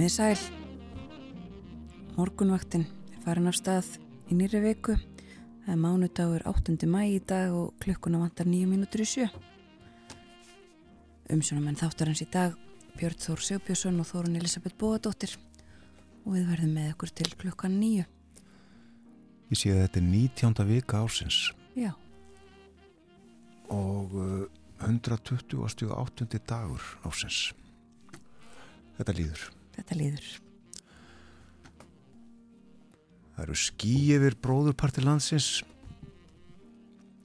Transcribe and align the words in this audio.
Komið 0.00 0.14
sæl. 0.14 0.38
Morgunvaktin 2.16 2.86
er 3.12 3.18
farin 3.20 3.50
af 3.50 3.56
stað 3.58 3.98
í 4.32 4.36
nýri 4.38 4.62
viku. 4.64 4.94
Það 5.66 5.74
er 5.74 5.82
mánudagur 5.82 6.44
8. 6.48 6.86
mæ 6.88 7.02
í 7.04 7.18
dag 7.20 7.52
og 7.52 7.74
klukkuna 7.84 8.22
vantar 8.22 8.48
9 8.48 8.64
mínútur 8.70 9.02
í 9.04 9.08
sjö. 9.10 9.26
Umsjónamenn 11.28 11.76
þáttar 11.76 12.08
hans 12.14 12.24
í 12.24 12.28
dag 12.32 12.56
Björn 12.96 13.20
Þór 13.26 13.44
Sjóbjörnsson 13.50 14.00
og 14.00 14.08
Þórun 14.08 14.40
Elisabeth 14.40 14.80
Bóadóttir 14.80 15.36
og 16.24 16.32
við 16.32 16.48
verðum 16.48 16.74
með 16.80 16.90
okkur 16.94 17.14
til 17.20 17.36
klukkan 17.44 17.76
9. 17.84 18.08
Ég 19.52 19.62
sé 19.66 19.76
að 19.76 19.84
þetta 19.84 20.00
er 20.00 20.10
19. 20.16 20.68
vika 20.72 21.04
ársins. 21.04 21.44
Já. 21.76 21.92
Og 23.68 24.16
128. 24.80 26.44
dagur 26.48 26.92
ársins. 27.04 27.50
Þetta 28.96 29.20
líður 29.20 29.50
þetta 29.80 29.98
líður. 29.98 30.30
Það 33.34 33.42
eru 33.46 33.56
skí 33.56 33.96
yfir 34.14 34.36
bróðurparti 34.44 35.04
landsins 35.04 35.50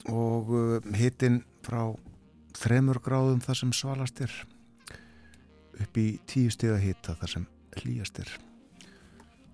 og 0.08 0.52
uh, 0.54 0.78
hittinn 0.96 1.42
frá 1.66 1.92
þremur 2.56 3.02
gráðum 3.04 3.42
þar 3.44 3.60
sem 3.60 3.72
svalast 3.76 4.22
er 4.24 4.32
upp 5.76 5.98
í 6.00 6.06
tíu 6.24 6.52
stiga 6.52 6.78
hitta 6.80 7.16
þar 7.20 7.32
sem 7.34 7.48
hlýjast 7.76 8.22
er. 8.22 8.30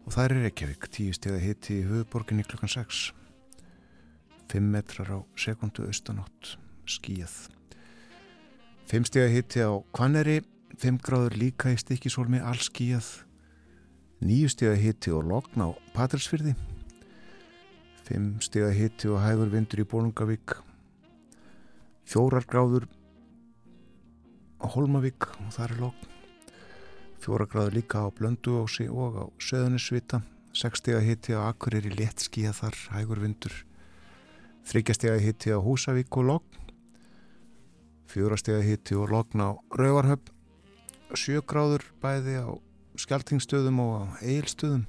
Og 0.06 0.14
það 0.14 0.25
er 0.25 0.36
Reykjavík 0.47 0.86
tíu 0.95 1.17
stiga 1.17 1.41
hitti 1.42 1.80
í 1.80 1.89
höfuborginni 1.89 2.47
klukkan 2.47 2.70
6 2.70 3.11
5 4.53 4.70
metrar 4.70 5.08
á 5.08 5.19
sekundu 5.39 5.86
austanátt 5.89 6.56
skíjað 6.86 7.34
5 8.92 9.08
stiga 9.08 9.30
hitti 9.33 9.62
á 9.64 9.73
Kvanneri 9.95 10.42
5 10.81 11.03
gráður 11.05 11.37
líka 11.37 11.73
í 11.73 11.77
stikkisólmi 11.77 12.41
allskíjað, 12.41 13.09
9 14.25 14.48
steg 14.53 14.70
að 14.73 14.81
hitti 14.81 15.12
og 15.12 15.27
logna 15.29 15.69
á 15.69 15.70
Patrísfyrði, 15.92 16.55
5 18.09 18.31
steg 18.47 18.64
að 18.70 18.79
hitti 18.79 19.11
og 19.12 19.20
hægur 19.20 19.53
vindur 19.53 19.83
í 19.83 19.87
Bólungavík, 19.92 20.56
4 22.09 22.42
gráður 22.48 22.89
á 24.64 24.67
Holmavík 24.73 25.29
og 25.29 25.53
það 25.53 25.67
er 25.67 25.77
logn, 25.83 26.11
4 27.27 27.48
gráður 27.52 27.79
líka 27.79 28.07
á 28.07 28.14
Blönduósi 28.17 28.89
og 28.89 29.20
á 29.20 29.25
Söðunisvita, 29.36 30.23
6 30.57 30.80
steg 30.80 30.98
að 30.98 31.08
hitti 31.11 31.36
á 31.36 31.52
Akureyri 31.52 31.92
léttskíjað 31.92 32.61
þar, 32.63 32.83
hægur 32.96 33.23
vindur, 33.23 33.55
3 34.73 34.96
steg 34.96 35.19
að 35.19 35.25
hitti 35.29 35.52
á 35.52 35.61
Húsavík 35.61 36.17
og 36.17 36.30
logn, 36.33 36.61
4 38.08 38.41
steg 38.41 38.63
að 38.63 38.70
hitti 38.70 38.96
og 38.96 39.13
logn 39.13 39.45
á 39.45 39.51
Rauvarhöpp, 39.77 40.33
sjögráður 41.18 41.84
bæði 42.02 42.39
á 42.40 42.48
skjaltingstöðum 43.00 43.80
og 43.83 43.92
á 43.92 44.02
eilstöðum 44.24 44.84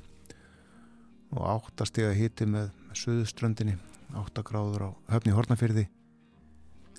og 1.33 1.43
áttastega 1.49 2.13
hiti 2.15 2.45
með, 2.47 2.69
með 2.87 2.99
söðuströndinni, 3.01 3.75
áttagráður 4.15 4.87
á 4.87 4.89
höfni 5.15 5.33
Hortnafyrði, 5.33 5.87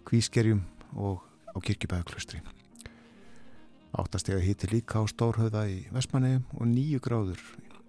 Kvískerjum 0.05 0.65
og 0.97 1.23
á 1.55 1.59
Kirkibæðaklustri. 1.63 2.43
Áttastega 3.95 4.43
hiti 4.43 4.69
líka 4.73 5.01
á 5.01 5.05
Stórhauða 5.07 5.69
í 5.71 5.85
Vestmannegjum 5.95 6.49
og 6.59 6.67
nýju 6.73 7.01
gráður 7.05 7.45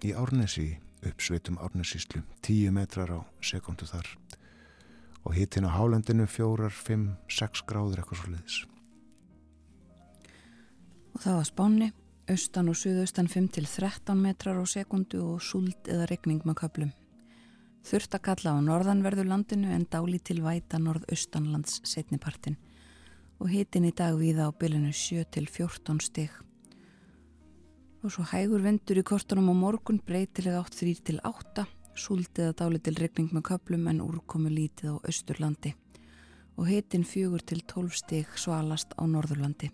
í 0.06 0.14
Árnesi 0.14 0.76
uppsveitum 1.06 1.58
Árnesíslu, 1.62 2.22
tíu 2.46 2.70
metrar 2.72 3.10
á 3.10 3.20
sekundu 3.42 3.88
þar. 3.90 4.06
Og 5.26 5.34
hitin 5.34 5.66
á 5.66 5.74
Hálendinu 5.74 6.28
fjórar, 6.30 6.70
fimm, 6.70 7.16
sex 7.26 7.66
gráður 7.66 8.04
eitthvað 8.04 8.22
svo 8.22 8.32
leiðis 8.36 8.62
og 11.16 11.22
það 11.24 11.36
var 11.38 11.46
spáni, 11.48 11.86
austan 12.28 12.66
og 12.68 12.76
suðaustan 12.76 13.28
5-13 13.32 14.18
metrar 14.20 14.58
á 14.60 14.64
sekundu 14.68 15.22
og 15.24 15.38
súld 15.40 15.88
eða 15.88 16.04
regning 16.10 16.42
með 16.44 16.58
köplum. 16.60 16.90
Þurft 17.88 18.18
að 18.18 18.24
kalla 18.26 18.52
á 18.52 18.58
norðanverðu 18.60 19.24
landinu 19.24 19.70
en 19.72 19.86
dáli 19.88 20.20
til 20.20 20.42
væta 20.44 20.76
norðaustanlands 20.76 21.78
setnipartin 21.88 22.58
og 23.40 23.48
hitin 23.48 23.86
í 23.88 23.94
dag 23.96 24.18
viða 24.20 24.50
á 24.52 24.56
bylunu 24.60 24.92
7-14 24.92 26.02
stig. 26.04 26.36
Og 28.04 28.12
svo 28.12 28.26
hægur 28.28 28.60
vendur 28.66 29.00
í 29.00 29.06
kortunum 29.06 29.48
á 29.48 29.54
morgun 29.56 30.02
breytilega 30.04 30.60
8-3-8, 30.68 31.64
súld 31.96 32.36
eða 32.36 32.58
dáli 32.60 32.82
til 32.84 32.98
regning 33.00 33.32
með 33.32 33.46
köplum 33.54 33.88
en 33.88 34.04
úrkomu 34.04 34.52
lítið 34.52 35.00
á 35.00 35.00
austurlandi 35.00 35.72
og 36.60 36.68
hitin 36.68 37.08
4-12 37.08 38.04
stig 38.04 38.36
svalast 38.36 38.92
á 39.00 39.04
norðurlandi 39.08 39.72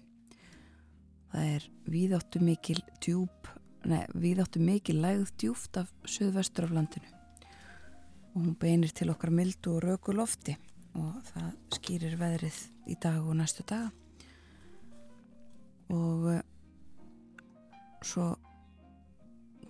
það 1.33 1.49
er 1.57 1.67
víðáttu 1.89 2.43
mikil 2.45 2.79
djúb, 3.01 3.49
nei, 3.89 4.05
víðáttu 4.13 4.61
mikil 4.63 4.99
lægð 5.01 5.33
djúft 5.41 5.79
af 5.81 5.91
söðvestur 6.05 6.69
af 6.69 6.77
landinu. 6.77 7.09
Og 8.33 8.45
hún 8.45 8.55
beinir 8.61 8.93
til 8.97 9.11
okkar 9.13 9.33
mildu 9.33 9.77
og 9.77 9.85
röku 9.85 10.15
lofti 10.17 10.57
og 10.97 11.21
það 11.31 11.51
skýrir 11.77 12.17
veðrið 12.21 12.59
í 12.93 12.97
dag 13.01 13.21
og 13.25 13.37
næstu 13.39 13.65
daga. 13.69 13.91
Og 15.93 16.27
uh, 16.33 16.41
svo 18.05 18.33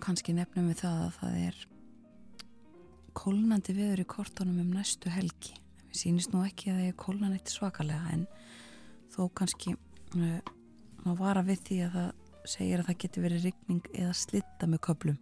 kannski 0.02 0.34
nefnum 0.34 0.70
við 0.70 0.82
það 0.82 1.02
að 1.06 1.12
það 1.18 1.36
er 1.42 1.60
kólnandi 3.18 3.74
viður 3.76 4.02
í 4.02 4.08
kortónum 4.08 4.62
um 4.62 4.72
næstu 4.74 5.12
helgi. 5.12 5.54
Við 5.90 6.00
sínist 6.00 6.34
nú 6.34 6.42
ekki 6.46 6.72
að 6.72 6.80
það 6.80 6.88
er 6.88 6.98
kólnan 7.04 7.36
eitt 7.36 7.52
svakalega 7.52 8.14
en 8.14 8.26
þó 9.14 9.26
kannski 9.36 9.76
uh, 9.76 10.40
má 11.06 11.14
vara 11.18 11.44
við 11.46 11.64
því 11.68 11.78
að 11.86 11.96
það 11.96 12.10
segir 12.52 12.82
að 12.82 12.88
það 12.90 13.00
getur 13.04 13.26
verið 13.26 13.46
rigning 13.48 13.90
eða 13.94 14.14
slitta 14.18 14.68
með 14.68 14.82
köplum 14.88 15.18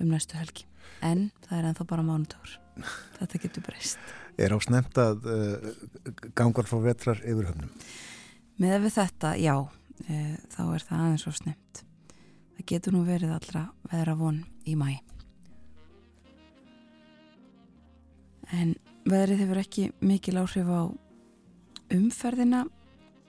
um 0.00 0.10
næstu 0.10 0.38
helgi. 0.40 0.66
En 1.04 1.28
það 1.46 1.58
er 1.58 1.70
ennþá 1.70 1.88
bara 1.88 2.04
mánudagur. 2.06 2.58
Þetta 3.18 3.40
getur 3.44 3.64
breyst. 3.66 4.12
Er 4.40 4.52
á 4.52 4.58
snemt 4.62 4.98
að 4.98 5.28
uh, 5.30 5.72
gangar 6.36 6.66
frá 6.68 6.80
vetrar 6.82 7.20
yfir 7.22 7.52
höfnum? 7.52 7.72
Með 8.58 8.76
við 8.84 8.94
þetta, 8.96 9.34
já 9.38 9.54
uh, 9.62 10.36
þá 10.52 10.62
er 10.66 10.86
það 10.86 11.02
aðeins 11.04 11.26
á 11.26 11.32
snemt 11.38 11.84
það 12.54 12.68
getur 12.70 12.94
nú 12.94 13.02
verið 13.06 13.34
allra 13.34 13.66
veðra 13.90 14.14
von 14.18 14.40
í 14.64 14.76
mæ 14.78 14.88
en 18.54 18.74
veðrið 19.08 19.44
hefur 19.44 19.60
ekki 19.62 19.86
mikil 20.04 20.38
áhrif 20.40 20.70
á 20.70 20.82
umferðina 21.94 22.64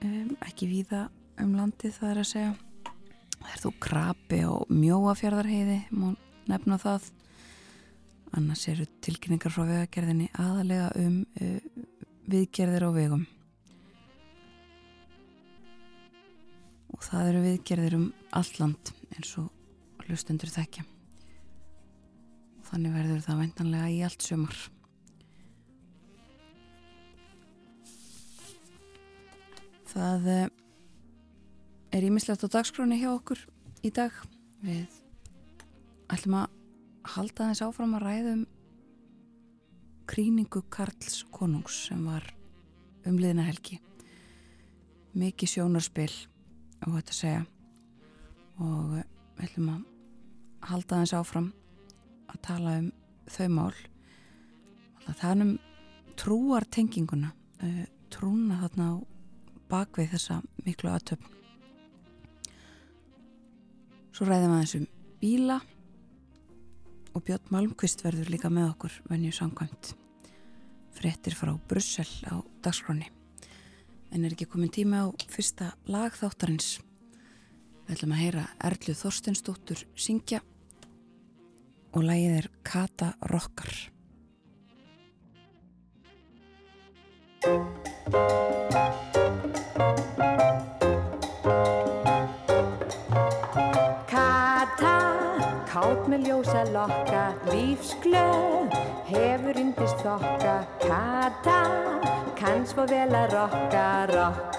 um, 0.06 0.36
ekki 0.46 0.70
víða 0.70 1.08
um 1.42 1.54
landið 1.58 1.98
það 2.00 2.12
er 2.12 2.22
að 2.22 2.30
segja. 2.30 2.54
Það 3.36 3.52
er 3.52 3.62
þú 3.62 3.72
krapi 3.86 4.40
og 4.50 4.74
mjóafjörðarheiði 4.74 5.78
má 5.94 6.08
nefna 6.50 6.80
það. 6.82 7.10
Annars 8.36 8.66
eru 8.72 8.88
tilkynningar 9.06 9.54
frá 9.54 9.64
vegagerðinni 9.70 10.30
aðalega 10.42 10.90
um 11.00 11.22
uh, 11.40 11.82
viðgerðir 12.32 12.88
á 12.88 12.92
vegum. 12.96 13.26
Og 16.96 17.04
það 17.04 17.32
eru 17.32 17.44
viðgerðir 17.46 17.98
um 18.00 18.08
allt 18.36 18.60
land 18.62 18.94
eins 19.16 19.36
og 19.42 20.06
hlustendur 20.06 20.52
þekkja. 20.52 20.86
Og 22.60 22.72
þannig 22.72 22.98
verður 22.98 23.28
það 23.28 23.44
veintanlega 23.44 23.92
í 23.94 24.02
allt 24.08 24.26
sömur 24.26 24.66
það 29.96 30.28
uh, 30.28 30.55
er 31.96 32.04
ímislegt 32.04 32.44
á 32.44 32.48
dagskráni 32.52 32.98
hjá 33.00 33.14
okkur 33.14 33.40
í 33.88 33.90
dag? 33.96 34.12
Við 34.60 34.92
ætlum 36.12 36.42
að 36.42 36.56
halda 37.16 37.50
þess 37.52 37.64
áfram 37.64 37.94
að 37.96 38.04
ræðum 38.04 38.42
kríningu 40.12 40.66
Karls 40.74 41.22
konungs 41.32 41.86
sem 41.88 42.02
var 42.04 42.26
umliðina 43.08 43.46
helgi. 43.48 43.80
Mikið 45.16 45.54
sjónarspil 45.54 46.12
og 46.84 46.98
þetta 46.98 47.16
segja. 47.16 47.46
Og 48.60 48.98
við 48.98 49.48
ætlum 49.48 49.72
að 49.78 49.86
halda 50.72 51.00
þess 51.04 51.18
áfram 51.22 51.50
að 52.28 52.42
tala 52.50 52.76
um 52.82 52.92
þau 53.32 53.48
mál. 53.56 53.80
Það 55.06 55.30
er 55.30 55.46
um 55.46 55.56
trúartenginguna, 56.20 57.32
uh, 57.64 57.82
trúna 58.12 58.60
þarna 58.66 58.92
á 58.92 58.96
bakvið 59.72 60.14
þessa 60.18 60.42
miklu 60.66 60.92
aðtöfn. 60.92 61.45
Svo 64.16 64.24
ræðum 64.30 64.54
við 64.54 64.62
þessum 64.64 64.84
bíla. 65.20 65.58
Og 67.16 67.24
Björn 67.28 67.50
Malmqvist 67.52 68.04
verður 68.06 68.30
líka 68.32 68.48
með 68.48 68.70
okkur 68.70 68.94
venju 69.12 69.32
samkvæmt 69.36 69.92
frettir 70.96 71.36
frá 71.36 71.52
Brussel 71.68 72.08
á 72.32 72.40
dagskráni 72.64 73.10
en 74.16 74.24
er 74.24 74.32
ekki 74.32 74.48
komin 74.48 74.72
tíma 74.72 75.04
á 75.04 75.12
fyrsta 75.28 75.74
lagþáttarins 75.92 76.78
við 77.88 77.98
ætlum 77.98 78.14
að 78.16 78.22
heyra 78.22 78.46
Erlu 78.70 78.96
Þorstensdóttur 78.96 79.84
syngja. 80.00 80.40
Og 81.96 82.08
lagið 82.08 82.40
er 82.40 82.50
Kata 82.64 83.12
Rokkar 83.32 83.76
Kátt 95.76 96.06
með 96.08 96.22
ljósa 96.30 96.62
lokka, 96.72 97.22
lífsglöð, 97.52 98.76
hefur 99.10 99.58
yndist 99.60 100.00
þokka, 100.06 100.54
kata, 100.86 101.58
kann 102.40 102.64
svo 102.64 102.86
vel 102.88 103.12
að 103.12 103.34
rokka, 103.34 103.84
rokk. 104.14 104.56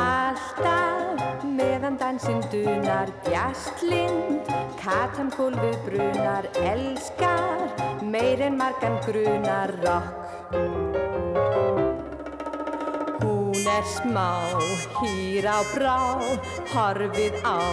Alltaf 0.00 1.44
meðan 1.44 2.00
dansinn 2.00 2.40
dunar, 2.48 3.12
bjastlind, 3.28 4.48
katan 4.80 5.28
gólfið 5.36 5.76
brunar, 5.84 6.48
elskar, 6.64 7.76
meir 8.00 8.40
en 8.48 8.56
margan 8.56 9.02
grunar, 9.04 9.76
rokk. 9.84 11.13
Hún 13.64 13.72
er 13.72 13.84
smá, 13.88 14.30
hýr 15.00 15.46
á 15.48 15.64
brá, 15.72 16.20
horfið 16.68 17.32
á, 17.48 17.64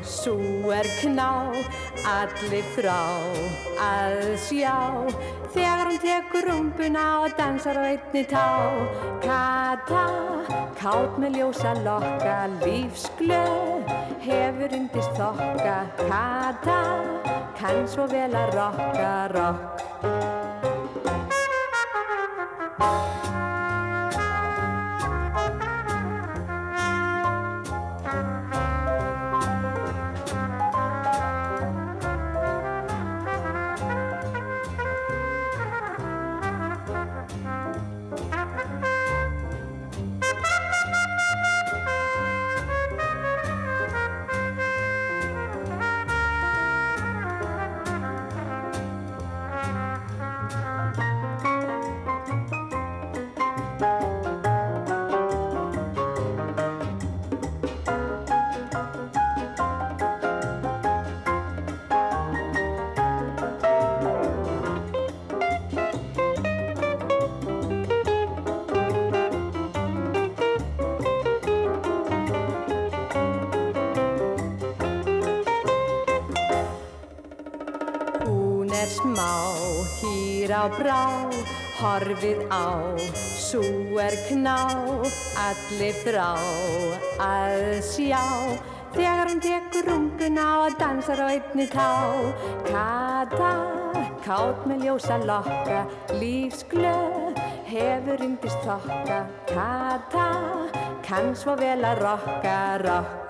svo 0.00 0.72
er 0.72 0.88
kná, 1.02 1.52
allir 2.08 2.64
frá 2.72 3.04
að 3.76 4.40
sjá. 4.40 5.04
Þegar 5.52 5.84
hún 5.90 6.00
tekur 6.00 6.48
rumpuna 6.48 7.04
og 7.26 7.36
dansar 7.36 7.76
á 7.76 7.92
einni 7.92 8.24
tá. 8.24 8.72
Kata, 9.20 10.06
kátt 10.80 11.20
með 11.20 11.36
ljósa 11.36 11.76
lokka, 11.84 12.48
lífsglöð, 12.64 13.84
hefur 14.24 14.78
undist 14.80 15.12
þokka. 15.20 15.76
Kata, 16.08 16.80
kann 17.60 17.84
svo 17.84 18.08
vel 18.08 18.32
að 18.32 18.56
rokka, 18.56 19.12
rokk. 19.36 19.84
Horfið 81.94 82.40
á, 82.50 82.98
svo 83.14 83.62
er 84.02 84.14
kná, 84.26 84.58
allir 85.38 85.98
þrá 86.02 86.30
að 87.22 87.58
sjá. 87.86 88.22
Þegar 88.94 89.30
hún 89.30 89.42
tekur 89.42 89.88
runguna 89.90 90.46
og 90.64 90.76
dansar 90.78 91.22
á 91.22 91.26
einni 91.30 91.66
tá, 91.70 91.90
kata, 92.66 93.52
kátt 94.26 94.66
með 94.70 94.86
ljósa 94.88 95.18
lokka, 95.22 95.82
lífsglöð, 96.18 97.42
hefur 97.70 98.26
yndist 98.26 98.62
þokka, 98.66 99.20
kata, 99.50 100.30
kann 101.06 101.34
svo 101.38 101.58
vel 101.58 101.82
að 101.82 102.02
rokka, 102.06 102.56
rokk. 102.86 103.23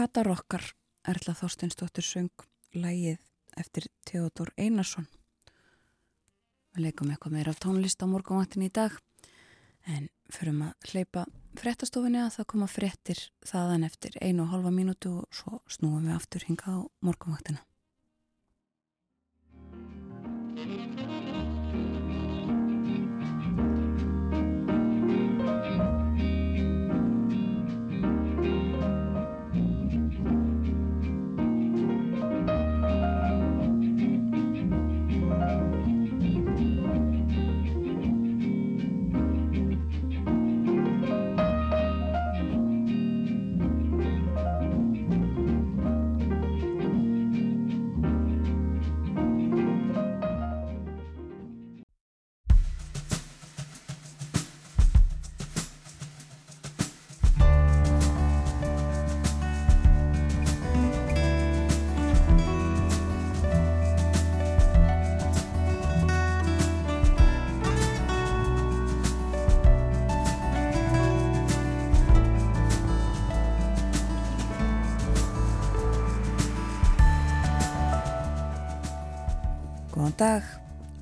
Katarokkar 0.00 0.62
Erla 1.04 1.34
Þorsteinsdóttir 1.36 2.06
söng 2.06 2.44
lægið 2.72 3.18
eftir 3.60 3.84
Theodor 4.08 4.48
Einarsson. 4.56 5.04
Við 6.72 6.86
leikum 6.86 7.10
eitthvað 7.12 7.34
meira 7.36 7.52
af 7.52 7.60
tónlist 7.60 8.00
á 8.00 8.08
morgunvaktin 8.08 8.64
í 8.64 8.70
dag 8.72 8.96
en 9.84 10.08
förum 10.32 10.62
að 10.70 10.88
hleypa 10.88 11.26
frettastofinni 11.60 12.22
að 12.22 12.32
það 12.38 12.48
koma 12.54 12.72
frettir 12.72 13.20
þaðan 13.44 13.84
eftir 13.90 14.16
einu 14.24 14.46
og 14.46 14.54
halva 14.54 14.72
mínútu 14.72 15.18
og 15.18 15.28
svo 15.36 15.60
snúum 15.68 16.08
við 16.08 16.16
aftur 16.16 16.48
hinga 16.48 16.80
á 16.80 16.88
morgunvaktina. 17.04 17.60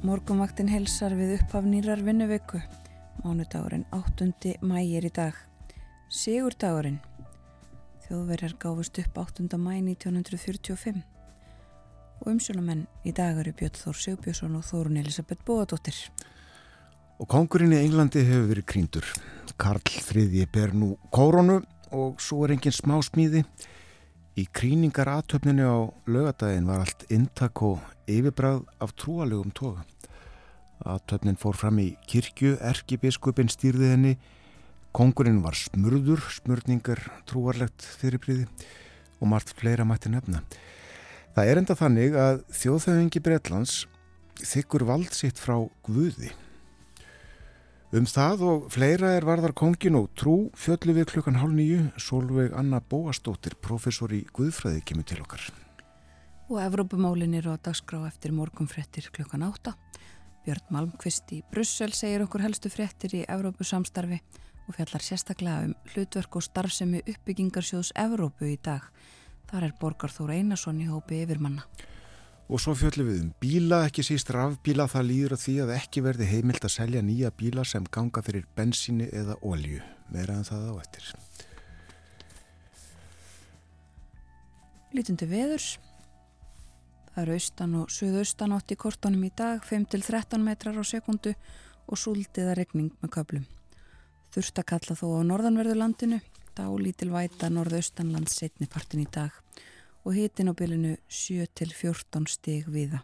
Morgumvaktin 0.08 0.70
helsar 0.72 1.12
við 1.12 1.34
upphaf 1.34 1.66
nýrar 1.68 2.00
vinnuveiku. 2.00 2.62
Mánudagurinn 3.20 3.82
8. 3.92 4.54
mægir 4.64 5.04
í 5.04 5.10
dag. 5.12 5.34
Sigurdagurinn. 6.08 6.96
Þjóðverjar 8.06 8.54
gáfust 8.62 9.02
upp 9.02 9.18
8. 9.20 9.44
mæ 9.60 9.74
1945. 9.90 11.02
Og 12.22 12.30
umsjónumenn 12.32 12.86
í 13.04 13.12
dag 13.12 13.36
eru 13.42 13.52
Björn 13.58 13.76
Þór 13.82 14.00
Sigbjörnsson 14.06 14.56
og 14.56 14.64
Þórun 14.70 14.96
Elisabeth 15.02 15.44
Bóadóttir. 15.44 16.00
Og 17.20 17.28
kongurinn 17.28 17.76
í 17.76 17.82
Englandi 17.82 18.24
hefur 18.24 18.48
verið 18.54 18.68
krýndur. 18.72 19.12
Karl 19.60 19.84
III 19.84 20.48
ber 20.54 20.72
nú 20.72 20.94
kóronu 21.12 21.60
og 21.92 22.24
svo 22.24 22.46
er 22.46 22.56
enginn 22.56 22.78
smá 22.80 22.96
smíði. 23.04 23.44
Í 24.38 24.44
kríningar 24.54 25.08
aðtöfninu 25.10 25.64
á 25.66 25.78
lögadaginn 26.06 26.68
var 26.68 26.84
allt 26.84 27.00
intak 27.10 27.58
og 27.66 27.80
yfirbræð 28.06 28.60
af 28.78 28.92
trúalegum 28.94 29.50
toga. 29.50 29.82
Aðtöfnin 30.86 31.38
fór 31.40 31.56
fram 31.58 31.80
í 31.82 31.88
kirkju, 32.06 32.52
erkibiskupin 32.62 33.50
stýrði 33.50 33.90
henni, 33.96 34.12
Kongurinn 34.94 35.42
var 35.42 35.58
smurður, 35.58 36.22
smurningar 36.32 37.02
trúarlegt 37.26 37.82
fyrirbríði 37.98 38.46
og 39.18 39.32
margt 39.32 39.50
fleira 39.58 39.86
mætti 39.86 40.12
nefna. 40.12 40.44
Það 41.34 41.50
er 41.50 41.60
enda 41.60 41.76
þannig 41.78 42.18
að 42.18 42.44
þjóðþauðingi 42.60 43.24
Breitlands 43.26 43.74
þykkur 44.38 44.86
vald 44.86 45.18
sitt 45.18 45.42
frá 45.42 45.56
Guði. 45.86 46.30
Um 47.88 48.04
það 48.04 48.42
og 48.44 48.64
fleira 48.68 49.14
er 49.16 49.24
varðar 49.24 49.54
kongin 49.56 49.94
og 49.96 50.10
trú 50.12 50.50
fjöllu 50.60 50.92
við 50.92 51.06
klukkan 51.08 51.38
hálf 51.40 51.54
nýju, 51.56 51.86
Solveig 51.96 52.52
Anna 52.52 52.82
Bóastóttir, 52.84 53.54
professor 53.64 54.12
í 54.12 54.26
Guðfræði, 54.36 54.82
kemur 54.84 55.06
til 55.08 55.22
okkar. 55.24 55.46
Og 56.52 56.60
Evrópumálin 56.60 57.38
er 57.38 57.48
á 57.48 57.56
dagskrá 57.56 58.02
eftir 58.04 58.36
morgumfrettir 58.36 59.08
klukkan 59.08 59.46
átta. 59.46 59.72
Björn 60.44 60.68
Malmqvist 60.68 61.32
í 61.32 61.40
Brussel 61.48 61.96
segir 61.96 62.26
okkur 62.26 62.44
helstu 62.44 62.68
frettir 62.68 63.16
í 63.16 63.24
Evrópusamstarfi 63.24 64.20
og 64.68 64.76
fjallar 64.76 65.08
sérstaklega 65.08 65.70
um 65.70 65.76
hlutverk 65.88 66.36
og 66.36 66.44
starfsemi 66.44 67.00
uppbyggingarsjóðs 67.06 67.94
Evrópu 67.96 68.52
í 68.52 68.58
dag. 68.60 68.84
Þar 69.48 69.70
er 69.70 69.78
Borgarþóra 69.80 70.36
Einarsson 70.36 70.84
í 70.84 70.90
hópi 70.92 71.22
yfirmanna. 71.24 71.64
Og 72.48 72.56
svo 72.62 72.72
fjöllum 72.72 73.10
við 73.10 73.16
um 73.20 73.32
bíla, 73.42 73.82
ekki 73.84 74.00
síst 74.06 74.30
rafbíla, 74.32 74.86
það 74.88 75.08
líður 75.10 75.34
að 75.36 75.42
því 75.42 75.54
að 75.64 75.72
ekki 75.74 76.02
verði 76.06 76.28
heimilt 76.30 76.64
að 76.64 76.72
selja 76.78 77.02
nýja 77.04 77.30
bíla 77.36 77.64
sem 77.68 77.84
ganga 77.92 78.22
fyrir 78.24 78.46
bensíni 78.56 79.08
eða 79.12 79.36
olju. 79.44 79.82
Meira 80.08 80.38
en 80.40 80.48
það 80.48 80.70
á 80.72 80.74
eftir. 80.80 81.10
Lítundi 84.96 85.28
veðurs. 85.28 85.68
Það 87.12 87.22
eru 87.26 87.36
austan 87.36 87.76
og 87.82 87.92
suðaustan 87.92 88.56
átt 88.56 88.72
í 88.72 88.80
kortónum 88.80 89.28
í 89.28 89.32
dag, 89.36 89.60
5-13 89.68 90.40
metrar 90.40 90.80
á 90.80 90.84
sekundu 90.88 91.34
og 91.84 92.00
súldiða 92.00 92.56
regning 92.56 92.94
með 93.02 93.12
köplum. 93.18 93.48
Þurft 94.32 94.62
að 94.62 94.70
kalla 94.72 94.96
þó 94.96 95.06
á 95.20 95.28
norðanverðu 95.28 95.76
landinu, 95.76 96.22
dálítil 96.56 97.12
væta 97.12 97.52
norðaustanlands 97.52 98.40
setni 98.40 98.70
partin 98.72 99.04
í 99.04 99.10
dag 99.12 99.36
og 100.04 100.14
hitin 100.14 100.50
á 100.50 100.54
bylunu 100.58 100.96
7-14 101.08 102.28
stig 102.28 102.68
viða. 102.68 103.02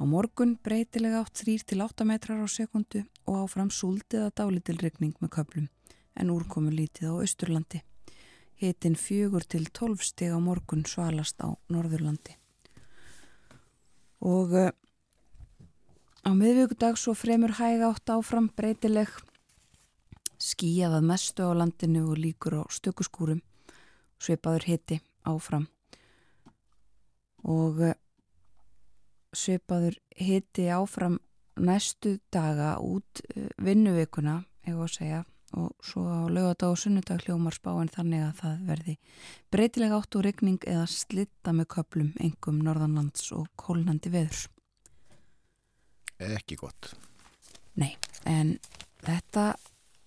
Á 0.00 0.02
morgun 0.08 0.56
breytilega 0.58 1.22
átt 1.22 1.44
3-8 1.44 2.04
metrar 2.08 2.42
á 2.42 2.48
sekundu 2.48 3.04
og 3.26 3.44
áfram 3.44 3.70
súldiða 3.70 4.32
dálítil 4.34 4.80
regning 4.82 5.14
með 5.20 5.34
köplum 5.38 5.70
en 6.16 6.34
úrkomu 6.34 6.74
lítið 6.74 7.12
á 7.12 7.14
austurlandi. 7.22 7.82
Hitin 8.60 8.94
4-12 8.94 10.02
stig 10.02 10.30
á 10.34 10.38
morgun 10.38 10.84
svalast 10.86 11.40
á 11.42 11.54
norðurlandi 11.68 12.42
og 14.22 14.54
uh, 14.54 14.70
á 16.22 16.30
miðvíkudag 16.30 16.98
svo 16.98 17.14
fremur 17.18 17.56
hæg 17.58 17.82
átt 17.82 18.12
áfram 18.14 18.48
breytileg 18.54 19.10
skíjað 20.38 21.00
að 21.00 21.08
mestu 21.10 21.46
á 21.46 21.50
landinu 21.58 22.06
og 22.12 22.20
líkur 22.22 22.62
á 22.62 22.64
stökuskúrum 22.70 23.42
sveipaður 24.22 24.68
hitti 24.70 25.00
áfram 25.28 25.66
og 27.42 27.82
uh, 27.82 27.92
sveipaður 29.34 29.98
hitti 30.16 30.68
áfram 30.70 31.18
næstu 31.58 32.18
daga 32.32 32.76
út 32.80 33.22
uh, 33.36 33.48
vinnuveikuna, 33.62 34.42
hefur 34.66 34.88
að 34.88 34.96
segja 34.96 35.22
og 35.52 35.72
svo 35.84 36.02
á 36.08 36.24
lögadag 36.32 36.72
og 36.72 36.78
sunnudag 36.80 37.20
hljómar 37.26 37.52
spáin 37.52 37.90
þannig 37.92 38.22
að 38.24 38.38
það 38.40 38.60
verði 38.70 38.94
breytilega 39.52 39.98
átt 39.98 40.16
og 40.16 40.24
regning 40.24 40.58
eða 40.64 40.86
slitta 40.88 41.52
með 41.52 41.68
köplum 41.74 42.12
engum 42.24 42.62
norðanlands 42.64 43.32
og 43.36 43.50
kólnandi 43.60 44.12
veður. 44.12 44.46
Ekki 46.22 46.56
gott. 46.56 46.92
Nei, 47.76 47.96
en 48.24 48.56
þetta 49.04 49.52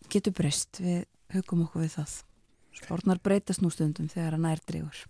getur 0.10 0.34
breyst 0.38 0.80
við 0.82 1.06
hugum 1.36 1.66
okkur 1.68 1.86
við 1.86 1.98
það. 2.00 2.16
Spórnar 2.76 3.20
breytast 3.24 3.64
nú 3.64 3.72
stundum 3.74 4.10
þegar 4.12 4.38
að 4.38 4.46
nær 4.46 4.62
dreygur. 4.68 5.04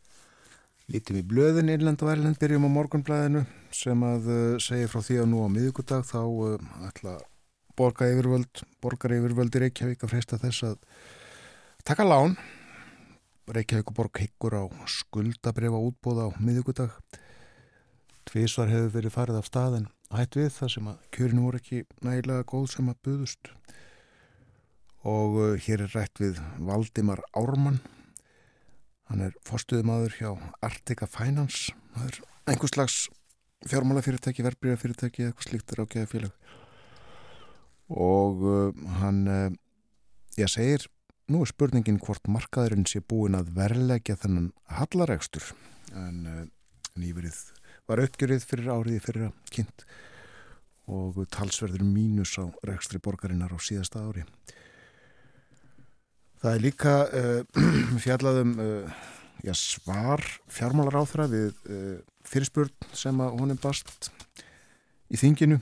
Lítum 0.92 1.18
í 1.18 1.24
blöðin 1.26 1.72
Írland 1.74 2.04
og 2.06 2.12
Erlend 2.12 2.38
byrjum 2.42 2.68
á 2.70 2.76
morgunblæðinu 2.76 3.42
sem 3.74 4.04
að 4.06 4.28
uh, 4.30 4.42
segja 4.62 4.90
frá 4.92 5.02
því 5.02 5.18
að 5.24 5.32
nú 5.32 5.42
á 5.42 5.48
miðugudag 5.50 6.06
þá 6.06 6.20
uh, 6.22 6.68
ætla 6.86 7.16
borga 7.76 8.12
yfirvöld, 8.14 8.62
borgar 8.86 9.16
yfirvöld 9.18 9.58
í 9.58 9.64
Reykjavík 9.66 10.06
að 10.06 10.14
freysta 10.14 10.40
þess 10.40 10.70
að 10.70 10.78
taka 11.90 12.06
lán. 12.06 12.38
Reykjavík 13.50 13.90
og 13.92 13.98
borg 13.98 14.22
higgur 14.22 14.60
á 14.62 14.64
skuldabrifa 14.90 15.82
útbóða 15.90 16.30
á 16.30 16.38
miðugudag. 16.38 16.94
Tvísvar 18.30 18.70
hefur 18.70 18.94
verið 18.94 19.18
farið 19.18 19.42
af 19.42 19.50
staðin 19.50 19.90
hætt 20.14 20.38
við 20.38 20.52
það 20.54 20.72
sem 20.76 20.88
að 20.90 21.06
kjörinu 21.16 21.46
voru 21.46 21.60
ekki 21.62 21.82
nægilega 22.06 22.48
góð 22.50 22.68
sem 22.74 22.90
að 22.92 23.02
buðust. 23.08 23.52
Og 25.06 25.38
uh, 25.38 25.52
hér 25.62 25.86
er 25.86 25.94
rætt 25.94 26.22
við 26.22 26.40
Valdimar 26.66 27.22
Ármann. 27.38 27.82
Hann 29.12 29.22
er 29.28 29.36
forstuðumadur 29.46 30.16
hjá 30.18 30.32
Artika 30.66 31.06
Finance. 31.06 31.76
Það 31.94 32.10
er 32.10 32.22
einhvers 32.50 32.74
slags 32.74 32.98
fjármálafyrirtæki, 33.70 34.46
verbreyðafyrirtæki 34.46 35.28
eitthvað 35.28 35.50
slíkt 35.50 35.74
er 35.74 35.84
ágæða 35.86 36.10
félag 36.12 36.34
og 37.90 38.42
uh, 38.42 38.86
hann 39.00 39.28
uh, 39.30 39.52
ég 40.40 40.50
segir, 40.50 40.88
nú 41.30 41.44
er 41.44 41.52
spurningin 41.52 42.00
hvort 42.02 42.26
markaðurinn 42.30 42.88
sé 42.90 43.02
búin 43.02 43.38
að 43.38 43.54
verleggja 43.58 44.18
þennan 44.22 44.52
hallaregstur 44.80 45.52
en 45.94 46.26
uh, 46.26 46.42
nýverið 46.98 47.38
var 47.86 48.02
uppgjörið 48.02 48.46
fyrir 48.50 48.74
áriði 48.74 49.02
fyrir 49.06 49.28
að 49.30 49.54
kynnt 49.54 49.86
og 50.90 51.22
talsverður 51.34 51.86
mínus 51.86 52.36
á 52.42 52.46
rekstri 52.66 53.02
borgarinnar 53.02 53.54
á 53.54 53.60
síðasta 53.62 54.02
ári 54.06 54.26
það 56.46 56.52
er 56.54 56.64
líka 56.64 56.96
fjallaðum 58.06 58.56
já, 59.42 59.54
svar 59.58 60.22
fjármálar 60.54 61.02
áþra 61.02 61.26
við 61.32 61.58
fyrirspurn 62.26 62.94
sem 62.94 63.18
að 63.22 63.40
honum 63.40 63.62
bast 63.62 64.12
í 65.10 65.18
þinginu. 65.20 65.60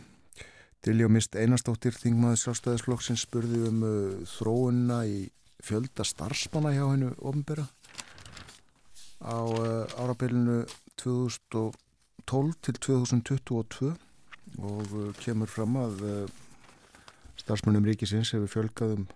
Dilljó 0.84 1.08
Mist 1.12 1.38
Einarstóttir, 1.40 1.96
þingmaður 1.96 2.42
sjálfstæðisflokksins 2.42 3.24
spurði 3.24 3.62
um 3.70 3.84
uh, 3.88 3.94
þróunna 4.28 5.04
í 5.08 5.22
fjölda 5.64 6.04
starfsmanna 6.04 6.74
hjá 6.76 6.84
hennu 6.90 7.14
ofnbera 7.24 7.70
á 9.24 9.40
uh, 9.48 10.02
árabilinu 10.04 10.66
2012 11.00 12.58
til 12.68 12.80
2022 12.84 13.94
og 14.60 14.92
uh, 14.92 15.08
kemur 15.24 15.48
fram 15.48 15.80
að 15.80 16.04
uh, 16.04 16.18
starfsmannum 17.40 17.88
ríkisins 17.88 18.34
hefur 18.36 18.52
fjölgað 18.58 18.98
um 18.98 19.08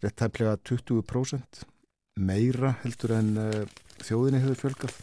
rétt 0.00 0.16
tæplega 0.16 0.56
20% 0.64 1.64
meira 2.20 2.74
heldur 2.82 3.14
en 3.16 3.30
uh, 3.40 3.62
þjóðinni 4.04 4.42
hefur 4.42 4.60
fjölgað. 4.64 4.96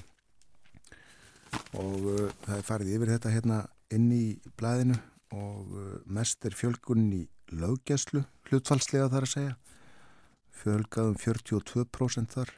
Og 1.78 2.08
uh, 2.12 2.26
það 2.46 2.58
er 2.58 2.68
farið 2.68 2.94
yfir 2.98 3.14
þetta 3.14 3.34
hérna 3.34 3.60
inn 3.94 4.10
í 4.14 4.26
blæðinu 4.60 4.98
og 5.38 5.74
uh, 5.78 5.90
mest 6.06 6.46
er 6.48 6.58
fjölgun 6.58 7.10
í 7.16 7.24
löggæslu 7.54 8.24
hlutfalslega 8.50 9.10
þar 9.14 9.28
að 9.28 9.34
segja. 9.34 9.56
Fjölgað 10.58 11.12
um 11.14 11.20
42% 11.22 12.34
þar. 12.34 12.54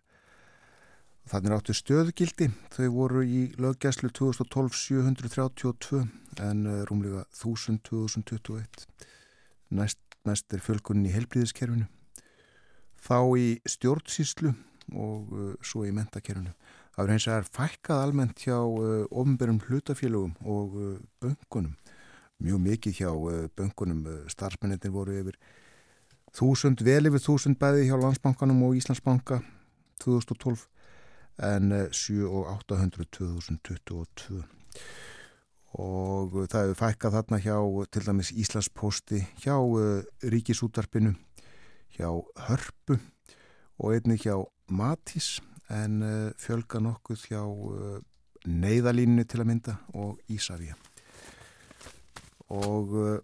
Þannig 1.29 1.55
áttu 1.59 1.75
stöðgildi 1.77 2.49
þau 2.73 2.87
voru 2.95 3.21
í 3.27 3.41
löggæslu 3.59 4.09
2012 4.17 4.79
732 4.79 6.05
en 6.41 6.67
rúmlega 6.89 7.25
1000 7.35 7.83
2021 7.85 8.87
næst 9.75 9.99
mest 10.27 10.53
er 10.53 10.63
fjölgun 10.63 11.05
í 11.07 11.13
helbriðiskerfinu 11.13 11.87
þá 13.03 13.19
í 13.39 13.47
stjórnsíslu 13.67 14.53
og 14.95 15.33
uh, 15.33 15.53
svo 15.61 15.85
í 15.87 15.93
mentakerfinu 15.95 16.55
það 16.95 17.05
er 17.05 17.13
eins 17.15 17.27
og 17.29 17.37
er 17.37 17.53
fækkað 17.55 18.03
almennt 18.03 18.41
hjá 18.43 18.57
ofnbærum 18.59 19.61
hlutafélögum 19.67 20.33
og 20.43 20.73
böngunum 21.23 21.77
mjög 22.39 22.61
mikið 22.63 22.99
hjá 23.01 23.11
eh, 23.11 23.47
böngunum 23.55 24.05
eh, 24.07 24.23
starfsmennindir 24.31 24.93
voru 24.93 25.17
yfir 25.19 25.37
þúsund, 26.35 26.83
vel 26.85 27.09
yfir 27.09 27.23
þúsund 27.23 27.59
bæði 27.59 27.89
hjá 27.89 27.97
Landsbankanum 27.99 28.63
og 28.67 28.77
Íslandsbanka 28.79 29.41
2012 30.03 30.67
en 31.49 31.75
7 31.91 32.15
eh, 32.15 32.25
og 32.27 32.51
800 32.55 33.09
2022 33.19 34.43
og 35.79 36.39
það 36.49 36.63
hefur 36.63 36.79
fækkað 36.79 37.15
þarna 37.17 37.41
hjá 37.43 37.57
til 37.93 38.05
dæmis 38.07 38.31
Íslandsposti 38.33 39.19
hjá 39.43 39.57
Ríkisútarpinu 40.33 41.13
hjá 41.95 42.09
Hörpu 42.47 42.99
og 43.79 43.95
einni 43.95 44.19
hjá 44.19 44.35
Matís 44.69 45.39
en 45.69 46.01
fjölga 46.39 46.81
nokkuð 46.83 47.25
hjá 47.29 47.41
Neiðalínni 48.49 49.25
til 49.27 49.41
að 49.41 49.49
mynda 49.49 49.75
og 49.99 50.19
Ísafíja 50.31 50.77
og 52.49 52.93
uh, 52.97 53.17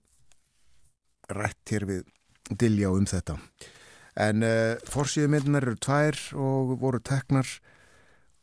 rætt 1.34 1.72
hér 1.74 1.88
við 1.89 2.03
Dilljá 2.45 2.91
um 2.93 3.07
þetta. 3.10 3.39
En 4.22 4.45
fórsíðumyndunar 4.86 5.65
eru 5.65 5.79
tvær 5.81 6.19
og 6.38 6.75
voru 6.77 7.00
teknar 7.01 7.50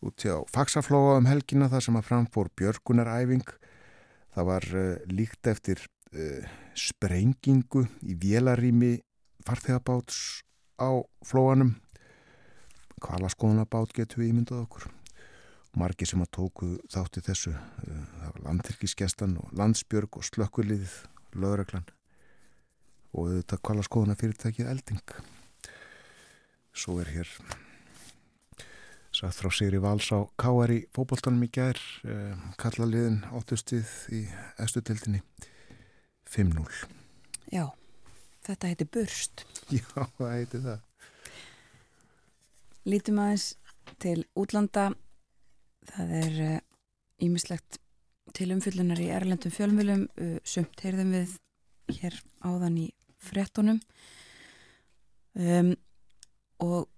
út 0.02 0.24
hjá 0.26 0.40
faksaflóa 0.50 1.20
um 1.20 1.28
helgina 1.30 1.68
þar 1.70 1.84
sem 1.86 1.98
að 2.00 2.08
framfór 2.08 2.50
björgunaræfing. 2.58 3.46
Það 4.34 4.48
var 4.48 4.66
líkt 5.06 5.48
eftir 5.52 5.84
sprengingu 6.74 7.86
í 8.02 8.18
vélarými 8.18 8.96
farþegabáts 9.46 10.42
á 10.78 10.90
flóanum. 11.26 11.76
Hvalaskoðunabát 13.02 13.94
getur 13.96 14.22
við 14.22 14.32
ímyndað 14.32 14.64
okkur. 14.66 14.86
Margi 15.78 16.06
sem 16.06 16.20
að 16.22 16.32
tóku 16.36 16.68
þátti 16.92 17.24
þessu 17.24 17.54
eh, 17.54 18.04
það 18.20 18.28
var 18.28 18.46
landtilkiskestan 18.46 19.36
og 19.40 19.52
landsbjörg 19.56 20.20
og 20.20 20.28
slökkuliðið 20.28 20.96
lögreglan 21.40 21.88
og 23.12 23.32
þetta 23.32 23.60
hvalaskoðuna 23.64 24.18
fyrirtækið 24.20 24.72
elding. 24.72 25.14
Svo 26.72 27.00
er 27.00 27.12
hér 27.12 27.28
satt 29.12 29.36
frá 29.36 29.52
Sigri 29.52 29.80
Valls 29.82 30.08
á 30.08 30.24
K.R. 30.40 30.72
í 30.72 30.80
fókbóltanum 30.96 31.44
í 31.44 31.50
gær 31.52 31.78
eh, 32.08 32.32
kalla 32.60 32.88
liðin 32.88 33.20
áttustið 33.36 33.90
í 34.16 34.22
estutildinni 34.62 35.20
5-0 36.32 36.64
Já, 37.52 37.68
þetta 38.46 38.72
heiti 38.72 38.88
Burst. 38.88 39.44
Já, 39.76 40.06
það 40.18 40.34
heiti 40.36 40.62
það. 40.66 40.88
Lítum 42.88 43.22
aðeins 43.22 43.46
til 44.02 44.18
útlanda. 44.38 44.90
Það 45.92 46.12
er 46.22 46.36
ímislegt 47.22 47.78
uh, 47.78 47.82
til 48.36 48.52
umfyllunar 48.54 49.00
í 49.02 49.10
erlendum 49.12 49.52
fjölmjölum 49.52 50.06
uh, 50.08 50.36
sumt 50.46 50.80
heyrðum 50.84 51.12
við 51.16 51.36
hér 51.98 52.16
áðan 52.46 52.78
í 52.80 52.86
frettunum 53.22 53.80
um, 55.36 55.72
og 56.62 56.88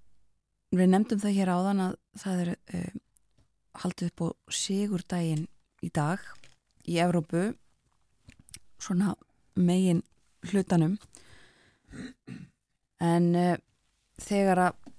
við 0.75 0.91
nefndum 0.93 1.23
það 1.23 1.37
hér 1.39 1.53
áðan 1.55 1.83
að 1.89 1.97
það 2.23 2.43
er 2.45 2.53
uh, 2.55 2.95
haldið 3.83 4.13
upp 4.13 4.25
á 4.25 4.29
sigurdaginn 4.61 5.47
í 5.85 5.91
dag 5.95 6.23
í 6.87 7.01
Evrópu 7.03 7.49
svona 8.79 9.15
megin 9.57 10.05
hlutanum 10.51 10.99
en 13.05 13.29
uh, 13.39 13.57
þegar 14.23 14.63
að 14.69 14.91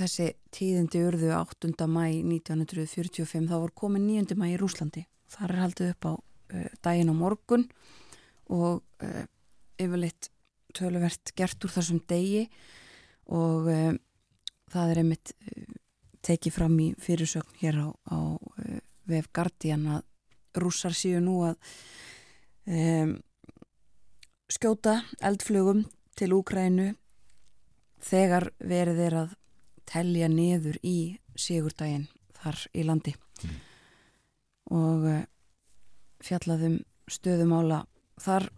þessi 0.00 0.28
tíðindi 0.54 1.02
urðu 1.04 1.32
8. 1.36 1.72
mæ 1.90 2.04
1945 2.22 3.48
þá 3.50 3.56
var 3.56 3.72
komin 3.76 4.06
9. 4.08 4.36
mæ 4.38 4.52
í 4.52 4.58
Rúslandi 4.60 5.06
þar 5.30 5.54
er 5.54 5.62
haldið 5.64 5.94
upp 5.94 6.08
á 6.08 6.12
uh, 6.14 6.68
daginn 6.84 7.12
á 7.12 7.14
morgun 7.16 7.66
og 8.50 8.82
uh, 9.04 9.24
yfirleitt 9.80 10.30
töluvert 10.76 11.34
gert 11.36 11.66
úr 11.66 11.74
þessum 11.74 11.98
degi 12.06 12.44
og 13.30 13.66
það 14.70 14.90
er 14.92 14.98
einmitt 15.00 15.32
tekið 16.26 16.54
fram 16.54 16.76
í 16.82 16.86
fyrirsögn 16.98 17.58
hér 17.58 17.78
á, 17.82 17.88
á 17.90 18.18
VF 19.10 19.30
Guardian 19.34 19.86
að 19.96 20.62
rússar 20.62 20.94
síu 20.96 21.20
nú 21.22 21.40
að 21.46 21.56
um, 22.66 23.16
skjóta 24.50 25.04
eldflugum 25.22 25.84
til 26.18 26.32
Úkrænu 26.34 26.88
þegar 28.02 28.48
verið 28.58 29.02
er 29.04 29.16
að 29.20 29.34
telja 29.86 30.28
niður 30.30 30.78
í 30.82 30.96
sigurdaginn 31.38 32.08
þar 32.40 32.58
í 32.74 32.84
landi 32.88 33.14
mm. 33.14 33.60
og 34.74 35.06
uh, 35.06 35.20
fjallaðum 36.24 36.80
stöðumála 37.10 37.84
þar 38.20 38.48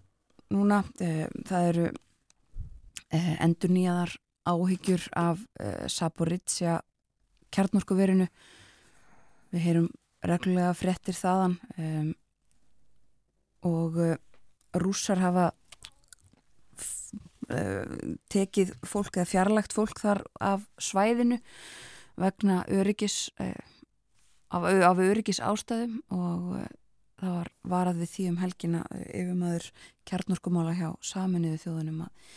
núna 0.54 0.80
uh, 0.80 1.26
það 1.44 1.68
eru 1.68 1.87
uh, 1.92 3.34
endur 3.44 3.76
nýjaðar 3.76 4.16
áhyggjur 4.42 5.04
af 5.14 5.38
Saporitsja 5.87 6.80
kjarnorkuverinu 7.54 8.25
við 9.52 9.62
heyrum 9.62 9.85
reglulega 10.26 10.72
frettir 10.74 11.14
þaðan 11.14 11.55
og 13.62 14.00
rússar 14.83 15.22
hafa 15.22 15.44
tekið 18.33 18.75
fólk 18.87 19.19
eða 19.19 19.31
fjarlægt 19.31 19.77
fólk 19.77 20.01
þar 20.03 20.23
af 20.41 20.67
svæðinu 20.81 21.38
vegna 22.21 22.62
öryggis 22.71 23.31
uh, 23.41 23.53
af, 24.53 24.67
af 24.69 25.03
öryggis 25.03 25.43
ástæðum 25.43 26.01
og 26.12 26.57
uh, 26.61 26.67
það 27.23 27.37
var 27.38 27.53
varað 27.75 28.03
við 28.03 28.12
því 28.15 28.27
um 28.33 28.41
helgina 28.43 28.83
yfirmaður 29.05 29.71
kjarnorkumála 30.11 30.75
hjá 30.79 30.88
saminuðu 31.07 31.62
þjóðunum 31.65 32.05
að 32.07 32.35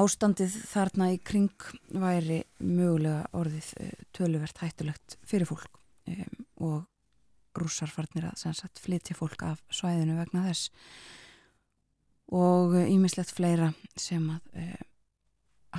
ástandið 0.00 0.54
þarna 0.70 1.10
í 1.16 1.18
kring 1.26 1.70
væri 1.90 2.44
mögulega 2.62 3.26
orðið 3.34 3.72
töluvert 4.14 4.62
hættulegt 4.62 5.16
fyrir 5.26 5.50
fólk 5.50 5.80
og 6.62 6.84
rússarfarnir 7.58 8.28
að 8.30 8.78
flytja 8.78 9.16
fólk 9.18 9.42
af 9.42 9.64
svæðinu 9.74 10.18
vegna 10.20 10.46
þess 10.46 10.70
og 12.30 12.76
ímislegt 12.78 13.32
fleira 13.34 13.72
sem 13.98 14.28
að 14.30 14.62
e, 14.62 14.66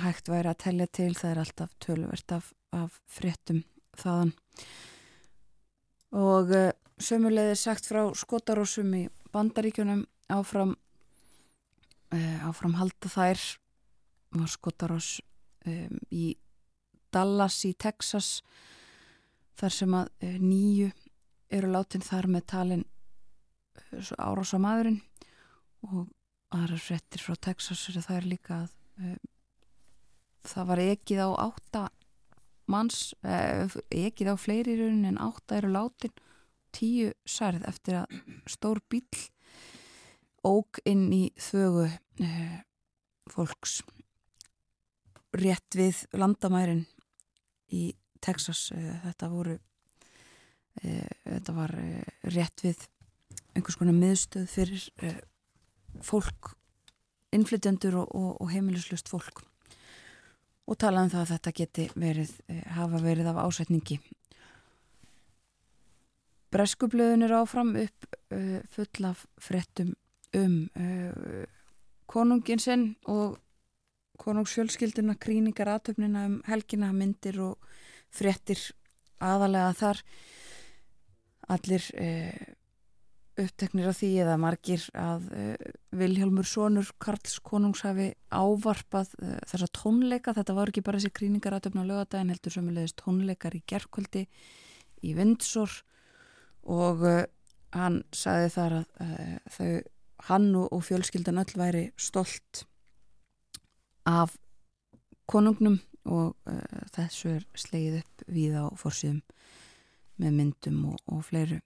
hægt 0.02 0.28
væri 0.28 0.50
að 0.50 0.60
tellja 0.66 0.88
til. 0.92 1.10
Það 1.16 1.30
er 1.30 1.40
alltaf 1.42 1.72
töluvert 1.80 2.34
af, 2.36 2.52
af 2.76 2.98
fréttum 3.08 3.62
þaðan. 4.00 4.34
Og 6.20 6.52
e, 6.52 6.62
sömulegði 7.00 7.56
sagt 7.58 7.88
frá 7.88 8.04
skotarósum 8.16 8.92
í 9.00 9.06
bandaríkjunum 9.32 10.04
áfram 10.32 10.76
e, 12.12 12.20
áfram 12.44 12.76
halda 12.80 13.12
þær 13.12 13.40
var 14.32 14.48
skotarós 14.48 15.18
í 16.10 16.32
Dallas 17.12 17.58
í 17.68 17.74
Texas 17.78 18.40
þar 19.60 19.74
sem 19.76 19.92
að 19.94 20.08
nýju 20.40 20.88
eru 21.52 21.68
látin 21.70 22.02
þar 22.02 22.26
með 22.32 22.46
talin 22.50 22.82
árásamadurinn 24.16 24.98
og 25.84 26.08
aðrar 26.52 26.82
frettir 26.82 27.22
frá 27.22 27.36
Texas 27.40 27.86
er 27.88 28.00
það 28.04 28.18
er 28.18 28.28
líka 28.28 28.58
að 28.62 28.74
um, 29.00 29.18
það 30.52 30.68
var 30.72 30.82
ekið 30.84 31.22
á 31.22 31.30
átta 31.46 31.84
manns, 32.72 33.00
uh, 33.26 33.72
ekið 33.88 34.32
á 34.32 34.36
fleiri 34.40 34.76
raunin 34.80 35.08
en 35.12 35.22
átta 35.22 35.58
eru 35.58 35.72
látin 35.72 36.14
tíu 36.72 37.12
særð 37.28 37.66
eftir 37.68 38.02
að 38.02 38.20
stór 38.50 38.80
bíl 38.90 39.04
óg 40.46 40.80
inn 40.88 41.08
í 41.14 41.24
þögu 41.40 41.88
uh, 41.88 42.56
fólks 43.32 43.80
rétt 45.36 45.78
við 45.78 46.04
landamærin 46.12 46.86
í 47.72 47.92
Texas 48.22 48.70
uh, 48.74 48.96
þetta 49.08 49.32
voru 49.32 49.58
þetta 50.82 51.52
var 51.52 51.70
rétt 52.32 52.62
við 52.64 52.78
einhvers 53.52 53.76
konar 53.76 53.92
miðstöð 53.92 54.46
fyrir 54.48 54.86
fólk, 56.00 56.54
innflytjandur 57.32 57.96
og, 58.02 58.14
og, 58.14 58.30
og 58.40 58.52
heimilislust 58.52 59.08
fólk 59.12 59.44
og 60.66 60.78
tala 60.78 61.02
um 61.04 61.10
það 61.10 61.22
að 61.22 61.30
þetta 61.32 61.52
geti 61.58 61.86
verið, 61.98 62.34
eh, 62.48 62.64
hafa 62.76 63.00
verið 63.02 63.30
af 63.32 63.40
ásætningi. 63.42 63.98
Breskublöðun 66.52 67.24
er 67.24 67.32
áfram 67.32 67.72
upp 67.80 68.06
uh, 68.30 68.60
full 68.68 69.06
af 69.08 69.24
frettum 69.40 69.94
um 70.36 70.68
uh, 70.76 71.44
konungin 72.06 72.60
sinn 72.60 72.96
og 73.08 73.38
konungsfjölskylduna, 74.20 75.16
kríningar 75.16 75.70
aðtöfnina 75.72 76.26
um 76.28 76.42
helgina, 76.46 76.92
myndir 76.92 77.40
og 77.40 77.56
frettir 78.12 78.60
aðalega 79.18 79.72
þar 79.80 80.02
allir 81.56 81.88
uh, 81.96 82.52
uppteknir 83.40 83.88
af 83.88 83.96
því 83.96 84.08
eða 84.24 84.34
margir 84.40 84.82
að 84.98 85.28
uh, 85.32 85.68
Vilhjálmur 85.96 86.48
Sónur 86.48 86.90
Karls 87.00 87.38
konungs 87.44 87.80
hafi 87.86 88.10
ávarpað 88.28 89.14
uh, 89.22 89.38
þessa 89.48 89.68
tónleika, 89.72 90.34
þetta 90.36 90.56
var 90.56 90.72
ekki 90.72 90.84
bara 90.84 91.00
þessi 91.00 91.14
kríningar 91.16 91.56
aðtöfna 91.56 91.86
á 91.86 91.88
lögadagin, 91.88 92.32
heldur 92.34 92.56
sömulegist 92.56 92.98
tónleikar 93.00 93.56
í 93.56 93.62
gerðkvöldi 93.72 94.26
í 95.02 95.14
Vindsor 95.16 95.78
og 96.68 97.06
uh, 97.08 97.24
hann 97.72 98.02
saði 98.12 98.52
þar 98.52 98.78
að 98.82 99.08
þau, 99.54 99.68
hann 100.28 100.48
og 100.60 100.82
fjölskyldan 100.84 101.40
öll 101.40 101.56
væri 101.56 101.86
stolt 101.96 102.66
af 104.04 104.36
konungnum 105.24 105.78
og 106.04 106.34
þessu 106.92 107.38
er 107.38 107.46
slegið 107.56 108.02
upp 108.02 108.24
við 108.28 108.58
á 108.60 108.68
fórsíðum 108.76 109.22
með 110.20 110.36
myndum 110.36 110.82
og, 110.92 111.00
og 111.08 111.24
fleiru 111.24 111.62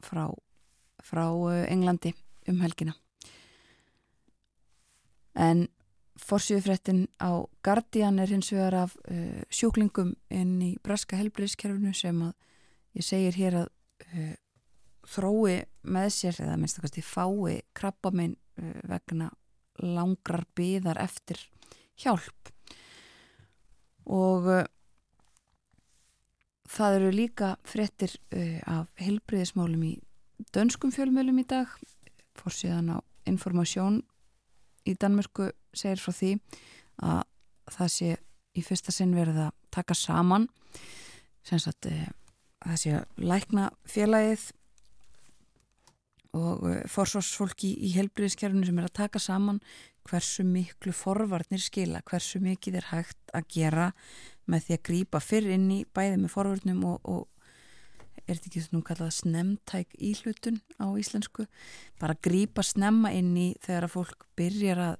frá 0.00 0.30
frá 1.04 1.26
eh, 1.52 1.66
Englandi 1.72 2.14
um 2.48 2.60
helgina. 2.64 2.94
En 5.38 5.68
forsjöfréttin 6.18 7.06
á 7.22 7.46
Guardian 7.62 8.18
er 8.18 8.32
hins 8.32 8.50
vegar 8.52 8.74
af 8.74 8.96
uh, 9.10 9.42
sjúklingum 9.50 10.14
inn 10.34 10.58
í 10.62 10.70
braska 10.82 11.18
helbriðskerfinu 11.18 11.94
sem 11.94 12.18
að 12.26 12.32
ég 12.98 13.06
segir 13.06 13.38
hér 13.38 13.58
að 13.62 13.68
uh, 14.18 14.34
þrói 15.08 15.62
með 15.86 16.08
sér 16.16 16.40
eða 16.42 16.56
minnst 16.58 16.82
að 16.82 16.98
fái 17.06 17.60
krabbamein 17.72 18.34
uh, 18.58 18.80
vegna 18.90 19.30
langrar 19.78 20.42
byðar 20.58 20.98
eftir 20.98 21.38
hjálp 22.02 22.50
og 24.08 24.48
það 26.66 26.96
eru 26.96 27.10
líka 27.14 27.50
fréttir 27.68 28.14
af 28.66 28.88
helbriðismálum 28.98 29.84
í 29.86 29.92
dönskum 30.54 30.92
fjölmjölum 30.94 31.40
í 31.42 31.46
dag 31.48 31.72
fór 32.38 32.54
síðan 32.54 32.94
á 32.94 32.98
informasjón 33.28 34.02
í 34.88 34.94
Danmörku 34.98 35.50
segir 35.76 36.00
frá 36.00 36.14
því 36.14 36.32
að 37.04 37.24
það 37.74 37.90
sé 37.94 38.12
í 38.58 38.64
fyrsta 38.64 38.94
sinn 38.94 39.16
verið 39.16 39.42
að 39.46 39.56
taka 39.74 39.96
saman 39.98 40.48
sem 41.46 41.60
sagt 41.62 41.88
uh, 41.90 42.06
það 42.64 42.80
sé 42.82 42.94
að 42.98 43.26
lækna 43.30 43.68
félagið 43.88 44.48
og 46.38 46.64
uh, 46.64 46.80
forsvarsfólki 46.90 47.74
í, 47.76 47.92
helbriðiskerfunu 47.96 48.68
sem 48.68 48.80
er 48.80 48.88
að 48.88 48.98
taka 49.02 49.22
saman 49.22 49.60
hversu 50.08 50.44
miklu 50.46 50.94
forvarnir 50.96 51.60
skila, 51.60 52.00
hversu 52.08 52.40
mikið 52.40 52.80
er 52.80 52.86
hægt 52.94 53.34
að 53.36 53.50
gera 53.52 53.90
með 54.48 54.64
því 54.64 54.76
að 54.78 54.86
grýpa 54.88 55.20
fyrr 55.20 55.50
inn 55.58 55.66
í 55.74 55.82
bæði 55.84 56.22
með 56.22 56.32
forvarnum 56.32 56.86
og, 56.88 57.02
og 57.04 57.26
er 58.28 58.36
þetta 58.36 58.50
ekki 58.50 58.62
svona 58.64 58.86
kallað 58.86 59.14
snemtæk 59.16 59.96
íhlutun 60.10 60.60
á 60.76 60.86
íslensku 61.00 61.46
bara 62.00 62.18
grýpa 62.24 62.64
snemma 62.66 63.12
inn 63.16 63.32
í 63.38 63.48
þegar 63.64 63.88
að 63.88 63.94
fólk 63.94 64.28
byrjar 64.38 64.84
að 64.84 64.94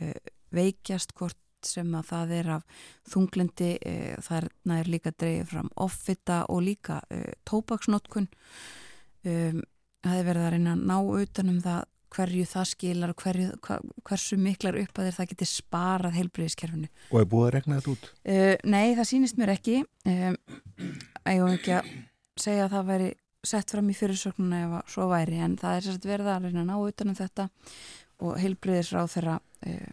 uh, 0.00 0.32
veikjast 0.56 1.14
hvort 1.18 1.38
sem 1.66 1.92
að 1.92 2.08
það 2.08 2.34
er 2.38 2.50
af 2.56 2.82
þunglindi 3.12 3.70
uh, 3.76 4.16
það 4.24 4.50
er 4.78 4.92
líka 4.94 5.12
dreigð 5.12 5.52
fram 5.52 5.70
offita 5.76 6.42
og 6.48 6.64
líka 6.70 7.00
uh, 7.12 7.30
tópaksnotkun 7.48 8.30
um, 8.30 9.62
það 10.00 10.16
er 10.16 10.28
verið 10.30 10.44
að 10.46 10.52
reyna 10.56 10.76
að 10.76 10.84
ná 10.88 10.98
utanum 11.20 11.64
það 11.64 11.88
hverju 12.10 12.44
það 12.50 12.64
skilar 12.66 13.12
og 13.12 13.20
hverju, 13.22 13.50
hver, 13.62 13.82
hversu 14.08 14.38
miklar 14.40 14.80
upp 14.80 14.98
að 14.98 15.12
það 15.14 15.28
geti 15.30 15.46
sparað 15.46 16.16
heilbriðiskerfinu. 16.16 16.88
Og 17.12 17.20
er 17.20 17.28
búið 17.30 17.44
að 17.46 17.52
regna 17.54 17.78
þetta 17.78 17.92
út? 17.92 18.08
Nei, 18.66 18.96
það 18.98 19.06
sýnist 19.12 19.38
mér 19.38 19.52
ekki. 19.54 19.76
Um, 20.10 20.34
var 21.22 21.52
ekki 21.54 21.76
að 21.76 21.92
segja 22.42 22.66
að 22.66 22.76
það 22.76 22.90
væri 22.90 23.08
sett 23.50 23.72
fram 23.72 23.88
í 23.88 23.96
fyrirsöknuna 23.96 24.60
ef 24.66 24.76
að 24.80 24.92
svo 24.94 25.08
væri, 25.10 25.40
en 25.40 25.56
það 25.60 25.76
er 25.76 25.86
sérst 25.86 26.06
verið 26.08 26.30
að 26.32 26.46
reyna 26.46 26.62
að 26.62 26.68
ná 26.68 26.76
utanum 26.90 27.16
þetta 27.16 27.48
og 28.20 28.36
heilbriðisráð 28.42 29.10
þeirra 29.14 29.38
uh, 29.40 29.90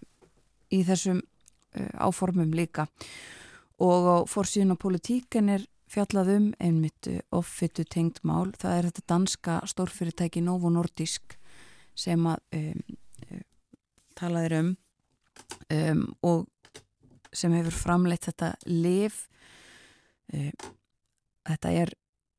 í 0.76 0.84
þessum 0.88 1.22
uh, 1.22 1.92
áformum 2.08 2.54
líka. 2.58 2.88
Og 3.84 4.28
fórsíðun 4.32 4.74
á 4.74 4.78
politíkan 4.82 5.52
er 5.54 5.68
fjallað 5.88 6.34
um 6.34 6.48
einmitt 6.60 7.08
offitu 7.36 7.86
tengt 7.88 8.24
mál. 8.28 8.50
Það 8.58 8.74
er 8.74 8.88
þetta 8.90 9.04
danska 9.14 9.60
stórfyrirtæki 9.70 10.42
Novo 10.44 10.72
Nordisk 10.74 11.38
sem 11.98 12.26
að 12.28 12.42
um, 12.58 12.82
talaðir 14.18 14.58
um, 14.60 14.74
um 15.74 16.04
og 16.26 16.48
sem 17.36 17.54
hefur 17.54 17.76
framleitt 17.76 18.28
þetta 18.30 18.52
liv 18.70 19.16
um, 20.34 20.52
þetta 21.48 21.74
er 21.84 21.94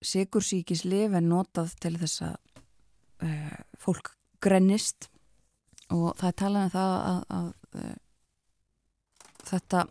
sigursíkis 0.05 0.85
liv 0.87 1.15
en 1.17 1.31
notað 1.33 1.75
til 1.83 1.95
þess 1.99 2.25
að 2.29 2.37
uh, 3.27 3.57
fólk 3.81 4.13
grennist. 4.43 5.09
Og 5.95 6.13
það 6.19 6.29
er 6.29 6.39
talað 6.43 6.67
um 6.67 6.73
það 6.75 6.95
að, 6.95 7.21
að, 7.39 7.51
að 7.79 7.83
uh, 7.83 7.97
þetta 9.49 9.85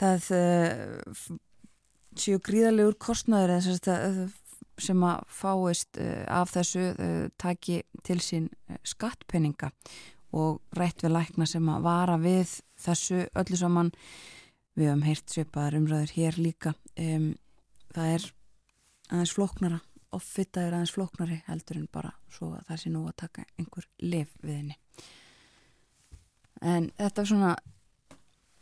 það 0.00 0.30
uh, 0.38 1.28
séu 2.18 2.40
gríðalegur 2.44 2.98
kostnæður 3.02 3.54
sem 4.82 5.02
að 5.06 5.20
fáist 5.30 5.98
af 6.26 6.50
þessu 6.50 6.82
taki 7.38 7.76
til 8.06 8.16
sín 8.22 8.48
skattpenninga 8.86 9.68
og 10.34 10.62
rætt 10.74 11.04
við 11.04 11.14
lækna 11.14 11.46
sem 11.46 11.68
að 11.70 11.84
vara 11.86 12.16
við 12.18 12.56
þessu 12.82 13.20
öllu 13.38 13.58
saman. 13.58 13.92
Við 14.74 14.90
hefum 14.90 15.04
heyrt 15.06 15.30
svipaðar 15.30 15.76
umræður 15.78 16.14
hér 16.16 16.38
líka. 16.42 16.74
Um, 16.98 17.28
það 17.94 18.16
er 18.16 18.26
aðeins 19.10 19.34
flóknara 19.36 19.80
offita 20.14 20.62
er 20.62 20.74
aðeins 20.76 20.94
flóknari 20.94 21.40
heldur 21.48 21.80
en 21.80 21.90
bara 21.92 22.14
svo 22.32 22.54
að 22.54 22.66
það 22.70 22.80
sé 22.80 22.92
nú 22.94 23.04
að 23.08 23.16
taka 23.24 23.44
einhver 23.58 23.86
liv 24.02 24.34
við 24.42 24.58
henni. 24.60 24.76
En 26.64 26.90
þetta 26.98 27.22
er 27.22 27.30
svona 27.30 27.54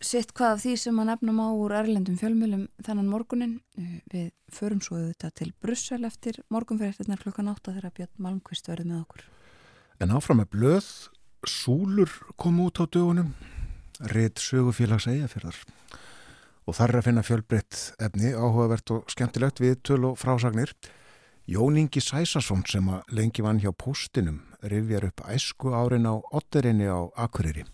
sitt 0.03 0.33
hvað 0.35 0.57
af 0.57 0.63
því 0.65 0.73
sem 0.83 0.99
að 0.99 1.09
nefnum 1.13 1.39
á 1.39 1.49
úr 1.55 1.75
erlendum 1.79 2.19
fjölmjölum 2.19 2.65
þennan 2.83 3.11
morgunin 3.11 3.53
eh, 3.79 4.01
við 4.11 4.31
förum 4.53 4.81
svo 4.83 4.99
auðvitað 4.99 5.37
til 5.39 5.51
Brussel 5.63 6.03
eftir 6.09 6.41
morgunfyrirtinnar 6.51 7.23
klukkan 7.23 7.53
8 7.53 7.77
þegar 7.77 7.95
Björn 7.99 8.25
Malmqvist 8.27 8.71
verði 8.73 8.89
með 8.91 9.05
okkur. 9.05 9.27
En 10.03 10.15
áfram 10.17 10.43
með 10.43 10.55
blöð 10.57 10.89
Súlur 11.47 12.11
kom 12.39 12.61
út 12.63 12.79
á 12.79 12.87
dögunum 12.87 13.33
Ritt 14.13 14.39
sögufélags 14.43 15.09
eigafjörðar 15.11 15.59
og 16.67 16.77
þar 16.79 16.93
er 16.93 16.99
að 17.01 17.07
finna 17.09 17.25
fjölbreytt 17.27 17.79
efni 18.03 18.35
áhugavert 18.35 18.93
og 18.95 19.09
skemmtilegt 19.11 19.63
við 19.63 19.81
töl 19.87 20.13
og 20.13 20.21
frásagnir. 20.21 20.75
Jón 21.51 21.79
Ingi 21.81 22.01
Sæsason 22.01 22.63
sem 22.71 22.87
að 22.87 23.17
lengi 23.19 23.43
vann 23.43 23.59
hjá 23.63 23.73
postinum 23.75 24.45
rifjar 24.63 25.09
upp 25.09 25.25
æsku 25.27 25.75
árin 25.75 26.07
á 26.07 26.15
otterinni 26.31 26.87
á 26.87 27.11
Akureyri. 27.19 27.67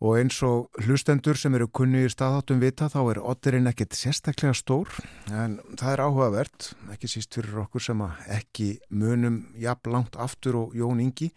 Og 0.00 0.16
eins 0.16 0.38
og 0.42 0.72
hlustendur 0.80 1.36
sem 1.36 1.54
eru 1.54 1.68
kunni 1.68 2.06
í 2.06 2.10
staðáttum 2.10 2.60
vita 2.62 2.88
þá 2.88 3.00
er 3.12 3.18
otterinn 3.20 3.68
ekkert 3.68 3.94
sérstaklega 3.94 4.56
stór 4.56 4.88
en 5.28 5.58
það 5.76 5.92
er 5.92 6.02
áhugavert, 6.06 6.70
ekki 6.90 7.10
síst 7.12 7.36
fyrir 7.36 7.66
okkur 7.66 7.84
sem 7.84 8.00
ekki 8.32 8.70
munum 8.88 9.42
jafn 9.60 9.92
langt 9.92 10.16
aftur 10.16 10.56
og 10.64 10.78
Jón 10.78 11.04
Ingi 11.04 11.28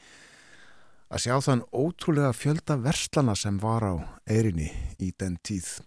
að 1.13 1.21
sjá 1.21 1.35
þann 1.45 1.61
ótrúlega 1.69 2.33
fjölda 2.33 2.79
verslana 2.81 3.35
sem 3.37 3.59
var 3.61 3.85
á 3.85 3.93
eirinni 4.25 4.71
í 4.97 5.11
den 5.19 5.37
tíð. 5.45 5.77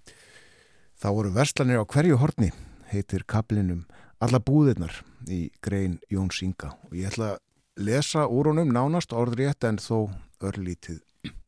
Þá 0.96 1.08
voru 1.16 1.32
verslanir 1.34 1.82
á 1.82 1.84
hverju 1.84 2.18
horni, 2.20 2.52
heitir 2.92 3.26
kaplinum 3.26 3.84
alla 4.22 4.38
búðirnar 4.38 4.94
í 5.26 5.50
grein 5.64 5.98
Jón 6.12 6.30
Singa 6.30 6.76
og 6.86 6.94
ég 6.94 7.10
ætla 7.10 7.34
að 7.34 7.42
lesa 7.88 8.28
úr 8.30 8.52
honum 8.52 8.70
nánast 8.72 9.12
orðrétt 9.12 9.66
en 9.66 9.82
þó 9.82 10.08
örlítið 10.46 11.02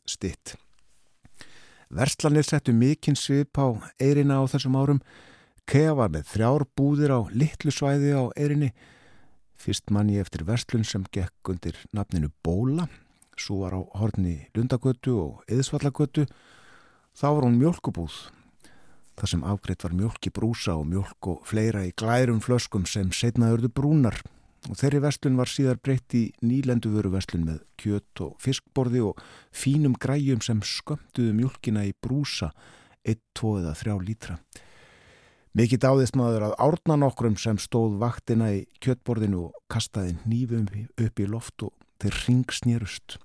stitt. 0.08 0.56
Verslanir 1.88 2.44
settu 2.44 2.74
mikinn 2.74 3.16
svip 3.16 3.56
á 3.62 3.78
eirina 4.02 4.42
á 4.42 4.44
þessum 4.50 4.76
árum. 4.76 5.02
Kea 5.68 5.94
var 5.94 6.10
með 6.12 6.26
þrjár 6.34 6.66
búðir 6.76 7.14
á 7.14 7.20
litlu 7.30 7.72
svæði 7.72 8.12
á 8.12 8.26
eirinni. 8.36 8.74
Fyrst 9.56 9.88
mann 9.94 10.10
ég 10.12 10.26
eftir 10.26 10.44
verslun 10.48 10.84
sem 10.84 11.06
gekk 11.14 11.54
undir 11.54 11.78
nafninu 11.94 12.32
Bóla. 12.44 12.88
Svo 13.38 13.62
var 13.62 13.76
á 13.78 13.80
horni 14.00 14.48
Lundagötu 14.56 15.14
og 15.22 15.44
Eðsvallagötu. 15.46 16.26
Þá 17.14 17.28
var 17.30 17.46
hún 17.46 17.60
mjölkubúð. 17.60 18.16
Það 19.18 19.30
sem 19.32 19.44
afgreitt 19.46 19.84
var 19.86 19.94
mjölk 19.98 20.26
í 20.26 20.34
brúsa 20.34 20.74
og 20.78 20.86
mjölk 20.90 21.30
og 21.30 21.46
fleira 21.46 21.84
í 21.86 21.94
glærum 21.98 22.42
flöskum 22.42 22.86
sem 22.86 23.10
setnaðurðu 23.14 23.70
brúnar 23.74 24.20
og 24.68 24.78
þeirri 24.78 25.00
vestlun 25.02 25.38
var 25.38 25.50
síðar 25.50 25.78
breytt 25.82 26.14
í 26.18 26.24
nýlenduvöru 26.42 27.10
vestlun 27.14 27.46
með 27.46 27.60
kjött 27.80 28.22
og 28.24 28.36
fiskborði 28.42 29.02
og 29.06 29.20
fínum 29.54 29.94
græjum 29.98 30.42
sem 30.44 30.62
skömmtuðu 30.62 31.34
mjölkina 31.38 31.86
í 31.86 31.94
brúsa 31.94 32.50
1, 33.06 33.20
2 33.38 33.52
eða 33.62 33.74
3 33.78 33.98
lítra. 34.06 34.38
Mikið 35.58 35.82
dáðist 35.82 36.18
maður 36.18 36.50
að 36.50 36.56
árna 36.62 36.98
nokkrum 37.00 37.38
sem 37.40 37.58
stóð 37.58 37.96
vaktina 38.02 38.52
í 38.54 38.64
kjöttborðinu 38.84 39.48
og 39.48 39.60
kastaði 39.72 40.18
nýfum 40.28 40.68
upp 40.94 41.22
í 41.22 41.26
loft 41.26 41.66
og 41.66 41.87
þeir 42.02 42.18
ringsnýrust. 42.26 43.18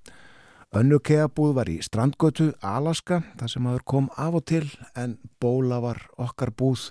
Önnu 0.74 0.98
keabúð 0.98 1.52
var 1.54 1.70
í 1.70 1.76
strandgötu 1.86 2.48
Alaska 2.66 3.20
þar 3.38 3.50
sem 3.52 3.62
maður 3.62 3.84
kom 3.86 4.08
af 4.18 4.40
og 4.40 4.44
til 4.50 4.64
en 4.98 5.16
bóla 5.38 5.78
var 5.84 6.00
okkar 6.18 6.50
búð. 6.50 6.88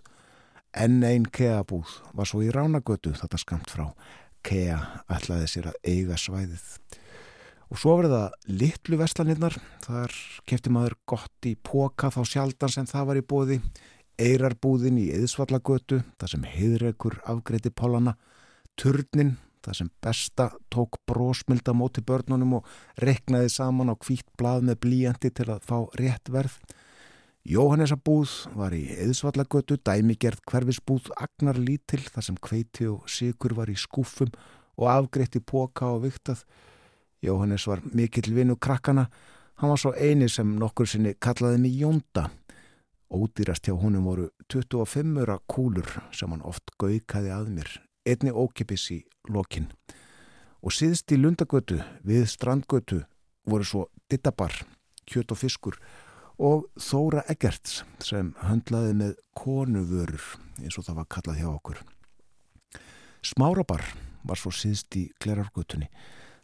Enn 0.72 1.04
einn 1.04 1.28
keabúð 1.28 1.91
var 2.15 2.30
svo 2.30 2.39
í 2.46 2.52
ránagötu 2.56 3.12
þetta 3.19 3.41
skamt 3.41 3.74
frá. 3.74 3.89
Kea 4.43 4.80
ætlaði 5.12 5.50
sér 5.52 5.69
að 5.74 5.91
eiga 5.91 6.15
svæðið. 6.19 6.63
Og 7.74 7.80
svo 7.82 7.98
verið 7.98 8.15
það 8.15 8.50
litlu 8.62 8.98
vestlanirnar, 9.00 9.56
þar 9.84 10.15
kefti 10.48 10.72
maður 10.72 10.96
gott 11.10 11.48
í 11.50 11.56
póka 11.58 12.12
þá 12.13 12.22
sjaldan 12.30 12.72
sem 12.72 12.88
það 12.88 13.08
var 13.10 13.19
í 13.19 13.28
bóði, 13.34 13.58
eirarbúðin 14.22 15.00
í 15.02 15.08
eðsvallagötu, 15.15 16.04
það 16.22 16.34
sem 16.36 16.43
heiðreikur 16.54 17.17
afgreiti 17.28 17.72
pólana, 17.74 18.13
turnin, 18.78 19.36
það 19.63 19.80
sem 19.80 19.91
besta 20.04 20.49
tók 20.73 20.99
brósmilda 21.10 21.76
móti 21.78 22.04
börnunum 22.06 22.60
og 22.60 22.71
reknaði 23.02 23.52
saman 23.54 23.91
á 23.91 23.95
hvít 23.95 24.28
blað 24.39 24.69
með 24.69 24.82
blíjandi 24.86 25.32
til 25.34 25.49
að 25.54 25.67
fá 25.67 25.78
rétt 25.99 26.32
verð, 26.34 26.60
Jóhannesabúð 27.43 28.32
var 28.56 28.71
í 28.71 28.86
eðsvallagötu, 29.04 29.76
dæmigerð 29.84 30.39
hverfisbúð 30.47 31.10
agnar 31.19 31.58
lítil 31.60 31.99
þar 32.06 32.23
sem 32.23 32.38
kveiti 32.39 32.86
og 32.88 33.10
sigur 33.12 33.52
var 33.58 33.67
í 33.67 33.76
skúfum 33.76 34.32
og 34.80 34.86
afgreitt 34.88 35.36
í 35.36 35.41
póka 35.43 35.89
og 35.91 36.06
viktað. 36.06 36.45
Jóhannes 37.19 37.65
var 37.67 37.84
mikill 37.91 38.32
vinu 38.32 38.56
krakkana, 38.56 39.10
hann 39.60 39.73
var 39.73 39.82
svo 39.82 39.91
eini 39.91 40.30
sem 40.32 40.56
nokkur 40.56 40.88
sinni 40.88 41.17
kallaði 41.19 41.60
mig 41.65 41.76
Jónda. 41.82 42.30
Ódýrast 43.12 43.67
hjá 43.67 43.76
honum 43.76 44.08
voru 44.08 44.30
25 44.47 45.36
kúlur 45.43 45.99
sem 46.15 46.32
hann 46.32 46.47
oft 46.47 46.71
gaukaði 46.80 47.36
að 47.36 47.52
mér, 47.58 47.73
einni 48.06 48.32
ókipis 48.32 48.89
í 48.94 49.00
lokin. 49.30 49.70
Og 50.63 50.72
síðst 50.72 51.12
í 51.12 51.20
lundagötu 51.20 51.82
við 52.08 52.28
strandgötu 52.32 53.04
voru 53.50 53.68
svo 53.68 53.88
dittabar, 54.12 54.54
kjött 55.10 55.34
og 55.36 55.39
fiskur 55.39 55.80
og 56.39 56.66
Þóra 56.80 57.24
Eggerts 57.30 57.84
sem 58.04 58.34
höndlaði 58.42 58.94
með 58.98 59.13
konuvörur 59.38 60.24
eins 60.62 60.78
og 60.80 60.88
það 60.88 61.00
var 61.02 61.10
kallað 61.12 61.42
hjá 61.42 61.50
okkur. 61.52 61.82
Smárabar 63.24 63.84
var 64.24 64.39
svo 64.39 64.52
síðst 64.52 64.96
í 65.00 65.08
Glerargutunni. 65.22 65.89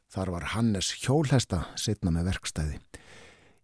Þar 0.10 0.32
var 0.36 0.45
Hannes 0.56 0.91
hjólhesta 1.04 1.65
setna 1.78 2.12
með 2.13 2.32
verkstæði. 2.32 2.80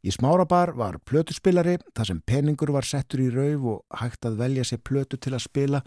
Í 0.06 0.12
smárabar 0.14 0.76
var 0.78 1.00
plötuspilari 1.02 1.80
þar 1.96 2.10
sem 2.12 2.20
peningur 2.22 2.70
var 2.76 2.86
settur 2.86 3.24
í 3.24 3.32
rauf 3.34 3.64
og 3.72 4.02
hægt 4.02 4.28
að 4.28 4.38
velja 4.44 4.66
sér 4.68 4.84
plötu 4.86 5.18
til 5.18 5.34
að 5.34 5.46
spila. 5.48 5.82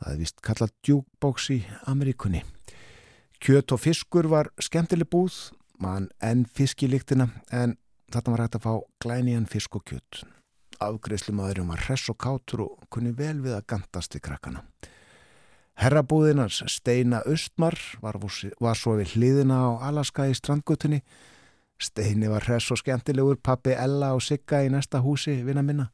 Það 0.00 0.12
er 0.12 0.20
vist 0.20 0.42
kallað 0.44 0.74
djúkbóks 0.86 1.46
í 1.54 1.58
Ameríkunni. 1.90 2.42
Kjöt 3.40 3.72
og 3.76 3.80
fiskur 3.80 4.28
var 4.32 4.50
skemmtileg 4.60 5.08
búð, 5.12 5.36
mann 5.80 6.10
enn 6.24 6.46
fiskilíktina 6.48 7.30
en 7.52 7.76
þarna 8.12 8.34
var 8.34 8.44
hægt 8.44 8.58
að 8.58 8.66
fá 8.66 8.72
glæniðan 9.04 9.48
fisk 9.48 9.76
og 9.76 9.84
kjöt. 9.88 10.22
Afgreifslumadurinn 10.80 11.68
var 11.68 11.84
hress 11.86 12.08
og 12.12 12.18
kátur 12.20 12.64
og 12.66 12.86
kunni 12.92 13.12
vel 13.16 13.38
við 13.44 13.58
að 13.58 13.66
gandast 13.74 14.16
við 14.16 14.24
krakkana. 14.28 14.64
Herrabúðinars 15.80 16.62
Steina 16.68 17.22
Östmar 17.28 17.76
var, 18.02 18.16
var 18.60 18.76
svo 18.76 18.96
við 18.98 19.14
hliðina 19.16 19.60
á 19.64 19.68
Alaska 19.88 20.28
í 20.28 20.36
strandgutunni 20.36 21.00
Steini 21.80 22.28
var 22.28 22.44
hress 22.44 22.68
og 22.74 22.78
skemmtilegur, 22.80 23.38
pappi 23.40 23.72
Ella 23.72 24.12
og 24.12 24.20
Sigga 24.22 24.60
í 24.66 24.68
næsta 24.72 25.00
húsi, 25.00 25.38
vinna 25.46 25.62
minna. 25.64 25.86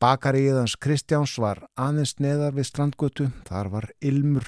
Bakariðans 0.00 0.78
Kristjáns 0.80 1.34
var 1.36 1.58
aðeins 1.76 2.14
neðar 2.24 2.54
við 2.56 2.70
strandgötu, 2.70 3.26
þar 3.44 3.68
var 3.68 3.86
Ilmur. 4.00 4.46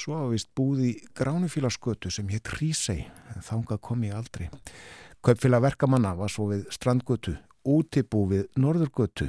Svo 0.00 0.14
hafðist 0.22 0.48
búði 0.56 0.94
gránufílaskötu 1.12 2.08
sem 2.08 2.30
hétt 2.32 2.48
Rísei, 2.56 3.02
en 3.34 3.44
þánga 3.44 3.76
kom 3.84 4.06
ég 4.06 4.14
aldrei. 4.16 4.46
Kaupfélag 5.20 5.66
verkamanna 5.66 6.14
var 6.16 6.32
svo 6.32 6.46
við 6.48 6.62
strandgötu, 6.72 7.34
útibú 7.68 8.22
við 8.30 8.46
norðurgötu. 8.56 9.28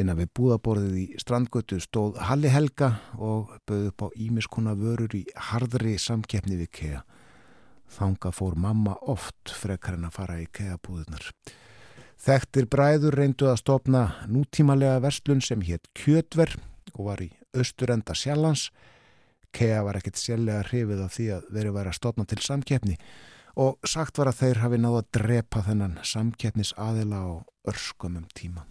Innan 0.00 0.16
við 0.22 0.32
búðaborðið 0.40 0.96
í 1.02 1.20
strandgötu 1.20 1.82
stóð 1.84 2.16
Halli 2.24 2.48
Helga 2.48 2.94
og 3.20 3.52
bauð 3.68 3.90
upp 3.90 4.06
á 4.08 4.16
ímiskona 4.16 4.72
vörur 4.72 5.12
í 5.20 5.26
hardri 5.50 5.98
samkeppni 6.00 6.56
við 6.62 6.72
kea. 6.80 7.04
Þanga 7.92 8.32
fór 8.32 8.56
mamma 8.56 8.96
oft 9.04 9.52
frekar 9.52 10.00
en 10.00 10.08
að 10.08 10.16
fara 10.16 10.40
í 10.40 10.48
keabúðunar. 10.48 11.28
Þekktir 12.20 12.68
bræður 12.70 13.16
reyndu 13.18 13.48
að 13.50 13.60
stopna 13.60 14.04
nútímalega 14.30 15.00
verslun 15.02 15.42
sem 15.44 15.62
hétt 15.66 15.90
Kjötver 15.98 16.54
og 16.94 17.08
var 17.08 17.22
í 17.24 17.30
austurenda 17.54 18.14
sjálfans. 18.16 18.70
Kea 19.54 19.82
var 19.86 19.98
ekkit 19.98 20.18
sjálflega 20.18 20.66
hrifið 20.70 21.02
af 21.04 21.14
því 21.14 21.30
að 21.36 21.48
verið 21.54 21.76
væri 21.78 21.92
að 21.92 21.98
stopna 21.98 22.26
til 22.30 22.40
samkeppni 22.42 22.98
og 23.60 23.86
sagt 23.86 24.18
var 24.18 24.30
að 24.30 24.40
þeir 24.40 24.62
hafi 24.64 24.78
náða 24.82 25.02
að 25.02 25.10
drepa 25.18 25.62
þennan 25.62 25.98
samkeppnis 26.02 26.72
aðila 26.80 27.20
á 27.22 27.30
örskumum 27.70 28.26
tíma. 28.34 28.64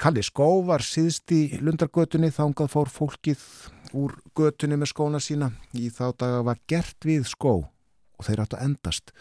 Kalli 0.00 0.22
Skó 0.24 0.62
var 0.64 0.82
síðst 0.82 1.30
í 1.36 1.58
lundargötunni 1.60 2.32
þángað 2.32 2.72
fór 2.72 2.90
fólkið 2.90 3.42
úr 4.00 4.14
götunni 4.38 4.78
með 4.80 4.94
skóna 4.94 5.20
sína. 5.20 5.50
Í 5.76 5.90
þá 5.92 6.06
daga 6.16 6.40
var 6.46 6.62
gert 6.70 7.04
við 7.04 7.26
skó 7.28 7.52
og 7.60 8.24
þeir 8.26 8.42
áttu 8.46 8.56
að 8.56 8.64
endast. 8.64 9.12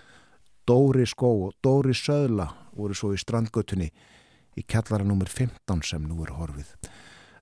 Dóri 0.69 1.07
skó 1.09 1.31
og 1.47 1.55
Dóri 1.65 1.95
söðla 1.97 2.45
voru 2.77 2.93
svo 2.93 3.09
í 3.15 3.17
strandgötunni 3.17 3.87
í 4.59 4.63
kjallara 4.69 5.05
nr. 5.07 5.25
15 5.25 5.85
sem 5.87 6.03
nú 6.05 6.21
er 6.21 6.35
horfið. 6.37 6.75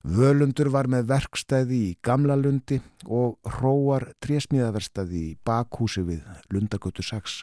Völundur 0.08 0.70
var 0.72 0.86
með 0.88 1.08
verkstæði 1.10 1.78
í 1.90 1.94
Gamla 2.06 2.38
Lundi 2.38 2.78
og 3.04 3.36
hróar 3.58 4.06
trésmíðaverstæði 4.24 5.22
í 5.32 5.34
bakhúsi 5.44 6.04
við 6.06 6.22
Lundagötu 6.54 7.04
6. 7.04 7.42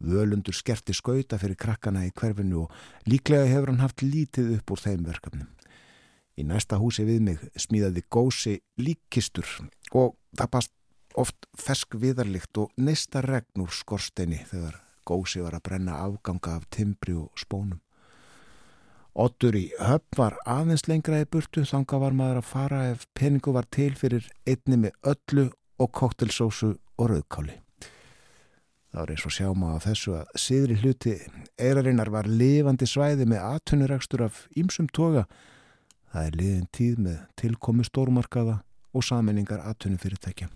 Völundur 0.00 0.54
skerti 0.54 0.94
skauta 0.94 1.40
fyrir 1.40 1.58
krakkana 1.58 2.04
í 2.06 2.12
hverfinu 2.14 2.66
og 2.66 3.08
líklega 3.10 3.48
hefur 3.50 3.72
hann 3.72 3.82
haft 3.82 4.04
lítið 4.04 4.52
upp 4.58 4.70
úr 4.70 4.84
þeim 4.84 5.02
verkefnum. 5.08 5.48
Í 6.38 6.46
næsta 6.46 6.78
húsi 6.78 7.02
við 7.08 7.24
mig 7.26 7.42
smíðaði 7.58 8.04
gósi 8.06 8.60
líkistur 8.78 9.48
og 9.90 10.14
það 10.38 10.52
past 10.54 10.76
oft 11.18 11.50
fesk 11.58 11.98
viðarlikt 11.98 12.62
og 12.62 12.70
neista 12.78 13.24
regn 13.24 13.64
úr 13.64 13.74
skorsteini 13.74 14.44
þegar 14.52 14.78
gósi 15.06 15.42
var 15.44 15.56
að 15.56 15.64
brenna 15.68 16.00
afganga 16.06 16.56
af 16.58 16.66
timbri 16.70 17.14
og 17.16 17.30
spónum. 17.38 17.80
Ottur 19.14 19.56
í 19.58 19.66
höfn 19.82 20.16
var 20.16 20.36
aðeins 20.46 20.86
lengra 20.86 21.18
í 21.20 21.26
burtu 21.26 21.64
þanga 21.66 21.98
var 21.98 22.14
maður 22.14 22.38
að 22.40 22.50
fara 22.50 22.82
ef 22.92 23.08
peningu 23.18 23.52
var 23.52 23.66
til 23.74 23.90
fyrir 23.98 24.28
einni 24.46 24.78
með 24.84 24.94
öllu 25.12 25.48
og 25.80 25.90
koktelsósu 25.98 26.76
og 27.00 27.10
rauðkáli. 27.10 27.58
Það 28.90 29.00
var 29.00 29.12
eins 29.14 29.26
og 29.26 29.34
sjá 29.34 29.48
maður 29.54 29.84
þessu 29.86 30.14
að 30.18 30.30
síðri 30.44 30.76
hluti 30.80 31.12
eirarinnar 31.62 32.10
var 32.10 32.26
lifandi 32.26 32.88
svæði 32.90 33.26
með 33.30 33.44
atvinnuregstur 33.46 34.24
af 34.26 34.44
ýmsum 34.58 34.88
toga. 34.94 35.26
Það 36.10 36.26
er 36.26 36.38
liðin 36.40 36.70
tíð 36.74 37.02
með 37.06 37.18
tilkomi 37.38 37.86
stórmarkaða 37.86 38.56
og 38.90 39.06
saminningar 39.06 39.62
atvinnufyrirtækja. 39.70 40.50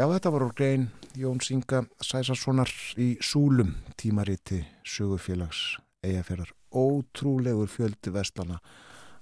Já, 0.00 0.06
þetta 0.08 0.30
var 0.32 0.42
úr 0.46 0.52
grein 0.56 0.84
Jón 1.12 1.42
Singa 1.44 1.82
Sæsarssonar 2.00 2.70
í 2.96 3.18
Súlum, 3.20 3.74
tímariti 4.00 4.62
sögufélags 4.80 5.74
eigafélag. 6.00 6.48
Ótrúlegur 6.72 7.68
fjöldi 7.68 8.08
vestlana 8.14 8.62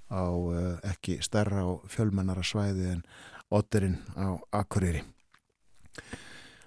á 0.06 0.22
uh, 0.30 0.76
ekki 0.86 1.16
stærra 1.18 1.64
og 1.66 1.88
fjölmennara 1.90 2.44
svæði 2.46 2.92
en 2.92 3.00
otterinn 3.50 3.96
á 4.14 4.38
Akureyri. 4.54 5.00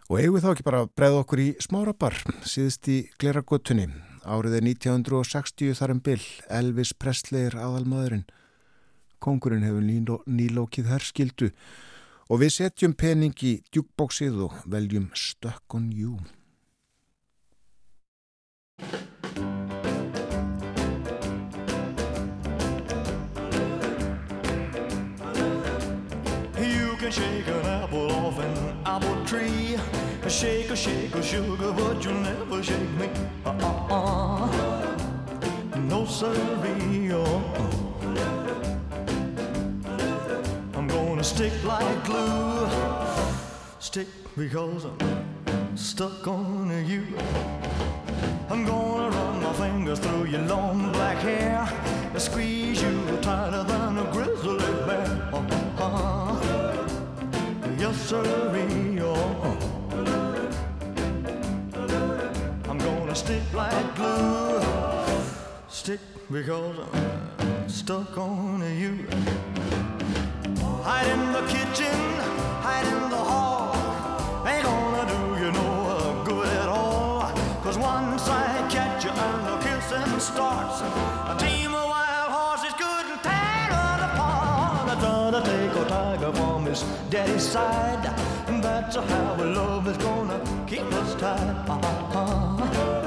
Og 0.10 0.20
eigum 0.20 0.36
við 0.36 0.44
þá 0.44 0.50
ekki 0.52 0.66
bara 0.68 0.82
að 0.84 0.92
breyða 1.00 1.22
okkur 1.22 1.44
í 1.46 1.48
smárabar, 1.64 2.18
síðust 2.44 2.90
í 2.92 2.98
Gleragötunni. 3.16 3.86
Áriðið 4.28 4.66
1960 4.74 5.80
þar 5.80 5.96
um 5.96 6.04
byll, 6.04 6.26
Elvis 6.52 6.92
Presleyr 7.00 7.56
aðalmaðurinn. 7.56 8.28
Kongurinn 9.24 9.64
hefur 9.64 9.88
nýlókið 10.28 10.92
herskildu 10.92 11.54
Og 12.32 12.40
við 12.40 12.52
setjum 12.56 12.94
pening 12.96 13.34
í 13.44 13.58
djúkbóksið 13.76 14.38
og 14.46 14.54
veljum 14.72 15.10
Stuck 15.20 15.76
on 15.76 15.90
You. 15.92 16.16
You 26.56 26.96
can 27.02 27.12
shake 27.12 27.52
an 27.52 27.66
apple 27.66 28.08
off 28.14 28.40
an 28.40 28.80
apple 28.86 29.26
tree 29.26 29.76
Shake 30.32 30.70
a 30.70 30.76
shake 30.76 31.14
a 31.14 31.22
sugar 31.22 31.74
but 31.74 32.02
you'll 32.06 32.14
never 32.14 32.64
shake 32.64 32.92
me 32.98 33.10
uh-uh. 33.44 34.48
No 35.90 36.06
siree, 36.06 37.12
oh 37.12 37.91
stick 41.42 41.64
like 41.64 42.06
glue. 42.06 42.70
Stick 43.80 44.08
because 44.38 44.86
I'm 44.86 45.76
stuck 45.76 46.28
on 46.28 46.70
you. 46.86 47.04
I'm 48.48 48.64
gonna 48.64 49.10
run 49.10 49.42
my 49.42 49.54
fingers 49.54 49.98
through 49.98 50.26
your 50.26 50.42
long 50.42 50.92
black 50.92 51.18
hair 51.18 51.68
and 52.14 52.22
squeeze 52.22 52.84
you 52.84 53.18
tighter 53.24 53.64
than 53.64 53.98
a 53.98 54.04
grizzly 54.12 54.60
bear. 54.86 55.30
Uh-huh. 55.34 56.36
Yes, 57.80 57.98
sir. 58.10 58.24
I'm 62.70 62.78
gonna 62.78 63.16
stick 63.16 63.42
like 63.52 63.96
glue. 63.96 64.62
Stick 65.70 66.02
because 66.32 66.78
I'm 66.94 67.68
stuck 67.68 68.16
on 68.16 68.62
you. 68.80 69.08
Hide 70.84 71.08
in 71.08 71.32
the 71.32 71.42
kitchen, 71.48 71.94
hide 72.66 72.88
in 72.88 73.10
the 73.12 73.16
hall. 73.16 73.76
Ain't 74.48 74.64
gonna 74.64 75.06
do 75.14 75.44
you 75.44 75.52
no 75.52 76.24
good 76.26 76.48
at 76.48 76.68
all. 76.68 77.32
Cause 77.62 77.78
once 77.78 78.28
I 78.28 78.68
catch 78.68 79.04
you 79.04 79.12
and 79.12 79.48
the 79.48 79.58
kissing 79.66 80.20
starts, 80.20 80.82
a 80.82 81.36
team 81.38 81.76
of 81.76 81.88
wild 81.88 82.32
horses 82.32 82.74
couldn't 82.74 83.22
tear 83.22 83.70
us 83.72 84.02
apart. 84.10 84.90
I 84.90 84.98
gotta 85.00 85.42
take 85.46 85.76
a 85.76 85.86
tiger 85.88 86.34
from 86.34 86.66
his 86.66 86.82
daddy's 87.12 87.48
side. 87.48 88.06
And 88.48 88.64
that's 88.64 88.96
how 88.96 89.36
our 89.38 89.46
love 89.46 89.88
is 89.88 89.98
gonna 89.98 90.40
keep 90.66 90.92
us 90.94 91.14
tied. 91.22 91.56
Uh-huh. 91.70 93.01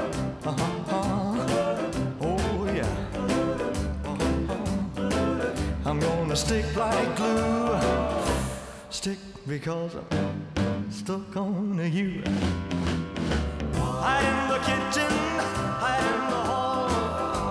Stick 6.35 6.75
like 6.75 7.15
glue. 7.15 7.79
Stick 8.89 9.17
because 9.47 9.95
I'm 10.11 10.91
stuck 10.91 11.37
on 11.37 11.79
you. 11.93 12.21
Hide 14.03 14.25
in 14.31 14.49
the 14.49 14.59
kitchen, 14.59 15.11
hide 15.79 16.03
in 16.03 16.29
the 16.29 16.41
hall. 16.49 16.89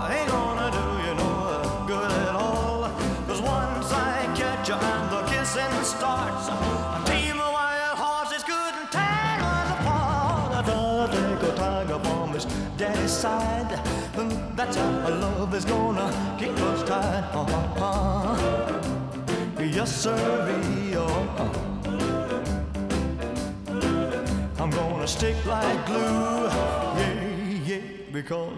I 0.01 0.19
Ain't 0.19 0.29
gonna 0.29 0.71
do 0.71 0.87
you 1.07 1.15
no 1.15 1.85
good 1.87 2.13
at 2.13 2.35
all. 2.35 2.91
Cause 3.27 3.41
once 3.41 3.91
I 3.91 4.31
catch 4.37 4.69
you 4.69 4.75
and 4.75 5.11
the 5.11 5.23
kissing 5.33 5.85
starts, 5.85 6.49
a 6.49 7.11
team 7.11 7.41
of 7.41 7.53
wild 7.53 7.99
horses 7.99 8.45
couldn't 8.45 8.93
tear 8.93 9.39
us 9.41 9.71
apart. 9.81 10.57
I 10.57 10.63
gotta 10.67 11.17
take 11.17 11.53
a 11.53 11.57
tiger 11.57 11.99
from 12.01 12.33
his 12.35 12.45
daddy's 12.77 13.11
side. 13.11 14.44
That's 14.57 14.77
how 14.77 15.09
love 15.09 15.53
is 15.53 15.65
gonna 15.65 16.37
keep 16.39 16.57
us 16.61 16.83
tied. 16.89 17.25
Uh-huh. 17.35 18.37
Yes, 19.59 20.03
sir. 20.03 20.75
I'm 24.65 24.71
gonna 24.71 25.07
stick 25.07 25.37
like 25.45 25.87
glue. 25.87 26.47
Yeah, 26.99 27.67
yeah, 27.67 27.81
because 28.13 28.57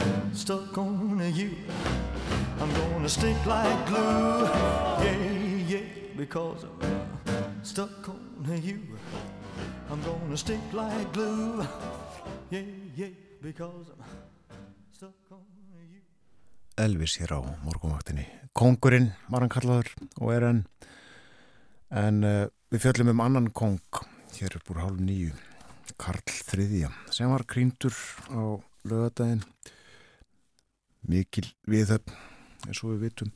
I'm 0.00 0.34
stuck 0.34 0.76
on 0.76 1.32
you. 1.32 1.50
I'm 2.60 2.70
gonna 2.74 3.08
stick 3.08 3.46
like 3.46 3.86
glue. 3.86 4.44
Yeah, 5.04 5.16
yeah, 5.66 5.86
because 6.16 6.64
I'm 6.82 7.64
stuck 7.64 8.08
on 8.08 8.60
you. 8.62 8.80
I'm 9.90 10.02
gonna 10.02 10.36
stick 10.36 10.60
like 10.72 11.12
glue. 11.12 11.64
Yeah, 12.50 12.62
yeah, 12.96 13.08
because 13.40 13.86
I'm. 13.98 14.29
Elvis 16.80 17.16
hér 17.20 17.32
á 17.36 17.40
morgumvaktinni. 17.64 18.26
Kongurinn 18.56 19.10
var 19.28 19.44
hann 19.44 19.52
kallaður 19.52 19.88
og 20.20 20.32
er 20.34 20.46
enn. 20.48 20.60
En 21.90 22.24
uh, 22.24 22.48
við 22.72 22.84
fjöllum 22.84 23.12
um 23.14 23.22
annan 23.24 23.48
kong 23.56 23.80
hér 24.36 24.56
er 24.56 24.64
búin 24.66 24.82
hálf 24.82 25.00
nýju 25.00 25.32
Karl 26.00 26.20
III 26.28 26.90
sem 27.12 27.32
var 27.32 27.44
krýndur 27.50 27.96
á 28.30 28.60
lögadaginn 28.88 29.42
mikil 31.10 31.48
viðhöfn 31.68 32.14
eins 32.68 32.82
og 32.84 32.94
við 32.94 33.08
vitum. 33.08 33.32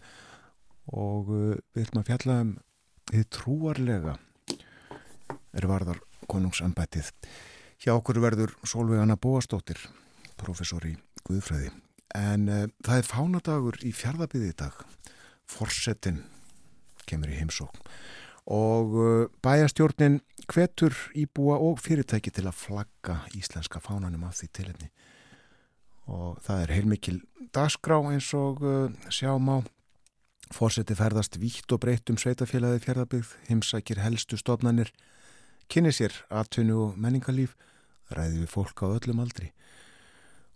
Og 0.92 1.32
uh, 1.32 1.56
við 1.74 1.88
ætlum 1.88 2.04
að 2.04 2.10
fjalla 2.12 2.38
um 2.44 2.52
þið 3.10 3.26
trúarlega 3.38 4.18
er 5.54 5.70
varðar 5.70 6.00
konungsambætið 6.28 7.10
hjá 7.84 7.92
okkur 7.96 8.22
verður 8.24 8.54
Solveig 8.64 9.02
Anna 9.02 9.16
Bóastóttir 9.20 9.80
professor 10.40 10.84
í 10.88 10.96
Guðfræði. 11.28 11.72
En 12.14 12.48
uh, 12.48 12.66
það 12.84 13.00
er 13.00 13.08
fánadagur 13.08 13.80
í 13.86 13.94
fjardabíði 13.96 14.52
dag. 14.60 14.76
Forsetin 15.50 16.22
kemur 17.08 17.32
í 17.32 17.40
heimsókn. 17.40 17.80
Og 18.54 18.94
uh, 19.00 19.26
bæjastjórnin 19.44 20.20
hvetur 20.50 20.96
íbúa 21.16 21.56
og 21.64 21.80
fyrirtæki 21.80 22.32
til 22.34 22.46
að 22.48 22.58
flagga 22.60 23.22
íslenska 23.36 23.80
fánanum 23.80 24.26
af 24.28 24.36
því 24.40 24.50
tilhefni 24.52 24.90
og 26.10 26.40
það 26.44 26.62
er 26.62 26.72
heilmikil 26.76 27.18
dagskrá 27.56 27.98
eins 28.10 28.28
og 28.36 28.62
uh, 28.64 28.92
sjáum 29.08 29.48
á 29.48 29.58
fórseti 30.52 30.96
ferðast 30.96 31.38
vítt 31.40 31.72
og 31.72 31.80
breytt 31.82 32.10
um 32.12 32.18
sveitafélagi 32.20 32.82
fjörðabigð, 32.84 33.30
heimsækir 33.48 34.02
helstu 34.04 34.36
stofnanir, 34.38 34.92
kynni 35.72 35.92
sér 35.94 36.12
atvinnu 36.28 36.76
og 36.84 36.98
menningarlíf, 37.00 37.56
ræði 38.12 38.42
við 38.42 38.52
fólk 38.52 38.84
á 38.84 38.86
öllum 38.92 39.22
aldri 39.24 39.50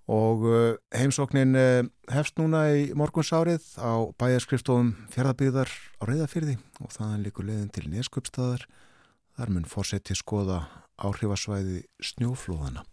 og 0.09 0.44
uh, 0.49 0.75
heimsóknin 0.97 1.55
uh, 1.59 1.88
hefst 2.12 2.40
núna 2.40 2.64
í 2.73 2.88
morgunsárið 2.97 3.64
á 3.77 4.09
bæjarskrifstofum 4.21 4.94
fjörðabigðar 5.12 5.68
á 5.71 6.03
reyðafyrði 6.09 6.59
og 6.81 6.92
þannig 6.97 7.29
líkur 7.29 7.49
leiðin 7.51 7.73
til 7.75 7.88
neskupstaðar 7.92 8.64
þar 9.38 9.55
mun 9.55 9.68
fórseti 9.68 10.16
skoða 10.18 10.62
áhrifasvæði 10.99 11.85
snjóflóðana 12.03 12.87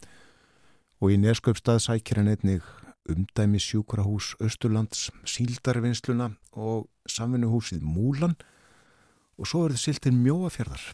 og 1.00 1.14
í 1.14 1.20
neskupstað 1.22 1.82
sækir 1.88 2.22
hann 2.22 2.34
einnig 2.36 2.66
umdæmi 3.10 3.60
sjúkrahús 3.62 4.34
Östurlands, 4.42 5.10
síldarvinnsluna 5.30 6.32
og 6.58 6.88
samvinnuhúsið 7.10 7.84
Múlan. 7.86 8.36
Og 9.36 9.50
svo 9.50 9.66
verður 9.66 9.82
siltin 9.82 10.22
mjóafjörðar 10.24 10.86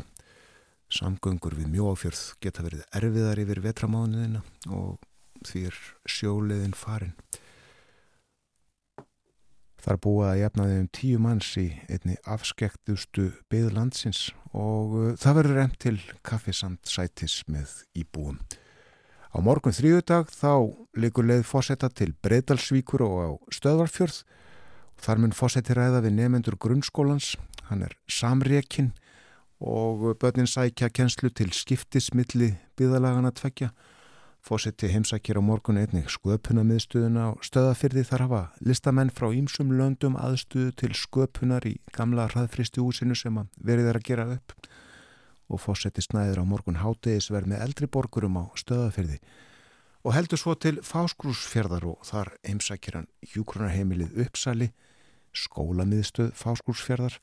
samgöngur 0.92 1.56
við 1.56 1.70
mjóafjörð 1.72 2.24
geta 2.44 2.66
verið 2.66 2.82
erfiðar 2.98 3.40
yfir 3.40 3.62
vetramáðunina 3.64 4.42
og 4.74 4.98
því 5.48 5.68
er 5.70 5.80
sjóleðin 6.10 6.76
farin. 6.78 7.16
Það 9.82 10.02
búið 10.06 10.28
að 10.28 10.40
jafnaði 10.44 10.74
um 10.78 10.90
tíu 10.94 11.20
manns 11.22 11.48
í 11.58 11.68
einni 11.90 12.18
afskektustu 12.30 13.32
byggðlandsins 13.50 14.28
og 14.54 14.94
uh, 14.94 15.08
það 15.18 15.38
verður 15.40 15.58
reynd 15.58 15.78
til 15.82 15.96
kaffisamt 16.28 16.86
sætis 16.86 17.40
með 17.50 17.74
íbúum. 17.98 18.38
Á 19.32 19.38
morgun 19.42 19.74
þrjúdag 19.74 20.30
þá 20.36 20.76
likur 21.02 21.26
leið 21.26 21.46
fósetta 21.48 21.90
til 21.90 22.12
Breidalsvíkur 22.22 23.02
og 23.08 23.16
á 23.18 23.30
Stöðvarfjörð 23.56 24.22
og 24.22 25.06
þar 25.06 25.24
mun 25.24 25.34
fósetti 25.34 25.74
ræða 25.74 26.04
við 26.06 26.18
nefendur 26.20 26.60
grunnskólans, 26.62 27.34
hann 27.72 27.82
er 27.88 27.96
samrekinn 28.12 28.92
og 29.62 30.12
börnin 30.22 30.50
sækja 30.50 30.92
kjenslu 30.94 31.32
til 31.34 31.50
skiptismilli 31.54 32.52
byggðalagana 32.78 33.32
tvekja 33.34 33.72
Fósetti 34.42 34.88
heimsækir 34.90 35.38
á 35.38 35.42
morgun 35.46 35.78
einnig 35.78 36.08
sköpuna 36.10 36.64
miðstuðuna 36.66 37.28
á 37.30 37.32
stöðafyrði 37.46 38.02
þar 38.10 38.24
hafa 38.26 38.40
listamenn 38.66 39.14
frá 39.14 39.28
ímsum 39.38 39.70
löndum 39.78 40.18
aðstuðu 40.18 40.72
til 40.82 40.90
sköpunar 40.98 41.68
í 41.70 41.76
gamla 41.94 42.26
hraðfristi 42.32 42.82
húsinu 42.82 43.14
sem 43.14 43.38
að 43.38 43.52
verið 43.62 43.92
er 43.92 44.00
að 44.00 44.08
gera 44.10 44.26
upp. 44.34 44.56
Og 45.46 45.62
fósetti 45.62 46.02
snæður 46.02 46.42
á 46.42 46.46
morgun 46.50 46.82
hátegisverð 46.82 47.52
með 47.54 47.64
eldri 47.68 47.92
borgurum 47.94 48.42
á 48.42 48.50
stöðafyrði 48.58 49.22
og 50.02 50.16
heldur 50.18 50.42
svo 50.42 50.56
til 50.58 50.80
fáskrúsfjörðar 50.82 51.86
og 51.92 52.06
þar 52.10 52.34
heimsækir 52.42 52.98
hann 52.98 53.10
hjúkrunarheimilið 53.36 54.18
uppsali, 54.26 54.72
skólamiðstöð 55.38 56.34
fáskrúsfjörðar 56.40 57.20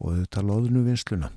og 0.00 0.14
auðvitað 0.14 0.48
loðnu 0.48 0.86
vinsluna 0.88 1.28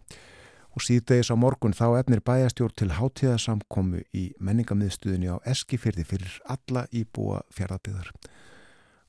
og 0.71 0.85
síðdegis 0.85 1.31
á 1.31 1.35
morgun 1.35 1.75
þá 1.75 1.99
efnir 1.99 2.23
bæjastjórn 2.23 2.77
til 2.79 2.93
hátíðasamkomu 2.95 4.05
í 4.15 4.29
menningamiðstuðinni 4.39 5.33
á 5.35 5.43
Eskifyrði 5.47 6.05
fyrir 6.07 6.39
alla 6.47 6.85
íbúa 6.95 7.41
fjörðarbyðar. 7.51 8.11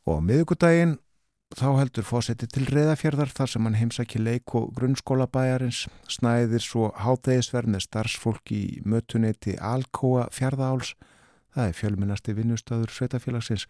Og 0.09 0.18
á 0.18 0.20
miðugudaginn 0.27 0.96
þá 1.53 1.68
heldur 1.79 2.07
fósetti 2.07 2.48
til 2.51 2.64
reyðafjörðar 2.70 3.31
þar 3.37 3.51
sem 3.53 3.66
hann 3.68 3.79
heimsæki 3.79 4.20
leik 4.22 4.55
og 4.59 4.72
grunnskóla 4.77 5.29
bæjarins, 5.31 5.85
snæðir 6.11 6.64
svo 6.64 6.90
hátegisverð 6.98 7.75
með 7.75 7.87
starfsfólk 7.87 8.55
í 8.55 8.62
mötuneyti 8.88 9.59
Alcoa 9.61 10.29
fjörðaáls, 10.33 10.94
það 11.53 11.68
er 11.68 11.79
fjölminnasti 11.79 12.35
vinnustadur 12.38 12.90
sveitafélagsins 12.90 13.68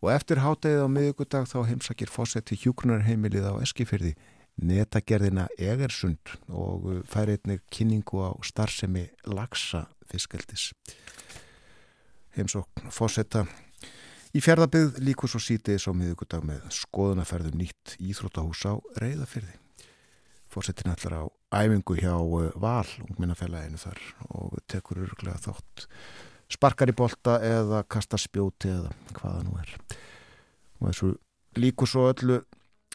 og 0.00 0.12
eftir 0.14 0.40
hátegið 0.44 0.86
á 0.86 0.88
miðugudag 0.92 1.50
þá 1.50 1.58
heimsækir 1.66 2.12
fósetti 2.12 2.58
hjúkrunarheimilið 2.62 3.50
á 3.50 3.54
Eskifyrði 3.64 4.14
netagerðina 4.56 5.46
Egersund 5.58 6.36
og 6.48 6.88
fær 7.10 7.32
einnig 7.34 7.62
kynningu 7.72 8.22
á 8.24 8.30
starfsemi 8.44 9.06
lagsa 9.28 9.86
fiskeldis. 10.08 10.70
Heimsókn 12.36 12.90
fósetta 12.92 13.46
í 14.36 14.42
fjörðabið 14.44 15.00
líkus 15.04 15.36
og 15.36 15.44
sítiðis 15.44 15.88
á 15.88 15.92
miðugudag 15.96 16.44
með 16.44 16.64
skoðunaferðu 16.74 17.52
nýtt 17.56 17.96
íþróttahús 18.00 18.64
á 18.68 18.74
reyðafyrði. 19.00 19.56
Fósettin 20.52 20.92
ætlar 20.92 21.18
á 21.20 21.24
æfingu 21.52 21.96
hjá 21.98 22.14
eh, 22.16 22.52
Val, 22.60 22.88
ungminnafélaginu 23.04 23.80
þar 23.80 24.00
og 24.30 24.56
tekur 24.70 25.02
öruglega 25.04 25.40
þótt 25.42 25.86
sparkar 26.52 26.92
í 26.92 26.96
bolta 26.96 27.40
eða 27.44 27.82
kasta 27.90 28.18
spjóti 28.20 28.70
eða 28.70 28.92
hvaða 29.16 29.42
nú 29.46 29.56
er. 29.60 29.72
Og 30.80 30.90
þessu 30.90 31.10
líkus 31.58 31.96
og 31.98 32.12
öllu 32.12 32.38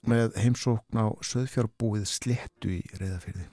með 0.07 0.37
heimsókn 0.41 0.97
á 0.97 1.05
söðfjárbúið 1.25 2.07
slettu 2.09 2.77
í 2.79 2.81
reyðafyrði. 2.97 3.47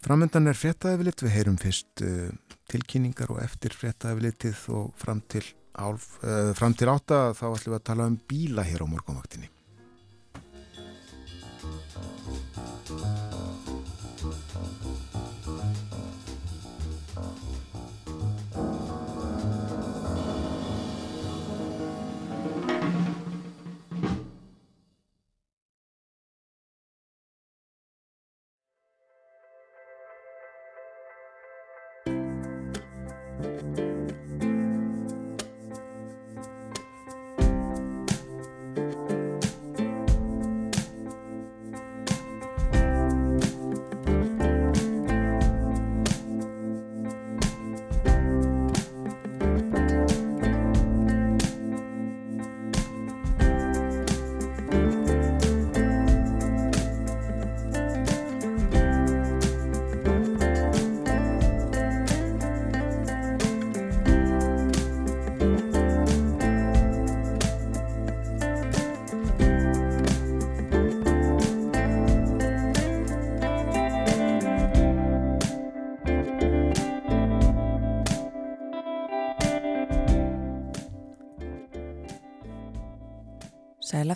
Framöndan 0.00 0.48
er 0.48 0.56
fréttaðefilitt, 0.56 1.22
við 1.22 1.34
heyrum 1.36 1.58
fyrst 1.60 2.02
uh, 2.06 2.30
tilkynningar 2.72 3.32
og 3.34 3.42
eftir 3.44 3.76
fréttaðefilittið 3.76 4.62
og 4.72 4.92
fram 4.98 5.20
til, 5.28 5.44
álf, 5.76 6.14
uh, 6.24 6.52
fram 6.56 6.74
til 6.74 6.88
átta 6.92 7.30
þá 7.36 7.46
ætlum 7.52 7.74
við 7.74 7.80
að 7.80 7.88
tala 7.92 8.08
um 8.08 8.20
bíla 8.30 8.64
hér 8.64 8.86
á 8.88 8.92
morgunvaktinni. 8.94 9.52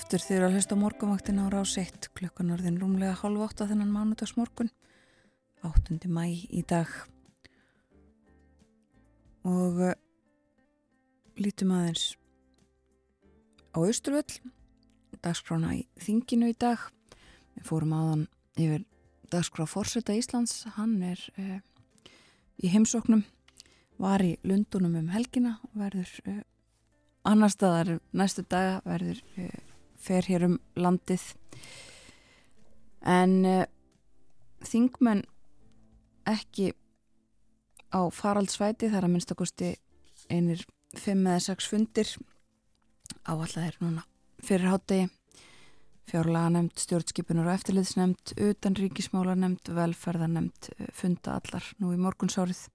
Sæl 0.04 0.18
eftir 0.18 0.28
þeirra 0.28 0.48
að 0.50 0.56
hlusta 0.58 0.76
morgumvaktin 0.76 1.38
á 1.40 1.48
rás 1.48 1.70
1 1.80 2.10
klukkan 2.12 2.50
orðin 2.52 2.74
rúmlega 2.76 3.14
halv 3.22 3.40
8 3.40 3.64
þennan 3.70 3.88
mánudagsmorgun 3.94 4.68
8. 5.64 5.96
mæ 6.12 6.26
í 6.28 6.60
dag 6.68 6.90
og 9.48 9.80
uh, 9.80 9.94
lítum 11.40 11.72
aðeins 11.72 12.18
á 13.72 13.80
Östurvöll 13.80 14.44
dagskrána 15.24 15.72
í 15.78 15.82
þinginu 15.96 16.52
í 16.52 16.60
dag 16.60 16.84
við 17.56 17.64
fórum 17.72 17.96
aðan 17.96 18.28
yfir 18.60 18.84
dagskrá 19.32 19.64
Forsetta 19.64 20.12
Íslands 20.12 20.66
hann 20.76 20.98
er 21.00 21.28
uh, 21.40 21.62
í 22.60 22.76
heimsóknum 22.76 23.24
var 23.96 24.20
í 24.20 24.34
Lundunum 24.44 25.00
um 25.00 25.14
helgina 25.16 25.62
og 25.64 25.78
verður 25.86 26.18
uh, 26.28 26.42
annar 27.24 27.56
staðar 27.56 27.96
næstu 28.12 28.44
daga 28.44 28.82
verður 28.84 29.24
fer 30.04 30.28
hér 30.28 30.46
um 30.48 30.58
landið. 30.76 31.24
En 33.04 33.34
uh, 33.48 33.64
þingmenn 34.64 35.24
ekki 36.28 36.72
á 37.92 38.00
faraldsvæti 38.12 38.90
þar 38.92 39.08
að 39.08 39.14
minnstakosti 39.16 39.74
einir 40.32 40.64
fimm 40.96 41.26
eða 41.26 41.42
sex 41.50 41.68
fundir 41.68 42.08
áallega 43.28 43.68
er 43.68 43.76
núna 43.82 44.04
fyrir 44.44 44.70
hátegi 44.72 45.10
fjárlaga 46.10 46.52
nefnd, 46.52 46.80
stjórnskipunar 46.82 47.48
og 47.48 47.54
eftirliðsnefnd, 47.58 48.34
utanríkismála 48.44 49.36
nefnd, 49.40 49.70
velferðar 49.76 50.32
nefnd, 50.34 50.68
funda 50.92 51.38
allar 51.38 51.68
nú 51.80 51.94
í 51.94 52.00
morgunsárið. 52.00 52.66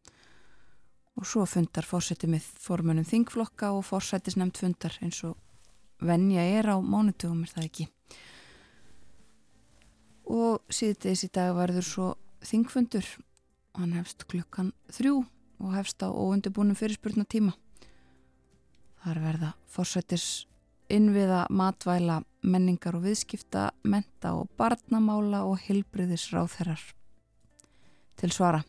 Og 1.19 1.27
svo 1.27 1.43
fundar 1.49 1.85
fórsetið 1.85 2.33
með 2.33 2.47
formunum 2.63 3.07
þingflokka 3.07 3.73
og 3.75 3.85
fórsætisnefnd 3.85 4.61
fundar 4.61 4.95
eins 5.03 5.21
og 5.27 5.37
venja 5.99 6.43
er 6.43 6.69
á 6.71 6.77
mánutugum 6.79 7.43
er 7.43 7.53
það 7.53 7.67
ekki? 7.69 7.87
Og 10.29 10.61
síðdeis 10.69 11.25
í 11.25 11.31
dag 11.33 11.55
verður 11.57 11.85
svo 11.85 12.09
þingfundur. 12.45 13.07
Hann 13.79 13.95
hefst 13.97 14.27
klukkan 14.29 14.73
þrjú 14.91 15.23
og 15.59 15.73
hefst 15.75 16.01
á 16.05 16.09
óundibúnum 16.09 16.77
fyrirspurna 16.77 17.25
tíma 17.29 17.55
þar 19.03 19.19
verða 19.23 19.49
fórsætis 19.71 20.45
innviða, 20.89 21.45
matvæla, 21.53 22.19
menningar 22.41 22.97
og 22.97 23.05
viðskipta, 23.05 23.69
menta 23.83 24.33
og 24.35 24.49
barnamála 24.57 25.43
og 25.47 25.61
hilbriðisráþherrar 25.67 26.81
til 28.19 28.31
svara. 28.35 28.63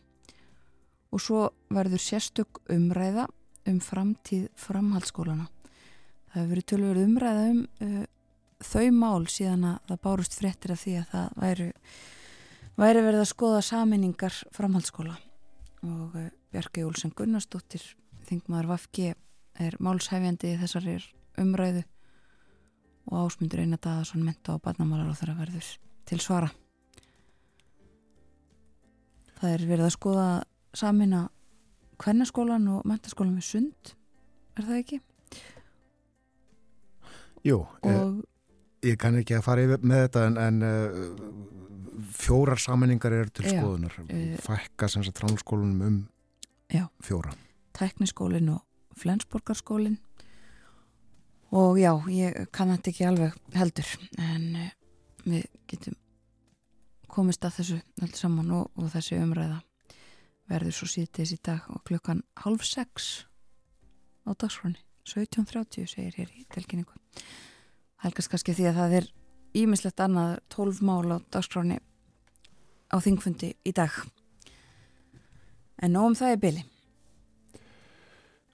Og 1.11 1.19
svo 1.19 1.47
verður 1.73 1.99
sérstök 1.99 2.61
umræða 2.71 3.27
um 3.67 3.81
framtíð 3.83 4.47
framhaldsskólana 4.55 5.49
það 6.31 6.39
hefur 6.39 6.51
verið 6.53 6.67
tölverið 6.71 7.07
umræða 7.07 7.45
um 7.51 7.61
uh, 7.85 8.03
þau 8.61 8.87
mál 8.95 9.27
síðan 9.31 9.65
að 9.71 9.79
það 9.89 10.01
bárust 10.05 10.37
fréttir 10.37 10.73
af 10.75 10.83
því 10.83 10.93
að 10.99 11.09
það 11.11 11.39
væri, 11.43 11.67
væri 12.77 13.03
verið 13.07 13.23
að 13.23 13.31
skoða 13.31 13.63
saminningar 13.65 14.37
framhaldsskóla. 14.55 15.17
Og 15.87 16.15
uh, 16.19 16.29
Bjarki 16.51 16.85
Jólsen 16.85 17.13
Gunnarsdóttir 17.17 17.83
Þingmaður 18.27 18.71
Vafki 18.71 19.11
er 19.59 19.77
málshæfjandi 19.83 20.53
í 20.53 20.59
þessari 20.61 20.97
umræðu. 21.41 21.83
Og 23.11 23.25
ásmundur 23.25 23.63
eina 23.63 23.79
dag 23.81 24.01
að 24.01 24.11
svona 24.11 24.29
menta 24.29 24.55
og 24.55 24.63
barnamálar 24.63 25.09
á 25.09 25.19
þeirra 25.19 25.39
verður 25.41 25.69
til 26.07 26.19
svara. 26.21 26.51
Það 29.41 29.55
er 29.55 29.63
verið 29.65 29.87
að 29.87 29.95
skoða 29.95 30.27
samina 30.77 31.21
kvennaskólan 32.01 32.67
og 32.71 32.85
mentaskólan 32.87 33.39
við 33.39 33.47
sund 33.47 33.95
er 34.57 34.67
það 34.67 34.81
ekki? 34.83 34.99
Jú, 37.45 37.61
eh, 37.83 37.95
og 37.95 38.21
ég 38.85 38.97
kann 39.01 39.17
ekki 39.17 39.37
að 39.37 39.45
fara 39.45 39.63
yfir 39.65 39.85
með 39.85 40.03
þetta 40.05 40.25
en, 40.29 40.37
en 40.41 40.61
uh, 40.65 42.03
fjórar 42.17 42.61
saminningar 42.61 43.13
eru 43.17 43.33
til 43.33 43.45
Já, 43.47 43.55
skoðunar. 43.59 43.95
eh, 44.09 44.35
fækka 44.41 44.89
sem 44.89 45.03
sagt 45.05 45.17
tránskólanum 45.21 45.81
um 45.87 45.97
Já. 46.71 46.87
fjóra. 47.03 47.33
Tekniskólin 47.77 48.49
og 48.53 48.61
Flensborgarskólin 48.97 49.97
og 51.51 51.79
já, 51.79 51.91
ég 52.07 52.45
kann 52.51 52.71
þetta 52.71 52.91
ekki 52.91 53.07
alveg 53.09 53.35
heldur 53.57 53.89
en 54.19 54.45
uh, 54.55 54.69
við 55.25 55.49
getum 55.67 55.97
komist 57.11 57.43
að 57.43 57.57
þessu 57.59 57.81
allt 58.01 58.15
saman 58.15 58.53
og, 58.55 58.69
og 58.79 58.87
þessi 58.93 59.17
umræða 59.19 59.59
verður 60.51 60.75
svo 60.77 60.87
síðdeis 60.87 61.33
í 61.35 61.39
dag 61.43 61.67
og 61.73 61.83
klukkan 61.87 62.23
halv 62.43 62.63
sex 62.63 63.25
á 64.23 64.31
dagsfráni 64.31 64.79
17.30 65.07 65.89
segir 65.89 66.15
hér 66.19 66.31
í 66.37 66.45
telkynningu 66.53 67.00
helgast 68.05 68.31
kannski 68.31 68.55
því 68.57 68.67
að 68.71 68.81
það 68.81 68.97
er 69.01 69.11
ímislegt 69.61 70.03
annað 70.03 70.35
12 70.55 70.83
mál 70.87 71.05
á 71.11 71.17
dagsfráni 71.33 71.79
á 72.91 72.97
þingfundi 73.03 73.53
í 73.63 73.71
dag. 73.75 73.91
En 75.81 75.95
nóg 75.95 76.11
um 76.11 76.17
það 76.17 76.35
er 76.35 76.43
byli 76.45 76.65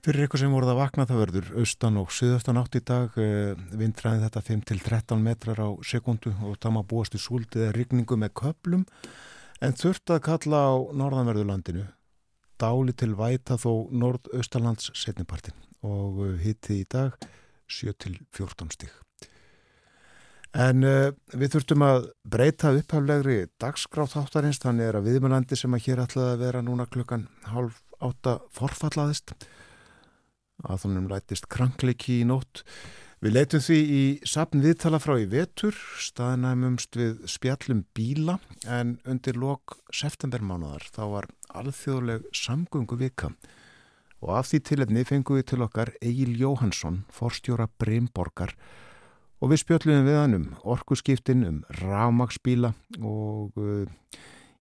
Fyrir 0.08 0.28
ykkur 0.28 0.40
sem 0.40 0.52
voruð 0.54 0.70
að 0.72 0.78
vakna 0.78 1.04
það 1.04 1.18
verður 1.20 1.48
austan 1.60 1.96
og 1.98 2.12
suðaustan 2.14 2.56
átt 2.60 2.76
í 2.78 2.80
dag. 2.86 3.16
Eh, 3.18 3.58
vindræðin 3.76 4.22
þetta 4.22 4.42
5-13 4.46 5.24
metrar 5.24 5.58
á 5.58 5.68
sekundu 5.82 6.30
og 6.46 6.54
það 6.62 6.74
má 6.76 6.80
búast 6.86 7.16
í 7.18 7.20
súld 7.20 7.52
eða 7.58 7.74
rigningu 7.74 8.16
með 8.16 8.30
köplum 8.40 8.84
en 9.60 9.74
þurft 9.74 10.14
að 10.14 10.22
kalla 10.28 10.60
á 10.70 10.74
norðanverðurlandinu. 11.02 11.88
Dáli 12.62 12.94
til 12.94 13.10
væta 13.18 13.58
þó 13.58 13.90
nordaustalands 13.90 14.92
setnipartin 14.94 15.58
og 15.82 16.22
hitti 16.40 16.80
í 16.80 16.86
dag 16.88 17.18
7-14 17.68 18.74
stík. 18.74 18.94
En 20.56 20.84
uh, 20.86 21.10
við 21.36 21.52
þurftum 21.54 21.84
að 21.84 22.06
breyta 22.24 22.72
upphaflegri 22.76 23.42
dagskráð 23.60 24.14
þáttarins 24.14 24.62
þannig 24.62 24.88
er 24.88 24.98
að 24.98 25.10
viðmjölandi 25.10 25.58
sem 25.60 25.76
að 25.76 25.84
hér 25.84 26.04
ætlaði 26.06 26.30
að 26.32 26.44
vera 26.46 26.62
núna 26.64 26.88
klukkan 26.88 27.26
halv 27.52 27.76
átta 28.00 28.38
forfallaðist 28.56 29.34
að 30.64 30.80
þannig 30.82 31.12
lætist 31.12 31.48
krankleiki 31.52 32.22
í 32.22 32.26
nótt. 32.26 32.64
Við 33.18 33.34
leitum 33.34 33.62
því 33.62 33.78
í 33.98 34.02
sapn 34.30 34.62
viðtala 34.62 35.00
frá 35.02 35.16
í 35.18 35.26
vetur, 35.30 35.74
staðnæmumst 35.98 36.94
við 36.98 37.24
spjallum 37.30 37.82
bíla 37.94 38.38
en 38.70 38.96
undir 39.10 39.38
lok 39.38 39.74
septembermánaðar 39.90 40.86
þá 40.94 41.02
var 41.16 41.28
alþjóðleg 41.58 42.28
samgöngu 42.30 42.98
vika 43.00 43.32
og 44.24 44.34
af 44.38 44.48
því 44.50 44.60
tilefni 44.66 45.04
fengum 45.06 45.38
við 45.38 45.46
til 45.52 45.62
okkar 45.62 45.92
Egil 46.02 46.34
Jóhansson, 46.40 47.04
forstjóra 47.14 47.68
Breimborgar 47.78 48.54
og 49.38 49.52
við 49.52 49.62
spjöllum 49.62 50.06
við 50.06 50.18
hann 50.18 50.36
um 50.38 50.48
orkuskiptin, 50.66 51.44
um 51.46 51.60
rámaksbíla 51.78 52.72
og 52.98 53.54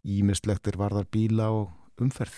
ímislektir 0.05 0.77
uh, 0.77 0.81
varðar 0.83 1.09
bíla 1.09 1.49
og 1.53 2.01
umferð. 2.01 2.37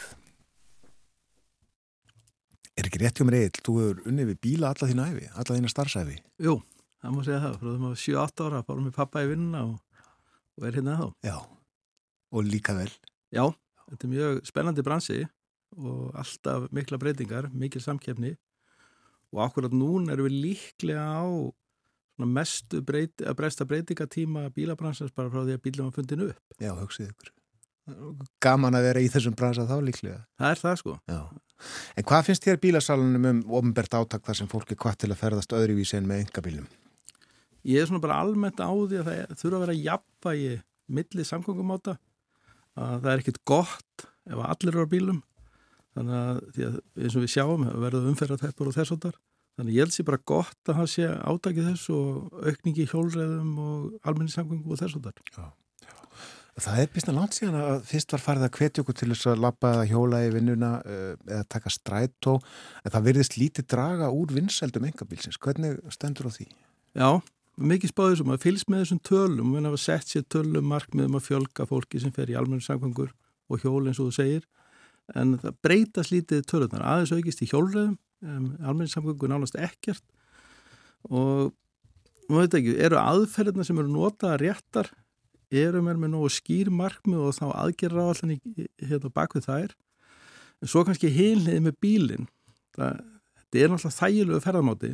Er 2.80 2.88
ekki 2.88 3.02
rétt 3.04 3.20
hjá 3.20 3.28
mér 3.28 3.42
Egil, 3.42 3.64
þú 3.66 3.76
hefur 3.82 4.04
unnið 4.08 4.32
við 4.32 4.42
bíla 4.46 4.72
alla 4.72 4.88
þína 4.88 5.08
æfi, 5.12 5.32
alla 5.36 5.58
þína 5.58 5.72
starfsæfi? 5.74 6.16
Jú, 6.40 6.56
það 7.04 7.16
má 7.16 7.24
segja 7.28 7.42
það, 7.44 7.58
frá 7.60 7.70
því 7.74 7.80
maður 7.84 8.04
7-8 8.06 8.48
ára 8.48 8.62
fórum 8.70 8.88
við 8.88 8.96
pappa 8.96 9.26
í 9.26 9.32
vinnuna 9.34 9.66
og, 9.68 10.06
og 10.56 10.70
er 10.70 10.80
hérna 10.80 10.96
þá. 11.02 11.08
Já, 11.28 11.36
og 12.32 12.48
líka 12.48 12.78
vel. 12.80 12.94
Já, 13.36 13.44
þetta 13.90 14.08
er 14.08 14.14
mjög 14.14 14.40
spennandi 14.48 14.88
bransi 14.88 15.20
og 15.80 16.14
alltaf 16.20 16.68
mikla 16.76 17.00
breytingar, 17.02 17.50
mikil 17.56 17.82
samkefni 17.84 18.36
og 19.34 19.44
akkurat 19.46 19.74
núna 19.74 20.16
erum 20.16 20.30
við 20.30 20.40
líklega 20.46 21.06
á 21.06 21.26
mestu 22.28 22.82
breyti, 22.84 23.24
breysta 23.38 23.66
breytingatíma 23.66 24.50
bílabransins 24.56 25.14
bara 25.16 25.32
frá 25.32 25.44
því 25.46 25.56
að 25.56 25.62
bílum 25.64 25.90
var 25.90 25.96
fundin 25.96 26.26
upp. 26.26 26.42
Já, 26.60 26.74
hugsið 26.76 27.14
ykkur. 27.14 27.32
Gaman 28.44 28.78
að 28.78 28.90
vera 28.90 29.02
í 29.02 29.08
þessum 29.10 29.38
bransa 29.38 29.66
þá 29.70 29.78
líklega. 29.86 30.20
Það 30.38 30.52
er 30.52 30.62
það 30.64 30.76
sko. 30.82 30.98
Já. 31.10 31.22
En 31.98 32.08
hvað 32.10 32.28
finnst 32.28 32.46
þér 32.46 32.60
bílasalunum 32.64 33.30
um 33.30 33.40
ofinbært 33.60 33.96
átak 33.98 34.28
þar 34.28 34.40
sem 34.42 34.52
fólk 34.52 34.74
er 34.74 34.80
hvað 34.80 35.00
til 35.04 35.12
að 35.14 35.22
ferðast 35.24 35.56
öðruvísi 35.56 35.98
en 36.00 36.10
með 36.10 36.26
engabílum? 36.26 36.68
Ég 37.68 37.82
er 37.82 37.90
svona 37.90 38.04
bara 38.04 38.20
almennt 38.24 38.62
á 38.64 38.72
því 38.72 39.02
að 39.02 39.10
það 39.10 39.40
þurfa 39.42 39.58
að 39.58 39.66
vera 39.66 39.80
jafnvægi 39.80 40.54
milli 41.00 41.26
samgöngumáta 41.28 41.98
að 42.80 43.02
það 43.04 43.12
er 43.12 43.24
ekkit 43.24 43.42
gott 43.48 44.06
ef 44.30 44.44
allir 44.46 44.72
eru 44.76 44.86
á 44.88 44.94
bílum 44.94 45.20
þannig 46.00 46.18
að, 46.20 46.42
að 46.70 46.80
eins 47.04 47.16
og 47.18 47.26
við 47.26 47.34
sjáum 47.36 47.70
verður 47.86 48.10
umferðarteppur 48.14 48.72
og 48.72 48.78
þess 48.80 48.96
og 48.96 49.02
þar 49.06 49.18
þannig 49.60 49.76
ég 49.76 49.86
held 49.86 49.96
sér 49.96 50.08
bara 50.08 50.26
gott 50.32 50.72
að 50.72 50.78
það 50.80 50.92
sé 50.94 51.08
átakið 51.10 51.72
þess 51.74 51.90
og 51.96 52.44
aukningi 52.48 52.86
hjólreðum 52.90 53.56
og 53.66 54.08
almenni 54.08 54.34
samgöngu 54.34 54.72
og 54.72 54.80
þess 54.80 55.00
og 55.00 55.10
þar 55.10 55.26
Já. 55.36 55.50
Það 56.60 56.82
er 56.82 56.90
býst 56.92 57.10
að 57.10 57.16
langt 57.16 57.36
síðan 57.38 57.58
að 57.60 57.84
fyrst 57.88 58.14
var 58.14 58.24
farið 58.24 58.46
að 58.46 58.56
hvetja 58.58 58.84
okkur 58.84 58.96
til 59.00 59.10
þess 59.14 59.28
að 59.32 59.44
lappa 59.46 59.70
eða 59.76 59.86
hjóla 59.88 60.22
í 60.26 60.32
vinnuna 60.34 60.72
eða 60.84 61.44
taka 61.54 61.72
strætó 61.72 62.36
en 62.84 62.94
það 62.94 63.06
verðist 63.06 63.38
lítið 63.40 63.68
draga 63.72 64.10
úr 64.12 64.34
vinnseldum 64.36 64.88
engabílsins. 64.90 65.40
Hvernig 65.40 65.78
stendur 65.96 66.28
á 66.28 66.32
því? 66.36 66.50
Já, 67.00 67.10
mikið 67.72 67.94
spáðið 67.94 68.20
sem 68.20 68.34
að 68.34 68.44
fylgst 68.44 68.72
með 68.72 68.84
þessum 68.84 69.02
tölum, 69.08 69.56
við 69.56 69.70
hafa 69.70 69.82
sett 69.86 70.12
sér 70.12 70.26
tölum 70.36 70.68
markmiðum 70.74 71.20
að 71.20 71.28
fjölga 71.30 71.68
fólki 71.70 72.04
sem 72.04 72.16
fer 72.16 72.34
í 72.34 72.36
almennu 72.40 72.66
samkvöngur 72.66 73.14
og 73.50 73.64
hjól 73.64 73.86
eins 73.88 74.02
og 74.02 74.10
þú 74.10 74.18
segir 74.20 74.48
en 75.18 75.36
það 75.42 75.58
breytast 75.66 76.14
lítið 76.14 76.46
tölunar 76.50 76.86
aðeins 76.86 77.14
aukist 77.16 77.44
í 77.44 77.50
hjólreðum 77.50 77.98
um, 78.26 78.48
almennu 78.60 78.92
samkvöngur 78.92 79.32
nánast 79.32 79.58
ekkert. 79.60 80.04
Og 81.10 81.54
nú 82.30 82.42
veit 82.42 82.58
ekki, 82.58 82.76
eru 82.78 83.00
aðferðina 83.02 83.66
sem 83.66 83.80
eru 83.80 83.92
notaða 83.92 84.40
réttar 84.44 84.92
eru 85.50 85.82
mér 85.82 85.98
með 85.98 86.14
nógu 86.14 86.30
skýr 86.34 86.70
markmið 86.70 87.24
og 87.26 87.38
þá 87.40 87.46
aðgerra 87.48 88.10
allan 88.12 88.36
í 88.36 88.68
hérna 88.86 89.14
bakvið 89.14 89.48
þær? 89.48 89.72
En 90.60 90.70
svo 90.70 90.84
kannski 90.86 91.10
heilniði 91.14 91.64
með 91.66 91.80
bílinn. 91.82 92.28
Það, 92.76 93.00
þetta 93.40 93.64
er 93.64 93.72
náttúrulega 93.72 93.98
þægilegu 93.98 94.44
ferðamáti 94.44 94.92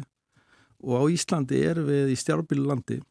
og 0.86 0.95
á 0.95 1.03
Íslandi 1.11 1.59
erum 1.66 1.89
við 1.89 2.13
í 2.13 2.18
stjárnbílu 2.20 2.70
landi 2.70 3.01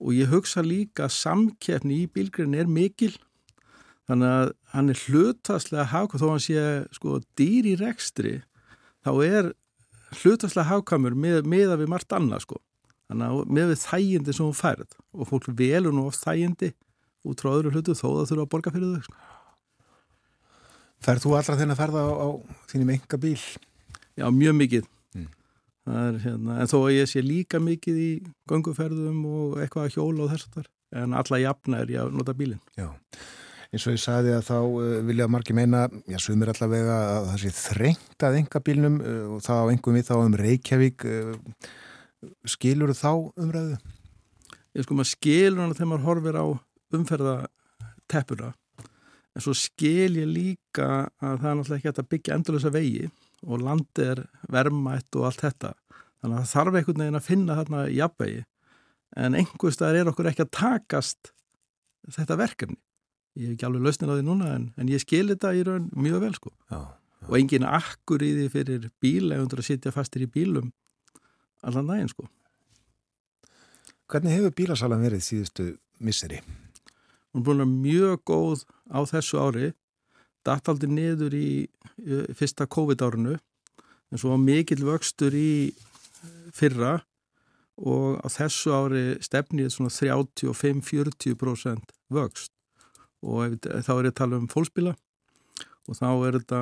og 0.00 0.14
ég 0.16 0.30
hugsa 0.32 0.64
líka 0.64 1.06
að 1.06 1.16
samkeppni 1.16 2.02
í 2.04 2.08
bílgrinni 2.12 2.60
er 2.60 2.70
mikil 2.70 3.12
þannig 4.10 4.34
að 4.34 4.52
hann 4.74 4.90
er 4.90 5.02
hlutaslega 5.06 5.86
hafkvæm 5.92 6.22
þó 6.22 6.28
hann 6.32 6.42
sé 6.42 6.64
sko 6.96 7.20
dýr 7.38 7.68
í 7.70 7.76
rekstri 7.78 8.34
þá 9.06 9.12
er 9.26 9.52
hlutaslega 10.20 10.68
hafkvæmur 10.72 11.14
með, 11.14 11.42
með 11.46 11.74
að 11.76 11.84
við 11.84 11.92
margt 11.94 12.16
annað 12.16 12.44
sko 12.46 12.60
þannig 13.10 13.26
að 13.26 13.52
með 13.56 13.72
við 13.72 13.82
þægindi 13.84 14.36
sem 14.36 14.46
hún 14.46 14.58
færð 14.58 14.96
og 15.14 15.30
fólk 15.30 15.50
velur 15.58 15.94
nú 15.94 16.06
oft 16.10 16.22
þægindi 16.24 16.72
út 17.26 17.42
frá 17.42 17.52
öðru 17.52 17.74
hlutu 17.74 17.94
þó 17.94 18.06
það 18.06 18.30
þurfa 18.30 18.46
að 18.46 18.52
borga 18.54 18.72
fyrir 18.74 18.94
þau 18.94 19.04
sko. 19.06 19.18
Færð 21.00 21.24
þú 21.24 21.34
allra 21.36 21.56
þennan 21.56 21.74
að 21.74 21.80
ferða 21.80 22.00
á, 22.04 22.12
á 22.12 22.28
þínum 22.70 22.92
enga 22.94 23.18
bíl? 23.20 23.38
Já, 24.20 24.26
mjög 24.36 24.56
mikið 24.58 24.88
mm. 25.16 25.28
er, 25.88 26.18
hérna, 26.24 26.58
en 26.60 26.70
þó 26.70 26.76
að 26.82 26.94
ég 26.98 27.10
sé 27.10 27.22
líka 27.24 27.60
mikið 27.62 28.00
í 28.00 28.10
ganguferðum 28.50 29.22
og 29.24 29.58
eitthvað 29.62 29.88
að 29.88 29.96
hjóla 29.96 30.26
og 30.26 30.34
þess 30.34 30.48
að 30.48 30.58
þar 30.58 30.70
en 31.00 31.14
alla 31.14 31.38
jafna 31.38 31.84
er 31.84 31.92
ég 31.94 32.02
að 32.02 32.16
nota 32.18 32.34
bílinn 32.36 32.60
Já, 32.76 32.88
eins 33.70 33.86
og 33.86 33.94
ég 33.94 34.02
sagði 34.02 34.32
að 34.34 34.46
þá 34.48 34.56
uh, 34.58 34.94
vilja 35.06 35.28
margir 35.30 35.54
meina, 35.54 35.84
já, 36.10 36.18
sumir 36.22 36.50
allavega 36.50 36.96
að 37.14 37.28
það 37.28 37.42
sé 37.42 37.52
þrengt 37.54 38.24
að 38.26 38.38
enga 38.40 38.62
bílnum 38.66 38.96
uh, 38.98 39.26
og 39.36 39.44
þá 39.46 39.54
engum 39.70 39.98
við 39.98 40.08
þá 40.08 40.14
um 40.18 40.36
Reykjavík 40.40 41.06
uh, 41.06 41.68
skilur 42.50 42.92
þá 42.98 43.12
umræðu? 43.38 43.78
Ég 44.74 44.86
sko 44.86 44.96
maður 44.98 45.12
skilur 45.12 45.62
hana 45.62 45.78
þegar 45.78 45.90
maður 45.92 46.08
horfir 46.08 46.40
á 46.42 46.46
umferðateppuna 46.98 48.50
en 49.30 49.44
svo 49.46 49.54
skil 49.54 50.18
ég 50.18 50.26
líka 50.26 50.90
að 51.22 51.38
það 51.38 51.48
er 51.52 51.58
náttúrulega 51.60 51.78
ekki 51.78 51.90
hægt 51.92 52.02
að 52.02 52.10
byggja 52.16 52.36
endurlösa 52.36 52.74
vegi 52.74 53.06
og 53.46 53.62
landi 53.62 54.04
er 54.04 54.24
vermætt 54.52 55.16
og 55.16 55.30
allt 55.30 55.44
þetta. 55.46 55.70
Þannig 56.20 56.34
að 56.34 56.40
það 56.42 56.54
þarf 56.56 56.78
einhvern 56.80 57.02
veginn 57.04 57.20
að 57.20 57.28
finna 57.28 57.56
þarna 57.60 57.86
jafnvegi 57.94 58.42
en 59.20 59.38
einhver 59.38 59.74
staðar 59.74 60.02
er 60.02 60.10
okkur 60.10 60.28
ekki 60.30 60.44
að 60.44 60.54
takast 60.58 61.30
þetta 62.10 62.36
verkefni 62.40 62.80
ég 63.40 63.48
hef 63.48 63.56
ekki 63.56 63.68
alveg 63.68 63.86
lausnir 63.86 64.12
á 64.12 64.14
því 64.18 64.24
núna 64.26 64.48
en, 64.56 64.66
en 64.76 64.90
ég 64.90 65.00
skil 65.00 65.28
þetta 65.30 65.54
í 65.56 65.62
raun 65.66 65.88
mjög 65.96 66.24
vel 66.24 66.34
sko. 66.36 66.52
Já, 66.68 66.80
já. 66.80 67.28
og 67.28 67.36
engin 67.38 67.66
akkur 67.68 68.24
í 68.24 68.30
því 68.36 68.46
fyrir 68.52 68.88
bíl 69.00 69.30
eða 69.30 69.44
undur 69.44 69.62
að 69.62 69.68
sitja 69.70 69.94
fastir 69.94 70.26
í 70.26 70.30
bílum 70.30 70.72
allan 71.66 71.88
daginn 71.88 72.12
sko. 72.12 72.28
Hvernig 74.10 74.36
hefur 74.36 74.56
bílasalan 74.58 75.04
verið 75.04 75.24
síðustu 75.24 75.68
misseri? 76.02 76.40
Hún 77.30 77.42
er 77.42 77.46
búin 77.46 77.62
að 77.62 77.76
mjög 77.84 78.24
góð 78.26 78.64
á 78.90 79.00
þessu 79.06 79.38
ári. 79.38 79.68
Dataldi 80.44 80.88
niður 80.90 81.36
í 81.36 81.68
fyrsta 82.34 82.66
COVID-árinu 82.66 83.36
en 84.10 84.18
svo 84.18 84.34
mikill 84.40 84.82
vöxtur 84.88 85.36
í 85.36 85.70
fyrra. 86.56 86.98
Og 87.80 88.18
á 88.20 88.28
þessu 88.28 88.74
ári 88.74 89.04
stefnið 89.24 89.70
svona 89.72 89.92
35-40% 89.94 91.94
vöxt 92.12 92.50
og 93.20 93.56
þá 93.60 93.92
er 93.94 94.08
ég 94.08 94.12
að 94.14 94.18
tala 94.22 94.40
um 94.40 94.48
fólksbíla 94.50 94.94
og 95.88 95.96
þá 95.98 96.08
er 96.10 96.38
þetta 96.38 96.60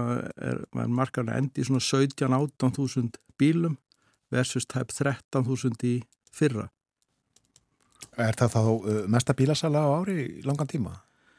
er, 0.48 0.62
er 0.82 0.90
markarna 0.92 1.36
endi 1.38 1.64
svona 1.66 1.82
17-18.000 1.84 3.18
bílum 3.38 3.76
versus 4.32 4.66
tæp 4.68 4.92
13.000 4.94 5.84
í 5.88 5.94
fyrra. 6.34 6.68
Er 8.18 8.36
það 8.38 8.54
þá 8.54 8.62
uh, 8.62 9.02
mesta 9.10 9.34
bílasala 9.36 9.84
á 9.84 9.88
ári 10.00 10.18
í 10.22 10.46
langan 10.46 10.70
tíma? 10.70 10.94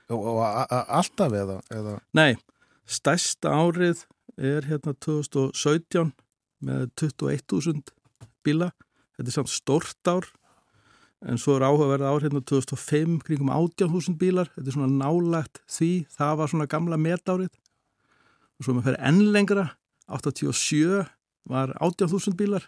Og, 0.09 0.25
og 0.33 0.39
alltaf 0.43 1.35
eða, 1.37 1.59
eða? 1.73 1.97
Nei, 2.17 2.33
stærsta 2.89 3.53
árið 3.53 4.05
er 4.39 4.65
hérna 4.69 4.95
2017 5.05 6.13
með 6.65 6.89
21.000 6.99 7.93
bíla. 8.45 8.71
Þetta 9.17 9.31
er 9.31 9.35
samt 9.35 9.53
stort 9.53 10.09
ár 10.09 10.27
en 11.25 11.39
svo 11.41 11.57
er 11.57 11.65
áhugaverða 11.67 12.11
ár 12.13 12.23
hérna 12.23 12.41
2005 12.47 13.19
kringum 13.27 13.51
18.000 13.51 14.15
bílar. 14.19 14.51
Þetta 14.55 14.71
er 14.71 14.77
svona 14.77 14.91
nálagt 15.01 15.61
því, 15.67 15.91
það 16.15 16.35
var 16.39 16.51
svona 16.51 16.69
gamla 16.71 16.99
metárið 17.01 17.51
og 18.59 18.65
svo 18.65 18.75
maður 18.75 18.91
fer 18.91 18.99
enn 19.09 19.21
lengra 19.33 19.69
87 20.09 21.05
var 21.49 21.73
18.000 21.79 22.35
bílar 22.39 22.65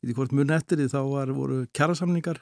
í 0.00 0.08
því 0.08 0.16
hvort 0.16 0.34
mun 0.36 0.54
eftir 0.54 0.80
því 0.80 0.88
þá 0.94 1.00
var, 1.10 1.32
voru 1.36 1.60
kjærasamningar, 1.76 2.40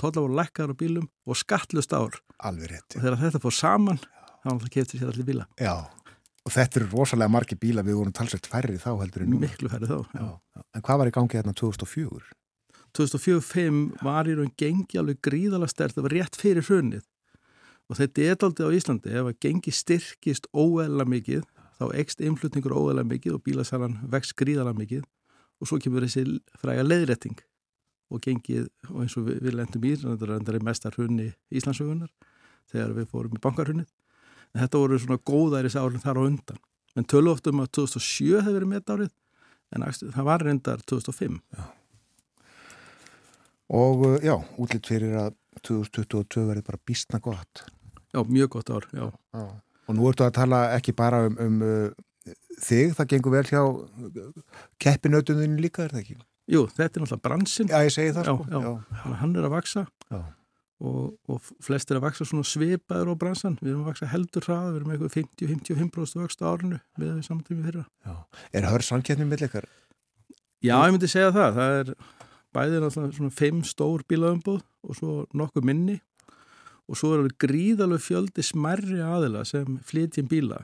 tóla 0.00 0.20
voru 0.20 0.36
lekkar 0.36 0.72
á 0.72 0.76
bílum 0.76 1.08
og 1.24 1.38
skattlust 1.40 1.94
ár. 1.96 2.18
Alveg 2.44 2.74
rétt. 2.74 2.96
Og 2.96 3.00
þegar 3.00 3.20
þetta 3.22 3.40
fór 3.40 3.56
saman, 3.56 4.00
þá 4.44 4.48
var 4.50 4.62
það 4.66 4.74
keftir 4.76 5.00
sér 5.00 5.12
allir 5.14 5.28
bíla. 5.30 5.46
Já, 5.56 5.74
og 6.44 6.52
þetta 6.52 6.80
eru 6.80 6.90
rosalega 6.92 7.32
margi 7.32 7.56
bíla, 7.56 7.84
við 7.86 8.00
vorum 8.02 8.16
talsett 8.16 8.48
færri 8.50 8.76
þá 8.80 8.90
heldur 9.00 9.24
en 9.24 9.32
nú. 9.32 9.40
Miklu 9.40 9.72
færri 9.72 9.88
þá, 9.88 9.96
já. 10.12 10.26
já. 10.28 10.64
En 10.76 10.84
hvað 10.84 11.00
var 11.00 11.10
í 11.10 11.14
gangi 11.16 11.40
hérna 11.40 11.56
2004? 11.56 12.34
2004-05 12.94 14.04
var 14.04 14.28
í 14.30 14.36
raun 14.38 14.52
gengi 14.60 15.00
alveg 15.00 15.20
gríðala 15.24 15.68
stert, 15.70 15.96
það 15.96 16.06
var 16.08 16.16
rétt 16.18 16.38
fyrir 16.38 16.66
hrunnið. 16.68 17.02
Og 17.90 17.98
þetta 17.98 18.22
er 18.22 18.44
aldrei 18.46 18.68
á 18.70 18.76
Íslandi, 18.78 19.10
ef 19.12 19.28
að 19.28 19.40
gengi 19.44 19.74
styrkist 19.74 20.46
óeðla 20.54 21.04
mikið, 21.08 21.42
þá 21.78 21.84
ekst 22.00 22.22
influtningur 22.24 22.76
óeðla 22.76 23.04
mikið 23.08 23.36
og 23.36 23.42
bílasalan 23.44 23.98
vext 24.12 24.36
gríðala 24.38 24.74
mikið 24.76 25.02
og 25.60 25.68
svo 25.68 25.80
kemur 25.82 26.06
þessi 26.06 26.38
fræga 26.60 26.84
leiðrætting 26.86 27.42
og 28.14 28.22
gengið, 28.22 28.68
og 28.90 29.02
eins 29.04 29.16
og 29.18 29.28
við, 29.28 29.40
við 29.42 29.58
lendum 29.58 29.86
í 29.86 29.94
þetta 29.96 30.54
er 30.54 30.64
mestar 30.64 30.96
hunni 30.98 31.30
Íslandsögunar 31.50 32.12
þegar 32.70 32.94
við 32.98 33.10
fórum 33.10 33.36
í 33.36 33.42
bankarhunnið 33.42 33.90
en 34.54 34.62
þetta 34.62 34.82
voru 34.82 35.00
svona 35.02 35.22
góðæris 35.30 35.78
árið 35.78 36.04
þar 36.04 36.20
á 36.20 36.26
undan 36.28 36.60
en 36.94 37.08
tölu 37.10 37.32
oft 37.32 37.48
um 37.50 37.62
að 37.64 37.72
2007 37.80 38.42
hefði 38.42 38.58
verið 38.58 38.72
met 38.74 38.92
árið 38.92 39.14
en 39.74 39.86
það 39.88 40.28
var 40.28 40.44
reyndar 40.46 40.84
2005 40.86 41.40
já. 41.40 41.64
Og 43.72 44.04
uh, 44.04 44.16
já, 44.24 44.34
útlitt 44.60 44.88
fyrir 44.90 45.14
að 45.20 45.36
2022 45.64 46.48
verið 46.50 46.66
bara 46.66 46.82
býstna 46.84 47.20
gott 47.22 47.64
Já, 48.14 48.20
mjög 48.22 48.52
gott 48.58 48.70
ár, 48.70 48.84
já, 48.94 49.08
já. 49.34 49.46
Og 49.84 49.96
nú 49.96 50.06
ertu 50.08 50.24
að 50.24 50.36
tala 50.36 50.60
ekki 50.76 50.94
bara 50.96 51.24
um, 51.26 51.34
um 51.42 51.64
uh, 51.66 52.04
þig, 52.62 52.94
það 52.98 53.10
gengur 53.10 53.34
vel 53.34 53.48
hjá 53.48 53.62
keppinautuninu 54.80 55.60
líka, 55.60 55.84
er 55.84 55.94
það 55.96 56.04
ekki? 56.04 56.16
Jú, 56.54 56.64
þetta 56.68 57.00
er 57.00 57.04
náttúrulega 57.04 57.24
bransin 57.24 57.70
Já, 57.72 57.76
ég 57.86 57.92
segi 57.94 58.14
það 58.14 58.28
já, 58.28 58.32
sko 58.34 58.48
já. 58.52 58.72
Já. 58.94 59.12
Hann 59.20 59.36
er 59.36 59.46
að 59.48 59.54
vaksa 59.56 59.84
og, 60.84 61.14
og 61.30 61.52
flest 61.64 61.90
er 61.90 62.00
að 62.00 62.06
vaksa 62.08 62.26
svona 62.28 62.46
svipaður 62.48 63.14
á 63.14 63.20
bransan 63.20 63.56
við 63.60 63.72
erum 63.72 63.84
að 63.86 63.92
vaksa 63.92 64.10
heldur 64.12 64.44
hraða, 64.44 64.72
við 64.74 64.80
erum 64.80 64.92
eitthvað 64.94 65.14
50-55% 65.16 66.20
vaksta 66.20 66.50
árinu 66.50 66.80
með 67.00 67.22
samtími 67.26 67.64
fyrra 67.64 67.86
Er 68.52 68.68
það 68.68 68.86
sannkjæfnum 68.90 69.32
með 69.32 69.46
leikar? 69.46 69.68
Já, 70.64 70.76
ég 70.80 70.94
myndi 70.94 71.10
segja 71.12 71.32
það 71.34 71.58
það 71.58 71.78
er 71.80 71.94
bæðið 72.54 72.84
náttúrulega 72.84 73.18
svona 73.18 73.36
5 73.40 73.62
stór 73.68 74.04
bílaðumbúð 74.10 74.62
og 74.62 74.98
svo 74.98 75.16
nokkuð 75.34 75.66
minni. 75.70 75.98
Og 76.84 76.98
svo 77.00 77.14
er 77.14 77.24
það 77.24 77.36
gríðalög 77.46 78.02
fjöldi 78.04 78.44
smerri 78.44 79.00
aðila 79.00 79.44
sem 79.48 79.78
flytjum 79.88 80.28
bíla. 80.28 80.62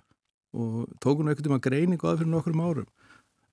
Og 0.53 0.89
tókum 1.01 1.29
við 1.29 1.37
einhvern 1.37 1.55
veginn 1.55 1.67
greiningu 1.67 2.09
að 2.11 2.23
fyrir 2.23 2.33
nokkur 2.35 2.59
árum 2.61 2.91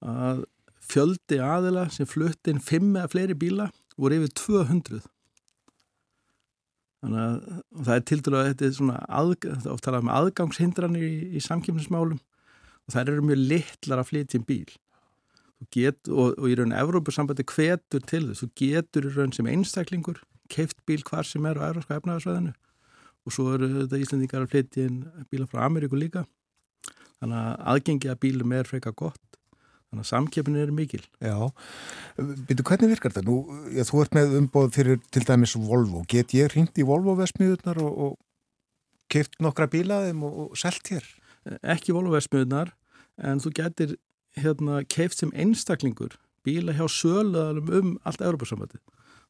að 0.04 0.46
fjöldi 0.88 1.40
aðila 1.42 1.88
sem 1.94 2.08
flutt 2.10 2.50
inn 2.50 2.62
fimm 2.64 2.96
eða 2.96 3.12
fleiri 3.12 3.38
bíla 3.38 3.70
voru 3.98 4.20
yfir 4.22 4.34
200 4.38 5.02
þannig 7.04 7.22
að 7.24 7.86
það 7.88 7.94
er 7.96 8.06
til 8.10 8.20
dælu 8.26 8.40
að 8.40 8.50
þetta 8.52 8.68
er 8.68 8.76
svona 8.78 8.98
þá 9.64 9.72
talaðum 9.86 10.10
við 10.10 10.18
aðgangshindranir 10.18 11.08
í, 11.08 11.16
í 11.38 11.44
samkjöfnismálum 11.44 12.20
og 12.20 12.94
það 12.94 13.14
eru 13.14 13.28
mjög 13.28 13.44
litlar 13.52 14.02
að 14.02 14.10
flytja 14.12 14.42
um 14.42 14.48
bíl 14.48 14.78
get, 15.74 16.00
og, 16.08 16.38
og 16.38 16.48
í 16.52 16.56
raun 16.60 16.76
Evrópussambandi 16.76 17.46
hvetur 17.48 18.04
til 18.06 18.24
þess, 18.30 18.44
þú 18.44 18.50
getur 18.62 19.10
í 19.10 19.14
raun 19.16 19.36
sem 19.36 19.50
einstaklingur 19.50 20.22
keift 20.52 20.80
bíl 20.88 21.04
hvar 21.08 21.28
sem 21.28 21.46
er 21.50 21.60
á 21.60 21.68
európska 21.70 22.00
efnaðarsvæðinu 22.00 22.54
og 23.28 23.36
svo 23.36 23.52
eru 23.56 23.70
þetta 23.82 24.00
Íslandingar 24.00 24.46
að 24.46 24.54
flytja 24.54 24.88
inn 24.88 25.00
bíla 25.28 25.48
frá 25.52 25.66
Ameríku 25.66 26.00
líka. 26.00 26.24
Þannig 27.20 27.40
að 27.42 27.66
aðgengi 27.74 28.12
að 28.12 28.22
bílum 28.24 28.54
er 28.56 28.70
freka 28.70 28.94
gott. 28.96 29.20
Þannig 29.88 30.04
að 30.04 30.10
samkeppinu 30.12 30.62
er 30.62 30.72
mikil. 30.76 31.02
Já, 31.24 31.36
byrju 32.18 32.66
hvernig 32.68 32.92
virkar 32.94 33.16
þetta? 33.16 33.28
Nú, 33.28 33.38
já, 33.72 33.84
þú 33.88 34.02
ert 34.04 34.16
með 34.16 34.38
umboð 34.42 34.72
fyrir 34.76 35.00
til 35.16 35.24
dæmis 35.28 35.56
Volvo, 35.60 36.04
get 36.12 36.36
ég 36.36 36.52
hringt 36.54 36.80
í 36.80 36.86
Volvo-vesmiðunar 36.88 37.80
og, 37.84 38.02
og 38.06 38.18
keift 39.12 39.40
nokkra 39.44 39.70
bílaðum 39.72 40.26
og, 40.28 40.42
og 40.46 40.60
selt 40.60 40.92
hér? 40.92 41.08
Ekki 41.64 41.96
Volvo-vesmiðunar 41.96 42.74
en 43.28 43.44
þú 43.44 43.54
getur 43.60 43.96
hérna, 44.38 44.84
keift 44.86 45.22
sem 45.22 45.34
einstaklingur 45.36 46.18
bíla 46.46 46.76
hjá 46.78 46.86
söluðalum 46.92 47.74
um 47.80 47.98
allt 48.08 48.24
Europasambandi 48.24 48.80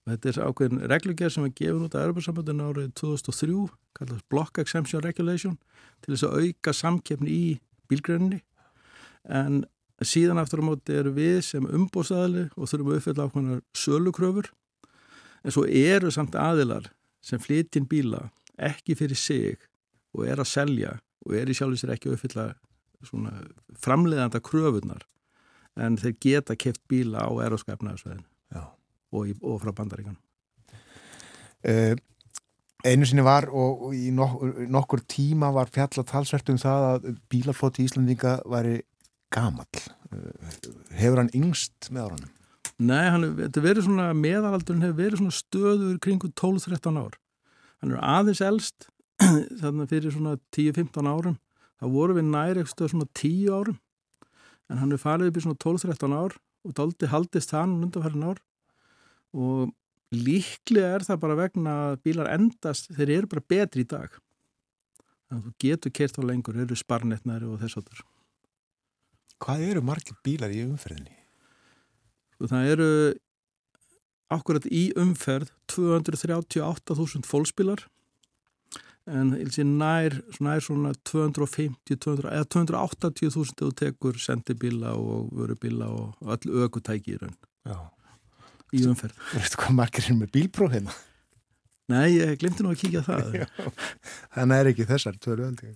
og 0.08 0.14
þetta 0.14 0.30
er 0.30 0.50
ákveðin 0.50 0.84
reglugjör 0.92 1.34
sem 1.34 1.48
er 1.48 1.56
gefin 1.56 1.88
út 1.88 1.96
af 1.96 2.06
Europasambandinu 2.08 2.68
árið 2.70 2.92
2003 3.00 3.64
kallast 3.98 4.28
Block 4.32 4.60
Exemption 4.62 5.04
Regulation 5.04 5.58
til 6.04 6.14
þess 6.14 6.28
að 6.28 6.38
auka 6.44 6.76
samkeppni 6.76 7.34
í 7.34 7.48
bílgrunni 7.92 8.44
en 9.28 9.66
síðan 10.06 10.40
aftur 10.42 10.62
á 10.64 10.68
móti 10.70 10.96
eru 10.96 11.14
við 11.16 11.42
sem 11.48 11.66
umbóðsæðli 11.66 12.48
og 12.56 12.70
þurfum 12.70 12.92
að 12.92 13.00
uppfylla 13.00 13.28
ákveðnar 13.28 13.64
sölukröfur. 13.76 14.52
En 15.44 15.54
svo 15.54 15.66
eru 15.66 16.12
samt 16.14 16.38
aðilar 16.38 16.92
sem 17.24 17.42
flytjinn 17.42 17.88
bíla 17.90 18.28
ekki 18.58 18.96
fyrir 18.98 19.20
sig 19.20 19.58
og 20.16 20.28
er 20.28 20.42
að 20.42 20.52
selja 20.52 20.98
og 21.26 21.36
er 21.38 21.50
í 21.50 21.56
sjálfur 21.58 21.82
sér 21.82 21.96
ekki 21.96 22.12
að 22.12 22.18
uppfylla 22.18 22.48
framleiðanda 23.84 24.42
kröfunar 24.44 25.06
en 25.78 25.98
þeir 26.02 26.16
geta 26.24 26.58
keft 26.58 26.82
bíla 26.90 27.28
á 27.28 27.32
eroskapnaðarsveðinu 27.46 28.26
og, 29.14 29.34
og 29.42 29.60
frá 29.62 29.72
bandaríkan 29.76 30.18
uh, 31.68 31.96
Einu 32.86 33.08
sinni 33.10 33.24
var 33.26 33.48
og, 33.50 33.90
í 33.98 34.12
nok 34.14 34.44
nokkur 34.70 35.02
tíma 35.10 35.50
var 35.56 35.72
fjallat 35.74 36.08
talsvert 36.12 36.52
um 36.54 36.60
það 36.62 36.84
að 36.88 37.08
bílaflóti 37.32 37.82
í 37.82 37.88
Íslandinga 37.90 38.36
væri 38.48 38.76
gamall. 39.34 39.82
Uh, 40.14 40.52
hefur 40.96 41.24
hann 41.24 41.34
yngst 41.36 41.90
með 41.90 42.06
áranum? 42.06 42.36
Nei, 42.78 43.08
hann, 43.10 43.26
þetta 43.40 43.64
verið 43.66 43.88
svona 43.88 44.12
meðalaldurinn 44.14 44.86
hefur 44.86 45.00
verið 45.02 45.24
svona 45.24 45.36
stöður 45.40 45.98
kringu 46.06 46.30
12-13 46.38 47.02
ár. 47.02 47.18
Hann 47.82 47.96
er 47.96 48.06
aðeins 48.06 48.44
elst 48.46 48.88
fyrir 49.90 50.14
svona 50.14 50.38
10-15 50.54 51.10
árum 51.10 51.40
þá 51.78 51.86
voru 51.94 52.18
við 52.18 52.30
næri 52.32 52.64
eitthvað 52.64 52.94
svona 52.94 53.10
10 53.18 53.52
árum. 53.54 53.80
En 54.68 54.82
hann 54.82 54.94
er 54.94 55.02
farið 55.02 55.32
upp 55.32 55.40
í 55.40 55.44
svona 55.46 55.62
12-13 55.64 56.16
ár 56.18 56.38
og 56.68 56.76
daldi 56.76 57.10
haldist 57.12 57.54
hann 57.56 57.78
undanfærin 57.86 58.28
ár. 58.28 58.42
Og 59.38 59.72
líklega 60.16 60.98
er 60.98 61.06
það 61.08 61.22
bara 61.24 61.40
vegna 61.40 61.76
að 61.90 62.00
bílar 62.08 62.32
endast, 62.34 62.92
þeir 62.96 63.14
eru 63.20 63.32
bara 63.32 63.48
betri 63.56 63.84
í 63.86 63.90
dag. 63.90 64.12
Þannig 65.28 65.44
að 65.44 65.48
þú 65.48 65.56
getur 65.64 65.96
kert 66.00 66.20
á 66.20 66.24
lengur, 66.24 66.60
eru 66.60 66.80
sparnetnari 66.80 67.48
og 67.48 67.60
þess 67.62 67.82
aftur 67.82 68.06
Hvað 69.38 69.64
eru 69.68 69.82
margir 69.86 70.16
bílar 70.26 70.50
í 70.50 70.64
umferðinni? 70.66 71.14
og 72.38 72.46
sko, 72.46 72.54
það 72.54 72.72
eru 72.72 72.90
akkurat 74.34 74.66
í 74.70 74.84
umferð 75.00 75.52
238.000 75.74 77.26
fólksbílar 77.26 77.86
en 79.08 79.32
nær, 79.80 80.16
nær 80.44 80.64
svona 80.64 80.92
250 81.08 81.96
200, 82.04 82.28
eða 82.34 82.48
280.000 82.52 83.56
þú 83.62 83.70
tekur 83.80 84.20
sendibíla 84.20 84.94
og 85.00 85.30
vörubíla 85.36 85.88
og 85.88 86.34
öll 86.36 86.64
ökutæki 86.66 87.16
í 87.16 87.20
raun 87.22 87.36
í 88.76 88.84
umferð 88.84 89.16
Þú 89.32 89.42
veist 89.42 89.58
hvað 89.62 89.78
margir 89.80 90.10
er 90.12 90.18
með 90.20 90.34
bílpróf 90.36 90.76
hérna? 90.76 90.96
Nei, 91.88 92.18
ég 92.18 92.36
glemti 92.42 92.66
nú 92.66 92.74
að 92.74 92.82
kíkja 92.84 93.04
það 93.08 93.38
Þannig 94.36 94.58
er 94.58 94.72
ekki 94.74 94.88
þessar 94.90 95.20
tvöru 95.24 95.48
aldrei 95.48 95.76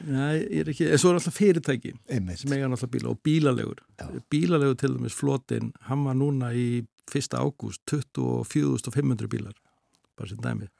Nei, 0.00 0.36
ég 0.46 0.62
er 0.62 0.70
ekki, 0.72 0.86
en 0.88 1.00
svo 1.02 1.10
er 1.10 1.18
alltaf 1.18 1.34
fyrirtæki 1.36 1.90
Einmitt. 2.08 2.40
sem 2.40 2.52
eiga 2.56 2.70
alltaf 2.70 2.88
bíla 2.94 3.10
og 3.10 3.18
bílalegur 3.26 3.82
Já. 4.00 4.06
bílalegur 4.32 4.78
til 4.80 4.94
dæmis 4.94 5.16
flotin 5.18 5.72
hann 5.90 6.06
var 6.06 6.16
núna 6.16 6.54
í 6.56 6.86
1. 7.10 7.34
ágúst 7.36 7.82
24.500 7.90 9.28
bílar 9.28 9.58
bara 10.16 10.30
sem 10.30 10.38
dæmi 10.40 10.70
Uh, 10.70 10.79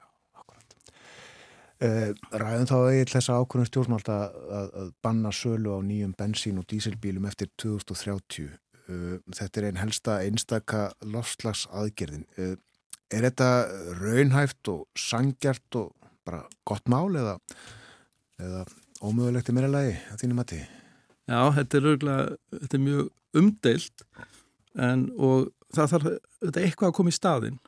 ræðum 1.81 2.67
þá 2.69 2.75
eiginlega 2.77 3.15
þessa 3.15 3.37
ákvörðum 3.41 3.69
stjórnmált 3.71 4.11
að, 4.13 4.41
að 4.61 4.91
banna 5.05 5.31
sölu 5.33 5.77
á 5.77 5.81
nýjum 5.85 6.13
bensín 6.19 6.59
og 6.61 6.67
dísilbílum 6.69 7.29
eftir 7.31 7.49
2030. 7.63 8.51
Uh, 8.91 9.15
þetta 9.37 9.61
er 9.61 9.69
einn 9.69 9.81
helsta 9.81 10.19
einstaka 10.27 10.83
lofslags 11.07 11.65
aðgerðin. 11.73 12.27
Uh, 12.37 12.57
er 13.11 13.27
þetta 13.29 13.49
raunhæft 14.01 14.71
og 14.73 14.85
sangjart 14.99 15.81
og 15.81 15.95
bara 16.27 16.45
gott 16.69 16.91
mál 16.91 17.09
eða, 17.17 17.39
eða 18.41 18.65
ómögulegt 19.01 19.51
í 19.51 19.57
meira 19.57 19.71
lagi 19.73 19.97
að 20.13 20.23
þínu 20.25 20.37
mati? 20.39 20.61
Já, 21.31 21.41
þetta 21.57 21.79
er, 21.79 21.89
örgulega, 21.95 22.37
þetta 22.59 22.77
er 22.77 22.85
mjög 22.85 23.41
umdeilt 23.41 24.05
en, 24.77 25.09
og 25.17 25.51
það 25.75 25.93
þarf 25.95 26.09
eitthvað 26.51 26.91
að 26.91 26.97
koma 26.99 27.13
í 27.13 27.17
staðin 27.17 27.59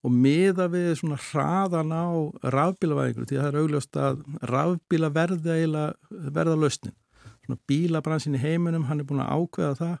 og 0.00 0.14
miða 0.14 0.66
við 0.72 0.94
svona 1.00 1.18
hraðan 1.20 1.92
á 1.92 2.08
rafbílavæðingur 2.54 3.28
því 3.28 3.38
að 3.38 3.42
það 3.42 3.50
er 3.50 3.58
augljóst 3.60 3.98
að 4.00 4.22
rafbíla 4.48 5.10
verða 5.12 5.56
eiginlega 5.58 6.30
verða 6.36 6.56
lausnin. 6.56 6.96
Svona 7.44 7.60
bílabransin 7.68 8.38
í 8.38 8.40
heiminum, 8.40 8.86
hann 8.88 9.02
er 9.02 9.08
búin 9.08 9.20
að 9.24 9.34
ákveða 9.36 9.74
það 9.80 9.98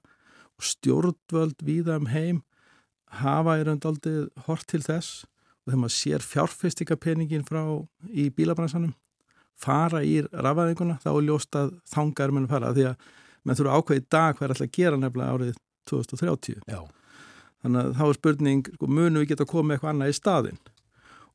og 0.60 0.68
stjórnvöld 0.70 1.66
víða 1.66 1.98
um 2.00 2.08
heim 2.12 2.40
hafa 3.20 3.58
í 3.58 3.66
raund 3.66 3.86
aldrei 3.88 4.28
hort 4.46 4.66
til 4.70 4.82
þess 4.84 5.24
og 5.24 5.72
þegar 5.72 5.82
maður 5.82 5.96
sér 5.96 6.24
fjárfestingapeningin 6.24 7.46
frá 7.48 7.62
í 8.08 8.28
bílabransanum 8.34 8.94
fara 9.60 10.02
í 10.06 10.20
rafæðinguna 10.30 11.00
þá 11.02 11.10
er 11.12 11.26
ljóst 11.26 11.58
að 11.58 11.74
þangar 11.90 12.32
menn 12.36 12.48
fara 12.50 12.72
því 12.76 12.86
að 12.92 13.10
menn 13.44 13.58
þurfa 13.58 13.80
ákveði 13.80 14.06
dag 14.12 14.38
hvað 14.38 14.46
er 14.46 14.54
alltaf 14.54 14.72
gera 14.76 15.00
nefnilega 15.00 15.36
árið 15.36 15.60
2030. 15.90 16.64
Já. 16.68 16.80
Þannig 17.60 17.80
að 17.80 17.96
þá 17.98 18.04
er 18.06 18.16
spurning, 18.16 18.62
sko, 18.74 18.88
munu 18.88 19.22
við 19.22 19.32
geta 19.32 19.48
komið 19.48 19.76
eitthvað 19.76 19.92
annað 19.94 20.12
í 20.12 20.16
staðin 20.16 20.60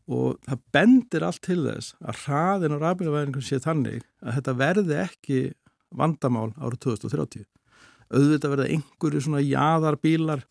og 0.05 0.37
það 0.45 0.63
bendir 0.75 1.23
allt 1.25 1.41
til 1.45 1.61
þess 1.65 1.95
að 2.05 2.19
hraðin 2.25 2.75
og 2.75 2.81
rafbílavæðingum 2.83 3.45
sé 3.45 3.57
þannig 3.61 4.03
að 4.21 4.35
þetta 4.37 4.53
verði 4.59 4.97
ekki 5.01 5.39
vandamál 5.95 6.51
árið 6.61 6.81
2030. 6.85 7.45
Auðvitað 8.13 8.53
verði 8.53 8.75
einhverju 8.75 9.23
svona 9.25 9.41
jáðarbílar 9.41 10.43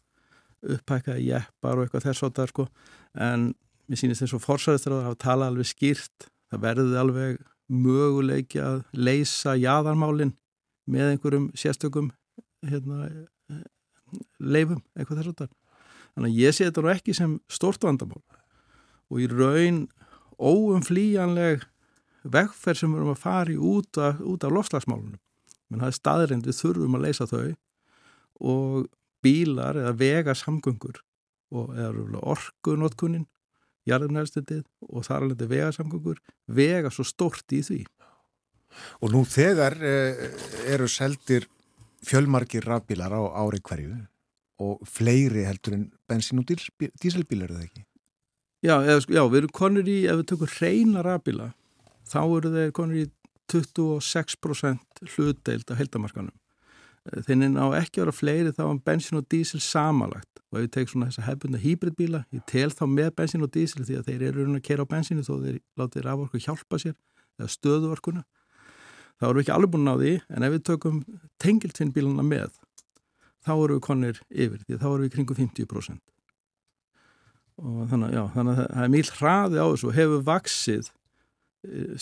upphækkaði 0.74 1.28
jeppar 1.28 1.78
og 1.78 1.86
eitthvað 1.86 2.06
þess 2.08 2.26
að 2.26 2.34
það 2.38 2.50
sko. 2.50 2.66
En 3.14 3.50
mér 3.86 4.00
sýnist 4.00 4.24
eins 4.24 4.34
og 4.34 4.42
forsæðistur 4.42 4.96
að 4.96 5.06
hafa 5.06 5.20
talað 5.22 5.52
alveg 5.52 5.70
skýrt 5.70 6.28
það 6.50 6.64
verði 6.64 6.98
alveg 7.00 7.42
möguleiki 7.74 8.60
að 8.62 8.82
leysa 8.92 9.54
jáðarmálin 9.58 10.34
með 10.90 11.14
einhverjum 11.14 11.50
sérstökum 11.56 12.10
hérna, 12.64 13.06
leifum, 14.38 14.82
eitthvað 14.96 15.20
þess 15.20 15.30
að 15.32 15.38
það 15.42 15.52
þannig 16.14 16.30
að 16.30 16.40
ég 16.40 16.54
sé 16.56 16.68
þetta 16.68 16.84
nú 16.84 16.92
ekki 16.94 17.14
sem 17.16 17.36
stort 17.50 17.84
vandamál. 17.84 18.22
Og 19.12 19.20
í 19.22 19.28
raun 19.30 19.84
óumflýjanleg 20.38 21.66
vegferð 22.24 22.80
sem 22.80 22.92
við 22.92 23.02
erum 23.02 23.12
að 23.12 23.22
fara 23.22 23.52
í 23.52 23.58
út 23.60 24.00
út 24.00 24.46
af 24.46 24.54
lofslagsmálunum 24.54 25.20
menn 25.74 25.82
það 25.82 25.90
er 25.90 25.98
staðrind 25.98 26.48
við 26.48 26.58
þurfum 26.60 26.98
að 26.98 27.06
leysa 27.06 27.26
þau. 27.30 27.54
Og 28.44 28.86
bílar 29.24 29.78
eða 29.80 29.94
vegasamgöngur 29.98 31.00
og 31.54 31.74
eða 31.78 32.22
orkunotkunin 32.34 33.26
jarðunælstendið 33.88 34.64
og 34.88 35.04
þar 35.06 35.26
alveg 35.26 35.50
vegasamgöngur 35.50 36.20
vega 36.46 36.92
svo 36.92 37.06
stort 37.06 37.52
í 37.52 37.62
því. 37.64 37.82
Og 39.04 39.12
nú 39.14 39.22
þegar 39.28 39.76
eh, 39.78 40.24
eru 40.74 40.88
seldir 40.90 41.46
fjölmarkir 42.04 42.66
rafbílar 42.66 43.14
á 43.14 43.22
ári 43.44 43.62
hverju 43.64 43.94
og 44.62 44.84
fleiri 44.86 45.44
heldur 45.48 45.76
en 45.76 45.88
bensín 46.10 46.40
og 46.40 46.46
díselbílar 46.48 47.50
er 47.50 47.56
það 47.56 47.66
ekki? 47.66 47.84
Já, 48.64 48.78
eða, 48.80 49.00
já, 49.12 49.22
við 49.28 49.38
erum 49.42 49.52
konur 49.52 49.90
í, 49.90 49.98
ef 50.08 50.20
við 50.20 50.28
tökum 50.30 50.52
reyna 50.60 51.02
rafbíla, 51.04 51.50
þá 52.08 52.20
eru 52.22 52.52
þeir 52.54 52.72
konur 52.76 53.02
í 53.02 53.08
26% 53.52 55.02
hlutdeild 55.14 55.68
á 55.68 55.74
heldamarkanum. 55.76 56.32
Þeir 57.26 57.42
ná 57.42 57.66
ekki 57.76 58.00
að 58.00 58.06
vera 58.06 58.14
fleiri 58.16 58.52
þá 58.56 58.62
en 58.70 58.80
bensín 58.80 59.20
og 59.20 59.26
dísil 59.28 59.60
samalagt 59.60 60.40
og 60.48 60.56
ef 60.56 60.62
við 60.64 60.70
tekum 60.72 60.92
svona 60.94 61.10
þessa 61.10 61.26
hefbundna 61.26 61.60
hýbridbíla, 61.60 62.22
ég 62.32 62.46
tel 62.48 62.70
þá 62.72 62.86
með 62.88 63.10
bensín 63.18 63.44
og 63.44 63.52
dísil 63.52 63.84
því 63.84 63.98
að 63.98 64.08
þeir 64.08 64.24
eru 64.30 64.46
að 64.48 64.62
kera 64.64 64.86
á 64.88 64.92
bensínu 64.94 65.26
þó 65.26 65.34
þeir 65.42 65.58
látið 65.76 66.06
raforku 66.06 66.40
hjálpa 66.40 66.80
sér 66.80 66.94
eða 67.36 67.50
stöðuorkuna 67.52 68.24
erum 69.22 69.38
við 69.38 69.44
ekki 69.44 69.54
alveg 69.54 69.72
búin 69.72 69.90
á 69.90 69.94
því 69.96 70.12
en 70.28 70.46
ef 70.46 70.54
við 70.54 70.62
tökum 70.68 71.00
tengiltvinnbíluna 71.42 72.24
með 72.26 72.56
þá 73.44 73.52
erum 73.54 73.78
við 73.78 73.84
konir 73.86 74.20
yfir 74.30 74.64
því 74.64 74.80
þá 74.80 74.88
erum 74.90 75.04
við 75.04 75.14
kringu 75.14 75.38
50% 75.38 76.02
og 77.54 77.84
þannig, 77.90 78.14
já, 78.16 78.22
þannig 78.34 78.56
að 78.58 78.64
það 78.64 78.84
er 78.84 78.92
mjög 78.94 79.10
hraði 79.20 79.60
á 79.62 79.66
þessu 79.68 79.88
og 79.88 79.98
hefur 79.98 80.24
vaksið 80.26 80.90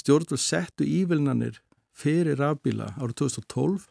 stjórnvöld 0.00 0.42
settu 0.42 0.86
ívilnanir 0.88 1.60
fyrir 1.92 2.40
rafbíla 2.40 2.94
árið 2.96 3.18
2012 3.26 3.86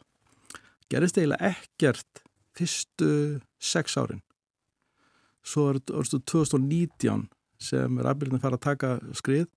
gerist 0.91 1.19
eiginlega 1.19 1.53
ekkert 1.53 2.23
fyrstu 2.57 3.39
sex 3.61 3.95
árin. 3.95 4.23
Svo 5.45 5.69
er 5.71 5.79
þetta 5.79 6.19
2019 6.33 7.29
sem 7.61 8.01
rafbílunum 8.01 8.41
fara 8.41 8.57
að 8.57 8.65
taka 8.65 8.91
skrið 9.17 9.47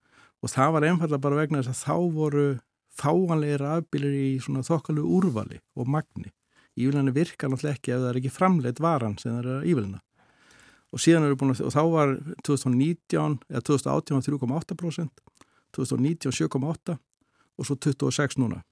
og 0.44 0.52
það 0.52 0.76
var 0.76 0.86
einfallega 0.90 1.24
bara 1.24 1.40
vegna 1.40 1.64
þess 1.64 1.72
að 1.72 1.82
þá 1.88 2.14
voru 2.14 2.46
fáanlega 2.94 3.60
rafbílir 3.64 4.14
í 4.14 4.30
svona 4.44 4.64
þokkalegu 4.66 5.18
úrvali 5.18 5.60
og 5.74 5.90
magni. 5.90 6.30
Ívillinni 6.74 7.14
virkar 7.14 7.52
náttúrulega 7.52 7.78
ekki 7.78 7.94
ef 7.94 8.02
það 8.02 8.10
er 8.10 8.18
ekki 8.20 8.34
framleitt 8.34 8.82
varan 8.82 9.16
sem 9.20 9.30
það 9.32 9.40
er 9.40 9.50
að 9.54 9.70
ívilina. 9.70 10.00
Og 10.94 11.02
síðan 11.02 11.26
eru 11.26 11.38
búin 11.38 11.54
að, 11.54 11.62
og 11.66 11.74
þá 11.74 11.82
var 11.90 12.12
2019, 12.46 13.38
eða 13.50 13.64
2018 13.66 14.26
3,8%, 14.28 15.24
2019 15.74 16.36
7,8% 16.38 16.98
og 17.54 17.68
svo 17.68 17.76
26 17.78 18.38
núna. 18.42 18.62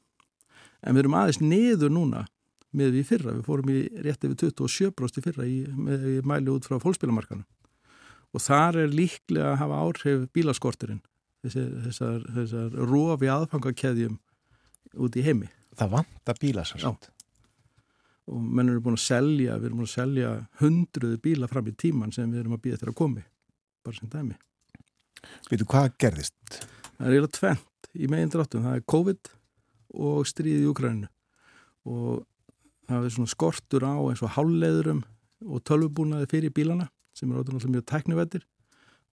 En 0.82 0.96
við 0.96 1.04
erum 1.04 1.18
aðeins 1.18 1.40
niður 1.42 1.94
núna 1.94 2.26
með 2.74 2.96
við 2.96 3.08
fyrra, 3.10 3.34
við 3.36 3.46
fórum 3.46 3.70
í 3.70 3.80
rétti 4.02 4.30
við 4.30 4.44
27% 4.48 5.18
í 5.20 5.24
fyrra 5.26 5.46
í, 5.46 5.58
með, 5.76 6.06
í 6.08 6.18
mæli 6.26 6.52
út 6.54 6.66
frá 6.66 6.78
fólkspilamarkanu. 6.82 7.44
Og 8.32 8.40
þar 8.40 8.80
er 8.86 8.94
líklega 8.94 9.52
að 9.52 9.58
hafa 9.60 9.80
áhrif 9.84 10.28
bílaskorturinn 10.34 11.02
þessar, 11.42 12.22
þessar 12.36 12.76
rofi 12.88 13.30
aðfangakeðjum 13.30 14.16
út 15.02 15.18
í 15.18 15.26
heimi. 15.26 15.50
Það 15.78 15.98
vantar 15.98 16.40
bíla 16.40 16.64
svo 16.68 16.80
svolít. 16.80 17.10
Og 18.32 18.40
menn 18.40 18.72
eru 18.72 18.82
búin 18.84 18.96
að 18.96 19.04
selja, 19.04 19.58
við 19.58 19.68
erum 19.68 19.82
búin 19.82 19.90
að 19.90 19.94
selja 19.96 20.32
hundruðu 20.62 21.20
bíla 21.22 21.48
fram 21.50 21.68
í 21.68 21.76
tíman 21.84 22.14
sem 22.14 22.30
við 22.32 22.42
erum 22.42 22.56
að 22.56 22.64
býja 22.64 22.80
til 22.80 22.90
að 22.90 22.98
komi, 23.02 23.24
bara 23.84 23.98
sem 23.98 24.10
dæmi. 24.12 24.38
Veitu, 25.50 25.68
hvað 25.68 25.92
gerðist? 26.00 26.58
Það 26.96 27.06
er 27.06 27.14
eiginlega 27.16 27.36
tvent 27.38 27.90
í 27.92 28.08
megin 28.10 28.32
dráttum, 28.32 28.64
það 28.64 28.78
er 28.78 28.86
COVID 28.94 29.32
og 30.08 30.28
stríði 30.28 30.64
í 30.64 30.70
Ukraínu 30.70 31.10
og 31.92 32.22
það 32.88 33.06
er 33.06 33.14
svona 33.16 33.32
skortur 33.32 33.84
á 33.84 33.94
eins 34.00 34.22
og 34.24 34.32
háluleðurum 34.36 35.02
og 35.48 35.64
tölvubúnaði 35.66 36.30
fyrir 36.30 36.54
bílana 36.54 36.88
sem 37.16 37.30
er 37.30 37.42
ótrúlega 37.42 37.70
mjög 37.70 37.86
teknivettir 37.90 38.46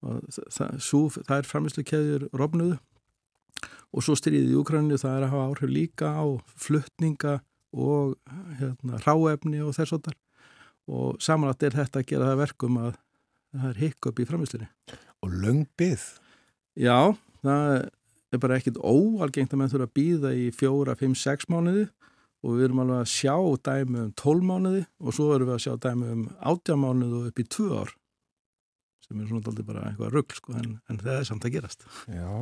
og 0.06 0.22
það, 0.32 0.78
það, 0.80 1.18
það 1.28 1.36
er 1.38 1.50
framislu 1.50 1.84
keðjur 1.84 2.30
rofnuðu. 2.40 2.78
Og 3.90 4.06
svo 4.06 4.16
stríðið 4.16 4.54
í 4.54 4.60
Ukraínu 4.60 5.00
það 5.02 5.16
er 5.18 5.26
að 5.26 5.34
hafa 5.34 5.48
áhrif 5.50 5.74
líka 5.74 6.12
á 6.14 6.26
fluttninga 6.62 7.40
og 7.76 8.16
hérna, 8.60 9.00
ráefni 9.06 9.62
og 9.66 9.76
þess 9.78 9.96
otar 10.00 10.18
og 10.90 11.20
samanlætt 11.22 11.68
er 11.68 11.78
þetta 11.78 12.02
að 12.02 12.10
gera 12.10 12.32
það 12.32 12.42
verkum 12.42 12.82
að 12.82 12.92
það 13.54 13.70
er 13.70 13.80
hikk 13.84 14.10
upp 14.10 14.20
í 14.20 14.26
framislinni. 14.30 14.68
Og 15.26 15.36
löngbyð? 15.44 16.06
Já, 16.80 16.98
það 17.44 17.76
er 18.34 18.42
bara 18.42 18.58
ekkit 18.60 18.80
óalgengt 18.82 19.54
að 19.54 19.62
mann 19.62 19.72
þurfa 19.72 19.90
að 19.90 19.96
býða 20.00 20.34
í 20.38 20.50
fjóra, 20.56 20.98
fimm, 20.98 21.16
sex 21.18 21.50
mánuði 21.52 21.88
og 22.40 22.56
við 22.56 22.70
erum 22.70 22.84
alveg 22.86 23.04
að 23.04 23.12
sjá 23.12 23.36
dæmi 23.68 24.04
um 24.06 24.12
tól 24.18 24.40
mánuði 24.46 24.84
og 25.04 25.16
svo 25.16 25.32
erum 25.36 25.50
við 25.50 25.58
að 25.58 25.64
sjá 25.66 25.74
dæmi 25.86 26.12
um 26.14 26.28
átjá 26.40 26.78
mánuði 26.80 27.20
og 27.20 27.32
upp 27.32 27.42
í 27.42 27.48
tvö 27.52 27.70
ár 27.82 27.96
sem 29.10 29.22
er 29.22 29.30
svona 29.30 29.50
aldrei 29.50 29.66
bara 29.66 29.86
eitthvað 29.90 30.12
rugg 30.14 30.36
sko, 30.38 30.54
en, 30.60 30.76
en 30.86 31.00
það 31.02 31.16
er 31.16 31.24
samt 31.26 31.46
að 31.48 31.56
gerast. 31.56 31.86
Já, 32.06 32.34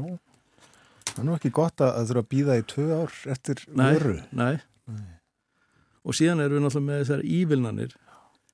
það 1.14 1.22
er 1.22 1.28
nú 1.30 1.36
ekki 1.38 1.54
gott 1.56 1.84
að 1.86 2.10
þurfa 2.10 2.24
að 2.26 2.32
býða 2.34 2.58
í 2.60 2.66
tvö 2.74 2.88
ár 2.92 3.14
eftir 3.34 3.62
nei, 3.72 3.92
vöru. 3.96 4.18
Nei, 4.36 4.56
nei. 4.92 5.06
Og 6.08 6.16
síðan 6.16 6.40
erum 6.40 6.62
við 6.62 6.66
náttúrulega 6.66 6.88
með 6.88 7.02
þessar 7.02 7.24
ívilnanir 7.28 7.96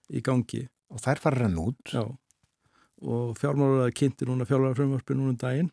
í 0.10 0.22
gangi. 0.26 0.64
Og 0.94 1.02
þær 1.04 1.22
fara 1.22 1.46
hann 1.46 1.60
út. 1.62 1.94
Já, 1.94 2.04
og 3.04 3.38
fjármálaræði 3.38 3.96
kynnti 4.00 4.28
núna 4.28 4.48
fjármálarfrömmvarpi 4.48 5.18
núna 5.18 5.34
um 5.34 5.40
daginn. 5.40 5.70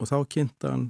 Og 0.00 0.08
þá 0.08 0.16
kynnta 0.32 0.72
hann 0.72 0.86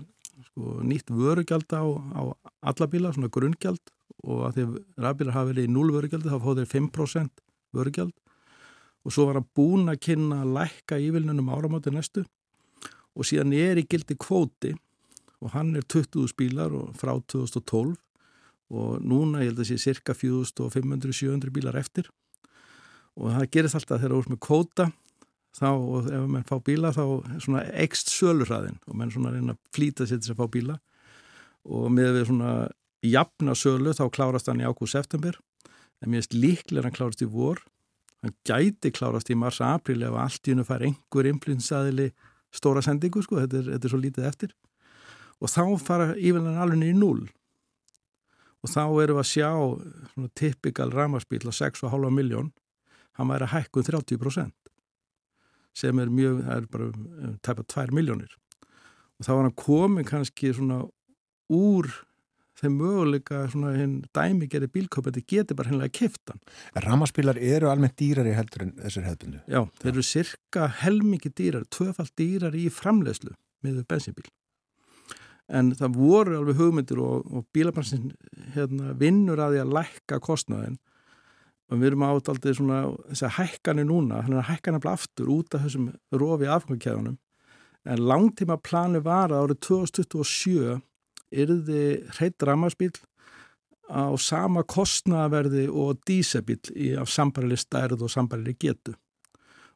sko, 0.47 0.81
nýtt 0.87 1.11
vörugjald 1.13 1.73
á, 1.75 1.83
á 1.85 2.23
alla 2.71 2.89
bíla, 2.91 3.13
svona 3.15 3.33
grunngjald 3.33 3.93
og 4.21 4.43
að 4.49 4.57
því 4.57 4.65
rafbílar 5.01 5.37
hafa 5.37 5.51
verið 5.51 5.69
í 5.69 5.73
0 5.73 5.95
vörugjaldi 5.95 6.29
þá 6.29 6.43
fóð 6.45 6.61
þeir 6.61 6.71
5% 6.75 7.43
vörugjald. 7.77 8.13
Og 9.01 9.15
svo 9.15 9.27
var 9.27 9.41
hann 9.41 9.49
búin 9.57 9.89
að 9.89 10.03
kynna 10.05 10.43
að 10.45 10.55
lækka 10.59 11.01
ívilnunum 11.01 11.49
áramáti 11.49 11.93
næstu. 11.95 12.27
Og 13.17 13.27
síðan 13.27 13.55
er 13.57 13.81
í 13.81 13.87
gildi 13.89 14.17
kvóti. 14.21 14.75
Og 15.41 15.55
hann 15.55 15.73
er 15.77 15.87
20.000 15.89 16.37
bílar 16.37 16.75
frá 17.01 17.15
2012 17.33 17.97
og 18.71 19.03
núna 19.03 19.43
ég 19.43 19.51
held 19.51 19.63
að 19.65 19.71
sé 19.73 19.79
cirka 19.83 20.15
4.500-700 20.15 21.53
bílar 21.55 21.79
eftir. 21.81 22.09
Og 23.19 23.33
það 23.35 23.49
gerist 23.57 23.79
alltaf 23.79 24.03
þegar 24.03 24.19
úr 24.21 24.29
með 24.31 24.43
kvóta 24.47 24.91
þá 25.59 25.71
og 25.75 26.07
ef 26.07 26.27
mann 26.31 26.47
fá 26.47 26.57
bíla 26.63 26.93
þá 26.95 27.05
svona 27.43 27.65
ekst 27.83 28.13
sölurraðin 28.15 28.79
og 28.87 28.95
mann 28.97 29.11
svona 29.11 29.33
reyna 29.35 29.57
að 29.57 29.63
flýta 29.75 30.07
sér 30.07 30.23
til 30.23 30.35
að 30.35 30.43
fá 30.43 30.55
bíla. 30.55 30.79
Og 31.67 31.91
með 31.93 32.15
við 32.17 32.29
svona 32.31 32.53
jafna 33.05 33.57
sölu 33.59 33.95
þá 33.97 34.05
klárast 34.15 34.51
hann 34.51 34.63
í 34.63 34.69
ágúst-september 34.69 35.41
en 36.01 36.13
mér 36.13 36.23
finnst 36.23 36.39
líklega 36.39 36.87
hann 36.87 36.97
klárast 36.97 37.25
í 37.27 37.29
vor. 37.29 37.59
Hann 38.23 38.37
gæti 38.47 38.93
klárast 38.95 39.33
í 39.33 39.39
mars-april 39.39 40.05
ef 40.07 40.17
allt 40.23 40.47
í 40.47 40.55
hennu 40.55 40.67
fær 40.69 40.85
einhver 40.87 41.29
influensaðili 41.33 42.11
stóra 42.55 42.83
sendingu 42.85 43.23
sko, 43.25 43.41
þetta 43.43 43.61
er, 43.61 43.69
þetta 43.75 43.89
er 43.89 43.93
svo 43.95 44.01
lítið 44.01 44.31
eftir. 44.31 44.55
Og 45.41 45.51
þá 45.51 45.65
fara 45.83 46.11
íveldan 46.15 46.61
alveg 46.61 46.87
í 46.87 46.95
null 46.95 47.27
og 48.61 48.73
þá 48.73 48.83
erum 49.03 49.19
við 49.19 49.23
að 49.23 49.31
sjá 49.31 49.51
svona 50.13 50.33
typikal 50.39 50.91
ramarspíl 50.93 51.43
á 51.49 51.53
6,5 51.53 52.11
miljón 52.15 52.53
hann 53.19 53.31
væri 53.31 53.49
að 53.49 53.55
hækkun 53.57 53.89
30% 53.89 54.53
sem 55.81 55.99
er 56.03 56.11
mjög, 56.11 56.45
það 56.45 56.57
er 56.57 56.69
bara 56.73 57.37
tæpa 57.47 57.67
2 57.77 57.97
miljónir 57.97 58.37
og 59.19 59.27
þá 59.27 59.33
var 59.33 59.45
hann 59.47 59.59
komin 59.59 60.09
kannski 60.09 60.53
svona 60.57 60.83
úr 61.51 61.91
þeim 62.61 62.77
möguleika 62.77 63.45
svona 63.53 63.73
hinn 63.77 63.95
dæmi 64.17 64.49
gerir 64.51 64.71
bílköpandi 64.73 65.23
geti 65.29 65.57
bara 65.57 65.71
hennilega 65.71 65.95
kiftan. 65.97 66.41
Ramaspílar 66.85 67.39
eru 67.41 67.71
almennt 67.71 67.97
dýrari 68.01 68.35
heldur 68.37 68.67
en 68.67 68.75
þessar 68.83 69.07
hefðbundu? 69.09 69.41
Já, 69.49 69.63
þeir 69.81 69.93
eru 69.95 70.05
cirka 70.05 70.67
helmikið 70.83 71.37
dýrari, 71.41 71.71
tvöfald 71.73 72.13
dýrari 72.21 72.67
í 72.67 72.75
framlegslu 72.75 73.33
með 73.65 73.83
bensinbíl. 73.89 74.29
En 75.51 75.73
það 75.75 75.97
voru 75.99 76.37
alveg 76.39 76.61
hugmyndir 76.61 77.01
og, 77.03 77.27
og 77.27 77.47
bílabansin 77.55 78.13
hérna, 78.55 78.95
vinnur 78.99 79.41
að 79.43 79.57
því 79.57 79.63
að 79.65 79.75
lækka 79.79 80.21
kostnaðin 80.23 80.79
og 81.71 81.79
við 81.79 81.91
erum 81.91 82.05
átt 82.07 82.31
aldrei 82.31 82.55
svona 82.55 82.79
þess 83.09 83.25
að 83.27 83.35
hækkanir 83.39 83.87
núna, 83.87 84.23
hann 84.25 84.35
er 84.35 84.43
að 84.43 84.49
hækkanir 84.51 84.83
bara 84.83 84.99
aftur 84.99 85.31
út 85.31 85.55
af 85.55 85.65
þessum 85.67 85.91
rofi 86.19 86.49
afgangkjæðunum 86.51 87.19
en 87.85 88.03
langtíma 88.05 88.59
plani 88.61 89.01
var 89.05 89.33
að 89.33 89.45
árið 89.45 89.61
2027 89.69 90.81
yrði 91.31 91.85
hreitt 92.17 92.47
rammarspíl 92.47 92.93
á 93.91 94.15
sama 94.21 94.63
kostnaverði 94.63 95.67
og 95.71 96.03
dísabíl 96.07 96.61
á 96.99 97.05
sambarili 97.07 97.59
stærð 97.59 98.05
og 98.07 98.13
sambarili 98.13 98.55
getu. 98.55 98.95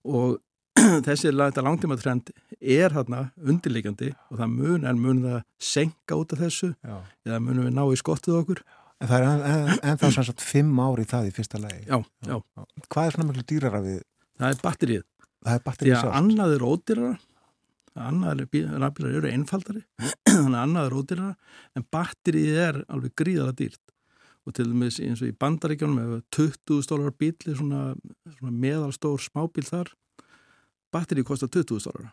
Og 0.05 0.39
þessi 1.07 1.33
langtíma 1.35 1.99
trend 2.01 2.33
er 2.61 2.95
hérna 2.95 3.29
undirleikandi 3.41 4.13
og 4.31 4.41
það 4.41 4.55
mun 4.55 4.89
en 4.89 5.03
mun 5.03 5.21
það 5.25 5.43
senka 5.73 6.19
út 6.21 6.35
af 6.35 6.43
þessu 6.45 6.73
Já. 6.75 6.97
eða 7.27 7.43
munum 7.45 7.69
við 7.69 7.77
ná 7.77 7.85
í 7.87 8.01
skottið 8.01 8.41
okkur 8.41 8.65
En 9.03 9.11
það 9.11 9.21
er 9.21 9.25
en, 9.29 9.71
en, 9.75 9.97
er 10.07 10.13
sannsagt 10.15 10.43
fimm 10.45 10.79
ári 10.81 11.05
í 11.05 11.09
það 11.11 11.29
í 11.29 11.35
fyrsta 11.35 11.59
lagi 11.61 11.83
Já, 11.83 11.99
já. 12.29 12.37
Hvað 12.89 13.07
er 13.07 13.17
svona 13.17 13.29
mjög 13.31 13.47
dýrara 13.51 13.81
við? 13.85 14.03
Það 14.39 14.53
er 14.55 14.61
batterið 14.63 15.07
Það 15.45 15.57
er 15.57 15.65
batterið 15.65 15.97
sjálf 15.99 16.13
Já, 16.13 16.19
annað 16.21 16.55
er 16.55 16.67
ódýrara 16.71 17.15
annaðar 17.95 18.47
rafbílar 18.83 19.17
eru 19.21 19.31
einfaldari 19.31 19.83
þannig 20.27 20.57
að 20.57 20.63
annaðar 20.63 20.97
ódýrara 20.99 21.35
en 21.79 21.87
batterið 21.95 22.57
er 22.65 22.79
alveg 22.91 23.15
gríðara 23.21 23.55
dýrt 23.55 23.81
og 24.45 24.57
til 24.57 24.67
dæmis 24.69 24.99
eins 25.01 25.23
og 25.23 25.31
í 25.31 25.37
bandaríkjónum 25.41 26.01
ef 26.03 26.25
20 26.37 26.89
dólar 26.91 27.15
bíli 27.17 27.55
svona, 27.55 27.95
svona 28.39 28.57
meðalstór 28.65 29.23
smábíl 29.23 29.67
þar 29.69 29.93
batterið 30.95 31.27
kostar 31.29 31.51
20 31.53 31.85
dólar 31.85 32.11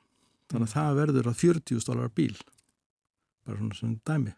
þannig 0.52 0.68
að 0.68 0.76
það 0.76 1.00
verður 1.00 1.32
að 1.32 1.42
40 1.42 1.84
dólar 1.88 2.14
bíl. 2.16 2.38
Bara 3.46 3.58
svona 3.60 3.78
svona 3.78 4.00
dæmi. 4.10 4.34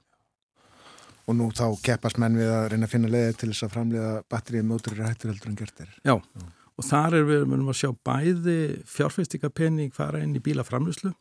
Og 1.23 1.37
nú 1.39 1.47
þá 1.55 1.65
keppast 1.85 2.19
menn 2.19 2.35
við 2.35 2.51
að 2.51 2.65
reyna 2.73 2.87
að 2.87 2.93
finna 2.93 3.11
leiði 3.11 3.37
til 3.39 3.49
þess 3.53 3.65
að 3.65 3.73
framleiða 3.77 4.11
batterið 4.31 4.67
mótur 4.67 4.97
í 4.97 5.05
hættur 5.05 5.31
heldur 5.31 5.51
en 5.51 5.59
gertir 5.61 5.93
Já, 6.03 6.17
Já. 6.19 6.47
og 6.75 6.87
þar 6.89 7.15
er 7.19 7.27
við 7.29 7.45
að 7.55 7.77
sjá 7.79 7.89
bæði 8.09 8.57
fjárfæstingapenning 8.91 9.95
fara 9.95 10.19
inn 10.19 10.35
í 10.35 10.43
bílaframlöslu 10.43 11.13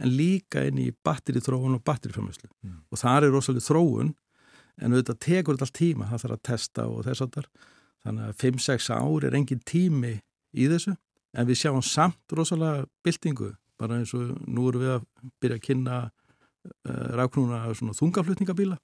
en 0.00 0.14
líka 0.16 0.64
inn 0.64 0.80
í 0.80 0.88
batterithróun 1.04 1.76
og 1.76 1.84
batteriframlöslu 1.84 2.48
mm. 2.48 2.78
og 2.88 3.02
þar 3.02 3.28
er 3.28 3.36
rosalega 3.36 3.66
þróun 3.66 4.14
en 4.80 4.96
auðvitað 4.96 5.20
tekur 5.20 5.58
þetta 5.58 5.68
allt 5.68 5.78
tíma, 5.78 6.08
það 6.08 6.24
þarf 6.24 6.38
að 6.38 6.44
testa 6.48 6.88
og 6.88 7.04
þess 7.06 7.24
að 7.26 7.36
þar 7.36 7.48
þannig 8.02 8.28
að 8.30 8.38
5-6 8.40 8.90
ár 8.96 9.26
er 9.28 9.36
engin 9.36 9.64
tími 9.68 10.14
í 10.56 10.68
þessu 10.72 10.96
en 11.32 11.48
við 11.48 11.62
sjáum 11.62 11.82
samt 11.84 12.36
rosalega 12.36 12.86
byltingu 13.04 13.52
bara 13.80 13.98
eins 13.98 14.12
og 14.14 14.34
nú 14.46 14.68
erum 14.70 14.84
við 14.84 14.94
að 14.96 15.06
byrja 15.42 15.58
að 15.58 15.64
kynna 15.66 15.98
uh, 16.06 17.08
ráknúna 17.18 17.64
svona 17.74 17.96
þungaflutningabíla. 17.98 18.78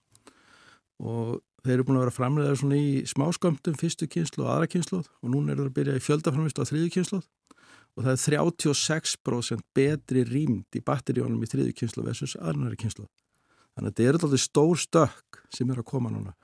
Og 0.99 1.39
þeir 1.63 1.77
eru 1.77 1.87
búin 1.87 1.99
að 2.01 2.07
vera 2.07 2.17
framlegaður 2.17 2.61
svona 2.63 2.79
í 2.81 2.91
smáskömmtum 3.07 3.77
fyrstu 3.79 4.09
kynslu 4.11 4.45
og 4.47 4.53
aðra 4.55 4.71
kynslu 4.73 5.03
og 5.05 5.31
núna 5.31 5.55
eru 5.55 5.67
það 5.67 5.71
að 5.71 5.77
byrja 5.79 5.99
í 5.99 6.05
fjöldaframlist 6.07 6.61
og 6.63 6.71
þriðu 6.71 6.91
kynslu 6.97 7.21
og 7.99 8.05
það 8.07 8.13
er 8.13 8.21
36% 8.39 9.65
betri 9.75 10.23
rýmd 10.27 10.79
í 10.79 10.83
batteríunum 10.87 11.43
í 11.43 11.51
þriðu 11.51 11.75
kynslu 11.81 12.05
versus 12.07 12.37
aðrunari 12.39 12.79
kynslu 12.79 13.09
þannig 13.79 13.91
að 13.91 13.91
þetta 13.91 14.07
er 14.07 14.19
alltaf 14.19 14.45
stór 14.45 14.83
stökk 14.83 15.43
sem 15.55 15.71
er 15.71 15.83
að 15.83 15.89
koma 15.89 16.13
núna. 16.13 16.35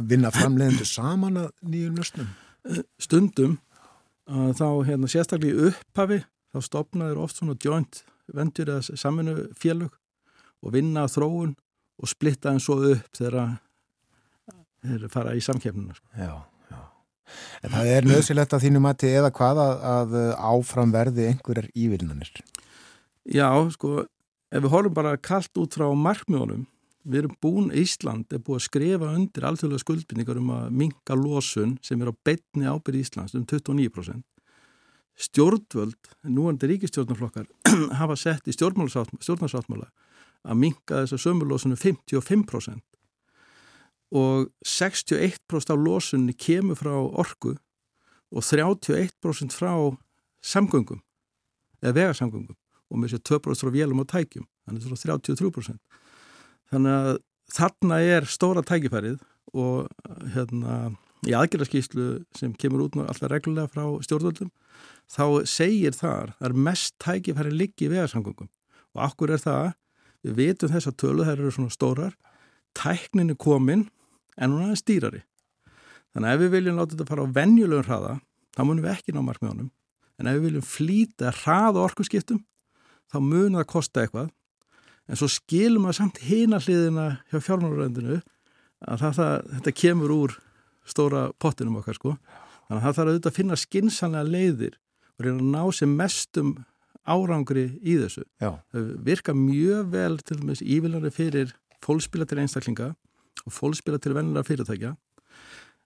Vinna 0.00 0.30
framlegendur 0.32 0.88
saman 0.88 1.40
að 1.44 1.48
nýjum 1.66 1.96
nöstnum? 1.98 2.28
Stundum 3.00 3.58
að 4.30 4.54
þá 4.60 4.68
hérna, 4.88 5.10
sérstaklega 5.10 5.52
í 5.52 5.68
upphafi 5.70 6.22
þá 6.54 6.58
stopnaður 6.64 7.20
oft 7.24 7.40
svona 7.40 7.56
joint 7.60 8.04
vendur 8.34 8.70
eða 8.76 8.96
saminu 8.96 9.36
félög 9.58 9.92
og 10.64 10.74
vinna 10.74 11.04
þróun 11.10 11.54
og 12.00 12.10
splitta 12.10 12.52
einn 12.52 12.62
svo 12.62 12.78
upp 12.94 13.16
þegar 13.16 13.56
þeir 14.84 15.06
fara 15.12 15.34
í 15.36 15.42
samkefnuna. 15.44 15.96
Sko. 15.96 16.08
Já, 16.18 16.34
já. 16.72 16.80
En 17.64 17.74
það 17.74 17.90
er 17.94 18.08
nöðsilegt 18.08 18.56
að 18.56 18.66
þínu 18.66 18.82
mati 18.84 19.12
eða 19.12 19.32
hvað 19.34 19.62
að, 19.64 19.86
að 19.92 20.16
áfram 20.52 20.94
verði 20.94 21.28
einhverjar 21.30 21.70
ívilnanir? 21.72 22.32
Já, 23.24 23.48
sko, 23.72 24.04
ef 24.52 24.64
við 24.64 24.72
horfum 24.74 24.96
bara 24.96 25.16
kallt 25.16 25.60
út 25.60 25.76
frá 25.76 25.86
markmjónum, 25.96 26.66
við 27.04 27.20
erum 27.20 27.34
búin, 27.42 27.70
Ísland 27.76 28.32
er 28.32 28.40
búin 28.44 28.60
að 28.60 28.66
skrifa 28.66 29.10
undir 29.12 29.46
alþjóðlega 29.48 29.82
skuldbynningar 29.84 30.40
um 30.40 30.52
að 30.56 30.78
minka 30.82 31.16
losun 31.18 31.76
sem 31.84 32.00
er 32.00 32.10
á 32.10 32.14
betni 32.24 32.68
ábyrð 32.68 33.02
Íslands 33.02 33.36
um 33.36 33.44
29%. 33.44 34.24
Stjórnvöld, 35.14 36.08
núandi 36.26 36.68
ríkistjórnarflokkar, 36.72 37.46
hafa 38.00 38.16
sett 38.18 38.48
í 38.50 38.54
stjórnarsáttmála 38.56 39.92
að 40.44 40.60
minka 40.60 41.04
þess 41.04 41.16
að 41.16 41.22
sömurlósunum 41.24 41.78
55% 41.80 42.82
og 44.14 44.50
61% 44.66 45.72
af 45.72 45.80
losunni 45.80 46.34
kemur 46.36 46.78
frá 46.78 46.92
orku 46.94 47.54
og 48.34 48.44
31% 48.44 49.54
frá 49.54 49.72
samgöngum 50.44 51.00
eða 51.82 51.96
vegarsamgöngum 52.00 52.56
og 52.90 53.00
með 53.00 53.14
þessi 53.14 53.26
2% 53.32 53.64
frá 53.64 53.72
vélum 53.74 54.02
og 54.04 54.10
tækjum 54.12 54.46
þannig 54.66 54.84
að 54.84 54.90
það 54.92 55.14
er 55.14 55.22
33% 55.30 55.80
þannig 56.74 56.98
að 56.98 57.10
þarna 57.54 58.00
er 58.02 58.28
stóra 58.30 58.64
tækifærið 58.66 59.22
og 59.54 59.88
hérna 60.34 60.78
í 61.24 61.32
aðgjörðarskíslu 61.38 62.08
sem 62.36 62.52
kemur 62.60 62.84
út 62.84 62.98
alltaf 63.00 63.30
reglulega 63.30 63.70
frá 63.72 63.86
stjórnvöldum 64.04 64.50
þá 65.14 65.46
segir 65.48 65.96
þar 65.96 66.34
að 66.42 66.58
mest 66.66 66.96
tækifæri 67.02 67.54
liggi 67.54 67.88
í 67.88 67.92
vegarsamgöngum 67.94 68.50
og 68.94 69.04
akkur 69.06 69.32
er 69.34 69.42
það, 69.42 69.70
við 70.24 70.40
vitum 70.40 70.72
þess 70.74 70.90
að 70.90 70.98
tölu 71.02 71.26
þær 71.26 71.38
eru 71.38 71.52
svona 71.54 71.72
stórar, 71.72 72.18
tæknin 72.76 73.32
er 73.32 73.38
komin 73.40 73.88
en 74.36 74.54
hún 74.54 74.74
er 74.74 74.80
stýrari 74.80 75.22
þannig 76.14 76.30
að 76.30 76.36
ef 76.36 76.42
við 76.44 76.52
viljum 76.54 76.78
láta 76.78 76.94
þetta 76.94 77.08
fara 77.08 77.26
á 77.26 77.34
venjulegum 77.34 77.86
hraða, 77.88 78.14
þá 78.54 78.60
munum 78.62 78.84
við 78.84 78.92
ekki 78.94 79.14
ná 79.14 79.20
markmiðunum. 79.26 79.70
En 80.14 80.30
ef 80.30 80.36
við 80.38 80.46
viljum 80.46 80.66
flýta 80.66 81.32
hraða 81.42 81.82
orkuskiptum, 81.88 82.44
þá 83.10 83.16
munum 83.18 83.58
það 83.58 83.70
kosta 83.72 84.04
eitthvað 84.04 84.30
en 85.08 85.20
svo 85.20 85.28
skilum 85.30 85.88
við 85.88 85.98
samt 85.98 86.20
hina 86.24 86.60
hliðina 86.62 87.06
hjá 87.30 87.40
fjármáluröndinu 87.44 88.20
að 88.84 89.02
það, 89.02 89.16
það, 89.18 89.34
þetta 89.56 89.74
kemur 89.80 90.14
úr 90.14 90.36
stóra 90.88 91.24
pottinum 91.40 91.80
okkar 91.80 91.98
sko. 91.98 92.14
Þannig 92.68 92.78
að 92.78 92.84
það 92.84 92.96
þarf 92.98 93.10
auðvitað 93.12 93.30
að 93.30 93.38
finna 93.38 93.60
skinsanlega 93.60 94.32
leiðir 94.32 94.78
og 95.14 95.26
reyna 95.26 95.36
að 95.38 95.50
ná 95.52 95.76
sem 95.78 95.96
mestum 96.00 96.54
árangri 97.04 97.66
í 97.84 97.96
þessu. 98.00 98.24
Já. 98.40 98.50
það 98.72 98.92
virka 99.04 99.34
mjög 99.36 99.90
vel 99.92 100.18
til 100.24 100.38
og 100.38 100.46
með 100.48 100.62
ívillanri 100.64 101.12
fyrir 101.12 101.56
fólkspila 101.84 102.26
til 102.28 102.40
einstaklinga 102.40 102.92
og 103.44 103.52
fólkspila 103.52 104.00
til 104.00 104.14
vennilega 104.16 104.48
fyrirtækja. 104.48 104.94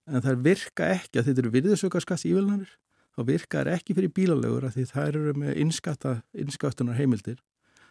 En 0.08 0.24
það 0.24 0.44
virka 0.46 0.92
ekki 0.94 1.18
að 1.18 1.30
þetta 1.30 1.42
eru 1.42 1.54
virðisaukarskast 1.56 2.28
ívillanir 2.30 2.70
þá 3.18 3.22
virka 3.26 3.64
það 3.64 3.74
ekki 3.74 3.98
fyrir 3.98 4.14
bílalögur 4.14 4.70
því 4.72 4.86
það 4.92 5.08
eru 5.10 5.34
með 5.42 5.58
innskattunar 6.38 6.98
heimildir 6.98 7.40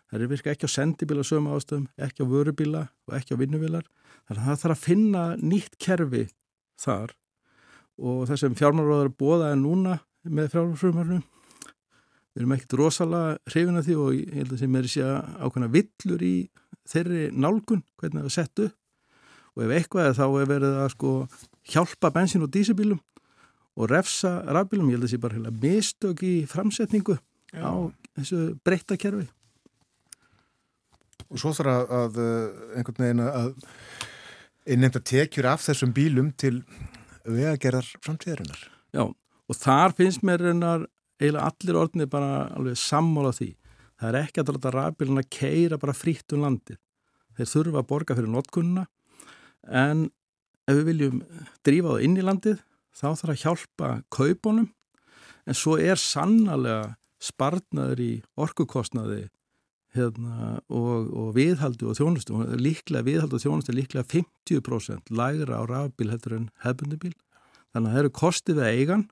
það 0.07 0.19
eru 0.19 0.29
virka 0.31 0.51
ekki 0.53 0.67
á 0.67 0.71
sendibíla 0.71 1.23
sögum 1.27 1.49
ástöðum, 1.51 1.87
ekki 1.99 2.23
á 2.23 2.31
vörubíla 2.31 2.83
og 3.07 3.15
ekki 3.17 3.35
á 3.35 3.41
vinnuvílar 3.41 3.87
þannig 4.27 4.41
að 4.41 4.47
það 4.47 4.61
þarf 4.61 4.75
að 4.75 4.83
finna 4.83 5.23
nýtt 5.39 5.79
kerfi 5.83 6.27
þar. 6.79 7.15
Og 7.97 8.27
það 8.29 8.39
sem 8.43 8.55
fjármálaróðar 8.57 9.11
bóðaði 9.17 9.59
núna 9.63 9.97
með 10.27 10.51
fjármálaróðarnu 10.53 11.19
við 12.37 12.43
erum 12.43 12.53
ekkert 12.53 12.77
rosalega 12.77 13.37
hrifin 13.49 13.79
að 13.79 13.87
því 13.87 13.95
og 13.97 14.09
ég 14.13 14.33
held 14.37 14.51
að 14.53 14.59
sem 14.61 14.75
er 14.77 14.89
sér 14.93 15.13
ákveðna 15.41 15.69
villur 15.73 16.25
í 16.27 16.35
þeirri 16.87 17.23
nálgun 17.33 17.81
hvernig 17.97 18.21
það 18.21 18.29
er 18.29 18.35
sett 18.35 18.63
upp. 18.67 18.75
Og 19.57 19.63
ef 19.65 19.71
eitthvað 19.73 20.09
er 20.11 20.17
þá 20.19 20.25
er 20.27 20.51
verið 20.51 20.75
að 20.83 20.91
sko 20.93 21.13
hjálpa 21.73 22.11
bensin 22.13 22.45
og 22.45 22.51
dísibílum 22.53 22.99
og 23.77 23.89
refsa 23.89 24.35
rafbílum, 24.53 24.91
ég 24.91 24.97
held 24.97 25.07
að 25.07 25.09
það 25.09 25.15
sé 25.15 25.21
bara 25.23 25.55
mistök 25.63 26.21
í 26.25 26.35
framsetningu 26.49 27.17
Já. 27.17 27.65
á 27.65 27.73
þessu 28.17 28.41
breytta 28.65 28.97
kerfi 29.01 29.25
Og 31.27 31.41
svo 31.41 31.53
þarf 31.55 31.73
að, 31.73 31.91
að 31.97 32.19
einhvern 32.79 33.03
veginn 33.03 33.23
að 33.25 33.53
innenda 34.67 35.01
tekjur 35.03 35.47
af 35.51 35.63
þessum 35.65 35.93
bílum 35.95 36.33
til 36.39 36.61
vegagerðar 37.27 37.87
framtíðarinnar. 38.03 38.61
Já, 38.95 39.03
og 39.07 39.59
þar 39.59 39.95
finnst 39.97 40.23
mér 40.27 40.43
reynar 40.43 40.87
eiginlega 41.19 41.47
allir 41.49 41.79
orðinni 41.81 42.09
bara 42.11 42.47
alveg 42.55 42.77
sammála 42.79 43.33
því. 43.35 43.49
Það 43.97 44.09
er 44.09 44.19
ekki 44.21 44.43
að 44.43 44.53
láta 44.55 44.73
rafbíluna 44.75 45.25
keira 45.33 45.79
bara 45.81 45.95
frítt 45.97 46.35
um 46.35 46.45
landið. 46.45 46.79
Þeir 47.37 47.51
þurfa 47.51 47.81
að 47.81 47.89
borga 47.89 48.17
fyrir 48.17 48.33
notkunna 48.33 48.85
en 49.67 50.07
ef 50.67 50.79
við 50.79 50.87
viljum 50.91 51.21
drífa 51.65 51.93
það 51.93 52.05
inn 52.05 52.17
í 52.17 52.25
landið 52.25 52.61
þá 52.97 53.07
þarf 53.07 53.33
að 53.33 53.41
hjálpa 53.43 53.89
kaupunum 54.13 54.69
en 55.47 55.57
svo 55.57 55.77
er 55.79 55.99
sannlega 56.01 56.95
spartnaður 57.23 58.01
í 58.03 58.11
orkukostnaði 58.37 59.27
hérna, 59.97 60.61
og, 60.69 61.09
og 61.11 61.29
viðhaldu 61.35 61.91
og 61.91 61.97
þjónustu, 61.99 62.39
líklega 62.61 63.05
viðhaldu 63.07 63.37
og 63.37 63.43
þjónustu 63.43 63.73
er 63.73 63.79
líklega 63.81 64.07
50% 64.13 65.13
lægra 65.17 65.59
á 65.59 65.63
rafbíl 65.67 66.11
heldur 66.13 66.37
en 66.37 66.49
hefbundubíl 66.63 67.13
þannig 67.73 67.89
að 67.89 67.93
það 67.93 68.01
eru 68.03 68.13
kostið 68.21 68.61
við 68.61 68.71
eigan 68.73 69.07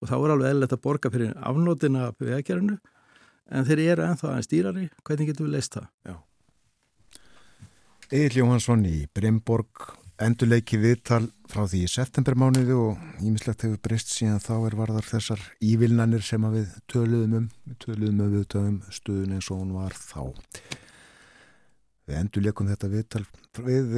og 0.00 0.10
þá 0.10 0.16
er 0.16 0.34
alveg 0.34 0.52
eðlert 0.52 0.76
að 0.76 0.84
borga 0.84 1.12
fyrir 1.12 1.34
afnótina 1.40 2.08
af 2.10 2.20
vegagerinu 2.20 2.78
en 3.46 3.68
þeir 3.68 3.84
eru 3.84 4.06
ennþá 4.06 4.32
aðeins 4.32 4.50
dýrari, 4.50 4.88
hvernig 5.06 5.30
getur 5.30 5.46
við 5.46 5.54
leist 5.54 5.76
það? 5.76 6.18
Egil 8.10 8.42
Jóhansson 8.42 8.84
í 8.86 9.06
Bremborg 9.14 9.92
endurleiki 10.22 10.78
viðtal 10.80 11.26
frá 11.50 11.66
því 11.68 11.82
í 11.84 11.90
septembermániðu 11.92 12.76
og 12.80 13.22
ímislegt 13.24 13.66
hefur 13.66 13.80
breyst 13.84 14.14
síðan 14.14 14.40
þá 14.42 14.54
er 14.56 14.76
varðar 14.78 15.08
þessar 15.08 15.42
ívilnanir 15.64 16.24
sem 16.24 16.46
við 16.54 16.72
töluðum 16.90 17.36
um, 17.42 17.48
við 17.66 17.78
töluðum 17.84 18.22
um 18.24 18.32
viðtöðum 18.36 18.78
stuðun 18.96 19.36
eins 19.36 19.50
og 19.52 19.60
hún 19.60 19.74
var 19.76 19.96
þá. 19.98 20.22
Við 22.06 22.20
endurleikum 22.20 22.70
þetta 22.70 22.92
viðtal 22.92 23.24
við 23.66 23.96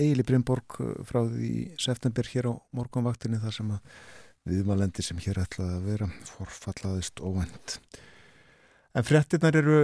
Egil 0.00 0.22
í 0.22 0.26
Brynborg 0.26 0.78
frá 1.06 1.20
því 1.28 1.48
í 1.52 1.64
september 1.82 2.28
hér 2.32 2.48
á 2.50 2.52
morgunvaktinni 2.74 3.42
þar 3.42 3.56
sem 3.58 3.74
að 3.74 3.98
viðmalendi 4.48 5.04
sem 5.06 5.20
hér 5.22 5.44
ætlaði 5.44 5.76
að 5.76 5.90
vera 5.90 6.08
forfallaðist 6.32 7.22
óvend. 7.22 7.76
En 8.98 9.06
frettinnar 9.06 9.56
eru 9.60 9.82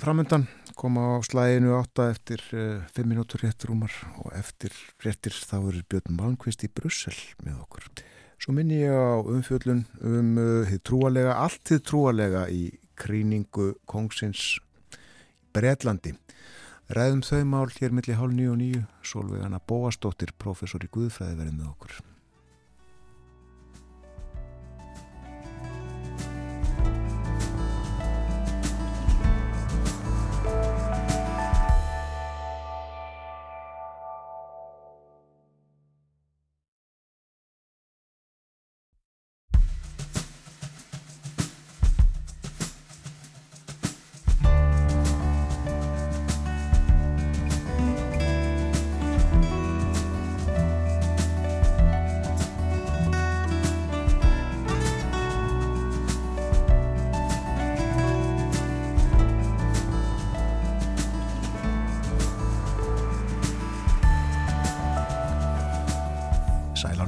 framöndan 0.00 0.46
koma 0.74 1.18
á 1.18 1.22
slæginu 1.22 1.76
átta 1.78 2.08
eftir 2.10 2.40
uh, 2.52 2.82
fimm 2.94 3.12
minútur 3.12 3.44
réttur 3.44 3.70
úmar 3.74 3.92
og 4.18 4.32
eftir 4.34 4.72
réttir 5.04 5.34
þá 5.34 5.56
er 5.70 5.82
Björn 5.88 6.16
Malmqvist 6.18 6.64
í 6.66 6.70
Brussel 6.72 7.14
með 7.44 7.60
okkur. 7.62 7.86
Svo 8.42 8.54
minni 8.56 8.80
ég 8.82 8.90
á 8.90 9.22
umfjöldun 9.22 9.84
um 10.02 10.34
uh, 10.40 10.66
þið 10.66 10.82
trúalega, 10.88 11.36
allt 11.38 11.62
þið 11.70 11.84
trúalega 11.90 12.46
í 12.50 12.64
kríningu 12.98 13.74
kongsins 13.86 14.58
Breitlandi. 15.54 16.16
Ræðum 16.90 17.22
þau 17.24 17.44
mál 17.48 17.70
hér 17.78 17.94
millir 17.94 18.18
hálf 18.18 18.34
nýju 18.34 18.50
og 18.52 18.58
nýju, 18.60 18.82
Solveigana 19.06 19.62
Bóastóttir, 19.62 20.34
professor 20.36 20.82
í 20.84 20.90
Guðfræði 20.90 21.38
verið 21.38 21.56
með 21.60 21.70
okkur. 21.70 22.13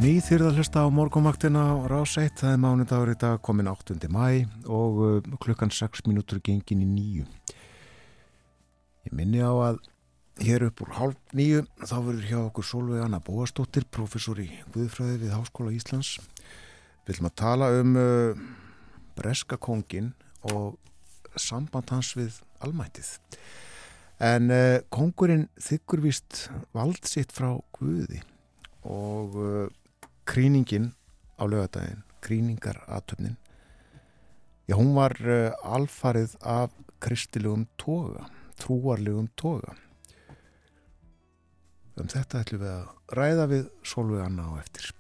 Þýrð 0.07 0.47
að 0.47 0.59
hlusta 0.61 0.83
á 0.87 0.95
morgumvaktina 0.95 1.63
á 1.67 1.75
rás 1.91 2.13
1, 2.21 2.37
það 2.39 2.53
er 2.53 2.59
mánudagur 2.63 3.11
í 3.11 3.17
dag 3.19 3.41
komin 3.43 3.67
8. 3.67 3.97
mæ 4.07 4.45
og 4.71 4.99
uh, 5.03 5.31
klukkan 5.43 5.73
6 5.75 6.05
minútur 6.07 6.39
gengin 6.47 6.85
í 6.85 6.87
nýju. 6.87 7.25
Ég 9.09 9.15
minni 9.19 9.41
á 9.43 9.51
að 9.51 9.81
hér 10.47 10.69
upp 10.69 10.83
úr 10.85 10.93
hálf 10.95 11.33
nýju 11.35 11.65
þá 11.81 11.95
verður 11.97 12.29
hjá 12.29 12.37
okkur 12.39 12.69
Solveig 12.69 13.03
Anna 13.03 13.19
Bóastóttir, 13.19 13.89
professor 13.91 14.39
í 14.39 14.47
Guðfræði 14.77 15.17
við 15.25 15.33
Háskóla 15.35 15.73
Íslands. 15.75 16.13
Við 17.03 17.17
viljum 17.17 17.31
að 17.33 17.35
tala 17.43 17.71
um 17.81 17.97
uh, 17.99 18.45
Breska 19.19 19.59
kongin 19.59 20.13
og 20.53 20.77
samband 21.35 21.91
hans 21.91 22.13
við 22.15 22.37
almættið. 22.63 23.11
En 24.23 24.55
uh, 24.55 24.77
kongurinn 24.87 25.49
þykkur 25.59 26.05
vist 26.07 26.45
vald 26.71 27.03
sitt 27.11 27.35
frá 27.35 27.57
Guði 27.81 28.23
og 28.87 29.35
uh, 29.43 29.67
kríningin 30.27 30.93
á 31.41 31.47
lögadaginn, 31.47 32.05
kríningaratöfnin 32.21 33.37
já, 34.67 34.75
hún 34.77 34.95
var 34.95 35.15
uh, 35.23 35.55
alfarið 35.63 36.37
af 36.43 36.75
kristilegum 37.01 37.67
toga, 37.79 38.27
trúarlegum 38.59 39.29
toga. 39.37 39.77
Um 41.97 42.09
þetta 42.13 42.43
ætlum 42.43 42.61
við 42.61 42.73
að 42.75 43.17
ræða 43.17 43.47
við 43.53 43.69
Solveig 43.87 44.25
Anna 44.27 44.51
á 44.53 44.53
eftir. 44.61 44.91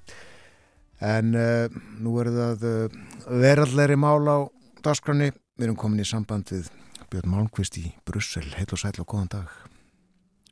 En 1.02 1.34
uh, 1.36 1.66
nú 2.00 2.16
er 2.22 2.32
það 2.32 2.66
uh, 2.70 3.00
veralleri 3.42 3.98
mál 4.00 4.22
á 4.30 4.38
dagskránni, 4.84 5.32
við 5.58 5.68
erum 5.68 5.80
komin 5.80 6.04
í 6.04 6.08
samband 6.08 6.52
við 6.52 6.70
Björn 7.10 7.32
Malmqvist 7.32 7.76
í 7.82 7.90
Brussel. 8.06 8.46
Heil 8.56 8.70
og 8.70 8.80
sæl 8.80 8.94
og 9.02 9.08
góðan 9.10 9.34
dag. 9.34 9.50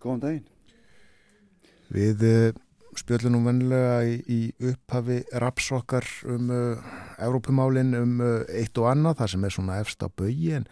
Góðan 0.02 0.24
daginn. 0.26 0.44
Við 1.94 2.22
spjöllunum 2.98 3.46
vennilega 3.48 3.96
í, 4.06 4.16
í 4.26 4.40
upphafi 4.70 5.20
rapsokkar 5.42 6.06
um 6.30 6.50
uh, 6.52 6.92
Evrópumálin 7.22 7.94
um 7.98 8.18
uh, 8.22 8.42
eitt 8.48 8.78
og 8.80 8.90
annað, 8.90 9.20
það 9.20 9.32
sem 9.34 9.46
er 9.46 9.54
svona 9.54 9.78
efst 9.82 10.04
á 10.04 10.08
bögin, 10.08 10.66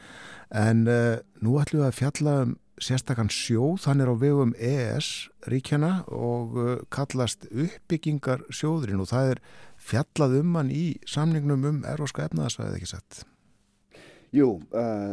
en 0.50 0.84
uh, 0.90 1.20
nú 1.42 1.58
ætlum 1.62 1.82
við 1.82 1.88
að 1.88 1.98
fjalla 1.98 2.36
um 2.46 2.56
sérstakann 2.82 3.30
sjóð, 3.30 3.84
hann 3.86 4.02
er 4.02 4.10
á 4.10 4.16
vegum 4.18 4.54
EES 4.58 5.10
ríkjana 5.50 5.92
og 6.10 6.56
uh, 6.58 6.72
kallast 6.94 7.46
uppbyggingar 7.50 8.46
sjóðurinn 8.50 9.02
og 9.04 9.10
það 9.12 9.34
er 9.34 9.42
fjallað 9.82 10.38
um 10.40 10.56
hann 10.58 10.72
í 10.74 10.86
samningnum 11.08 11.68
um 11.68 11.84
eróska 11.88 12.26
efnaðasvæðið 12.26 12.80
ekki 12.80 12.90
sett. 12.94 13.22
Jú, 14.32 14.56
uh, 14.72 15.12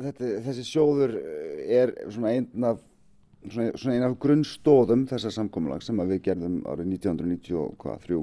þetta, 0.00 0.34
þessi 0.46 0.66
sjóður 0.68 1.16
er 1.64 1.96
svona 2.08 2.36
einn 2.36 2.68
af 2.70 2.82
svona, 3.52 3.94
eina 3.94 4.08
af 4.10 4.18
grunnstóðum 4.22 5.06
þessar 5.10 5.34
samkómulag 5.36 5.84
sem 5.84 6.00
við 6.08 6.22
gerðum 6.28 6.60
árið 6.70 6.94
1993 6.96 8.20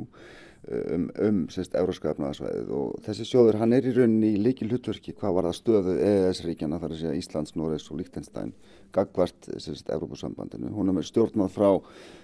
um, 0.70 1.08
um 1.26 1.40
sérst 1.52 1.76
euróska 1.80 2.12
efnaðarsvæðið 2.12 2.70
og 2.78 3.00
þessi 3.06 3.26
sjóður 3.28 3.58
hann 3.62 3.74
er 3.74 3.88
í 3.88 3.94
rauninni 3.96 4.36
í 4.36 4.42
líki 4.42 4.68
hlutverki 4.70 5.16
hvað 5.18 5.38
var 5.38 5.48
það 5.50 5.58
stöðu 5.58 5.96
EES-ríkjana 6.06 6.80
þar 6.82 6.94
að 6.94 7.02
segja 7.02 7.18
Íslands, 7.18 7.56
Norregs 7.58 7.90
og 7.90 8.02
Líktenstein 8.02 8.54
gagvart 8.92 9.48
sérst 9.64 9.90
Európa-sambandinu. 9.92 10.72
Hún 10.76 10.92
er 10.92 10.96
með 10.98 11.08
stjórnmað 11.08 11.54
frá 11.56 11.70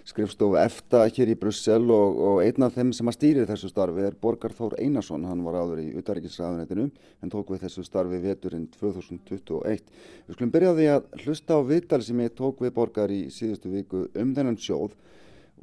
skrifstofu 0.08 0.58
EFTA 0.60 1.06
hér 1.16 1.32
í 1.32 1.38
Brussel 1.40 1.88
og, 1.94 2.20
og 2.30 2.42
einn 2.44 2.66
af 2.68 2.76
þeim 2.76 2.92
sem 2.96 3.08
að 3.08 3.18
stýri 3.18 3.46
þessu 3.48 3.72
starfi 3.72 4.04
er 4.04 4.18
Borgar 4.20 4.56
Þór 4.56 4.78
Einarsson, 4.82 5.26
hann 5.28 5.46
var 5.48 5.60
áður 5.62 5.84
í 5.86 5.88
utaríkisraðunetinu 6.02 6.90
en 7.24 7.34
tók 7.34 7.54
við 7.54 7.64
þessu 7.66 7.86
starfi 7.88 8.20
veturinn 8.24 8.68
2021. 8.76 9.88
Við 10.28 10.38
skulum 10.38 10.54
byrja 10.54 10.74
á 10.76 10.78
því 10.78 10.90
að 10.94 11.12
hlusta 11.24 11.60
á 11.60 11.62
viðtal 11.72 12.04
sem 12.04 12.24
ég 12.26 12.36
tók 12.36 12.64
við 12.64 12.76
Borgar 12.76 13.16
í 13.16 13.22
síðustu 13.34 13.72
viku 13.72 14.08
um 14.12 14.36
þennan 14.36 14.60
sjóð 14.60 14.96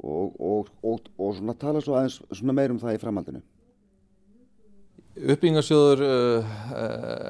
og, 0.03 0.39
og, 0.39 0.71
og, 0.83 1.11
og 1.17 1.35
svona 1.37 1.55
tala 1.59 1.81
svo 1.83 1.97
aðeins 1.97 2.19
svona 2.31 2.55
meir 2.55 2.73
um 2.73 2.79
það 2.81 2.97
í 2.97 3.01
framhaldinu. 3.01 3.41
Uppbyggingarsjóður 5.15 6.01
uh, 6.03 6.55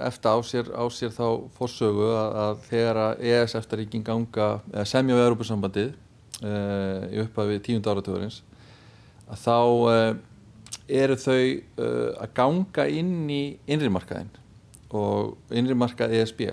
eftir 0.08 0.32
á 0.34 0.38
sér, 0.42 0.72
á 0.74 0.84
sér 0.90 1.12
þá 1.14 1.28
fórsögu 1.54 2.08
að, 2.10 2.38
að 2.44 2.64
þegar 2.72 3.02
að 3.04 3.26
ES 3.30 3.58
eftir 3.60 3.82
ríkin 3.84 4.06
ganga, 4.06 4.48
semja 4.90 5.18
við 5.18 5.28
Europasambandið 5.28 5.92
uh, 5.92 7.06
í 7.14 7.22
upphafi 7.22 7.60
tíund 7.68 7.86
áratöðurins 7.86 8.42
að 9.30 9.44
þá 9.44 9.60
uh, 9.60 10.16
eru 10.86 11.18
þau 11.18 11.38
að 12.22 12.34
ganga 12.38 12.84
inn 12.94 13.30
í 13.34 13.44
innrimarkaðin 13.74 14.30
og 14.96 15.54
innrimarkað 15.54 16.14
ESB 16.20 16.44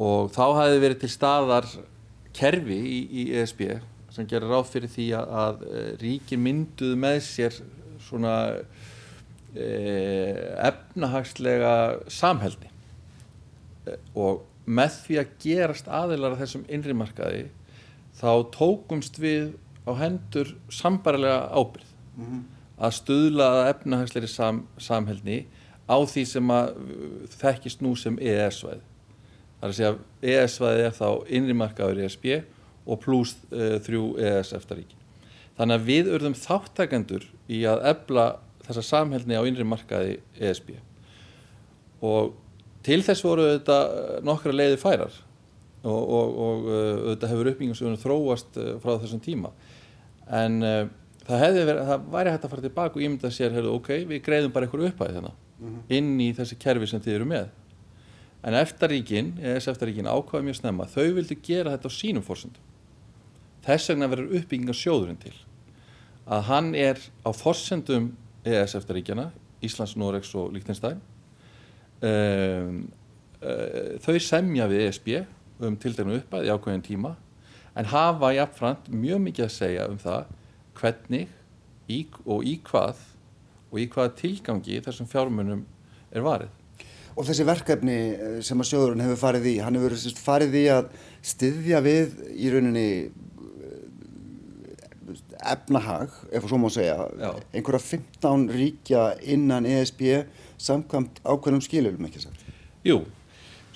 og 0.00 0.30
þá 0.32 0.44
hafi 0.56 0.78
verið 0.80 1.00
til 1.02 1.10
staðar 1.12 1.66
kerfi 2.36 2.78
í, 2.78 3.00
í 3.10 3.24
ESB 3.40 3.64
sem 4.10 4.26
gerir 4.26 4.50
ráð 4.50 4.70
fyrir 4.72 4.90
því 4.90 5.10
að, 5.18 5.34
að 5.44 5.66
ríkin 6.00 6.42
mynduð 6.42 6.96
með 6.98 7.20
sér 7.26 7.60
svona 8.00 8.36
Eh, 9.50 10.66
efnahagslega 10.68 11.98
samhælni 12.06 12.68
eh, 13.86 13.96
og 14.14 14.44
með 14.62 14.92
því 15.02 15.16
að 15.18 15.32
gerast 15.42 15.88
aðeinar 15.90 16.36
af 16.36 16.42
þessum 16.44 16.62
innrimarkaði 16.70 17.40
þá 18.14 18.46
tókumst 18.54 19.18
við 19.18 19.56
á 19.90 19.98
hendur 19.98 20.52
sambarilega 20.70 21.50
ábyrð 21.50 21.90
mm 21.90 22.28
-hmm. 22.28 22.44
að 22.78 22.94
stuðla 23.00 23.48
efnahagsleiri 23.72 24.30
sam, 24.30 24.62
samhælni 24.78 25.40
á 25.90 25.98
því 25.98 26.24
sem 26.24 26.50
að 26.50 26.70
þekkist 27.42 27.82
nú 27.82 27.96
sem 27.96 28.22
EES-svæði 28.22 28.86
það 29.58 29.66
er 29.66 29.68
að 29.68 29.78
segja 29.80 29.94
EES-svæði 30.22 30.86
er 30.86 30.94
þá 30.94 31.08
innrimarkaður 31.26 32.04
ESB 32.04 32.24
og 32.86 33.00
pluss 33.02 33.36
uh, 33.50 33.78
þrjú 33.84 34.14
EES 34.20 34.54
eftaríki. 34.56 34.96
Þannig 35.58 35.76
að 35.76 35.88
við 35.90 36.12
urðum 36.14 36.36
þáttakendur 36.38 37.26
í 37.52 37.64
að 37.68 37.82
ebla 37.90 38.28
þessa 38.64 38.84
samhælni 38.86 39.36
á 39.36 39.42
innri 39.44 39.66
markaði 39.66 40.20
ESB 40.38 40.76
og 42.06 42.32
til 42.86 43.02
þess 43.04 43.24
voru 43.24 43.48
þetta 43.50 43.76
nokkra 44.24 44.54
leiði 44.54 44.78
færar 44.80 45.12
og, 45.82 45.98
og, 46.00 46.38
og 46.46 46.70
þetta 47.10 47.30
hefur 47.32 47.50
uppbyggjumsögunum 47.52 48.00
þróast 48.00 48.56
eh, 48.60 48.72
frá 48.80 48.94
þessum 49.02 49.20
tíma. 49.24 49.52
En 50.30 50.58
uh, 50.64 50.82
það, 51.26 51.44
verið, 51.56 51.82
það 51.88 52.08
væri 52.14 52.34
hægt 52.34 52.44
að 52.46 52.52
fara 52.54 52.64
tilbaka 52.66 52.96
og 52.98 53.04
ímynda 53.04 53.30
sér, 53.34 53.54
heyrðu, 53.56 53.72
ok, 53.80 53.90
við 54.08 54.22
greiðum 54.26 54.52
bara 54.54 54.68
einhverju 54.68 54.90
upphæði 54.92 55.16
þennan 55.16 55.36
mm 55.36 55.70
-hmm. 55.70 55.80
inn 55.96 56.10
í 56.20 56.28
þessi 56.36 56.58
kerfi 56.60 56.88
sem 56.88 57.02
þið 57.04 57.16
eru 57.18 57.28
með. 57.32 57.48
En 58.46 58.56
eftirríkin, 58.56 59.34
ES 59.44 59.68
eftirríkin 59.68 60.08
ákvaði 60.08 60.46
mjög 60.46 60.60
snemma, 60.60 60.88
þau 60.88 61.08
vildi 61.18 61.36
gera 61.42 61.74
þetta 61.74 61.92
á 61.92 61.98
sínum 61.98 62.24
fórsöndum 62.24 62.69
þess 63.66 63.92
vegna 63.92 64.08
verður 64.10 64.36
uppbyggingarsjóðurinn 64.40 65.20
til 65.22 65.34
að 66.30 66.46
hann 66.50 66.74
er 66.78 67.00
á 67.26 67.30
fórsöndum 67.34 68.12
EES 68.46 68.76
eftir 68.78 69.00
ríkjana, 69.00 69.30
Íslands, 69.64 69.96
Noregs 70.00 70.30
og 70.38 70.54
Líktinstæn 70.54 71.00
um, 72.06 72.84
uh, 73.42 73.98
þau 74.00 74.16
semja 74.22 74.68
við 74.70 74.86
ESB 74.86 75.10
um 75.60 75.76
tildegnu 75.80 76.20
uppæð 76.20 76.48
í 76.48 76.54
ákveðin 76.54 76.86
tíma 76.86 77.14
en 77.76 77.90
hafa 77.90 78.32
jáfnframt 78.34 78.88
mjög 78.92 79.20
mikið 79.26 79.46
að 79.46 79.56
segja 79.56 79.88
um 79.90 79.98
það 80.00 80.30
hvernig 80.80 81.28
í, 81.90 82.04
og 82.24 82.46
í 82.46 82.56
hvað 82.64 83.02
og 83.70 83.78
í 83.78 83.86
hvaða 83.90 84.16
tilgangi 84.18 84.80
þessum 84.82 85.08
fjármunum 85.10 85.62
er 86.10 86.24
varið. 86.26 86.50
Og 87.18 87.26
þessi 87.26 87.46
verkefni 87.46 87.98
eh, 88.14 88.38
sem 88.46 88.60
að 88.60 88.70
sjóðurinn 88.70 89.04
hefur 89.04 89.20
farið 89.20 89.48
í, 89.52 89.56
hann 89.62 89.76
hefur 89.78 89.96
farið 90.24 90.56
í 90.58 90.64
að 90.72 90.90
styðja 91.26 91.82
við 91.84 92.16
í 92.32 92.50
rauninni 92.52 92.88
efnahag, 95.46 96.12
ef 96.32 96.46
svo 96.48 96.58
má 96.60 96.68
segja 96.72 97.08
Já. 97.18 97.32
einhverja 97.54 97.80
15 97.80 98.50
ríkja 98.52 99.06
innan 99.22 99.66
ESB 99.66 100.26
samkvæmt 100.60 101.22
ákveðnum 101.24 101.64
skilurum 101.64 102.06
ekki 102.08 102.22
sagt? 102.26 102.44
Jú, 102.84 103.02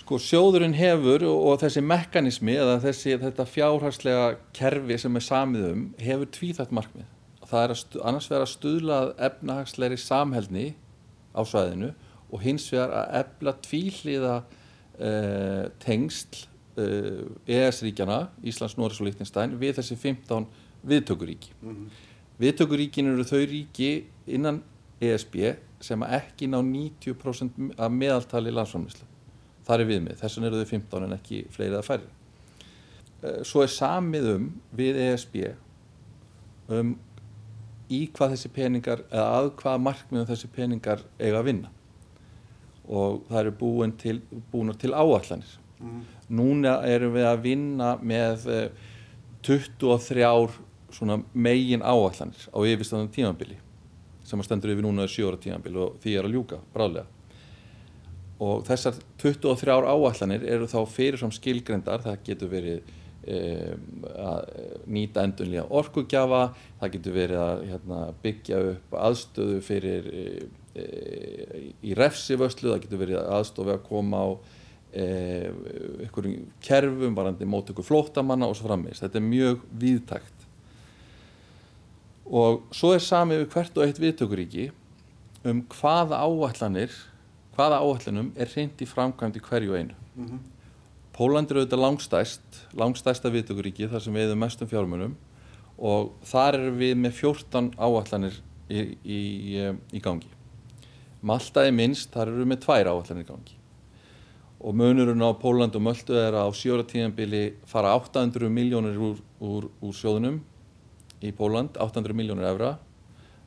sko 0.01 0.19
sjóðurinn 0.21 0.77
hefur 0.77 1.25
og 1.31 1.59
þessi 1.63 1.83
mekanismi 1.85 2.57
eða 2.61 2.79
þessi 2.85 3.19
þetta 3.23 3.47
fjárhagslega 3.49 4.27
kerfi 4.57 4.99
sem 5.01 5.17
er 5.17 5.25
samið 5.25 5.69
um 5.71 5.85
hefur 6.01 6.31
tvíþætt 6.37 6.75
markmið. 6.77 7.07
Það 7.45 7.63
er 7.63 7.75
að 7.75 8.01
annars 8.09 8.31
vera 8.33 8.47
að 8.47 8.53
stuðlað 8.55 9.13
efnahagsleiri 9.29 10.01
samhælni 10.01 10.67
á 11.33 11.41
svæðinu 11.45 11.93
og 12.31 12.43
hins 12.43 12.67
vegar 12.73 12.93
að 12.99 13.17
efla 13.21 13.55
tvíhliða 13.65 14.35
uh, 14.43 15.65
tengsl 15.85 16.45
uh, 16.81 17.25
ES-ríkjana, 17.47 18.27
Íslands, 18.45 18.77
Norris 18.79 19.01
og 19.01 19.09
Líktinstæn 19.09 19.57
við 19.61 19.79
þessi 19.79 19.99
15 20.01 20.49
viðtökuríki. 20.87 21.53
Mm 21.63 21.75
-hmm. 21.75 21.89
Viðtökuríkin 22.39 23.13
eru 23.13 23.25
þau 23.25 23.45
ríki 23.47 24.05
innan 24.27 24.63
ESB 25.01 25.57
sem 25.81 26.03
ekki 26.03 26.49
ná 26.51 26.59
90% 26.63 27.75
af 27.79 27.93
meðaltali 27.93 28.51
landsframlýslu. 28.51 29.07
Það 29.65 29.81
er 29.81 29.87
viðmið, 29.91 30.19
þess 30.21 30.37
vegna 30.37 30.51
eru 30.51 30.61
þau 30.63 30.71
15 30.71 31.07
en 31.07 31.17
ekki 31.17 31.45
fleiri 31.51 31.79
að 31.79 31.87
færri. 31.89 32.09
Eh, 33.23 33.41
svo 33.47 33.63
er 33.65 33.73
samið 33.73 34.31
um 34.35 34.49
við 34.77 35.01
ESB 35.07 35.37
um 36.75 36.95
í 37.93 38.01
hvað 38.17 38.35
þessi 38.35 38.51
peningar, 38.53 39.05
eða 39.13 39.25
að 39.39 39.51
hvað 39.61 39.83
markmiðum 39.87 40.29
þessi 40.29 40.51
peningar 40.53 41.05
eiga 41.21 41.41
að 41.41 41.49
vinna. 41.51 41.73
Og 42.85 43.23
það 43.29 43.41
eru 43.41 43.55
búin 43.61 43.95
til, 44.01 44.19
til 44.81 44.93
áallanir. 44.93 45.55
Mm. 45.81 46.03
Núna 46.37 46.79
erum 46.89 47.15
við 47.17 47.29
að 47.29 47.43
vinna 47.45 47.95
með 48.01 48.49
23 49.45 50.25
eh, 50.25 50.59
svona 50.95 51.21
megin 51.35 51.85
áallanir 51.85 52.49
á 52.51 52.59
yfirstæðan 52.63 53.13
tímanbili 53.15 53.59
sem 54.25 54.41
að 54.41 54.49
stendur 54.49 54.73
yfir 54.73 54.87
núna 54.87 55.07
sjóra 55.11 55.39
tímanbili 55.41 55.81
og 55.85 56.01
því 56.03 56.17
er 56.17 56.29
að 56.29 56.37
ljúka 56.37 56.61
bráðlega. 56.75 57.07
Og 58.45 58.65
þessar 58.67 58.99
23 59.23 59.75
áallanir 59.85 60.45
eru 60.51 60.69
þá 60.69 60.81
fyrirfram 60.91 61.33
skilgrendar, 61.35 62.03
það 62.03 62.25
getur 62.27 62.51
verið 62.51 62.89
e, 63.23 63.39
að 64.19 64.49
nýta 64.91 65.25
endunlega 65.25 65.69
orkugjafa 65.71 66.43
það 66.81 66.93
getur 66.97 67.17
verið 67.19 67.45
að 67.45 67.63
hérna, 67.71 68.01
byggja 68.25 68.61
upp 68.73 68.99
aðstöðu 69.05 69.63
fyrir 69.65 70.11
e, 70.11 70.27
e, 70.75 70.85
í 71.85 71.95
refsivöslu, 71.99 72.73
það 72.73 72.85
getur 72.87 73.03
verið 73.05 73.23
aðstofi 73.23 73.77
að 73.77 73.89
koma 73.89 74.27
á 74.27 74.29
einhverjum 74.95 76.45
kerfum, 76.63 77.17
varandi 77.19 77.47
mótöku 77.51 77.83
flótamanna 77.83 78.47
og 78.47 78.55
svo 78.55 78.69
frammeins. 78.69 79.01
Þetta 79.03 79.19
er 79.19 79.25
mjög 79.27 79.65
víðtækt 79.83 80.34
og 82.25 82.63
svo 82.73 82.95
er 82.95 83.03
samið 83.05 83.43
við 83.43 83.51
hvert 83.53 83.79
og 83.79 83.85
eitt 83.85 84.01
viðtökuríki 84.01 84.71
um 85.45 85.61
hvaða 85.75 86.23
áallanir 86.25 86.95
hvaða 87.55 87.81
áallanum 87.83 88.33
er 88.37 88.51
hreint 88.51 88.81
í 88.83 88.89
framkvæmd 88.89 89.39
í 89.39 89.43
hverju 89.45 89.77
einu. 89.77 89.95
Mm 90.17 90.27
-hmm. 90.27 90.39
Póland 91.15 91.51
er 91.51 91.57
auðvitað 91.57 91.85
langstæst 91.87 92.61
langstæsta 92.75 93.31
viðtökuríki 93.31 93.89
þar 93.89 94.01
sem 94.03 94.15
við 94.15 94.29
erum 94.29 94.39
mestum 94.39 94.69
fjármunum. 94.69 95.15
Og 95.79 96.13
þar 96.23 96.55
erum 96.55 96.79
við 96.79 96.95
með 96.97 97.13
14 97.13 97.75
áallanir 97.79 98.41
í, 98.71 98.97
í, 99.05 99.21
í 99.93 100.01
gangi. 100.01 100.31
Malta 101.23 101.67
er 101.67 101.73
minnst, 101.73 102.13
þar 102.13 102.29
eru 102.29 102.43
við 102.43 102.47
með 102.47 102.61
tvær 102.61 102.87
áallanir 102.87 103.25
í 103.25 103.29
gangi. 103.29 103.57
Og 104.61 104.75
munurinn 104.75 105.23
á 105.23 105.31
Póland 105.35 105.77
og 105.77 105.83
Möldu 105.83 106.15
er 106.15 106.33
að 106.33 106.49
á 106.49 106.51
sjóra 106.55 106.85
tíðanbili 106.85 107.55
fara 107.67 107.95
800 107.97 108.49
miljónir 108.49 108.97
úr, 108.97 109.19
úr, 109.41 109.71
úr 109.83 109.95
sjóðunum 109.95 110.41
í 111.25 111.33
Póland, 111.37 111.79
800 111.81 112.17
miljónur 112.17 112.49
evra. 112.49 112.77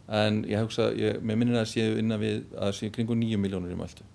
En 0.07 0.43
ég 0.47 0.63
hugsa, 0.63 0.91
ég, 0.95 1.19
mér 1.19 1.39
minnir 1.39 1.59
að 1.59 1.71
séu 1.73 1.97
innan 1.99 2.21
við 2.21 2.45
að 2.55 2.77
séu 2.77 2.93
kringum 2.95 3.19
9 3.19 3.39
miljónur 3.43 3.73
í 3.73 3.79
Maltu 3.79 4.05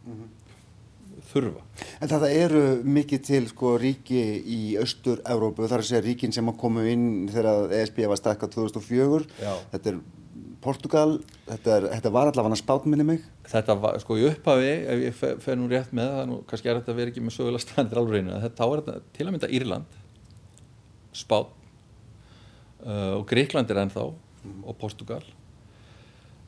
þurfa. 1.32 1.62
En 2.00 2.10
þetta 2.10 2.30
eru 2.34 2.62
mikið 2.86 3.22
til 3.26 3.42
sko 3.50 3.76
ríki 3.80 4.22
í 4.40 4.60
austur-Európu, 4.80 5.68
þar 5.70 5.84
að 5.84 5.88
segja 5.90 6.02
ríkin 6.06 6.34
sem 6.34 6.50
komu 6.58 6.84
inn 6.88 7.06
þegar 7.32 7.72
ESB 7.78 8.02
var 8.10 8.20
stakka 8.20 8.50
2004, 8.52 9.28
Já. 9.40 9.52
þetta 9.74 9.92
er 9.92 10.02
Portugal, 10.62 11.16
þetta, 11.48 11.76
er, 11.76 11.88
þetta 11.96 12.12
var 12.14 12.30
allavega 12.30 12.58
spátminni 12.60 13.06
mig. 13.06 13.24
þetta 13.50 13.74
var, 13.82 13.98
sko 14.02 14.18
í 14.20 14.28
upphafi 14.28 14.68
ef 14.70 15.00
ég 15.08 15.16
fer, 15.18 15.40
fer 15.42 15.58
nú 15.58 15.66
rétt 15.70 15.90
með 15.96 16.12
það, 16.12 16.28
nú 16.30 16.36
kannski 16.50 16.70
er 16.70 16.78
þetta 16.78 16.94
vera 16.98 17.12
ekki 17.12 17.24
með 17.24 17.36
sögulega 17.36 17.64
standir 17.64 17.98
alveg 17.98 18.20
reynu, 18.20 18.36
þetta 18.44 18.68
er 18.68 18.84
þetta 18.84 19.16
til 19.16 19.26
að 19.26 19.34
mynda 19.34 19.50
Írland 19.58 19.98
Spán 21.12 21.50
uh, 22.86 23.14
og 23.18 23.26
Gríkland 23.30 23.70
er 23.70 23.82
ennþá 23.82 24.08
og 24.08 24.76
Portugal. 24.80 25.24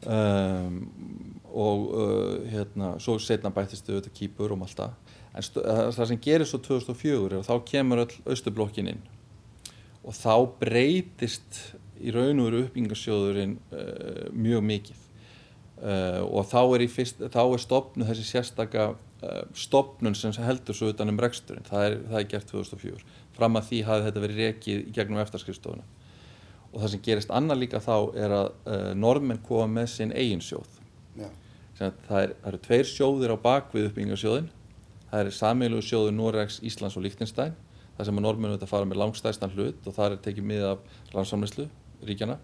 Um, 0.05 0.82
og 1.55 1.85
uh, 1.95 2.51
hérna, 2.51 2.95
svo 3.01 3.16
setna 3.22 3.53
bættist 3.55 3.87
þau 3.87 3.97
þetta 3.97 4.12
Kýpur 4.12 4.53
og 4.53 4.61
Malta 4.61 4.91
en 5.32 5.45
stu, 5.47 5.62
það 5.64 6.11
sem 6.11 6.20
gerir 6.20 6.49
svo 6.49 6.61
2004 6.61 7.22
er 7.30 7.37
að 7.39 7.47
þá 7.49 7.55
kemur 7.70 8.03
öll 8.05 8.18
austurblokkin 8.28 8.91
inn. 8.93 9.01
Og 10.05 10.12
þá 10.12 10.35
breytist 10.61 11.62
í 12.05 12.12
raun 12.12 12.43
og 12.43 12.51
veru 12.51 12.66
uppbyggingarsjóðurinn 12.66 13.57
uh, 13.72 14.28
mjög 14.35 14.68
mikið. 14.68 15.01
Og 15.85 16.47
þá 16.49 16.61
er, 16.62 16.82
fyrst, 16.89 17.18
þá 17.35 17.41
er 17.43 17.61
stopnu 17.61 18.07
þessi 18.09 18.22
sérstaka 18.24 18.85
stopnun 19.59 20.14
sem 20.16 20.32
heldur 20.45 20.76
svo 20.76 20.93
utan 20.93 21.11
um 21.11 21.18
reksturinn, 21.20 21.66
það 21.66 21.87
er, 21.87 21.97
það 22.09 22.18
er 22.20 22.28
gert 22.30 22.53
2004 22.53 23.18
fram 23.37 23.59
að 23.59 23.68
því 23.68 23.80
hafi 23.89 24.07
þetta 24.07 24.22
verið 24.24 24.41
rekið 24.43 24.80
í 24.80 24.95
gegnum 24.95 25.20
eftarskrifstofuna 25.22 25.85
og 26.74 26.82
það 26.82 26.90
sem 26.92 27.02
gerist 27.06 27.30
annað 27.30 27.62
líka 27.62 27.80
þá 27.82 27.96
er 28.18 28.34
að 28.34 28.48
uh, 28.50 28.90
normenn 28.98 29.42
koma 29.46 29.68
með 29.70 29.92
sinn 29.94 30.12
eigin 30.12 30.42
sjóð. 30.42 30.80
Að 31.14 31.30
það, 31.78 32.18
er, 32.18 32.34
það 32.42 32.48
eru 32.50 32.60
tveir 32.66 32.88
sjóðir 32.90 33.34
á 33.34 33.36
bakvið 33.42 33.88
uppbyggingarsjóðin 33.88 34.50
það 35.14 35.20
er 35.20 35.34
sameilu 35.34 35.80
sjóður 35.82 36.14
Noregs, 36.14 36.58
Íslands 36.66 36.96
og 36.98 37.04
Líktinstein 37.04 37.54
það 37.94 38.08
sem 38.08 38.18
að 38.18 38.26
normenn 38.26 38.54
þetta 38.56 38.68
fara 38.70 38.88
með 38.88 39.00
langstæstan 39.02 39.54
hlut 39.54 39.86
og 39.86 39.94
það 39.94 40.16
er 40.16 40.22
tekið 40.24 40.48
mið 40.50 40.66
af 40.72 41.00
landsamlæslu 41.14 41.66
ríkjana 42.08 42.38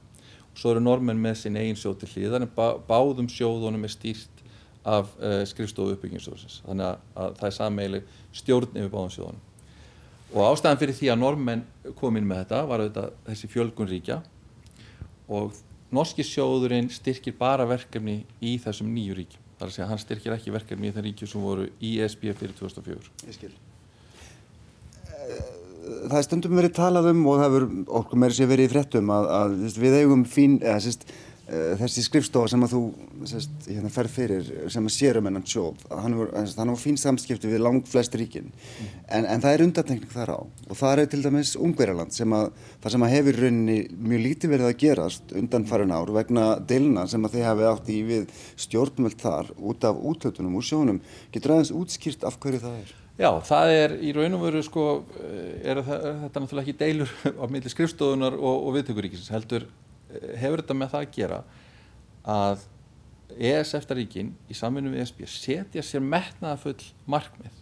og 0.51 0.59
svo 0.59 0.75
eru 0.75 0.83
normenn 0.83 1.23
með 1.23 1.41
sinn 1.43 1.59
eigin 1.59 1.79
sjóð 1.79 2.01
til 2.03 2.11
hlýðan 2.13 2.47
en 2.47 2.53
bá, 2.55 2.79
báðum 2.87 3.31
sjóðunum 3.31 3.87
er 3.87 3.95
stýrt 3.95 4.45
af 4.87 5.11
uh, 5.19 5.43
skrifstofu 5.47 5.97
uppbyggingarsjóðsins. 5.97 6.63
Þannig 6.65 6.87
að, 6.87 7.07
að 7.23 7.35
það 7.41 7.49
er 7.49 7.57
sameilu 7.59 8.03
stjórn 8.41 8.79
yfir 8.79 8.93
báðum 8.95 9.15
sjóðunum 9.17 9.47
og 10.31 10.45
ástæðan 10.47 10.81
fyrir 10.81 10.97
því 10.97 11.11
að 11.13 11.21
normenn 11.21 11.63
kom 11.99 12.19
inn 12.19 12.29
með 12.29 12.45
þetta 12.45 12.61
var 12.71 12.85
auðvitað 12.85 13.15
þessi 13.27 13.51
fjölgun 13.51 13.91
ríkja. 13.91 14.19
Og 15.31 15.55
norski 15.95 16.27
sjóðurinn 16.27 16.91
styrkir 16.95 17.35
bara 17.39 17.67
verkefni 17.69 18.21
í 18.39 18.57
þessum 18.63 18.91
nýju 18.95 19.17
ríkjum. 19.19 19.47
Þar 19.61 19.69
að 19.69 19.75
segja 19.75 19.87
að 19.87 19.91
hann 19.93 20.03
styrkir 20.05 20.37
ekki 20.37 20.55
verkefni 20.55 20.91
í 20.91 20.95
þeim 20.95 21.07
ríkjum 21.09 21.31
sem 21.33 21.43
voru 21.45 21.67
í 21.85 21.97
ESB 22.01 22.31
fyrir 22.39 22.55
2004 22.59 23.11
Ég 23.27 23.37
skil. 23.37 23.51
Það 25.81 26.17
er 26.19 26.25
stundum 26.27 26.57
verið 26.59 26.77
talað 26.77 27.11
um 27.11 27.27
og 27.29 27.41
það 27.41 27.47
hefur 27.49 27.67
okkur 28.01 28.21
meiri 28.23 28.37
sér 28.37 28.51
verið 28.51 28.69
í 28.69 28.73
fréttum 28.73 29.13
að, 29.15 29.29
að 29.37 29.55
við 29.83 29.97
eigum 29.99 30.25
fín, 30.29 30.59
eða 30.63 30.79
sérst, 30.85 31.07
þessi 31.51 32.05
skrifstofa 32.05 32.51
sem 32.53 32.63
að 32.63 32.75
þú 32.77 32.81
sérst, 33.27 33.55
hérna, 33.67 33.91
fer 33.91 34.09
fyrir 34.11 34.51
sem 34.71 34.85
að 34.87 34.95
sér 34.95 35.19
um 35.19 35.27
hennan 35.27 35.47
sjóð 35.49 35.81
að 35.91 36.03
hann 36.05 36.15
hefur 36.21 36.79
fín 36.79 36.99
samskipti 37.01 37.51
við 37.51 37.65
langt 37.65 37.89
flest 37.91 38.15
ríkin. 38.15 38.53
En, 39.09 39.27
en 39.27 39.43
það 39.43 39.57
er 39.57 39.65
undantekning 39.67 40.13
þar 40.13 40.33
á. 40.37 40.41
Og 40.71 40.79
það 40.79 41.03
er 41.03 41.11
til 41.11 41.23
dæmis 41.25 41.57
Ungverjaland 41.59 42.15
sem 42.15 42.37
að 42.37 42.53
það 42.85 42.95
sem 42.95 43.07
að 43.07 43.15
hefur 43.17 43.41
rauninni 43.45 43.79
mjög 43.91 44.25
lítið 44.29 44.55
verið 44.55 44.71
að 44.71 44.79
gerast 44.85 45.35
undan 45.43 45.67
farin 45.67 45.97
ár 45.97 46.15
vegna 46.15 46.47
deilina 46.63 47.09
sem 47.11 47.27
að 47.27 47.37
þið 47.37 47.47
hafi 47.49 47.69
átt 47.73 47.91
í 47.91 47.99
við 48.13 48.47
stjórnvöld 48.69 49.21
þar 49.21 49.53
út 49.59 49.91
af 49.91 50.01
útötunum 50.13 50.57
úr 50.61 50.71
sjónum. 50.71 51.03
Getur 51.35 51.57
aðeins 51.57 51.75
útskýrt 51.75 52.27
af 52.29 52.39
hverju 52.39 52.63
það 52.63 52.81
er? 52.85 52.97
Já, 53.21 53.31
það 53.45 53.75
er 53.75 53.99
í 54.01 54.15
raun 54.17 54.39
og 54.39 54.47
veru 54.47 54.63
sko, 54.65 54.85
er, 55.21 55.83
það, 55.85 55.97
er 55.99 56.19
þetta 56.23 56.41
náttúrulega 56.41 56.63
ekki 56.65 56.79
deilur 56.81 57.11
á 57.43 57.45
milli 57.51 57.73
skrifstofunar 57.75 58.39
og, 58.39 58.69
og 58.71 58.77
viðtökuríkisins 58.79 59.35
heldur 59.35 59.67
hefur 60.41 60.63
þetta 60.63 60.77
með 60.77 60.93
það 60.95 61.07
að 61.07 61.15
gera 61.17 61.41
að 62.31 62.67
ESF-ríkin 63.51 64.35
í 64.51 64.57
samfunum 64.59 64.95
við 64.95 65.05
ESB 65.05 65.23
setja 65.31 65.85
sér 65.87 66.03
metnaðafull 66.03 66.83
markmið 67.11 67.57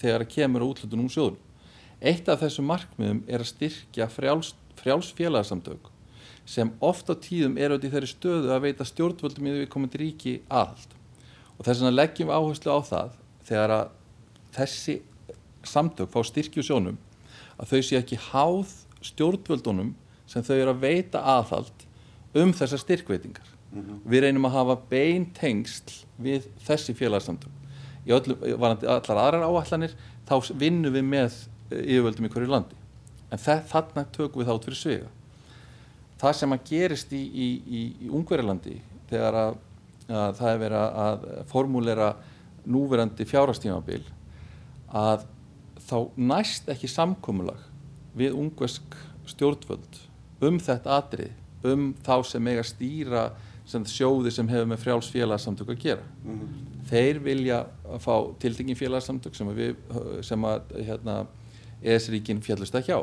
þegar 0.00 0.24
það 0.24 0.32
kemur 0.34 0.66
útlutunum 0.66 1.06
um 1.06 1.12
sjóðun. 1.12 1.40
Eitt 2.02 2.26
af 2.26 2.42
þessum 2.42 2.66
markmiðum 2.66 3.22
er 3.30 3.44
að 3.44 3.52
styrkja 3.52 4.08
frjáls, 4.10 4.54
frjáls 4.80 5.12
félagsamtök 5.14 5.90
sem 6.48 6.72
oft 6.82 7.06
á 7.06 7.14
tíðum 7.14 7.54
er 7.60 7.70
átt 7.70 7.86
í 7.86 7.90
þeirri 7.92 8.10
stöðu 8.10 8.50
að 8.50 8.64
veita 8.66 8.86
stjórnvöldum 8.88 9.46
í 9.46 9.54
því 9.54 9.68
komandi 9.70 10.00
ríki 10.00 10.32
aðhald. 10.50 10.96
Og 11.54 11.62
þess 11.62 11.78
vegna 11.78 11.94
leggjum 11.94 12.32
við 12.32 12.38
áherslu 12.40 12.74
á 12.74 12.80
það 12.88 13.12
þegar 13.46 13.74
að 13.76 13.92
þessi 14.56 14.96
samtök 15.62 16.10
fá 16.10 16.20
styrkju 16.26 16.64
sjónum 16.66 16.98
að 17.60 17.70
þau 17.70 17.82
sé 17.86 18.00
ekki 18.00 18.18
háð 18.32 18.74
stjórnvöldunum 19.06 19.94
sem 20.32 20.44
þau 20.44 20.54
eru 20.56 20.72
að 20.72 20.84
veita 20.86 21.22
aðhald 21.36 21.86
um 22.40 22.52
þessar 22.56 22.80
styrkveitingar. 22.80 23.48
Mm 23.72 23.82
-hmm. 23.82 23.98
Við 24.04 24.24
reynum 24.24 24.46
að 24.48 24.56
hafa 24.56 24.76
bein 24.90 25.26
tengsl 25.36 26.04
við 26.18 26.48
þessi 26.66 26.94
félagsamtök. 26.94 27.52
Í 28.06 28.12
allar 28.12 29.18
aðrar 29.18 29.44
áallanir 29.46 29.96
þá 30.28 30.52
vinnum 30.58 30.92
við 30.92 31.04
með 31.04 31.34
yfirvöldum 31.70 32.26
í 32.26 32.32
hverju 32.32 32.48
landi. 32.48 32.76
En 33.30 33.38
þarna 33.38 34.04
tökum 34.12 34.42
við 34.42 34.48
þá 34.48 34.54
út 34.54 34.64
fyrir 34.64 34.80
svega. 34.80 35.10
Það 36.18 36.32
sem 36.38 36.52
að 36.52 36.64
gerist 36.68 37.12
í, 37.12 37.22
í, 37.22 37.48
í, 37.66 37.80
í 38.06 38.08
Ungverilandi 38.08 38.80
þegar 39.10 39.34
að, 39.34 39.56
að 40.08 40.36
það 40.38 40.50
er 40.50 40.58
verið 40.58 40.78
að 40.78 41.26
formúlera 41.50 42.16
núverandi 42.64 43.26
fjárastímabil 43.26 44.04
að 44.92 45.24
þá 45.82 45.96
næst 46.16 46.68
ekki 46.70 46.90
samkomulag 46.90 47.58
við 48.14 48.36
ungversk 48.38 48.96
stjórnvöld 49.26 49.98
um 50.42 50.58
þetta 50.62 50.98
atrið, 50.98 51.32
um 51.68 51.90
þá 52.02 52.14
sem 52.26 52.50
eiga 52.50 52.64
stýra 52.66 53.24
sem 53.68 53.84
sjóði 53.86 54.32
sem 54.34 54.48
hefur 54.50 54.68
með 54.72 54.82
frjáls 54.82 55.10
félagsamtök 55.12 55.70
að 55.70 55.82
gera. 55.84 56.06
Mm 56.24 56.38
-hmm. 56.38 56.70
Þeir 56.90 57.18
vilja 57.22 57.66
fá 57.98 58.14
tildingin 58.38 58.76
félagsamtök 58.76 59.34
sem, 59.34 59.48
við, 59.54 59.76
sem 60.22 60.44
að 60.44 60.60
hérna, 60.86 61.26
ES-ríkin 61.82 62.42
fjallust 62.42 62.74
ekki 62.74 62.92
á. 62.92 63.00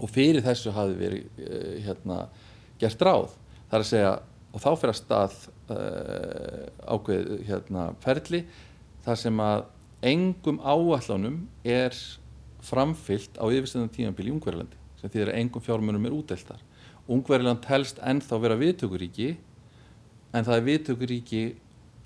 Og 0.00 0.10
fyrir 0.10 0.42
þessu 0.42 0.70
hafi 0.70 0.94
verið 0.94 1.24
hérna, 1.86 2.28
gert 2.78 3.02
ráð. 3.02 3.30
Það 3.70 3.78
er 3.78 3.84
að 3.84 3.86
segja, 3.86 4.18
og 4.52 4.60
þá 4.60 4.70
fyrir 4.76 4.92
að 4.92 5.00
stað 5.00 5.32
uh, 5.70 6.94
ákveð 6.94 7.46
hérna, 7.46 7.94
ferli, 8.00 8.44
þar 9.04 9.16
sem 9.16 9.40
að 9.40 9.64
engum 10.02 10.60
áallánum 10.60 11.48
er 11.64 11.94
framfyllt 12.60 13.38
á 13.38 13.46
yfirstöðum 13.46 13.88
tímanbíl 13.88 14.28
í 14.28 14.34
Ungverðalandi 14.34 14.85
sem 15.06 15.12
því 15.12 15.26
að 15.26 15.36
engum 15.38 15.62
fjármunum 15.62 16.08
er 16.08 16.14
útdeltar. 16.16 16.62
Ungverðaland 17.06 17.66
helst 17.70 18.00
ennþá 18.02 18.40
vera 18.42 18.58
viðtökuríki 18.58 19.36
en 20.34 20.46
það 20.46 20.56
er 20.56 20.64
viðtökuríki 20.66 21.42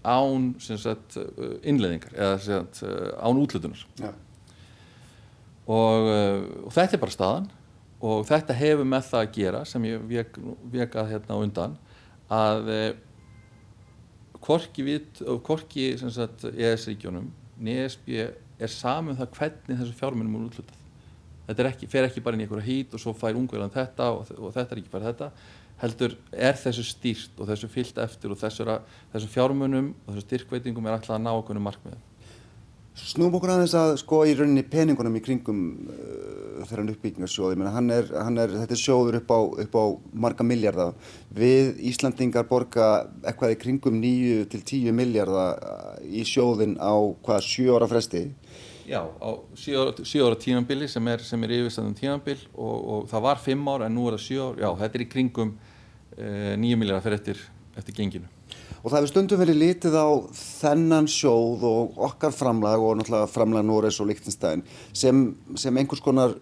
án 0.04 0.52
sagt, 0.60 1.16
innleðingar 1.64 2.12
eða 2.16 2.36
sagt, 2.44 2.82
án 2.84 3.40
útlutunar. 3.40 3.80
Ja. 4.00 4.12
Og, 5.70 6.10
og 6.66 6.72
þetta 6.74 6.96
er 6.96 7.02
bara 7.02 7.14
staðan 7.14 7.48
og 8.00 8.24
þetta 8.28 8.56
hefur 8.56 8.88
með 8.88 9.08
það 9.10 9.22
að 9.22 9.32
gera 9.36 9.62
sem 9.68 9.86
ég 9.88 10.36
vekað 10.72 11.12
hérna 11.14 11.40
undan 11.40 11.76
að 12.32 12.70
hvorki, 14.40 14.84
við, 14.86 15.24
hvorki 15.44 15.90
ES-ríkjónum 15.96 17.28
NSB 17.60 18.20
er 18.60 18.72
saman 18.72 19.14
um 19.14 19.20
það 19.20 19.34
hvernig 19.36 19.80
þessu 19.80 19.96
fjármunum 19.98 20.36
er 20.38 20.46
útlutað. 20.48 20.79
Þetta 21.50 21.70
ekki, 21.72 21.88
fer 21.90 22.06
ekki 22.06 22.22
bara 22.22 22.38
inn 22.38 22.44
í 22.44 22.46
einhverja 22.46 22.66
hít 22.68 22.92
og 22.94 23.02
svo 23.02 23.14
fær 23.16 23.38
ungverðan 23.38 23.72
þetta 23.74 24.10
og, 24.14 24.28
og 24.38 24.52
þetta 24.54 24.76
er 24.76 24.82
ekki 24.82 24.92
bara 24.92 25.10
þetta. 25.10 25.30
Heldur 25.80 26.14
er 26.36 26.60
þessu 26.60 26.84
stýrt 26.86 27.40
og 27.40 27.48
þessu 27.48 27.70
fyllt 27.72 27.98
eftir 28.04 28.30
og 28.30 28.38
þessu, 28.38 28.68
þessu 29.14 29.32
fjármunum 29.32 29.90
og 30.04 30.12
þessu 30.12 30.26
styrkveitingum 30.28 30.86
er 30.86 30.98
alltaf 30.98 31.16
að 31.16 31.24
ná 31.24 31.32
okkur 31.32 31.58
markmiðum. 31.64 32.06
Snúm 33.00 33.32
okkur 33.38 33.52
aðeins 33.54 33.72
að 33.78 33.94
sko 34.02 34.18
í 34.28 34.32
rauninni 34.36 34.64
peningunum 34.66 35.14
í 35.16 35.22
kringum 35.24 35.60
uh, 35.88 36.60
þeirra 36.68 36.84
uppbyggingarsjóði. 36.92 37.68
Hann 37.72 37.94
er, 37.94 38.10
hann 38.12 38.40
er, 38.42 38.52
þetta 38.60 38.76
er 38.76 38.80
sjóður 38.82 39.18
upp 39.20 39.30
á, 39.32 39.40
upp 39.64 39.78
á 39.78 39.84
marga 40.26 40.46
miljardar. 40.46 40.92
Við 41.34 41.80
Íslandingar 41.90 42.48
borga 42.50 42.90
eitthvað 43.22 43.54
í 43.54 43.58
kringum 43.62 44.00
9 44.02 44.44
til 44.52 44.60
10 44.60 44.96
miljardar 44.98 46.02
í 46.04 46.26
sjóðin 46.28 46.76
á 46.82 46.92
hvað 47.24 47.46
7 47.46 47.70
ára 47.78 47.88
fresti. 47.90 48.26
Já, 48.90 49.06
á 49.06 49.30
7 49.54 49.76
ára, 49.78 49.92
ára 50.26 50.36
tímanbili 50.40 50.88
sem 50.90 51.08
er, 51.12 51.22
er 51.22 51.52
yfirstæðum 51.60 51.94
tímanbil 51.94 52.40
og, 52.58 52.76
og 52.90 53.04
það 53.12 53.22
var 53.28 53.42
5 53.44 53.68
ára 53.70 53.86
en 53.86 53.94
nú 53.94 54.08
er 54.08 54.16
það 54.16 54.24
7 54.24 54.40
ára. 54.42 54.58
Já, 54.64 54.70
þetta 54.80 54.98
er 54.98 55.04
í 55.04 55.08
kringum 55.12 55.52
uh, 55.54 56.54
9 56.58 56.80
miljardar 56.80 57.04
fyrir 57.04 57.20
eftir, 57.20 57.44
eftir 57.78 57.98
genginu. 58.00 58.30
Og 58.80 58.88
það 58.88 58.96
hefur 58.98 59.12
stundum 59.12 59.42
verið 59.44 59.60
lítið 59.60 59.94
á 59.94 60.08
þennan 60.34 61.06
sjóð 61.12 61.62
og 61.68 62.02
okkar 62.08 62.34
framlag 62.34 62.82
og 62.82 62.98
náttúrulega 62.98 63.30
framlag 63.30 63.66
Norris 63.68 64.00
og 64.02 64.10
Lichtenstein 64.10 64.64
sem, 64.90 65.22
sem 65.54 65.78
einhvers 65.78 66.02
konar 66.02 66.34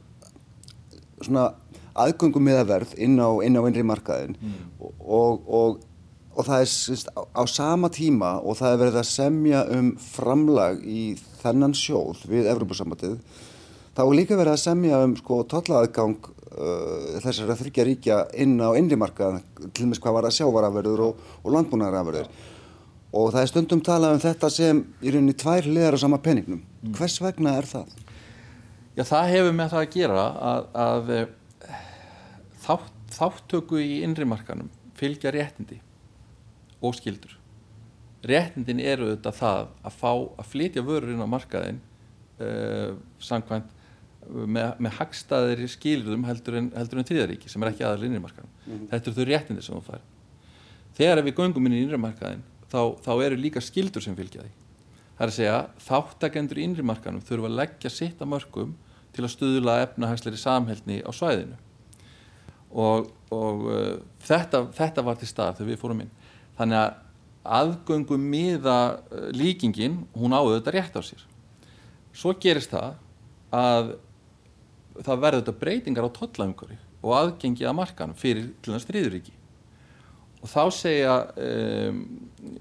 aðgöngum 1.98 2.48
miðaverð 2.48 2.94
inn 3.02 3.18
á, 3.20 3.28
inn 3.44 3.58
á 3.58 3.62
innri 3.66 3.84
markaðin 3.84 4.38
mm. 4.38 4.58
og, 4.78 4.94
og, 5.04 5.52
og 5.60 5.87
það 6.46 6.62
er 6.62 6.70
syns, 6.70 7.04
á, 7.10 7.22
á 7.24 7.42
sama 7.50 7.90
tíma 7.90 8.36
og 8.38 8.58
það 8.60 8.72
er 8.72 8.80
verið 8.82 8.98
að 9.00 9.08
semja 9.10 9.62
um 9.74 9.92
framlag 10.02 10.82
í 10.86 11.02
þennan 11.42 11.74
sjóð 11.76 12.26
við 12.30 12.50
Evropasambatið 12.52 13.16
þá 13.96 14.02
er 14.04 14.14
líka 14.14 14.38
verið 14.38 14.54
að 14.54 14.62
semja 14.62 15.00
um 15.02 15.16
sko 15.18 15.40
tollaðgang 15.50 16.28
uh, 16.28 17.16
þessar 17.24 17.50
að 17.50 17.64
þryggja 17.64 17.88
ríkja 17.88 18.20
inn 18.44 18.54
á 18.62 18.70
innri 18.78 18.98
markaðin 19.00 19.42
til 19.72 19.88
og 19.88 19.90
með 19.92 20.02
hvað 20.04 20.18
var 20.18 20.28
að 20.28 20.36
sjávarafverður 20.38 21.04
og, 21.08 21.24
og 21.42 21.56
landbúnaðarafverður 21.56 22.30
og 23.18 23.32
það 23.32 23.40
er 23.40 23.50
stundum 23.50 23.82
talað 23.84 24.18
um 24.18 24.22
þetta 24.22 24.52
sem 24.52 24.84
í 25.00 25.14
rauninni 25.14 25.34
tvær 25.38 25.66
liðar 25.66 25.96
á 25.96 26.04
sama 26.04 26.20
penningnum. 26.20 26.60
Mm. 26.60 26.94
Hvers 26.98 27.16
vegna 27.24 27.56
er 27.56 27.68
það? 27.68 27.90
Já, 28.98 29.04
það 29.08 29.32
hefur 29.32 29.54
með 29.56 29.72
það 29.72 29.82
að 29.82 29.92
gera 29.94 30.24
að, 30.52 30.64
að 30.84 31.12
eh, 31.16 31.82
þátt, 32.66 32.96
þáttöku 33.16 33.80
í 33.80 34.00
innrimarkanum 34.04 34.70
fylgja 34.98 35.32
réttindi 35.34 35.78
og 36.82 36.94
skildur. 36.98 37.34
Réttindin 38.28 38.80
eru 38.82 39.12
þetta 39.12 39.32
það 39.34 39.66
að 39.86 39.98
fá 40.00 40.12
að 40.12 40.48
flytja 40.52 40.84
vörur 40.86 41.12
inn 41.12 41.22
á 41.22 41.28
markaðin 41.30 41.80
uh, 42.42 42.94
samkvæmt 43.22 43.74
með, 44.28 44.72
með 44.82 44.96
hagstaðir 44.98 45.64
skilurðum 45.70 46.26
heldur 46.28 46.58
en, 46.60 46.70
en 46.74 47.08
þriðaríki 47.08 47.50
sem 47.50 47.62
er 47.62 47.72
ekki 47.72 47.86
aðal 47.86 48.08
innrimarkanum. 48.08 48.50
Mm 48.66 48.72
-hmm. 48.72 48.88
Þetta 48.92 49.10
eru 49.10 49.18
þau 49.18 49.28
réttindi 49.30 49.64
sem 49.64 49.76
þú 49.76 49.84
fær. 49.86 50.02
Þegar 50.98 51.22
við 51.24 51.38
göngum 51.38 51.66
inn 51.66 51.76
í 51.78 51.82
innrimarkaðin 51.86 52.42
þá, 52.68 52.80
þá 53.04 53.12
eru 53.24 53.38
líka 53.38 53.62
skildur 53.62 54.02
sem 54.02 54.16
fylgja 54.16 54.42
því. 54.42 54.52
Það 55.18 55.24
er 55.24 55.32
að 55.32 55.38
segja 55.38 55.68
þáttakendur 55.86 56.58
í 56.58 56.66
innrimarkanum 56.66 57.22
þurfa 57.22 57.48
að 57.48 57.58
leggja 57.62 57.90
sitt 57.90 58.20
að 58.20 58.30
mörgum 58.34 58.74
til 59.14 59.24
að 59.24 59.32
stuðla 59.32 59.80
efnahagsleiri 59.82 60.38
samhælni 60.38 61.00
á 61.02 61.10
svæðinu 61.10 61.56
og, 62.70 63.08
og 63.32 63.64
uh, 63.72 63.96
þetta, 64.20 64.66
þetta 64.76 65.02
var 65.02 65.16
til 65.18 65.28
stað 65.30 65.58
þegar 65.58 65.70
við 65.70 65.80
fórum 65.80 66.02
inn 66.04 66.12
þannig 66.58 66.80
að 66.82 66.96
aðgöngum 67.58 68.28
miða 68.34 68.78
uh, 68.98 69.30
líkingin 69.32 70.02
hún 70.18 70.36
áður 70.36 70.58
þetta 70.58 70.74
rétt 70.76 70.98
á 70.98 71.02
sér. 71.06 71.24
Svo 72.12 72.34
gerist 72.40 72.74
það 72.74 72.98
að 73.54 73.94
það 74.98 75.24
verður 75.24 75.42
þetta 75.42 75.60
breytingar 75.62 76.08
á 76.10 76.16
tollaumkori 76.18 76.78
og 76.98 77.12
aðgengi 77.14 77.66
að 77.66 77.76
markanum 77.78 78.18
fyrir 78.18 78.50
til 78.62 78.74
þess 78.74 78.88
þriðuríki 78.88 79.34
og 80.38 80.50
þá 80.50 80.62
segja 80.74 81.14
um, 81.42 82.02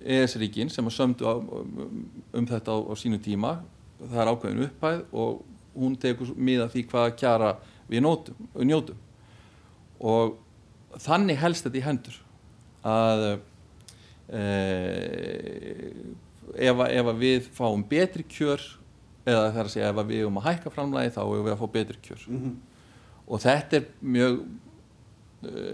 ES-ríkin 0.02 0.70
sem 0.74 0.86
að 0.88 0.96
sömdu 0.96 1.28
á, 1.30 1.34
um, 1.38 2.06
um 2.34 2.48
þetta 2.50 2.74
á, 2.74 2.78
á 2.90 2.94
sínu 2.98 3.20
tíma 3.22 3.58
það 4.00 4.22
er 4.22 4.32
ákveðin 4.32 4.66
upphæð 4.68 5.04
og 5.12 5.44
hún 5.78 5.98
tekur 6.02 6.34
miða 6.38 6.70
því 6.74 6.86
hvaða 6.92 7.14
kjara 7.18 7.52
við 7.90 8.04
njótum. 8.04 8.98
Og 10.02 10.38
þannig 11.02 11.40
helst 11.42 11.68
þetta 11.68 11.80
í 11.80 11.86
hendur 11.86 12.18
að 12.88 13.26
ef, 16.58 16.82
ef 16.84 17.12
við 17.20 17.48
fáum 17.56 17.84
betri 17.88 18.26
kjör 18.28 18.64
eða 19.28 19.52
það 19.52 19.60
er 19.60 19.66
að 19.70 19.74
segja 19.74 19.92
ef 19.92 20.00
við 20.08 20.22
erum 20.22 20.40
að 20.42 20.48
hækka 20.50 20.74
framlægi 20.74 21.14
þá 21.16 21.22
erum 21.24 21.46
við 21.46 21.54
að 21.54 21.62
fá 21.62 21.68
betri 21.74 22.00
kjör. 22.04 22.26
Mm 22.28 22.40
-hmm. 22.42 22.56
og 23.28 23.42
þetta 23.44 23.78
er 23.78 23.88
mjög 24.02 24.38
e, 25.44 25.66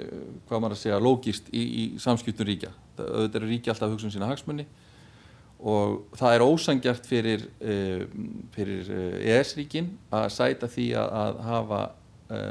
hvað 0.48 0.60
maður 0.62 0.76
að 0.78 0.84
segja 0.84 1.00
lógist 1.00 1.50
í, 1.54 1.64
í 1.64 1.84
samskiptum 2.00 2.48
ríkja. 2.50 2.72
Auðvitað 2.98 3.40
eru 3.42 3.50
ríkja 3.50 3.74
alltaf 3.74 3.88
að 3.88 3.94
hugsa 3.96 4.08
um 4.08 4.14
sína 4.14 4.30
hagsmunni 4.30 4.68
og 5.64 6.18
það 6.20 6.34
er 6.36 6.44
ósangjart 6.44 7.06
fyrir, 7.08 7.46
uh, 7.64 8.04
fyrir 8.52 8.90
ES-ríkin 9.24 9.86
eh, 9.86 10.12
e 10.12 10.18
að 10.20 10.30
sæta 10.36 10.68
því 10.68 10.88
að, 11.00 11.14
að 11.22 11.38
hafa 11.48 11.82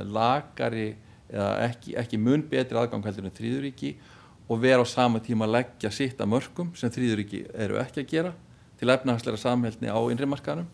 lagari 0.09 0.97
eða 1.33 1.53
ekki, 1.67 1.95
ekki 1.99 2.21
mun 2.21 2.45
betri 2.49 2.79
aðgang 2.79 3.05
heldur 3.05 3.27
en 3.27 3.35
þrýðuríki 3.37 3.95
og 4.49 4.63
vera 4.63 4.83
á 4.83 4.87
sama 4.89 5.21
tíma 5.23 5.47
að 5.47 5.57
leggja 5.59 5.91
sitt 5.95 6.21
að 6.21 6.33
mörgum 6.35 6.73
sem 6.79 6.91
þrýðuríki 6.93 7.45
eru 7.55 7.79
ekki 7.83 8.03
að 8.03 8.11
gera 8.11 8.33
til 8.81 8.91
efnahagsleira 8.91 9.39
samhælni 9.39 9.89
á 9.89 10.01
innrimarkanum. 10.11 10.67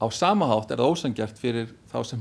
Á 0.00 0.06
samahátt 0.10 0.72
er 0.72 0.80
það 0.80 0.90
ósangjart 0.90 1.38
fyrir 1.38 1.74
þá 1.92 1.98
sem 2.08 2.20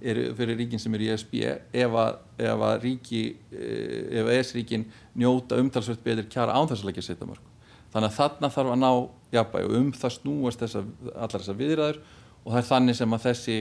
eru 0.00 0.34
fyrir 0.36 0.58
ríkin 0.60 0.80
sem 0.80 0.94
eru 0.94 1.06
í 1.06 1.10
ESB 1.14 1.34
ef 1.72 1.94
að, 1.96 2.18
ef 2.38 2.64
að 2.68 2.74
ríki, 2.84 3.22
ef 3.50 4.30
ES-ríkin 4.36 4.84
njóta 5.16 5.58
umtalsvöld 5.60 6.02
betri 6.04 6.26
kjara 6.30 6.56
án 6.56 6.68
þess 6.68 6.84
að 6.84 6.90
leggja 6.90 7.06
sitt 7.08 7.22
að 7.22 7.32
mörgum 7.32 7.54
þannig 7.94 8.10
að 8.10 8.18
þarna 8.18 8.50
þarf 8.52 8.74
að 8.74 8.82
ná 8.82 8.90
jafnbæg 9.32 9.66
og 9.68 9.76
um 9.78 9.88
það 9.96 10.14
snúast 10.18 10.62
þessa, 10.62 10.82
allar 11.14 11.40
þessar 11.40 11.58
viðræður 11.60 12.00
og 12.42 12.50
það 12.50 12.60
er 12.60 12.68
þannig 12.70 12.98
sem 12.98 13.16
að 13.16 13.24
þessi 13.26 13.56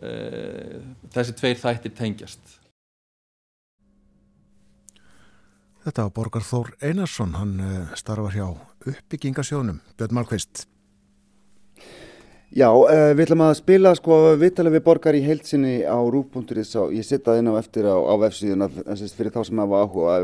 uh, 0.00 0.80
þessi 1.14 1.36
tveir 1.38 1.62
þættir 1.62 1.96
tengjast 2.00 2.56
Þetta 5.82 6.04
var 6.06 6.12
Borgar 6.14 6.44
Þór 6.46 6.68
Einarsson 6.78 7.32
hann 7.34 7.56
uh, 7.58 7.94
starfar 7.98 8.36
hjá 8.36 8.44
uppbyggingasjónum 8.86 9.80
Björn 9.98 10.14
Malkvist 10.14 10.66
Já, 12.52 12.68
uh, 12.68 13.10
við 13.16 13.24
ætlum 13.24 13.42
að 13.48 13.56
spila 13.58 13.94
sko 13.98 14.18
viðtalið 14.38 14.76
við 14.76 14.84
Borgar 14.86 15.18
í 15.18 15.24
heilsinni 15.24 15.80
á 15.82 15.98
rúbúnduris 15.98 16.76
ég 16.94 17.08
sitta 17.08 17.34
inn 17.40 17.50
á 17.50 17.58
eftir 17.58 17.88
á, 17.88 17.98
á 17.98 18.14
vefsíðuna 18.22 18.68
fyrir 18.68 19.32
þá 19.34 19.40
sem 19.48 19.62
hafa 19.62 19.82
áhuga. 19.82 20.18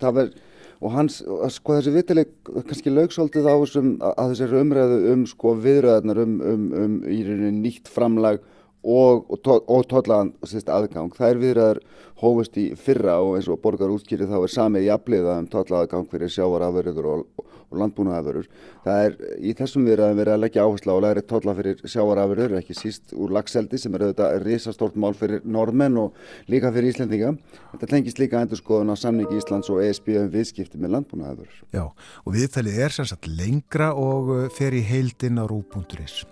Það 0.00 0.16
verður 0.18 0.44
og 0.80 0.92
hans, 0.92 1.20
sko 1.54 1.76
þessi 1.78 1.92
vitileg 1.94 2.32
kannski 2.48 2.92
laugsóldið 2.92 3.48
á 3.48 3.54
þessum 3.62 3.92
að 4.00 4.32
þessari 4.32 4.60
umræðu 4.60 4.98
um 5.12 5.24
sko 5.28 5.54
viðröðarnar 5.62 6.20
um, 6.24 6.34
um, 6.40 6.66
um 6.82 6.96
í 7.08 7.22
rauninni 7.24 7.62
nýtt 7.62 7.92
framlag 7.92 8.42
og, 8.86 9.26
og, 9.34 9.50
og 9.66 9.86
tollaðan 9.90 10.32
aðgang. 10.46 11.10
Það 11.16 11.28
er 11.30 11.42
viðröðar 11.42 11.82
hófust 12.22 12.56
í 12.60 12.70
fyrra 12.78 13.18
og 13.20 13.36
eins 13.36 13.48
og 13.50 13.60
borgar 13.62 13.92
útskýrið 13.92 14.30
þá 14.30 14.38
er 14.38 14.52
samið 14.54 14.86
jafnliða 14.86 15.40
um 15.42 15.48
tollaðagang 15.52 16.06
fyrir 16.08 16.32
sjávaraförður 16.32 17.08
og, 17.10 17.24
og 17.42 17.80
landbúnaðaförður. 17.80 18.46
Það 18.86 19.00
er 19.06 19.16
í 19.36 19.54
þessum 19.58 19.88
viðröðum 19.88 20.20
verið 20.22 20.36
að 20.36 20.42
leggja 20.44 20.66
áherslu 20.66 20.96
á 20.96 20.98
læri 21.04 21.24
tolla 21.26 21.56
fyrir 21.58 21.82
sjávaraförður, 21.82 22.54
ekki 22.60 22.76
síst 22.78 23.16
úr 23.16 23.34
lagseldi 23.36 23.80
sem 23.80 23.96
er 23.96 24.06
auðvitað 24.06 24.38
risastórt 24.46 24.96
mál 25.02 25.12
fyrir 25.18 25.42
norðmenn 25.44 25.98
og 26.06 26.14
líka 26.52 26.70
fyrir 26.74 26.94
Íslendinga. 26.94 27.34
Þetta 27.74 27.90
tengist 27.90 28.22
líka 28.22 28.40
endur 28.40 28.62
skoðun 28.62 28.94
á 28.94 28.96
samningi 28.96 29.40
Íslands 29.40 29.72
og 29.72 29.82
ESB 29.84 30.14
um 30.22 30.30
viðskipti 30.32 30.80
með 30.80 30.96
landbúnaðaförður. 30.96 31.60
Já, 31.74 31.84
og 32.24 32.38
viðtælið 32.38 32.80
er 32.86 32.96
sagt 33.02 33.28
lengra 33.28 33.92
og 33.98 34.32
uh, 34.32 34.48
fer 34.56 34.76
í 34.76 34.84
heildin 34.86 35.42
á 35.42 35.44
rú.is. 35.50 36.22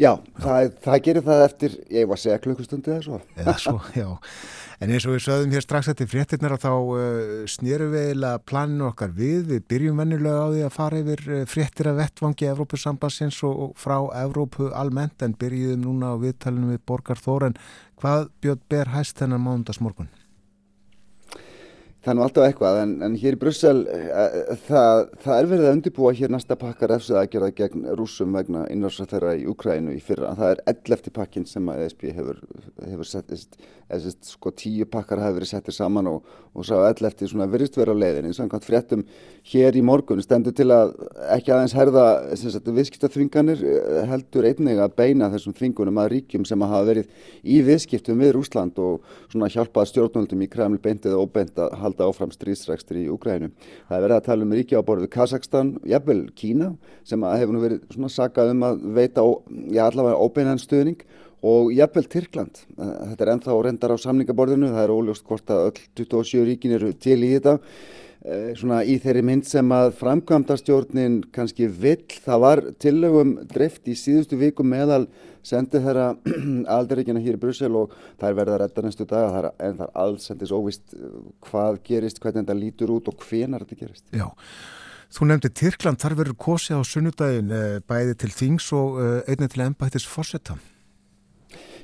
Já, 0.00 0.14
það, 0.40 0.72
það 0.80 1.02
gerir 1.04 1.24
það 1.26 1.42
eftir, 1.44 1.76
ég 1.92 2.08
var 2.08 2.16
að 2.16 2.22
segja 2.22 2.40
klukkustundu 2.40 2.92
eða 2.94 3.04
svo. 3.04 3.18
Eða 3.36 3.54
svo, 3.60 3.76
já. 3.92 4.08
En 4.80 4.88
eins 4.88 5.04
og 5.04 5.12
við 5.12 5.24
sögðum 5.26 5.50
hér 5.52 5.64
strax 5.66 5.90
eftir 5.92 6.08
fréttinnar 6.08 6.54
að 6.54 6.62
þá 6.62 6.70
uh, 6.72 7.32
snýru 7.52 7.90
við 7.92 8.06
eða 8.14 8.30
planinu 8.48 8.86
okkar 8.88 9.12
við, 9.12 9.42
við 9.50 9.66
byrjum 9.68 10.00
vennilega 10.00 10.40
á 10.40 10.48
því 10.54 10.62
að 10.64 10.72
fara 10.78 11.02
yfir 11.02 11.24
uh, 11.28 11.42
fréttir 11.52 11.90
af 11.90 11.98
vettvangi 11.98 12.48
Evrópusambassins 12.48 13.42
og, 13.44 13.74
frá 13.76 13.98
Evrópu 14.22 14.70
almennt 14.72 15.20
en 15.26 15.36
byrjuðum 15.36 15.84
núna 15.84 16.14
á 16.16 16.22
viðtalinu 16.22 16.72
við 16.72 16.80
Borgar 16.88 17.20
Þóren. 17.20 17.60
Hvað 18.00 18.30
bjöð 18.40 18.64
ber 18.72 18.94
hæst 18.96 19.20
þennan 19.20 19.44
mándagsmorgun? 19.44 20.08
Það 22.00 22.10
er 22.10 22.16
nú 22.16 22.22
alltaf 22.24 22.46
eitthvað, 22.46 22.78
en, 22.80 22.92
en 23.04 23.16
hér 23.20 23.36
í 23.36 23.38
Brussel, 23.42 23.82
uh, 23.84 24.54
það, 24.64 25.00
það 25.20 25.34
er 25.34 25.48
verið 25.50 25.66
að 25.68 25.74
undirbúa 25.76 26.12
hér 26.16 26.30
næsta 26.32 26.56
pakkar 26.56 26.94
eftir 26.94 27.18
að 27.20 27.26
gera 27.34 27.50
gegn 27.58 27.82
rúsum 27.98 28.32
vegna 28.32 28.62
innrása 28.72 29.04
þeirra 29.10 29.34
í 29.36 29.44
Ukrænu 29.52 29.92
í 29.92 30.00
fyrra. 30.00 30.30
Það 30.38 30.54
er 30.54 30.62
11. 30.72 31.10
pakkin 31.18 31.44
sem 31.50 31.68
að 31.68 31.82
ESB 31.84 32.06
hefur, 32.16 32.38
hefur 32.86 33.10
settist, 33.10 33.60
eða 33.92 34.14
sko 34.24 34.52
tíu 34.56 34.86
pakkar 34.88 35.20
hefur 35.20 35.42
verið 35.42 35.50
settir 35.52 35.76
saman 35.76 36.08
og, 36.08 36.30
og 36.56 36.64
sá 36.64 36.78
11. 36.78 37.26
svona 37.34 37.50
virðist 37.52 37.76
vera 37.76 37.92
á 37.92 38.00
leiðinni. 38.00 38.32
Samkvæmt 38.38 38.70
fréttum 38.70 39.04
hér 39.52 39.76
í 39.76 39.84
morgun 39.84 40.24
stendur 40.24 40.56
til 40.56 40.70
að 40.72 40.94
ekki 41.36 41.52
aðeins 41.52 41.76
herða 41.76 42.06
viðskiptaþvinganir 42.64 43.60
eh, 43.60 44.00
heldur 44.08 44.48
einnig 44.48 44.80
að 44.80 44.96
beina 44.96 45.28
þessum 45.32 45.56
þvingunum 45.58 46.00
að 46.00 46.10
ríkjum 46.14 46.48
sem 46.48 46.64
að 46.64 46.74
hafa 46.74 46.88
verið 46.94 47.28
í 47.44 47.60
viðskiptum 47.68 48.24
við 48.24 48.34
Rúsland 48.38 48.80
og 48.80 49.04
svona 49.28 49.52
hjálpað 49.52 49.92
stjórnvöldum 49.92 50.44
í 50.44 50.50
Kreml 50.52 50.80
beintið 50.80 51.16
og 51.20 51.32
beint 51.34 51.60
halda 51.90 52.08
áfram 52.08 52.32
stríðsrækstur 52.34 53.00
í 53.02 53.06
Ukrænum. 53.12 53.52
Það 53.88 53.96
er 53.96 54.04
verið 54.06 54.16
að 54.16 54.26
tala 54.28 54.46
um 54.46 54.54
ríki 54.56 54.78
á 54.78 54.82
borðu 54.86 55.08
Kazakstan, 55.12 55.74
jafnvel 55.88 56.22
Kína 56.38 56.72
sem 57.04 57.24
hefur 57.26 57.56
nú 57.56 57.64
verið 57.64 57.82
svona 57.92 58.12
sakað 58.14 58.54
um 58.54 58.66
að 58.68 58.84
veita 58.96 59.26
já, 59.68 59.84
allavega 59.86 60.20
óbeinan 60.20 60.62
stuðning 60.62 61.04
og 61.46 61.72
jafnvel 61.72 62.06
Tyrkland. 62.12 62.62
Þetta 62.76 63.24
er 63.24 63.32
ennþá 63.34 63.56
reyndar 63.64 63.94
á 63.96 63.98
samningaborðinu, 64.00 64.72
það 64.74 64.84
er 64.84 64.94
óljóst 64.94 65.26
hvort 65.28 65.52
að 65.52 65.70
öll 65.70 65.82
27 66.02 66.46
ríkin 66.48 66.76
eru 66.76 66.92
til 66.92 67.18
í 67.24 67.32
þetta 67.36 67.56
eh, 67.58 67.99
svona 68.58 68.82
í 68.84 68.98
þeirri 69.00 69.22
mynd 69.24 69.46
sem 69.48 69.70
að 69.72 69.94
framkvæmdastjórnin 69.96 71.22
kannski 71.32 71.70
vill, 71.72 72.04
það 72.20 72.42
var 72.42 72.60
tillögum 72.82 73.30
drift 73.48 73.88
í 73.88 73.94
síðustu 73.96 74.36
viku 74.40 74.66
meðal 74.66 75.06
sendið 75.46 75.86
þeirra 75.86 76.08
alderíkina 76.76 77.22
hér 77.24 77.38
í 77.38 77.40
Brussel 77.40 77.72
og 77.78 77.94
það 78.20 78.28
er 78.28 78.36
verið 78.40 78.54
að 78.56 78.60
redda 78.64 78.84
næstu 78.86 79.06
dag 79.08 79.38
er, 79.38 79.48
en 79.58 79.78
það 79.78 79.86
er 79.86 79.94
alls 80.04 80.28
sendis 80.28 80.52
óvist 80.52 80.96
uh, 80.96 81.22
hvað 81.48 81.80
gerist, 81.86 82.20
hvernig 82.20 82.44
þetta 82.44 82.58
lítur 82.58 82.92
út 82.96 83.08
og 83.10 83.24
hvenar 83.24 83.64
þetta 83.64 83.86
gerist. 83.86 84.04
Já, 84.12 84.28
þú 85.16 85.30
nefndi 85.30 85.52
Tyrkland, 85.62 86.02
þar 86.02 86.18
verður 86.20 86.40
kosið 86.44 86.82
á 86.82 86.82
sunnudagin 86.86 87.54
eh, 87.56 87.78
bæði 87.88 88.18
til 88.20 88.34
Þings 88.34 88.68
og 88.76 89.00
eh, 89.00 89.16
einnig 89.32 89.54
til 89.54 89.64
ennbættis 89.64 90.06
fórsetta. 90.08 90.58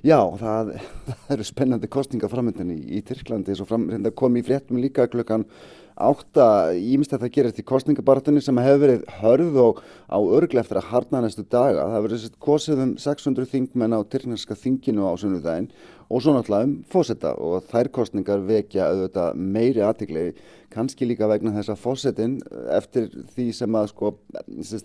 Já, 0.04 0.20
það, 0.38 0.76
það 1.08 1.34
eru 1.38 1.48
spennandi 1.48 1.90
kostningaframöndin 1.90 2.76
í, 2.76 2.78
í 2.98 3.02
Tyrklandi 3.06 3.56
fram, 3.64 3.88
kom 4.18 4.36
í 4.38 4.44
fréttum 4.46 4.78
líka 4.82 5.08
klukkan 5.10 5.48
átta 5.96 6.46
ímest 6.76 7.14
að 7.16 7.24
það 7.24 7.34
gerist 7.36 7.60
í 7.60 7.66
kostningabaratunni 7.66 8.42
sem 8.44 8.58
hefur 8.60 8.82
verið 8.82 9.04
hörð 9.20 9.60
og 9.62 9.82
á 10.12 10.18
örglega 10.20 10.64
eftir 10.64 10.80
að 10.82 10.90
harna 10.92 11.22
næstu 11.24 11.44
daga. 11.48 11.86
Það 11.94 12.06
verið 12.06 12.26
kosið 12.46 12.82
um 12.84 12.96
600 13.00 13.50
þingmenn 13.52 13.96
á 13.96 14.00
Tyrknarska 14.04 14.58
þinginu 14.60 15.08
á 15.08 15.12
sunnudaginn 15.16 15.70
og 16.06 16.22
svo 16.22 16.36
náttúrulega 16.36 16.68
um 16.68 16.76
fósetta 16.92 17.32
og 17.42 17.64
þær 17.70 17.90
kostningar 17.94 18.44
vekja 18.46 18.90
auðvitað 18.92 19.40
meiri 19.56 19.82
aðtiklegi 19.82 20.36
kannski 20.70 21.06
líka 21.08 21.28
vegna 21.30 21.54
þess 21.54 21.72
að 21.72 21.82
fósettin 21.82 22.36
eftir 22.74 23.08
því 23.34 23.46
sem 23.56 23.78
að 23.78 23.90
sko 23.92 24.12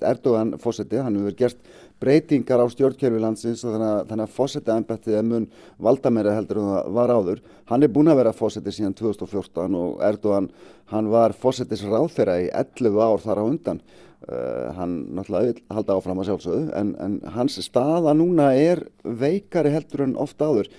Erdogan 0.08 0.56
fósetti, 0.62 1.02
hann 1.02 1.18
hefur 1.20 1.38
gert 1.38 1.72
breytingar 2.02 2.64
á 2.64 2.66
stjórnkjörfi 2.72 3.22
landsins 3.22 3.64
og 3.66 3.76
þannig 3.76 3.90
að, 3.92 4.04
þannig 4.10 4.26
að 4.26 4.36
fósetta 4.38 4.78
ennbættið 4.78 5.18
er 5.20 5.28
mun 5.28 5.48
valda 5.78 6.14
meira 6.14 6.36
heldur 6.38 6.62
en 6.62 6.70
það 6.72 6.92
var 6.98 7.14
áður 7.18 7.44
hann 7.72 7.86
er 7.86 7.94
búin 7.94 8.12
að 8.12 8.22
vera 8.22 8.36
fósetti 8.36 8.74
síðan 8.76 8.98
2014 8.98 9.78
og 9.82 10.02
Erdogan, 10.06 10.50
hann 10.92 11.10
var 11.12 11.36
fósettis 11.38 11.84
ráðferða 11.88 12.38
í 12.44 12.48
11 12.54 13.00
ár 13.02 13.24
þar 13.24 13.42
á 13.42 13.46
undan. 13.48 13.84
Uh, 14.22 14.70
hann 14.78 14.98
náttúrulega 15.18 15.48
vil 15.50 15.64
halda 15.74 15.96
áfram 15.98 16.20
að 16.22 16.28
sjálfsögðu 16.28 16.66
en, 16.78 16.92
en 17.02 17.16
hans 17.34 17.56
staða 17.66 18.12
núna 18.14 18.52
er 18.54 18.84
veikari 19.02 19.72
heldur 19.74 20.06
en 20.06 20.14
ofta 20.22 20.52
áður. 20.52 20.70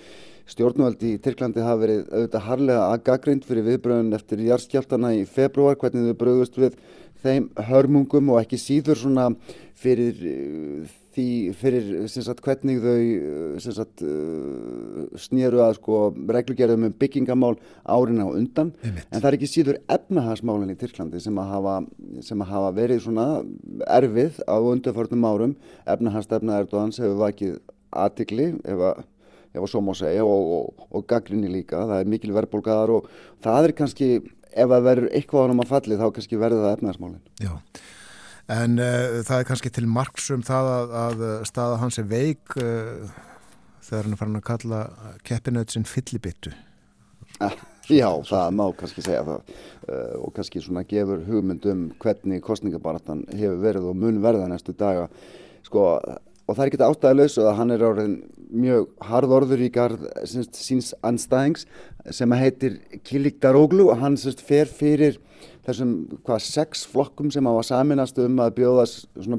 Stjórnvöldi 0.47 1.13
í 1.15 1.19
Tyrklandi 1.23 1.63
hafa 1.63 1.81
verið 1.81 2.05
auðvitað 2.07 2.47
harlega 2.47 2.85
að 2.87 3.03
gaggrind 3.09 3.45
fyrir 3.47 3.67
viðbröðun 3.67 4.15
eftir 4.15 4.43
jarðskjáltana 4.47 5.11
í 5.17 5.25
februar, 5.27 5.75
hvernig 5.79 6.07
þau 6.07 6.19
bröðust 6.23 6.59
við 6.59 6.79
þeim 7.23 7.49
hörmungum 7.67 8.31
og 8.31 8.41
ekki 8.41 8.59
síður 8.59 8.99
svona 9.03 9.29
fyrir 9.79 10.23
uh, 10.31 10.97
því, 11.13 11.27
fyrir 11.59 11.87
sagt, 12.11 12.41
hvernig 12.45 12.81
þau 12.83 12.97
uh, 12.97 13.67
sagt, 13.77 14.03
uh, 14.05 15.05
snýru 15.21 15.61
að 15.65 15.77
sko 15.79 16.01
reglugerðum 16.37 16.89
um 16.89 16.97
byggingamál 16.99 17.53
árin 17.83 18.23
á 18.23 18.27
undan. 18.27 18.73
Einmitt. 18.83 19.07
En 19.11 19.19
það 19.21 19.29
er 19.29 19.39
ekki 19.39 19.51
síður 19.51 19.79
efnahagsmálinn 19.97 20.73
í 20.73 20.77
Tyrklandi 20.79 21.21
sem 21.23 21.39
að 21.41 21.53
hafa, 21.53 21.77
sem 22.25 22.43
að 22.43 22.53
hafa 22.55 22.75
verið 22.79 23.05
svona 23.05 23.27
erfið 23.99 24.43
á 24.49 24.57
undarförnum 24.57 25.29
árum. 25.29 25.57
Efnahagsstefna 25.85 26.61
Erdóðans 26.63 27.01
hefur 27.01 27.19
vakið 27.23 27.57
aðtikli 27.93 28.53
ef 28.65 28.87
að 28.91 29.03
ef 29.53 29.61
að 29.61 29.69
svo 29.69 29.81
má 29.85 29.93
segja 29.97 30.25
og, 30.25 30.53
og, 30.57 30.85
og 30.97 31.03
gaggrinni 31.09 31.51
líka, 31.51 31.83
það 31.85 31.99
er 32.01 32.09
mikil 32.09 32.31
verðbólkaðar 32.33 32.93
og 32.95 33.09
það 33.43 33.67
er 33.67 33.73
kannski, 33.77 34.07
ef 34.49 34.71
það 34.71 34.87
verður 34.87 35.11
eitthvað 35.19 35.49
ánum 35.49 35.61
að 35.63 35.73
falli 35.73 35.99
þá 35.99 36.07
kannski 36.15 36.39
verður 36.41 36.65
það 36.65 36.77
efnaðarsmálinn. 36.77 37.21
Já, 37.43 37.53
en 38.51 38.79
uh, 38.81 39.21
það 39.23 39.37
er 39.39 39.47
kannski 39.47 39.71
til 39.73 39.85
margsum 39.87 40.43
það 40.45 40.71
að, 40.73 40.95
að 41.03 41.23
staða 41.47 41.77
hans 41.83 41.99
er 42.01 42.09
veik 42.09 42.57
uh, 42.59 43.13
þegar 43.83 44.07
hann 44.07 44.15
er 44.15 44.21
farin 44.21 44.39
að 44.39 44.47
kalla 44.49 44.81
keppinautsinn 45.27 45.87
fyllibittu. 45.87 46.53
Ah, 47.41 47.55
já, 47.89 48.09
það 48.27 48.51
má 48.59 48.65
kannski 48.77 49.05
segja 49.05 49.23
það 49.27 49.39
uh, 49.39 50.19
og 50.19 50.35
kannski 50.35 50.61
svona 50.63 50.85
gefur 50.87 51.23
hugmyndum 51.27 51.89
hvernig 52.03 52.43
kostningabaratan 52.45 53.25
hefur 53.31 53.63
verið 53.63 53.89
og 53.91 53.97
mun 54.03 54.21
verða 54.23 54.51
næstu 54.51 54.75
daga. 54.77 55.07
Sko, 55.63 55.87
og 56.43 56.55
það 56.55 56.63
er 56.65 56.71
ekki 56.71 56.85
ástæðilegs 56.85 57.39
að 57.39 57.53
hann 57.57 57.73
er 57.73 57.85
áriðin 57.87 58.17
mjög 58.53 58.89
harðorður 59.07 59.63
í 59.65 59.69
garð 59.73 60.03
síns 60.27 60.91
anstæðings 61.05 61.65
sem 62.13 62.35
heitir 62.37 62.81
Kilik 63.07 63.39
Daroglu 63.41 63.87
og 63.89 64.01
hann 64.03 64.17
sérst, 64.19 64.43
fer 64.43 64.69
fyrir 64.69 65.17
þessum 65.67 65.93
hvað 66.25 66.41
sex 66.45 66.85
flokkum 66.91 67.31
sem 67.33 67.47
hafa 67.47 67.63
saminast 67.67 68.17
um 68.23 68.41
að 68.43 68.55
bjóða, 68.59 68.87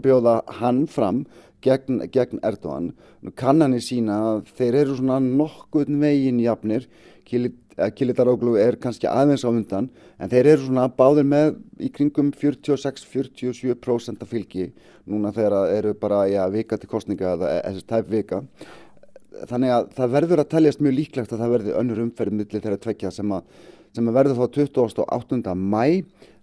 bjóða 0.05 0.37
hann 0.61 0.85
fram 0.91 1.25
gegn, 1.65 2.05
gegn 2.13 2.43
Erdogan. 2.45 2.93
Kannanir 3.37 3.85
sína 3.85 4.21
að 4.31 4.47
þeir 4.59 4.81
eru 4.83 4.99
svona 4.99 5.21
nokkuð 5.25 5.93
veginn 6.01 6.43
jafnir 6.45 6.89
Kilitaroglu 7.25 8.55
er 8.61 8.77
kannski 8.79 9.09
aðeins 9.11 9.43
á 9.43 9.51
undan 9.51 9.89
en 10.21 10.31
þeir 10.31 10.53
eru 10.53 10.67
svona 10.69 10.87
báðir 10.93 11.27
með 11.27 11.57
í 11.83 11.91
kringum 11.91 12.31
46-47% 12.37 14.23
af 14.23 14.31
fylgi 14.31 14.69
núna 15.11 15.33
þegar 15.35 15.73
eru 15.73 15.95
bara 15.99 16.25
já, 16.31 16.45
vika 16.53 16.79
til 16.79 16.91
kostninga 16.93 17.35
eða 17.35 17.55
þessi 17.65 17.87
tæp 17.91 18.13
vika 18.13 18.43
þannig 19.51 19.75
að 19.75 19.89
það 19.97 20.15
verður 20.15 20.43
að 20.45 20.51
teljast 20.53 20.85
mjög 20.85 20.97
líklegt 21.01 21.33
að 21.33 21.43
það 21.43 21.55
verður 21.57 21.81
önnur 21.81 22.03
umferð 22.05 22.39
millir 22.39 22.63
þeirra 22.63 22.83
tvekja 22.85 23.11
sem 23.15 23.35
að, 23.35 23.49
sem 23.95 24.11
verður 24.15 24.41
þá 24.41 24.59
28. 24.59 25.55
mæ 25.55 25.85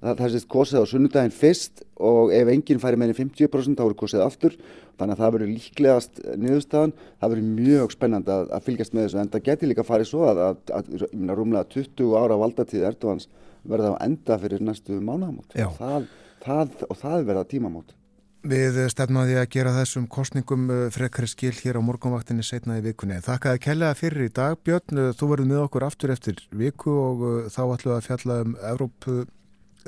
það, 0.01 0.23
sést 0.33 0.49
kosið 0.51 0.81
á 0.81 0.91
sunnudaginn 0.91 1.35
fyrst 1.35 1.83
og 2.01 2.31
ef 2.35 2.49
enginn 2.53 2.81
færi 2.81 2.99
meðin 2.99 3.17
50% 3.17 3.77
þá 3.77 3.83
verður 3.83 3.99
kosið 3.99 4.23
aftur. 4.25 4.57
Þannig 4.97 5.15
að 5.15 5.21
það 5.21 5.35
verður 5.35 5.51
líklegast 5.51 6.23
niðurstaðan. 6.41 6.95
Það 7.21 7.33
verður 7.33 7.53
mjög 7.59 7.95
spennand 7.95 8.31
að, 8.31 8.49
að 8.55 8.65
fylgjast 8.67 8.95
með 8.95 9.07
þessu 9.07 9.21
en 9.21 9.31
það 9.35 9.45
geti 9.49 9.69
líka 9.69 9.85
farið 9.87 10.11
svo 10.11 10.25
að, 10.29 10.41
að, 10.47 10.59
að 10.79 11.37
rúmlega 11.37 11.69
20 11.75 12.17
ára 12.21 12.39
valdatíð 12.41 12.87
Erdovans 12.91 13.29
verða 13.67 13.95
á 13.97 14.03
enda 14.05 14.37
fyrir 14.41 14.63
næstu 14.65 14.99
mánagamót 15.01 15.57
það, 15.77 16.07
það, 16.43 16.77
og 16.87 17.01
það 17.01 17.25
verða 17.29 17.49
tímamót 17.51 17.93
Við 18.41 18.77
stefnum 18.89 19.19
að 19.21 19.27
því 19.29 19.35
að 19.37 19.51
gera 19.53 19.71
þessum 19.75 20.05
kostningum 20.09 20.63
uh, 20.73 20.77
frekari 20.89 21.27
skil 21.29 21.53
hér 21.53 21.77
á 21.77 21.81
morgunvaktinni 21.85 22.41
setna 22.41 22.79
í 22.79 22.81
vikunni. 22.81 23.19
Þakkaði 23.21 23.61
kellega 23.61 23.97
fyrir 23.99 24.25
í 24.25 24.31
dag. 24.33 24.55
Björn, 24.65 24.97
uh, 24.97 25.11
þú 25.13 25.29
verður 25.29 25.49
með 25.51 25.61
okkur 25.67 25.85
aftur 25.85 26.13
eftir 26.15 26.41
viku 26.49 26.95
og 27.03 27.21
uh, 27.21 27.35
þá 27.53 27.61
ætlum 27.67 27.91
við 27.91 27.97
að 27.99 28.07
fjalla 28.07 28.39
um 28.41 28.57
Evrópu 28.71 29.19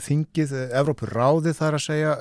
þingið, 0.05 0.55
Evrópu 0.69 1.09
ráði 1.09 1.55
þar 1.57 1.79
að 1.79 1.85
segja. 1.87 2.13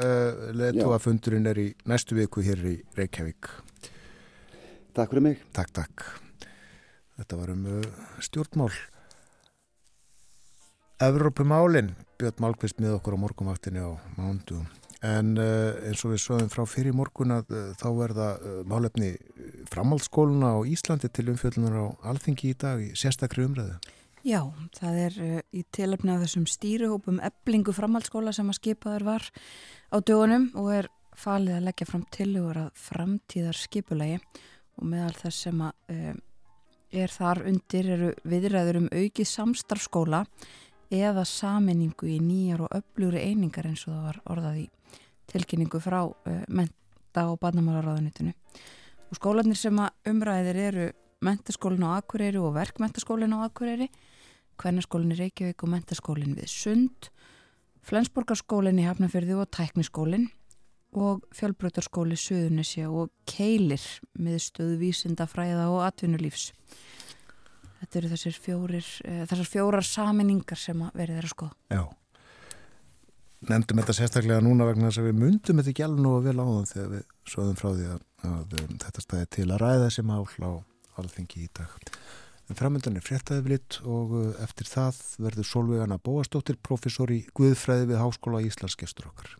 Letu 0.56 0.88
að 0.88 1.04
fundurinn 1.04 1.52
er 1.52 1.60
í 1.60 1.68
næstu 1.88 2.16
viku 2.16 2.44
hér 2.44 2.64
í 2.68 2.74
Reykjavík. 2.96 3.52
Takk 4.96 5.12
fyrir 5.12 5.24
mig. 5.28 5.46
Takk, 5.56 5.72
takk. 5.76 6.04
Þetta 7.20 7.40
var 7.40 7.52
um 7.52 7.64
stjórnmál. 8.24 8.72
Evrópu 11.00 11.44
málinn. 11.48 11.92
Björn 12.20 12.44
Málkvist 12.44 12.80
með 12.80 13.00
okkur 13.00 13.16
á 13.20 13.22
morgunvaktinni 13.24 13.84
á 13.84 13.96
mándu 14.20 14.60
en 15.02 15.34
uh, 15.34 15.74
eins 15.88 16.04
og 16.06 16.12
við 16.12 16.22
svoðum 16.22 16.50
frá 16.52 16.62
fyrir 16.68 16.94
morgun 16.94 17.34
að 17.34 17.50
uh, 17.50 17.62
þá 17.78 17.88
verða 17.98 18.28
uh, 18.38 18.60
málefni 18.70 19.16
framhaldsskóluna 19.72 20.54
á 20.54 20.58
Íslandi 20.68 21.10
til 21.10 21.26
umfjöldunar 21.32 21.74
á 21.74 21.86
alþingi 22.12 22.52
í 22.52 22.58
dag 22.58 22.82
í 22.82 22.92
sérstakri 22.98 23.46
umræðu. 23.48 23.80
Já, 24.22 24.38
það 24.78 24.98
er 25.02 25.14
í 25.50 25.64
tilöfni 25.74 26.12
af 26.14 26.20
þessum 26.22 26.44
stýruhópum 26.46 27.18
eblingu 27.26 27.74
framhaldsskóla 27.74 28.30
sem 28.36 28.52
að 28.52 28.60
skipaður 28.60 29.08
var 29.08 29.24
á 29.90 29.98
dögunum 29.98 30.52
og 30.54 30.68
er 30.76 30.88
falið 31.18 31.56
að 31.56 31.66
leggja 31.66 31.88
fram 31.90 32.04
tilugur 32.14 32.60
að 32.62 32.68
framtíðar 32.78 33.58
skipulegi 33.58 34.20
og 34.78 34.86
meðal 34.92 35.16
þess 35.18 35.48
sem 35.48 35.64
að 35.66 36.20
er 36.92 37.10
þar 37.10 37.42
undir 37.50 37.88
eru 37.96 38.12
viðræður 38.28 38.78
um 38.84 38.88
aukið 38.92 39.28
samstarfskóla 39.32 40.22
eða 40.92 41.24
saminningu 41.28 42.10
í 42.12 42.18
nýjar 42.22 42.66
og 42.66 42.76
öflugri 42.78 43.24
einingar 43.24 43.68
eins 43.70 43.86
og 43.88 43.94
það 43.94 44.06
var 44.08 44.20
orðað 44.34 44.60
í 44.62 44.66
tilkynningu 45.32 45.80
frá 45.80 46.00
uh, 46.04 46.42
menta 46.52 47.26
og 47.30 47.40
barnamálaráðunitinu 47.42 48.34
og 49.08 49.18
skólanir 49.18 49.58
sem 49.58 49.78
að 49.80 50.12
umræðir 50.12 50.60
eru 50.68 50.90
mentaskólin 51.22 51.86
á 51.86 51.96
Akureyri 52.00 52.40
og 52.42 52.54
verkmentaskólin 52.56 53.36
á 53.36 53.46
Akureyri 53.46 53.88
kvennarskólin 54.60 55.14
í 55.14 55.18
Reykjavík 55.20 55.64
og 55.64 55.72
mentaskólin 55.72 56.36
við 56.36 56.50
Sund 56.52 57.10
Flensborgarskólin 57.82 58.78
í 58.78 58.86
Hafnafjörði 58.86 59.40
og 59.42 59.50
Tækniskólin 59.50 60.28
og 60.92 61.24
fjölbrötarskóli 61.34 62.18
Suðunisja 62.20 62.90
og 62.92 63.10
Keilir 63.26 63.82
með 64.20 64.42
stöðu 64.44 64.76
vísinda 64.82 65.26
fræða 65.26 65.70
og 65.72 65.82
atvinnulífs 65.86 66.50
Þetta 67.82 67.98
eru 67.98 68.12
þessir 68.12 68.38
fjórir, 68.38 68.88
uh, 69.08 69.24
þessar 69.30 69.50
fjórar 69.50 69.86
saminningar 69.86 70.60
sem 70.60 70.86
verið 70.94 71.18
er 71.18 71.28
að 71.28 71.34
skoða. 71.34 71.58
Já. 71.74 71.82
Nefndum 73.50 73.80
þetta 73.82 73.94
sérstaklega 73.98 74.42
núna 74.44 74.68
vegna 74.68 74.86
þess 74.86 75.02
að 75.02 75.08
við 75.08 75.16
myndum 75.18 75.58
þetta 75.58 75.72
ekki 75.72 75.84
alveg 75.88 76.04
nú 76.04 76.12
að 76.14 76.28
vel 76.28 76.36
á 76.38 76.44
þann 76.46 76.68
þegar 76.70 76.90
við 76.92 77.06
svoðum 77.32 77.56
frá 77.58 77.68
því 77.72 77.86
að, 77.90 78.04
að 78.28 78.58
um, 78.60 78.76
þetta 78.84 79.02
stæði 79.02 79.30
til 79.34 79.46
að 79.48 79.62
ræða 79.64 79.86
þessi 79.88 80.04
mál 80.06 80.26
á 80.46 80.52
alþengi 81.02 81.42
í 81.42 81.50
dag. 81.58 81.74
En 82.50 82.58
framöndan 82.58 83.00
er 83.00 83.06
fréttaði 83.06 83.46
blitt 83.48 83.80
og 83.82 84.14
uh, 84.14 84.30
eftir 84.44 84.70
það 84.70 85.02
verður 85.26 85.50
Solveigana 85.50 85.98
Bóastóttir, 85.98 86.60
professor 86.62 87.10
í 87.10 87.24
Guðfræði 87.34 87.90
við 87.90 88.02
Háskóla 88.04 88.44
Íslands 88.46 88.78
gestur 88.78 89.10
okkar. 89.10 89.34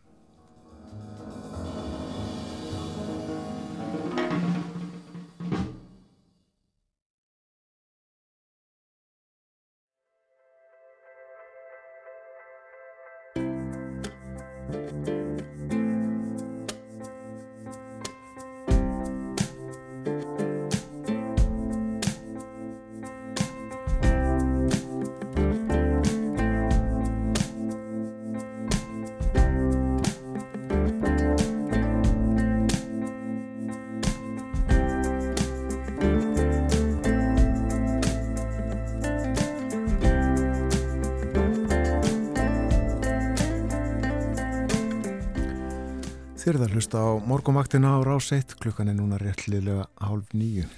Hlusta 46.93 47.01
á 47.01 47.25
morgumvaktina 47.25 47.97
á 47.97 48.05
ráseitt, 48.05 48.55
klukkan 48.61 48.89
er 48.89 48.95
núna 48.95 49.17
réttlilega 49.17 49.89
hálf 49.97 50.29
nýju. 50.35 50.69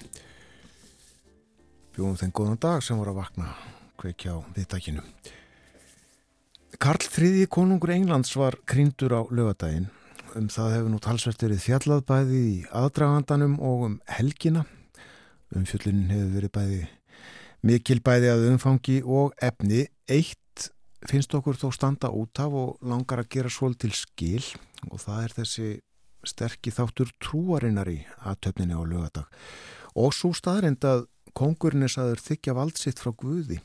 Bjóðum 1.91 2.15
þenn 2.15 2.31
góðan 2.31 2.59
dag 2.59 2.83
sem 2.83 2.97
voru 2.97 3.11
að 3.11 3.19
vakna, 3.19 3.51
kveikja 3.99 4.35
á 4.35 4.39
viðtækinu. 4.55 5.03
Karl 6.79 7.03
III. 7.03 7.47
konungur 7.47 7.91
Englands 7.91 8.35
var 8.35 8.55
kryndur 8.65 9.11
á 9.11 9.21
lögadaginn. 9.27 9.89
Um 10.35 10.47
það 10.47 10.75
hefur 10.75 10.91
nú 10.91 10.99
talsvert 10.99 11.43
verið 11.43 11.63
fjallað 11.63 12.05
bæði 12.07 12.39
í 12.47 12.65
aðdragandanum 12.71 13.59
og 13.59 13.85
um 13.89 13.99
helgina. 14.07 14.65
Um 15.55 15.65
fjöllinin 15.67 16.11
hefur 16.11 16.31
verið 16.35 16.51
bæði 16.55 16.81
mikil 17.63 17.99
bæði 17.99 18.31
að 18.31 18.47
umfangi 18.53 19.01
og 19.03 19.33
efni. 19.41 19.87
Eitt 20.07 20.69
finnst 21.07 21.35
okkur 21.35 21.59
þó 21.59 21.71
standa 21.75 22.11
út 22.11 22.39
af 22.39 22.55
og 22.55 22.79
langar 22.83 23.23
að 23.23 23.31
gera 23.35 23.51
svol 23.51 23.75
til 23.75 23.91
skil 23.91 24.43
og 24.91 24.99
það 25.01 25.23
er 25.23 25.35
þessi 25.39 25.69
sterkir 26.29 26.75
þáttur 26.75 27.11
trúarinnar 27.23 27.89
í 27.91 27.99
aðtöfninni 28.25 28.77
á 28.77 28.81
lögadag 28.83 29.27
og 29.95 30.13
svo 30.15 30.33
staðrind 30.35 30.83
að 30.85 31.05
kongurinn 31.35 31.85
er 31.85 31.91
saður 31.91 32.21
þykja 32.23 32.55
valdsitt 32.55 33.01
frá 33.01 33.11
Guði. 33.15 33.59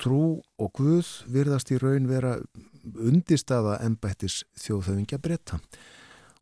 Trú 0.00 0.40
og 0.58 0.70
Guð 0.78 1.08
virðast 1.30 1.70
í 1.74 1.78
raun 1.78 2.08
vera 2.10 2.38
undistafa 2.82 3.78
ennbættis 3.84 4.42
þjóðhauðingja 4.58 5.20
breyta 5.22 5.60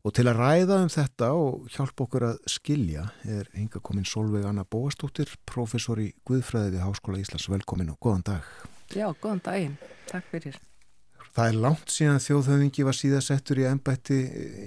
og 0.01 0.15
til 0.17 0.25
að 0.31 0.39
ræða 0.39 0.79
um 0.81 0.89
þetta 0.89 1.27
og 1.37 1.67
hjálpa 1.69 2.07
okkur 2.07 2.25
að 2.31 2.39
skilja 2.49 3.05
er 3.29 3.51
hinga 3.53 3.83
komin 3.85 4.07
Solveig 4.07 4.47
Anna 4.49 4.65
Bóastóttir 4.65 5.29
professor 5.45 6.01
í 6.01 6.09
Guðfræði 6.25 6.73
við 6.77 6.85
Háskóla 6.87 7.21
Íslands. 7.21 7.49
Velkomin 7.51 7.93
og 7.93 8.01
góðan 8.01 8.25
dag. 8.31 8.51
Já, 8.97 9.11
góðan 9.13 9.45
daginn, 9.45 9.77
takk 10.09 10.25
fyrir 10.33 10.57
Það 11.31 11.47
er 11.47 11.57
langt 11.63 11.91
síðan 11.93 12.19
þjóðhauðingi 12.19 12.83
var 12.83 12.95
síðasettur 12.97 13.61
í 13.61 13.67
ennbætti 13.69 14.17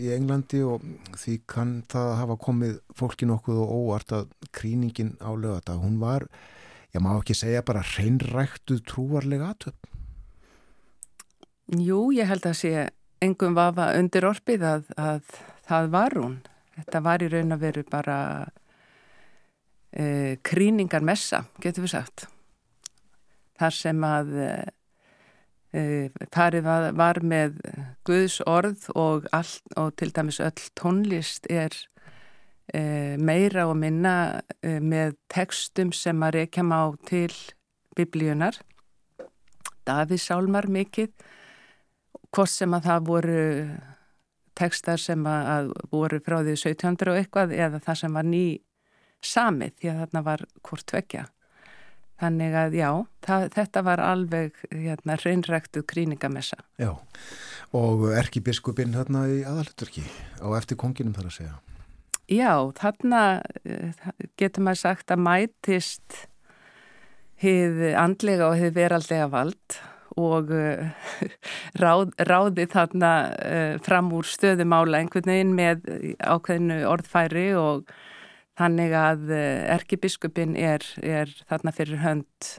í 0.01 0.13
Englandi 0.15 0.63
og 0.65 0.85
því 1.21 1.35
kann 1.51 1.73
það 1.93 2.13
hafa 2.23 2.37
komið 2.41 2.79
fólki 2.97 3.29
nokkuð 3.29 3.59
og 3.61 3.73
óvart 3.79 4.15
að 4.17 4.31
kríningin 4.57 5.13
á 5.21 5.29
lögata, 5.37 5.77
hún 5.77 5.99
var, 6.01 6.25
ég 6.97 7.05
má 7.05 7.11
ekki 7.19 7.37
segja 7.37 7.61
bara 7.69 7.85
hreinræktuð 7.85 8.81
trúarlega 8.89 9.51
aðtöp. 9.53 9.91
Jú, 11.85 11.99
ég 12.17 12.29
held 12.33 12.49
að 12.49 12.57
sé 12.63 12.73
engum 13.25 13.57
vafa 13.57 13.91
undir 13.99 14.25
orfið 14.29 14.65
að, 14.69 14.89
að 14.97 15.37
það 15.69 15.91
var 15.93 16.17
hún. 16.21 16.39
Þetta 16.79 17.03
var 17.05 17.25
í 17.25 17.29
raun 17.33 17.55
að 17.55 17.67
veru 17.67 17.85
bara 17.91 18.19
e, 19.93 20.07
kríningar 20.45 21.05
messa, 21.05 21.45
getur 21.61 21.85
við 21.85 21.93
sagt. 21.93 22.27
Þar 23.61 23.77
sem 23.77 24.09
að 24.09 24.33
Parið 25.75 26.63
var, 26.63 26.93
var 26.95 27.19
með 27.27 27.57
Guðs 28.07 28.39
orð 28.47 28.87
og, 28.95 29.27
all, 29.35 29.51
og 29.81 29.95
til 29.99 30.13
dæmis 30.15 30.39
öll 30.39 30.69
tónlist 30.79 31.49
er 31.51 31.75
e, 32.71 33.17
meira 33.19 33.67
og 33.67 33.75
minna 33.81 34.43
e, 34.63 34.79
með 34.79 35.17
tekstum 35.33 35.91
sem 35.91 36.23
að 36.23 36.39
rekja 36.39 36.63
má 36.63 36.79
til 37.09 37.33
biblíunar. 37.99 38.61
Davís 39.85 40.29
Sálmar 40.31 40.71
mikið, 40.71 41.11
hvort 42.31 42.53
sem 42.55 42.79
að 42.79 42.87
það 42.87 43.11
voru 43.11 43.43
tekstar 44.55 45.01
sem 45.03 45.27
að 45.27 45.73
voru 45.91 46.21
frá 46.23 46.39
því 46.45 46.55
1700 46.55 47.11
og 47.11 47.19
eitthvað 47.19 47.55
eða 47.59 47.83
það 47.83 48.01
sem 48.01 48.17
var 48.17 48.29
ný 48.31 48.45
samið 49.25 49.79
því 49.81 49.91
að 49.91 50.01
þarna 50.05 50.23
var 50.29 50.45
hvort 50.63 50.87
tvekja. 50.91 51.25
Þannig 52.25 52.55
að 52.57 52.77
já, 52.79 52.89
það, 53.27 53.47
þetta 53.53 53.85
var 53.85 54.01
alveg 54.01 54.61
hérna, 54.73 55.19
hreinræktu 55.21 55.83
kríningamessa. 55.85 56.57
Já, 56.81 56.95
og 57.77 58.07
erkibiskupinn 58.17 58.97
hérna 58.97 59.27
í 59.29 59.43
aðaluturki 59.45 60.07
á 60.41 60.49
eftir 60.57 60.81
konginum 60.81 61.17
þar 61.17 61.29
að 61.29 61.37
segja. 61.39 61.57
Já, 62.33 62.53
þarna 62.79 63.25
eh, 63.69 64.07
getur 64.41 64.65
maður 64.65 64.81
sagt 64.87 65.13
að 65.13 65.27
mætist 65.27 66.23
hið 67.45 67.83
andlega 68.01 68.49
og 68.49 68.57
hið 68.63 68.73
veraldlega 68.79 69.29
vald 69.29 69.83
og 70.15 70.53
uh, 70.55 71.11
ráð, 71.83 72.15
ráði 72.23 72.69
þarna 72.71 73.13
uh, 73.35 73.77
fram 73.85 74.13
úr 74.15 74.29
stöðumála 74.31 75.01
einhvern 75.03 75.33
veginn 75.33 75.55
með 75.59 75.89
ákveðinu 76.23 76.85
orðfæri 76.87 77.49
og 77.59 77.91
Þannig 78.55 78.93
að 78.95 79.31
eh, 79.35 79.65
erkibiskupin 79.75 80.55
er, 80.55 80.85
er 81.03 81.31
þarna 81.49 81.73
fyrir 81.75 82.03
hönd 82.05 82.51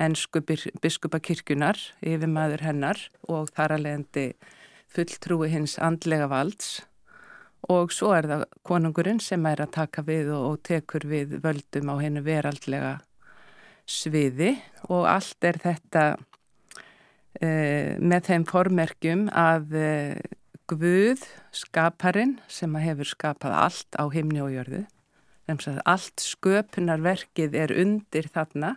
ennsku 0.00 0.40
biskupakirkjunar 0.80 1.78
yfir 2.00 2.30
maður 2.30 2.64
hennar 2.64 3.02
og 3.28 3.50
þar 3.54 3.76
að 3.76 3.84
leiðandi 3.84 4.24
fulltrúi 4.90 5.50
hins 5.52 5.76
andlega 5.78 6.26
valds. 6.30 6.80
Og 7.70 7.92
svo 7.92 8.14
er 8.16 8.26
það 8.26 8.46
konungurinn 8.66 9.20
sem 9.22 9.44
er 9.46 9.60
að 9.62 9.74
taka 9.76 10.02
við 10.06 10.32
og, 10.32 10.46
og 10.48 10.62
tekur 10.66 11.04
við 11.06 11.36
völdum 11.44 11.92
á 11.92 11.94
hennu 12.00 12.24
veraldlega 12.24 12.96
sviði. 13.84 14.54
Og 14.88 15.04
allt 15.10 15.44
er 15.44 15.60
þetta 15.60 16.04
e, 17.36 17.50
með 18.00 18.30
þeim 18.30 18.46
formerkjum 18.48 19.26
að 19.28 19.76
e, 19.76 19.90
Guð, 20.70 21.24
skaparinn 21.50 22.36
sem 22.46 22.74
hefur 22.78 23.08
skapað 23.08 23.56
allt 23.58 23.96
á 23.98 24.06
himni 24.12 24.38
og 24.44 24.52
jörðu. 24.54 24.84
Allt 25.82 26.22
sköpunarverkið 26.22 27.56
er 27.58 27.74
undir 27.74 28.28
þarna 28.30 28.76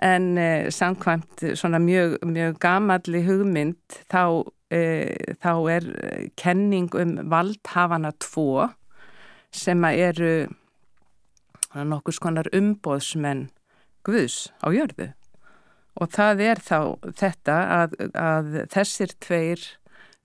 en 0.00 0.38
eh, 0.40 0.70
samkvæmt 0.72 1.44
svona 1.56 1.80
mjög, 1.80 2.16
mjög 2.24 2.56
gamalli 2.60 3.20
hugmynd 3.26 3.98
þá, 4.08 4.48
eh, 4.72 5.36
þá 5.36 5.52
er 5.74 5.90
kenning 6.40 6.88
um 6.96 7.16
valdhafana 7.28 8.14
tvo 8.16 8.70
sem 9.52 9.84
eru 9.84 10.48
nokkus 11.76 12.20
konar 12.20 12.48
umbóðsmenn 12.56 13.50
Guðs 14.06 14.52
á 14.64 14.72
jörðu. 14.72 15.10
Og 16.00 16.12
það 16.12 16.40
er 16.44 16.60
þá 16.62 16.78
þetta 17.16 17.56
að, 17.82 17.96
að 18.14 18.50
þessir 18.72 19.12
tveir 19.20 19.64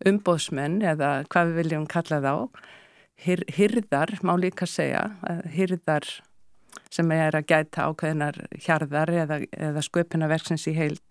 umbóðsmenn 0.08 0.82
eða 0.94 1.12
hvað 1.32 1.52
við 1.52 1.62
viljum 1.62 1.88
kalla 1.90 2.22
þá. 2.24 2.34
Hir, 3.22 3.44
hirðar, 3.54 4.16
má 4.26 4.34
líka 4.40 4.66
segja 4.66 5.12
hirðar 5.54 6.08
sem 6.92 7.12
er 7.14 7.36
að 7.38 7.48
gæta 7.52 7.86
ákveðinar 7.92 8.40
hjarðar 8.64 9.12
eða, 9.24 9.38
eða 9.54 9.84
sköpunaverksins 9.86 10.66
í 10.72 10.76
heild 10.76 11.04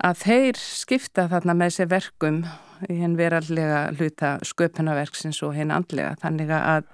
að 0.00 0.22
þeir 0.22 0.60
skipta 0.60 1.26
þarna 1.30 1.56
með 1.56 1.74
sér 1.76 1.90
verkum 1.90 2.40
í 2.88 3.00
henn 3.02 3.18
verallega 3.18 3.82
hluta 3.98 4.36
sköpunaverksins 4.46 5.42
og 5.44 5.56
henn 5.58 5.72
andlega. 5.74 6.14
Þannig 6.22 6.52
að 6.56 6.88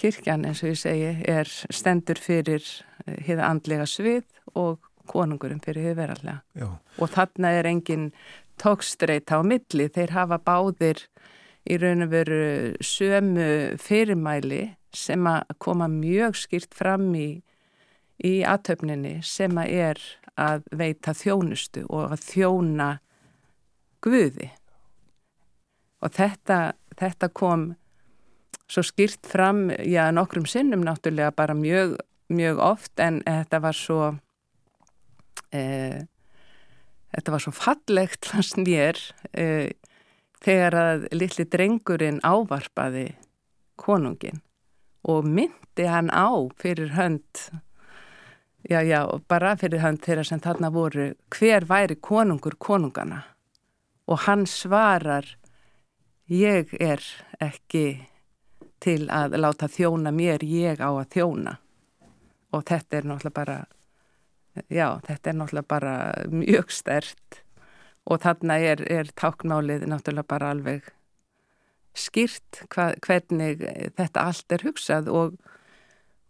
kirkjan 0.00 0.46
eins 0.48 0.62
og 0.64 0.70
ég 0.70 0.80
segi 0.80 1.10
er 1.28 1.50
stendur 1.50 2.20
fyrir 2.22 2.64
hiða 3.26 3.50
andlega 3.50 3.88
svið 3.90 4.24
og 4.54 4.78
konungurum 5.10 5.60
fyrir 5.64 5.90
hiða 5.90 5.98
verallega 6.04 6.38
Já. 6.54 6.68
og 7.02 7.10
þarna 7.10 7.50
er 7.58 7.66
engin 7.66 8.10
tókstreita 8.60 9.40
á 9.40 9.42
milli, 9.46 9.88
þeir 9.88 10.14
hafa 10.16 10.40
báðir 10.44 11.04
í 11.68 11.76
raun 11.80 12.06
og 12.06 12.12
veru 12.12 12.42
sömu 12.84 13.76
fyrirmæli 13.80 14.62
sem 14.96 15.26
að 15.28 15.54
koma 15.62 15.88
mjög 15.90 16.38
skýrt 16.38 16.74
fram 16.76 17.10
í, 17.14 17.42
í 18.24 18.40
aðtöfninni 18.46 19.20
sem 19.26 19.58
að 19.60 19.76
er 19.84 20.02
að 20.40 20.64
veita 20.76 21.14
þjónustu 21.16 21.84
og 21.88 22.16
að 22.16 22.26
þjóna 22.26 22.90
Guði. 24.00 24.46
Og 26.00 26.12
þetta, 26.16 26.72
þetta 26.96 27.28
kom 27.36 27.66
svo 28.70 28.84
skýrt 28.86 29.28
fram, 29.28 29.66
já, 29.84 30.06
nokkrum 30.14 30.46
sinnum 30.48 30.86
náttúrulega 30.86 31.34
bara 31.36 31.56
mjög, 31.58 31.98
mjög 32.32 32.62
oft 32.64 33.02
en 33.02 33.20
þetta 33.26 33.60
var 33.60 33.76
svo... 33.76 34.14
Eh, 35.52 36.06
Þetta 37.10 37.32
var 37.34 37.42
svo 37.44 37.52
fallegt 37.54 38.28
fannst 38.30 38.60
mér 38.60 38.98
uh, 39.34 39.70
þegar 40.44 40.76
að 40.78 41.08
litli 41.16 41.46
drengurinn 41.50 42.20
ávarpaði 42.22 43.08
konungin 43.80 44.40
og 45.08 45.26
myndi 45.26 45.86
hann 45.88 46.10
á 46.12 46.28
fyrir 46.60 46.92
hönd, 46.92 47.44
já 48.68 48.82
já, 48.84 49.00
bara 49.28 49.56
fyrir 49.56 49.80
hönd 49.80 50.02
þeirra 50.04 50.24
sem 50.28 50.42
þarna 50.44 50.70
voru, 50.72 51.10
hver 51.32 51.64
væri 51.68 51.96
konungur 51.96 52.58
konungana 52.60 53.22
og 54.10 54.26
hann 54.26 54.46
svarar, 54.46 55.24
ég 56.26 56.74
er 56.80 57.02
ekki 57.40 58.00
til 58.82 59.04
að 59.12 59.36
láta 59.38 59.68
þjóna 59.70 60.12
mér, 60.14 60.42
ég 60.44 60.80
á 60.80 60.90
að 60.90 61.10
þjóna. 61.14 61.56
Og 62.50 62.64
þetta 62.66 62.96
er 62.98 63.06
náttúrulega 63.06 63.36
bara 63.36 63.58
já, 64.68 65.00
þetta 65.06 65.30
er 65.30 65.38
náttúrulega 65.38 65.70
bara 65.70 65.94
mjög 66.32 66.72
stert 66.74 67.42
og 68.10 68.22
þarna 68.24 68.56
er, 68.64 68.82
er 68.90 69.12
táknmálið 69.18 69.86
náttúrulega 69.90 70.30
bara 70.30 70.50
alveg 70.54 70.88
skýrt 71.96 72.64
hva, 72.70 72.90
hvernig 73.04 73.62
þetta 73.98 74.26
allt 74.26 74.54
er 74.54 74.64
hugsað 74.66 75.10
og, 75.12 75.36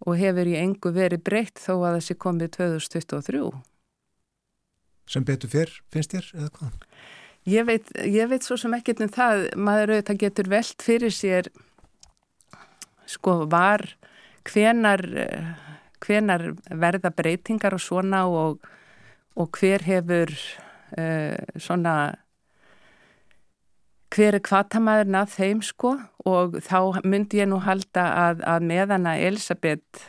og 0.04 0.20
hefur 0.20 0.48
í 0.48 0.56
engu 0.60 0.92
verið 0.94 1.24
breytt 1.26 1.60
þó 1.60 1.74
að 1.78 2.00
þessi 2.00 2.18
komið 2.20 2.52
2023. 2.58 3.42
Sem 5.10 5.26
betur 5.26 5.50
fyrr, 5.50 5.72
finnst 5.90 6.14
þér, 6.14 6.28
eða 6.38 6.52
hvað? 6.58 6.84
Ég 7.50 7.66
veit, 7.66 7.88
ég 8.04 8.28
veit 8.30 8.44
svo 8.44 8.56
sem 8.60 8.74
ekkert 8.76 9.00
um 9.02 9.10
það, 9.10 9.46
maður 9.56 9.94
auðvitað 9.94 10.20
getur 10.20 10.50
velt 10.52 10.84
fyrir 10.84 11.14
sér, 11.14 11.48
sko, 13.08 13.40
var 13.50 13.86
hvenar, 14.46 15.02
hvenar 16.04 16.50
verða 16.70 17.12
breytingar 17.14 17.76
og 17.76 17.82
svona 17.84 18.24
og, 18.28 18.58
og 19.36 19.60
hver 19.60 19.84
hefur 19.86 20.32
uh, 20.98 21.58
svona, 21.60 21.94
hver 24.10 24.38
er 24.38 24.44
kvatamæðurinn 24.44 25.20
að 25.20 25.32
þeim, 25.36 25.64
sko, 25.64 25.94
og 26.26 26.60
þá 26.66 27.00
myndi 27.04 27.40
ég 27.42 27.50
nú 27.50 27.60
halda 27.64 28.06
að, 28.26 28.44
að 28.44 28.68
meðan 28.72 29.08
að 29.10 29.24
Elisabeth 29.30 30.04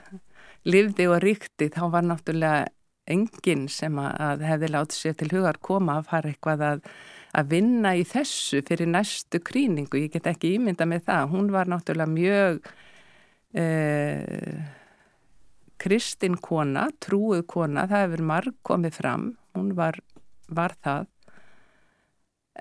livði 0.68 1.08
og 1.10 1.22
ríkti, 1.24 1.72
þá 1.74 1.84
var 1.94 2.06
náttúrulega 2.06 2.70
enginn 3.12 3.66
sem 3.72 3.98
að 4.00 4.44
hefði 4.46 4.70
látið 4.72 4.98
sér 4.98 5.16
til 5.20 5.32
hugar 5.34 5.58
koma 5.64 5.98
að 6.00 6.12
fara 6.12 6.32
eitthvað 6.32 6.66
að, 6.68 6.84
að 7.38 7.50
vinna 7.56 7.96
í 7.98 8.04
þessu 8.08 8.62
fyrir 8.68 8.90
næstu 8.92 9.42
krýningu. 9.44 10.04
Ég 10.06 10.14
get 10.14 10.30
ekki 10.30 10.56
ímynda 10.58 10.88
með 10.90 11.08
það. 11.10 11.32
Hún 11.34 11.50
var 11.54 11.72
náttúrulega 11.72 12.14
mjög 12.14 12.70
eh, 13.58 14.62
kristin 15.82 16.38
kona, 16.38 16.88
trúið 17.04 17.46
kona, 17.50 17.88
það 17.90 18.06
hefur 18.06 18.26
marg 18.32 18.58
komið 18.68 19.00
fram. 19.00 19.32
Hún 19.58 19.74
var, 19.78 19.98
var 20.48 20.76
það. 20.86 21.08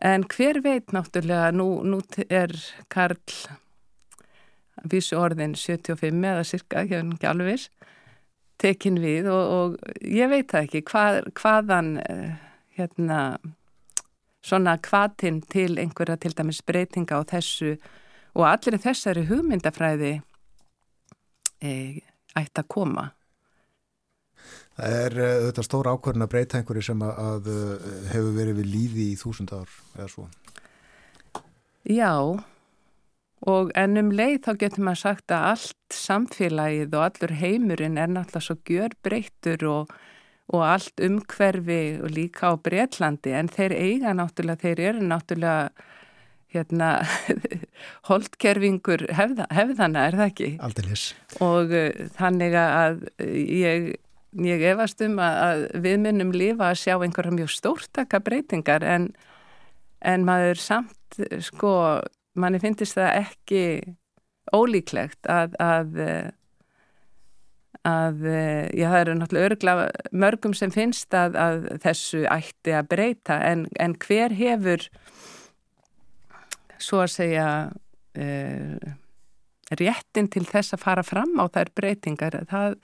En 0.00 0.24
hver 0.30 0.62
veit 0.64 0.94
náttúrulega, 0.96 1.50
nú, 1.52 1.82
nú 1.84 2.00
er 2.28 2.54
Karl 2.88 3.20
vísu 4.88 5.18
orðin 5.20 5.54
75 5.58 6.24
eða 6.24 6.46
cirka, 6.48 6.84
hef 6.88 7.04
ekki 7.04 7.28
alveg 7.28 7.68
tekin 8.60 9.00
við 9.00 9.28
og, 9.32 9.54
og 9.56 10.04
ég 10.04 10.30
veit 10.30 10.50
það 10.52 10.66
ekki 10.66 10.82
hvað, 10.90 11.20
hvaðan 11.36 11.94
uh, 12.00 12.34
hérna 12.76 13.20
svona 14.44 14.76
hvatinn 14.80 15.40
til 15.52 15.76
einhverja 15.80 16.16
til 16.20 16.34
dæmis 16.36 16.62
breytinga 16.64 17.20
á 17.20 17.22
þessu 17.28 17.74
og 18.36 18.46
allir 18.48 18.78
þessari 18.80 19.26
hugmyndafræði 19.28 20.12
e, 21.60 21.72
ætti 22.38 22.62
að 22.62 22.68
koma. 22.70 23.10
Það 24.80 24.94
er 24.96 25.16
þetta 25.48 25.64
stóra 25.66 25.92
ákvörðin 25.96 26.24
að 26.24 26.32
breyta 26.32 26.60
einhverju 26.60 26.84
sem 26.86 27.02
að, 27.04 27.18
að 27.30 27.50
uh, 27.52 27.88
hefur 28.12 28.36
verið 28.38 28.60
við 28.62 28.70
líði 28.74 29.08
í 29.10 29.18
þúsund 29.20 29.52
ár 29.52 29.74
eða 29.98 30.08
svo. 30.14 30.28
Já, 31.88 32.14
og 33.48 33.72
ennum 33.78 34.10
leið 34.12 34.38
þá 34.44 34.50
getur 34.60 34.84
maður 34.84 35.02
sagt 35.02 35.32
að 35.32 35.46
allt 35.50 35.96
samfélagið 35.96 36.96
og 36.96 37.04
allur 37.06 37.36
heimurinn 37.40 38.00
er 38.00 38.10
náttúrulega 38.12 38.46
svo 38.46 38.56
gjör 38.68 38.96
breyttur 39.04 39.66
og, 39.70 39.94
og 40.52 40.64
allt 40.66 41.04
umhverfi 41.04 41.82
og 42.04 42.12
líka 42.16 42.52
á 42.52 42.54
Breitlandi 42.60 43.32
en 43.36 43.48
þeir 43.48 43.76
eiga 43.76 44.12
náttúrulega, 44.16 44.60
þeir 44.60 44.84
eru 44.90 45.08
náttúrulega 45.08 45.88
hérna 46.54 46.90
holdkerfingur 48.10 49.06
hefða, 49.16 49.46
hefðana 49.54 50.06
er 50.08 50.18
það 50.18 50.30
ekki? 50.32 50.50
Aldilis. 50.66 51.08
Og 51.44 51.74
uh, 51.74 52.06
þannig 52.18 52.56
að 52.58 53.04
ég, 53.24 53.90
ég 54.46 54.66
efast 54.72 55.02
um 55.06 55.18
að, 55.22 55.40
að 55.46 55.66
við 55.86 56.00
mynnum 56.06 56.34
lifa 56.34 56.70
að 56.70 56.80
sjá 56.84 56.96
einhverja 56.98 57.36
mjög 57.38 57.54
stórtaka 57.54 58.22
breytingar 58.24 58.86
en, 58.86 59.10
en 60.00 60.26
maður 60.26 60.60
samt 60.62 61.22
sko 61.42 61.72
manni 62.38 62.60
finnist 62.62 62.98
það 62.98 63.24
ekki 63.24 63.64
ólíklegt 64.54 65.26
að, 65.30 65.54
að, 65.62 65.98
að 67.86 68.22
já, 68.26 68.86
það 68.86 69.00
eru 69.00 69.16
náttúrulega 69.18 69.50
örgla 69.50 69.74
mörgum 70.24 70.54
sem 70.56 70.72
finnst 70.74 71.14
að, 71.14 71.36
að 71.38 71.68
þessu 71.84 72.24
ætti 72.30 72.74
að 72.76 72.90
breyta 72.94 73.38
en, 73.46 73.66
en 73.82 73.96
hver 74.02 74.34
hefur 74.38 74.86
svo 76.84 77.02
að 77.04 77.14
segja 77.14 77.46
uh, 77.70 78.90
réttin 79.78 80.30
til 80.32 80.44
þess 80.48 80.74
að 80.74 80.84
fara 80.84 81.06
fram 81.06 81.36
á 81.38 81.44
þær 81.52 81.72
breytingar 81.78 82.40
það 82.50 82.78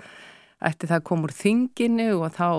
ætti 0.67 0.89
það 0.89 1.07
komur 1.11 1.35
þinginu 1.35 2.11
og 2.21 2.35
þá 2.37 2.51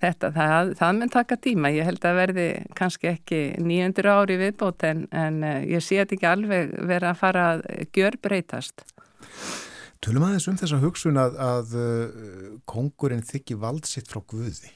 Þetta, 0.00 0.30
það, 0.34 0.70
það 0.78 0.96
mun 0.98 1.12
taka 1.12 1.36
tíma, 1.38 1.70
ég 1.74 1.86
held 1.86 2.06
að 2.06 2.16
verði 2.18 2.46
kannski 2.78 3.10
ekki 3.12 3.40
900 3.62 4.14
ári 4.14 4.38
viðbót 4.40 4.86
en, 4.88 5.04
en 5.14 5.42
eh, 5.46 5.66
ég 5.70 5.84
sé 5.84 6.00
þetta 6.00 6.16
ekki 6.16 6.28
alveg 6.30 6.72
vera 6.88 7.12
að 7.12 7.20
fara 7.20 7.44
að 7.52 7.62
gjör 7.94 8.18
breytast. 8.24 8.84
Tölum 10.04 10.26
aðeins 10.26 10.48
um 10.50 10.58
þessa 10.60 10.80
hugsun 10.82 11.20
að, 11.20 11.38
að 11.40 11.76
uh, 11.80 12.48
kongurinn 12.68 13.22
þykki 13.24 13.56
vald 13.60 13.86
sitt 13.88 14.10
frá 14.10 14.20
Guði? 14.28 14.72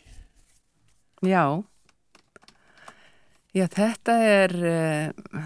Já, 1.26 1.58
já 3.56 3.66
þetta 3.74 4.16
er, 4.24 4.54
uh, 4.70 5.42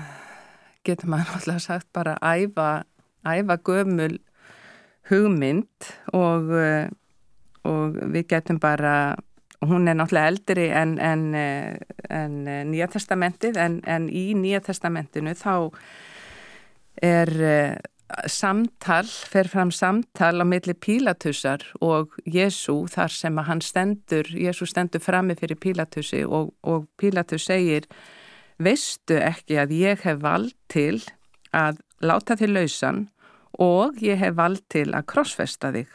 getur 0.87 1.13
maður 1.13 1.33
náttúrulega 1.33 1.65
sagt 1.67 1.89
bara 1.95 2.17
æfa, 2.23 2.85
æfa 3.27 3.59
gömul 3.67 4.19
hugmynd 5.11 5.93
og, 6.15 6.51
uh, 6.51 6.89
og 7.69 8.01
við 8.15 8.27
getum 8.35 8.59
bara 8.63 9.15
hún 9.67 9.89
er 9.89 9.97
náttúrulega 9.97 10.33
eldri 10.33 10.67
en, 10.75 10.99
en, 10.99 11.35
eh, 11.35 11.77
en 12.11 12.49
eh, 12.49 12.65
Nýja 12.67 12.89
testamentið 12.91 13.59
en, 13.61 13.81
en 13.87 14.09
í 14.11 14.33
Nýja 14.39 14.63
testamentinu 14.67 15.35
þá 15.39 15.55
er 17.03 17.33
eh, 17.47 17.77
samtal, 18.29 19.07
fer 19.07 19.49
fram 19.49 19.71
samtal 19.73 20.43
á 20.43 20.47
milli 20.47 20.75
Pílatussar 20.75 21.65
og 21.81 22.19
Jésu 22.27 22.83
þar 22.93 23.15
sem 23.15 23.39
að 23.39 23.49
hann 23.49 23.63
stendur, 23.65 24.29
Jésu 24.35 24.69
stendur 24.69 25.03
frammi 25.03 25.39
fyrir 25.39 25.61
Pílatussi 25.63 26.25
og, 26.27 26.53
og 26.63 26.89
Pílatus 27.01 27.47
segir 27.49 27.89
veistu 28.65 29.19
ekki 29.19 29.59
að 29.63 29.75
ég 29.77 30.05
hef 30.07 30.23
vald 30.23 30.55
til 30.73 31.03
að 31.53 31.81
láta 32.03 32.37
þig 32.39 32.55
lausan 32.55 33.05
og 33.61 34.01
ég 34.03 34.21
hef 34.23 34.35
vald 34.39 34.63
til 34.73 34.89
að 34.95 35.07
krossfesta 35.13 35.73
þig. 35.75 35.91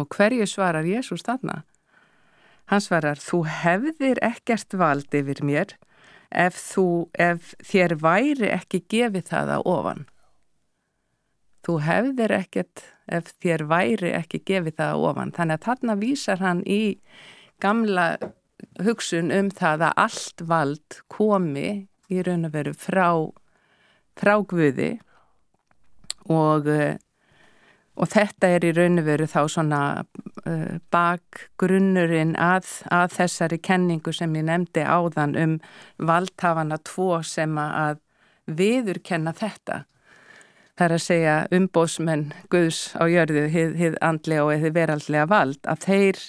Og 0.00 0.08
hverju 0.10 0.46
svarar 0.50 0.86
Jésús 0.88 1.22
þarna? 1.26 1.62
Hann 2.72 2.80
svarar, 2.80 3.20
þú 3.20 3.44
hefðir 3.44 4.18
ekkert 4.24 4.74
vald 4.80 5.12
yfir 5.14 5.42
mér 5.44 5.76
ef, 6.30 6.56
þú, 6.56 7.10
ef 7.12 7.52
þér 7.62 7.98
væri 8.00 8.50
ekki 8.54 8.80
gefið 8.90 9.28
það 9.30 9.52
á 9.54 9.58
ofan. 9.60 10.06
Þú 11.64 11.78
hefðir 11.84 12.34
ekkert 12.40 12.84
ef 13.06 13.34
þér 13.44 13.66
væri 13.68 14.14
ekki 14.16 14.40
gefið 14.48 14.78
það 14.80 14.96
á 14.96 14.98
ofan. 15.10 15.34
Þannig 15.36 15.60
að 15.60 15.68
þarna 15.68 15.98
vísar 16.00 16.42
hann 16.44 16.64
í 16.64 16.82
gamla 17.62 18.08
hugsun 18.84 19.32
um 19.34 19.50
það 19.50 19.88
að 19.88 19.98
allt 20.04 20.44
vald 20.50 21.00
komi 21.12 21.70
í 22.12 22.22
raun 22.22 22.48
og 22.48 22.54
veru 22.54 22.74
frá, 22.76 23.08
frá 24.18 24.36
Guði 24.48 24.92
og 26.30 26.68
Og 27.94 28.10
þetta 28.10 28.50
er 28.56 28.64
í 28.66 28.72
raun 28.74 28.98
og 28.98 29.06
veru 29.06 29.26
þá 29.30 29.40
svona 29.50 29.80
uh, 30.02 30.76
bakgrunnurinn 30.90 32.34
að, 32.42 32.66
að 32.90 33.14
þessari 33.20 33.60
kenningu 33.62 34.14
sem 34.14 34.34
ég 34.34 34.46
nefndi 34.48 34.82
áðan 34.82 35.36
um 35.38 35.56
valdhafana 36.02 36.80
tvo 36.82 37.20
sem 37.22 37.54
að 37.60 38.00
viður 38.50 38.98
kenna 39.06 39.34
þetta. 39.36 39.84
Það 40.74 40.86
er 40.88 40.94
að 40.96 41.04
segja 41.04 41.34
umbósmenn 41.54 42.24
Guðs 42.50 42.80
á 42.98 43.06
jörðu, 43.06 43.46
hið, 43.54 43.76
hið 43.78 43.98
andlega 44.02 44.48
og 44.48 44.64
hið 44.64 44.74
veraldlega 44.74 45.28
vald, 45.30 45.60
að 45.62 45.86
þeir, 45.86 46.22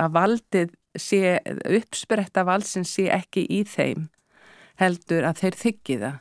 að 0.00 0.14
valdið 0.16 0.72
sé, 0.98 1.38
uppspretta 1.66 2.44
valdsin 2.46 2.86
sé 2.88 3.08
ekki 3.12 3.46
í 3.50 3.62
þeim, 3.68 4.08
heldur 4.80 5.26
að 5.28 5.44
þeir 5.44 5.58
þykki 5.62 5.98
það. 6.02 6.18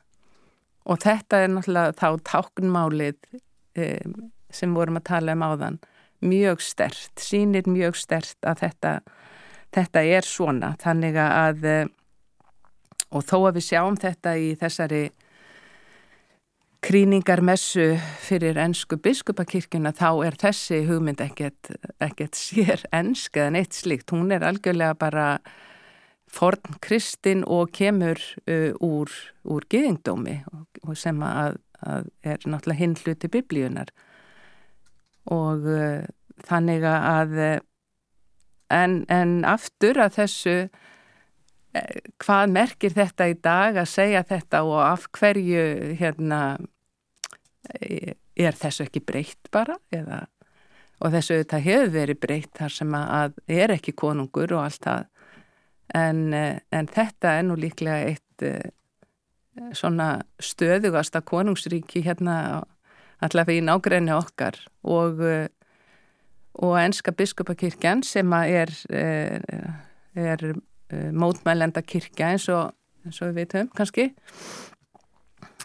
Og 0.89 1.01
þetta 1.03 1.39
er 1.43 1.51
náttúrulega 1.53 1.97
þá 1.99 2.07
táknmálið 2.31 3.17
um, 3.31 4.15
sem 4.51 4.73
vorum 4.75 4.97
að 4.97 5.09
tala 5.11 5.35
um 5.37 5.45
áðan 5.45 5.81
mjög 6.21 6.61
stert, 6.61 7.13
sínir 7.21 7.67
mjög 7.69 7.97
stert 7.97 8.45
að 8.45 8.65
þetta, 8.65 8.93
þetta 9.73 10.03
er 10.17 10.27
svona 10.27 10.75
þannig 10.81 11.17
að 11.21 11.65
eh, 11.65 11.87
og 13.11 13.25
þó 13.27 13.37
að 13.49 13.57
við 13.57 13.67
sjáum 13.67 13.97
þetta 13.99 14.35
í 14.37 14.51
þessari 14.59 15.01
kríningarmessu 16.81 17.95
fyrir 18.25 18.57
ennsku 18.61 18.97
biskupakirkuna 19.01 19.91
þá 19.93 20.09
er 20.25 20.37
þessi 20.41 20.81
hugmynd 20.87 21.21
ekkert, 21.21 21.73
ekkert 22.01 22.37
sér 22.37 22.85
ennsk 22.95 23.37
eða 23.37 23.53
neitt 23.57 23.77
slikt, 23.77 24.09
hún 24.13 24.33
er 24.33 24.45
algjörlega 24.45 24.97
bara 24.97 25.27
forn 26.31 26.79
kristin 26.81 27.43
og 27.45 27.73
kemur 27.75 28.19
uh, 28.47 28.71
úr, 28.81 29.11
úr 29.43 29.67
geðingdómi 29.69 30.39
sem 30.97 31.19
að, 31.27 31.59
að 31.83 32.07
er 32.23 32.45
náttúrulega 32.47 32.79
hinn 32.79 32.95
hluti 32.97 33.29
biblíunar 33.29 33.91
og 35.29 35.67
uh, 35.67 36.07
þannig 36.47 36.87
að 36.87 37.35
uh, 37.37 37.57
en, 38.73 39.03
en 39.11 39.41
aftur 39.45 39.99
að 40.01 40.17
þessu 40.21 40.55
hvað 42.21 42.51
merkir 42.51 42.93
þetta 42.95 43.29
í 43.31 43.37
dag 43.39 43.79
að 43.79 43.89
segja 43.91 44.23
þetta 44.27 44.63
og 44.67 44.79
af 44.83 45.07
hverju 45.15 45.95
hérna 45.99 46.41
er 47.79 48.57
þessu 48.57 48.87
ekki 48.87 49.03
breytt 49.05 49.51
bara? 49.53 49.77
Eða 49.93 50.25
og 51.01 51.13
þessu 51.15 51.39
þetta 51.39 51.61
hefur 51.65 51.93
verið 51.95 52.19
breytt 52.21 52.51
þar 52.59 52.75
sem 52.75 52.97
að 52.97 53.39
er 53.49 53.73
ekki 53.73 53.95
konungur 53.97 54.53
og 54.57 54.65
allt 54.67 54.83
það. 54.85 55.07
En, 55.97 56.19
en 56.33 56.91
þetta 56.91 57.37
er 57.39 57.47
nú 57.47 57.57
líklega 57.59 58.11
eitt 58.11 58.45
svona 59.75 60.21
stöðugasta 60.39 61.23
konungsríki 61.27 62.03
hérna 62.05 62.35
allavega 63.21 63.59
í 63.59 63.65
nágræni 63.65 64.13
okkar. 64.15 64.57
Og, 64.87 65.19
og 66.61 66.75
enska 66.79 67.13
biskupakirkjan 67.17 68.05
sem 68.07 68.37
er, 68.37 68.71
er, 68.93 69.43
er 70.15 70.45
mótmælenda 71.13 71.83
kirkja 71.85 72.33
eins 72.33 72.47
og, 72.51 72.73
eins 73.05 73.21
og 73.21 73.31
við 73.31 73.41
veitum 73.41 73.71
kannski 73.77 74.11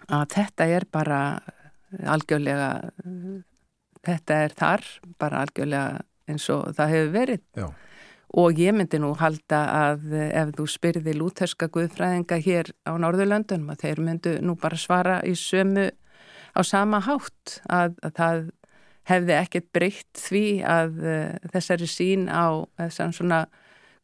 að 0.07 0.27
þetta 0.37 0.69
er 0.77 0.87
bara 0.93 1.21
algjörlega 2.07 2.71
þetta 4.07 4.39
er 4.45 4.55
þar 4.57 4.87
bara 5.19 5.43
algjörlega 5.45 6.05
eins 6.31 6.49
og 6.53 6.73
það 6.77 6.95
hefur 6.95 7.13
verið 7.15 7.43
Já. 7.57 7.67
og 8.43 8.61
ég 8.61 8.77
myndi 8.77 9.01
nú 9.03 9.13
halda 9.19 9.63
að 9.75 10.17
ef 10.27 10.53
þú 10.59 10.67
spyrði 10.71 11.15
lúterska 11.17 11.71
guðfræðinga 11.75 12.41
hér 12.43 12.73
á 12.87 12.93
Norðurlöndunum 12.99 13.73
að 13.75 13.87
þeir 13.87 14.03
myndu 14.09 14.37
nú 14.43 14.57
bara 14.61 14.79
svara 14.81 15.21
í 15.27 15.35
sömu 15.39 15.89
á 16.57 16.61
sama 16.67 17.03
hátt 17.05 17.61
að, 17.69 17.99
að 18.03 18.17
það 18.17 18.47
hefði 19.07 19.37
ekkert 19.39 19.69
breytt 19.75 20.19
því 20.19 20.47
að 20.67 20.97
þessari 21.53 21.87
sín 21.91 22.27
á 22.27 22.67
þessan 22.81 23.15
svona 23.15 23.45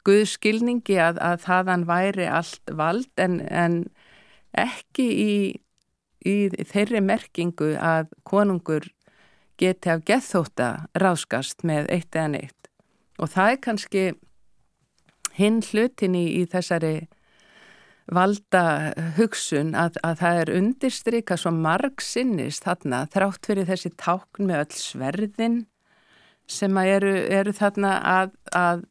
guðskilningi 0.07 0.97
að, 0.99 1.19
að 1.23 1.45
þaðan 1.45 1.85
væri 1.89 2.27
allt 2.27 2.73
vald 2.75 3.23
en, 3.23 3.39
en 3.47 3.77
ekki 4.51 5.07
í, 5.07 5.35
í 6.27 6.35
þeirri 6.69 7.01
merkingu 7.03 7.73
að 7.79 8.11
konungur 8.27 8.89
geti 9.61 9.91
af 9.93 10.03
gethóta 10.07 10.69
ráskast 10.99 11.63
með 11.67 11.89
eitt 11.93 12.15
eða 12.15 12.33
neitt. 12.35 12.69
Og 13.21 13.29
það 13.31 13.51
er 13.51 13.59
kannski 13.63 14.05
hinn 15.37 15.61
hlutin 15.65 16.17
í, 16.17 16.25
í 16.41 16.45
þessari 16.49 16.95
valda 18.11 18.93
hugsun 19.17 19.71
að, 19.79 19.97
að 20.03 20.17
það 20.19 20.39
er 20.41 20.53
undirstryka 20.57 21.37
svo 21.39 21.53
marg 21.55 22.03
sinnist 22.03 22.65
þarna 22.67 23.05
þrátt 23.13 23.47
fyrir 23.47 23.69
þessi 23.69 23.93
tákn 23.95 24.49
með 24.49 24.65
öll 24.65 24.79
sverðin 24.81 25.61
sem 26.49 26.77
eru, 26.83 27.13
eru 27.31 27.53
þarna 27.55 27.93
að, 28.03 28.33
að 28.51 28.83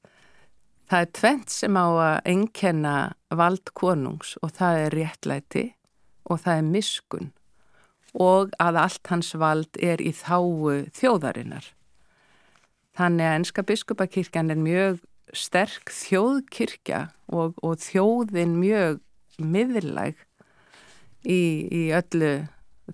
Það 0.92 1.04
er 1.06 1.12
tvent 1.16 1.52
sem 1.54 1.76
á 1.80 1.88
að 1.88 2.26
enkenna 2.28 2.94
vald 3.32 3.70
konungs 3.72 4.34
og 4.44 4.50
það 4.58 4.80
er 4.80 4.94
réttlæti 4.98 5.62
og 6.28 6.42
það 6.42 6.58
er 6.58 6.66
miskun 6.68 7.30
og 8.12 8.50
að 8.60 8.78
allt 8.82 9.08
hans 9.08 9.30
vald 9.40 9.78
er 9.80 10.02
í 10.04 10.10
þáu 10.12 10.82
þjóðarinnar. 10.92 11.64
Þannig 12.92 13.24
að 13.24 13.36
enska 13.38 13.64
biskupakirkjan 13.70 14.52
er 14.52 14.60
mjög 14.60 14.98
sterk 15.32 15.94
þjóðkirkja 15.96 17.00
og, 17.32 17.56
og 17.64 17.80
þjóðin 17.80 18.58
mjög 18.60 19.00
miðlæg 19.40 20.20
í, 21.24 21.40
í 21.72 21.82
öllu 21.96 22.34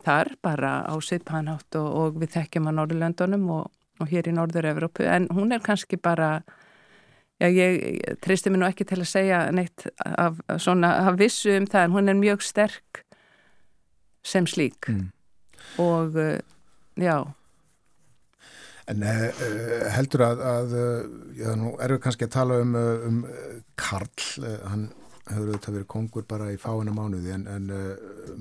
þar 0.05 0.37
bara 0.47 0.87
á 0.87 0.95
sittpanhátt 1.03 1.75
og, 1.83 1.91
og 1.91 2.23
við 2.23 2.37
þekkjum 2.37 2.71
á 2.71 2.73
Norðurlöndunum 2.79 3.51
og, 3.59 3.75
og 3.99 4.15
hér 4.15 4.31
í 4.31 4.39
Norður-Európu 4.39 5.11
en 5.11 5.27
hún 5.35 5.51
er 5.51 5.67
kannski 5.67 5.99
bara 5.99 6.37
Já, 7.39 7.47
ég 7.55 8.19
tristi 8.19 8.51
mér 8.51 8.65
nú 8.65 8.67
ekki 8.67 8.87
til 8.89 8.99
að 8.99 9.11
segja 9.13 9.41
neitt 9.55 9.87
af, 10.03 10.41
svona, 10.59 10.91
af 11.07 11.21
vissu 11.21 11.53
um 11.55 11.69
það 11.71 11.85
en 11.87 11.95
hún 11.95 12.11
er 12.11 12.19
mjög 12.19 12.43
sterk 12.43 13.05
sem 14.27 14.47
slík 14.51 14.89
mm. 14.91 15.05
og 15.85 16.19
uh, 16.19 16.39
já 16.99 17.19
En 18.89 19.05
uh, 19.05 19.45
heldur 19.95 20.25
að, 20.27 20.43
að 20.51 20.77
já, 21.39 21.53
nú 21.61 21.77
erum 21.77 21.99
við 21.99 22.05
kannski 22.09 22.27
að 22.27 22.35
tala 22.35 22.59
um, 22.65 22.75
um 22.75 23.21
Karl, 23.79 24.25
hann 24.73 24.89
hefur 25.29 25.53
auðvitað 25.53 25.75
verið 25.77 25.91
kongur 25.93 26.27
bara 26.27 26.51
í 26.51 26.59
fáina 26.59 26.95
mánuði 26.97 27.37
en, 27.37 27.45
en 27.53 27.71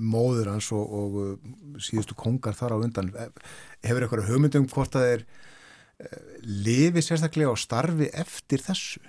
móður 0.00 0.54
hans 0.56 0.72
og, 0.74 0.88
og 0.88 1.82
síðustu 1.84 2.16
kongar 2.18 2.56
þar 2.56 2.74
á 2.74 2.82
undan 2.82 3.12
hefur 3.14 4.02
eitthvað 4.02 4.30
hugmyndum 4.32 4.66
hvort 4.72 4.96
að 4.98 5.06
þeir 5.12 5.28
lifi 6.42 7.02
sérstaklega 7.02 7.54
á 7.54 7.56
starfi 7.58 8.10
eftir 8.14 8.62
þessu? 8.62 9.02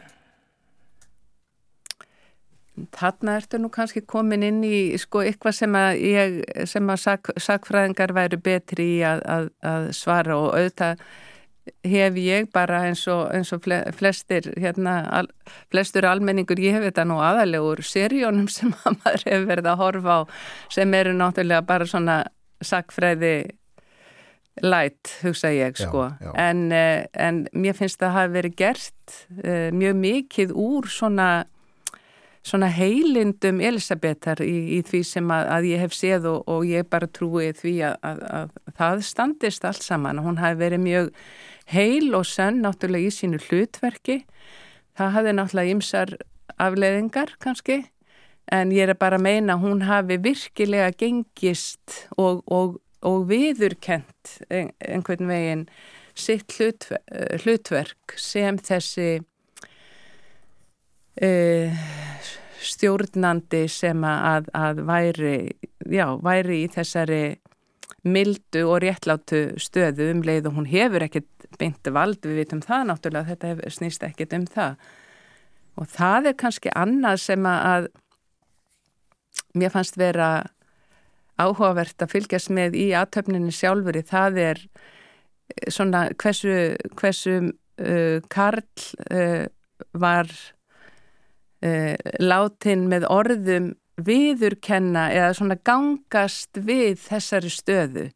Þarna 2.96 3.36
ertu 3.36 3.60
nú 3.60 3.68
kannski 3.74 4.02
komin 4.08 4.46
inn 4.48 4.62
í 4.64 4.98
sko 5.02 5.22
eitthvað 5.26 5.58
sem 5.58 5.74
að, 5.76 5.98
ég, 6.00 6.38
sem 6.70 6.90
að 6.90 7.02
sak, 7.02 7.32
sakfræðingar 7.36 8.14
væri 8.16 8.40
betri 8.40 8.86
í 8.96 9.02
að, 9.04 9.24
að, 9.28 9.50
að 9.68 9.90
svara 9.98 10.38
og 10.40 10.54
auðvitað 10.54 11.04
hef 11.86 12.18
ég 12.18 12.48
bara 12.56 12.82
eins 12.88 13.04
og, 13.12 13.28
eins 13.36 13.52
og 13.54 13.68
flestir, 13.98 14.48
hérna, 14.58 15.02
al, 15.20 15.30
flestur 15.70 16.08
almenningur, 16.10 16.60
ég 16.62 16.78
hef 16.78 16.88
þetta 16.88 17.06
nú 17.06 17.20
aðalegur 17.22 17.84
serjónum 17.86 18.48
sem 18.52 18.74
að 18.86 18.98
maður 19.04 19.26
hefur 19.28 19.48
verið 19.52 19.72
að 19.74 19.82
horfa 19.84 20.18
á 20.18 20.22
sem 20.80 20.98
eru 20.98 21.14
náttúrulega 21.20 21.68
bara 21.68 21.90
svona 21.90 22.20
sakfræði 22.64 23.36
light, 24.66 25.14
hugsa 25.24 25.52
ég 25.54 25.78
sko. 25.78 26.10
já, 26.10 26.18
já. 26.26 26.32
En, 26.50 26.72
eh, 26.72 27.06
en 27.14 27.48
mér 27.54 27.78
finnst 27.78 28.00
það 28.00 28.10
að 28.10 28.18
hafa 28.18 28.34
verið 28.34 28.56
gert 28.56 29.16
uh, 29.44 29.70
mjög 29.76 30.00
mikið 30.00 30.54
úr 30.54 30.90
svona, 30.92 31.30
svona 32.46 32.70
heilindum 32.74 33.62
Elisabetar 33.62 34.42
í, 34.46 34.80
í 34.80 34.82
því 34.88 35.04
sem 35.08 35.32
að, 35.34 35.52
að 35.58 35.70
ég 35.72 35.86
hef 35.86 35.96
séð 35.98 36.30
og, 36.32 36.42
og 36.48 36.66
ég 36.70 36.90
bara 36.90 37.08
trúi 37.08 37.52
því 37.58 37.76
að, 37.90 37.96
að, 38.02 38.26
að 38.40 38.58
það 38.80 39.06
standist 39.10 39.70
allt 39.70 39.86
saman. 39.86 40.24
Hún 40.24 40.42
hafi 40.42 40.60
verið 40.64 40.84
mjög 40.86 41.14
heil 41.70 42.16
og 42.18 42.26
sönn 42.26 42.64
náttúrulega 42.66 43.12
í 43.12 43.16
sínu 43.16 43.40
hlutverki. 43.50 44.24
Það 44.98 45.16
hafi 45.16 45.38
náttúrulega 45.38 45.78
ymsar 45.78 46.18
afleðingar 46.60 47.38
kannski 47.40 47.84
en 48.52 48.74
ég 48.74 48.90
er 48.90 48.98
bara 48.98 49.20
að 49.20 49.26
meina 49.26 49.58
hún 49.62 49.84
hafi 49.86 50.18
virkilega 50.22 50.92
gengist 50.98 52.06
og, 52.18 52.42
og 52.50 52.80
og 53.08 53.30
viðurkent 53.30 54.40
einhvern 54.50 55.30
veginn 55.30 55.66
sitt 56.20 56.52
hlutver, 56.58 57.00
hlutverk 57.44 58.16
sem 58.20 58.58
þessi 58.60 59.10
uh, 61.24 61.86
stjórnandi 62.60 63.64
sem 63.72 64.04
að, 64.04 64.50
að 64.56 64.82
væri, 64.88 65.36
já, 65.88 66.08
væri 66.24 66.64
í 66.66 66.72
þessari 66.74 67.24
mildu 68.08 68.64
og 68.70 68.82
réttlátu 68.84 69.44
stöðu 69.60 70.12
um 70.14 70.24
leið 70.24 70.50
og 70.50 70.60
hún 70.60 70.70
hefur 70.70 71.04
ekkert 71.04 71.48
beinti 71.60 71.92
vald, 71.92 72.22
við 72.24 72.44
vitum 72.44 72.62
það 72.64 72.86
náttúrulega, 72.92 73.36
þetta 73.36 73.72
snýst 73.76 74.06
ekkert 74.08 74.36
um 74.38 74.46
það. 74.48 74.78
Og 75.80 75.90
það 75.92 76.30
er 76.32 76.38
kannski 76.40 76.72
annað 76.76 77.20
sem 77.24 77.48
að 77.48 77.90
mér 79.58 79.74
fannst 79.74 80.00
vera 80.00 80.30
áhugavert 81.40 82.04
að 82.04 82.14
fylgjast 82.16 82.52
með 82.54 82.78
í 82.80 82.90
aðtöfninni 82.98 83.54
sjálfur 83.56 84.00
það 84.08 84.40
er 84.44 84.64
eh, 84.68 85.70
svona 85.72 86.08
hversu, 86.20 86.56
hversu 87.00 87.36
uh, 87.80 88.20
Karl 88.32 88.64
uh, 89.12 89.46
var 89.94 90.32
uh, 91.64 91.96
látin 92.20 92.88
með 92.92 93.08
orðum 93.10 93.74
viðurkenna 94.00 95.10
eða 95.12 95.32
svona 95.36 95.60
gangast 95.68 96.60
við 96.64 97.00
þessari 97.04 97.52
stöðu 97.52 98.10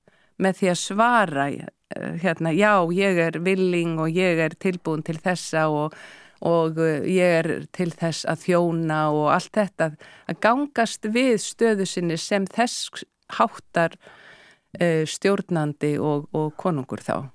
með 0.43 0.59
því 0.59 0.69
að 0.71 0.79
svara 0.79 1.47
hérna, 1.93 2.53
já, 2.55 2.81
ég 2.93 3.19
er 3.21 3.39
villing 3.43 3.99
og 4.01 4.11
ég 4.11 4.39
er 4.41 4.55
tilbúin 4.57 5.03
til 5.05 5.19
þessa 5.21 5.67
og, 5.69 5.95
og 6.41 6.79
ég 7.05 7.37
er 7.43 7.49
til 7.75 7.91
þess 7.93 8.25
að 8.29 8.45
þjóna 8.47 8.99
og 9.13 9.27
allt 9.35 9.53
þetta. 9.59 9.89
Að 10.31 10.39
gangast 10.43 11.05
við 11.13 11.35
stöðu 11.43 11.87
sinni 11.89 12.17
sem 12.17 12.47
þess 12.49 13.03
háttar 13.39 13.97
uh, 13.97 15.03
stjórnandi 15.09 15.95
og, 16.01 16.29
og 16.35 16.53
konungur 16.59 17.03
þá. 17.03 17.29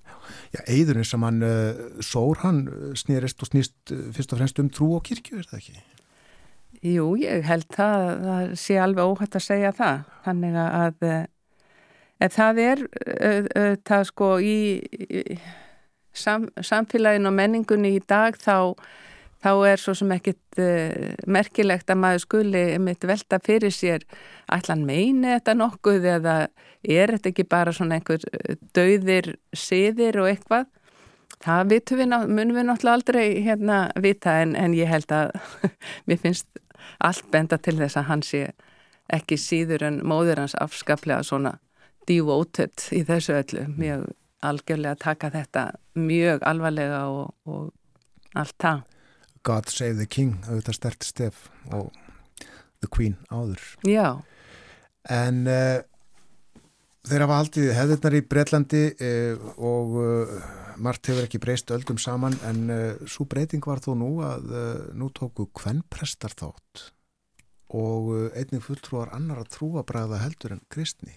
Já, 0.52 0.60
eðurinn 0.66 1.06
sem 1.08 1.24
hann 1.24 1.44
uh, 1.44 2.00
sór 2.04 2.42
hann 2.44 2.64
snýrist 2.98 3.40
og 3.44 3.52
snýst 3.52 3.94
fyrst 4.16 4.34
og 4.34 4.42
fremst 4.42 4.60
um 4.62 4.72
trú 4.72 4.92
og 4.98 5.06
kirkju, 5.08 5.40
er 5.40 5.48
það 5.48 5.62
ekki? 5.62 5.78
Jú, 6.84 7.08
ég 7.18 7.46
held 7.48 7.66
það, 7.74 8.02
það 8.22 8.50
sé 8.60 8.76
alveg 8.78 9.10
óhætt 9.10 9.38
að 9.38 9.46
segja 9.48 9.72
það. 9.74 10.02
Þannig 10.26 10.58
að 10.62 11.08
það 12.34 12.60
er 12.62 12.84
það 13.88 14.04
sko 14.12 14.28
í, 14.38 14.58
í 14.78 15.38
sam, 16.18 16.48
samfélagin 16.62 17.28
og 17.28 17.34
menningunni 17.36 17.96
í 17.96 18.02
dag 18.08 18.38
þá 18.38 18.56
þá 19.44 19.50
er 19.70 19.82
svo 19.82 19.94
sem 19.98 20.12
ekkit 20.14 20.60
uh, 20.62 21.12
merkilegt 21.30 21.90
að 21.90 22.00
maður 22.02 22.24
skuli 22.24 22.64
mitt 22.82 23.04
velta 23.06 23.40
fyrir 23.44 23.74
sér 23.74 24.06
ætlan 24.52 24.86
meini 24.88 25.34
þetta 25.36 25.54
nokkuð 25.58 26.08
eða 26.16 26.38
er 26.82 27.14
þetta 27.14 27.32
ekki 27.32 27.46
bara 27.50 27.74
svona 27.74 27.98
einhver 27.98 28.22
eh, 28.32 28.58
dauðir 28.74 29.34
siðir 29.56 30.20
og 30.22 30.30
eitthvað? 30.30 30.68
Það 31.42 31.70
við, 31.70 31.92
munum 32.26 32.56
við 32.56 32.66
náttúrulega 32.66 32.96
aldrei 32.98 33.26
hérna 33.46 33.78
vita 34.02 34.40
en, 34.42 34.56
en 34.58 34.74
ég 34.74 34.90
held 34.90 35.12
að 35.14 35.34
mér 36.10 36.22
finnst 36.22 36.48
allt 36.98 37.28
benda 37.30 37.58
til 37.62 37.76
þess 37.78 37.98
að 37.98 38.08
hann 38.10 38.24
sé 38.26 38.44
ekki 39.12 39.38
síður 39.40 39.86
en 39.86 40.00
móður 40.06 40.42
hans 40.42 40.56
afskaplega 40.58 41.22
svona 41.24 41.56
devoted 42.08 42.88
í 42.94 43.04
þessu 43.06 43.36
öllu. 43.38 43.66
Mjög 43.78 44.08
algjörlega 44.44 44.98
taka 45.02 45.30
þetta 45.34 45.64
mjög 45.98 46.44
alvarlega 46.46 47.04
og, 47.10 47.34
og 47.46 48.38
allt 48.38 48.56
það 48.62 48.84
God 49.48 49.70
Save 49.72 49.96
the 49.96 50.08
King 50.10 50.36
auðvitað 50.46 50.76
stert 50.76 51.06
stef 51.06 51.46
og 51.72 51.92
The 52.82 52.90
Queen 52.92 53.16
áður. 53.32 53.62
Já. 53.88 54.20
En 55.10 55.46
uh, 55.48 55.80
þeir 57.08 57.24
hafa 57.24 57.38
haldið 57.40 57.70
hefðirnar 57.78 58.18
í 58.18 58.24
Breitlandi 58.28 58.82
uh, 58.92 59.46
og 59.56 59.96
uh, 60.02 60.34
margt 60.78 61.10
hefur 61.10 61.24
ekki 61.26 61.40
breyst 61.42 61.72
öldum 61.74 61.98
saman 61.98 62.36
en 62.46 62.68
svo 63.10 63.26
breyting 63.26 63.64
var 63.66 63.80
þó 63.82 63.96
nú 63.98 64.12
að 64.22 64.52
nú 64.94 65.08
tóku 65.10 65.48
hvern 65.58 65.80
prestar 65.90 66.30
þátt 66.38 66.84
og 67.74 68.12
einnig 68.38 68.62
fulltrúar 68.62 69.10
annar 69.16 69.42
að 69.42 69.56
trúa 69.56 69.82
bræða 69.82 70.20
heldur 70.22 70.54
en 70.54 70.62
kristni 70.70 71.16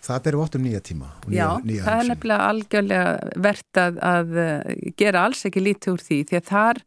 Það 0.00 0.24
beru 0.24 0.42
óttum 0.44 0.64
nýja 0.64 0.80
tíma 0.80 1.10
nýja, 1.26 1.36
Já, 1.36 1.48
nýja 1.66 1.84
það 1.86 2.02
er 2.02 2.10
nefnilega 2.10 2.50
algjörlega 2.50 3.38
verðt 3.46 3.80
að, 3.82 4.02
að 4.10 4.36
gera 4.96 5.24
alls 5.28 5.44
ekki 5.48 5.64
lítið 5.64 5.92
úr 5.92 6.04
því 6.06 6.20
því 6.30 6.38
að 6.40 6.50
þar 6.50 6.82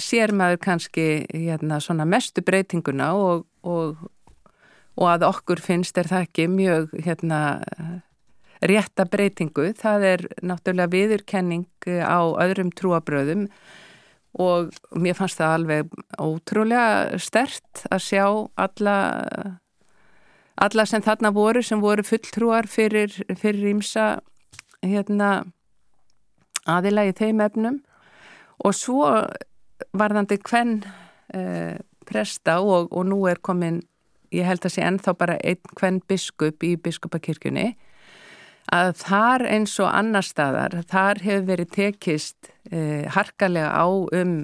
sér 0.00 0.32
maður 0.32 0.60
kannski 0.64 1.06
hérna, 1.34 1.80
mestu 2.06 2.44
breytinguna 2.46 3.10
og, 3.18 3.42
og 3.66 3.98
og 4.94 5.10
að 5.10 5.26
okkur 5.28 5.62
finnst 5.62 5.98
er 5.98 6.08
það 6.10 6.26
ekki 6.28 6.48
mjög 6.50 6.92
hérna, 7.04 7.38
rétta 8.64 9.06
breytingu. 9.10 9.72
Það 9.78 10.06
er 10.10 10.26
náttúrulega 10.46 10.92
viðurkenning 10.94 11.88
á 12.06 12.20
öðrum 12.44 12.70
trúabröðum 12.74 13.48
og 14.40 14.74
mér 14.98 15.18
fannst 15.18 15.38
það 15.38 15.56
alveg 15.58 15.98
ótrúlega 16.18 17.18
stert 17.22 17.84
að 17.90 18.06
sjá 18.06 18.24
alla, 18.58 18.96
alla 20.62 20.86
sem 20.86 21.02
þarna 21.02 21.32
voru 21.34 21.62
sem 21.62 21.80
voru 21.82 22.04
fulltrúar 22.06 22.68
fyrir, 22.70 23.14
fyrir 23.40 23.72
ímsa 23.72 24.20
hérna, 24.84 25.44
aðila 26.66 27.08
í 27.08 27.14
þeim 27.16 27.42
efnum. 27.44 27.80
Og 28.64 28.76
svo 28.76 29.08
varðandi 29.96 30.38
hvern 30.46 30.78
eh, 31.34 31.80
presta 32.06 32.60
og, 32.62 32.92
og 32.92 33.08
nú 33.08 33.24
er 33.28 33.40
komin 33.42 33.82
ég 34.34 34.46
held 34.48 34.64
að 34.66 34.76
sé 34.76 34.84
ennþá 34.84 35.14
bara 35.18 35.36
einn 35.46 35.74
hvern 35.78 36.00
biskup 36.10 36.64
í 36.66 36.74
biskupakirkjunni 36.80 37.74
að 38.74 38.94
þar 39.02 39.44
eins 39.52 39.74
og 39.82 39.90
annar 39.92 40.24
staðar, 40.24 40.78
þar 40.88 41.20
hefur 41.24 41.48
verið 41.50 41.72
tekist 41.74 42.50
eh, 42.70 43.04
harkalega 43.12 43.70
á 43.76 43.86
um 43.86 44.34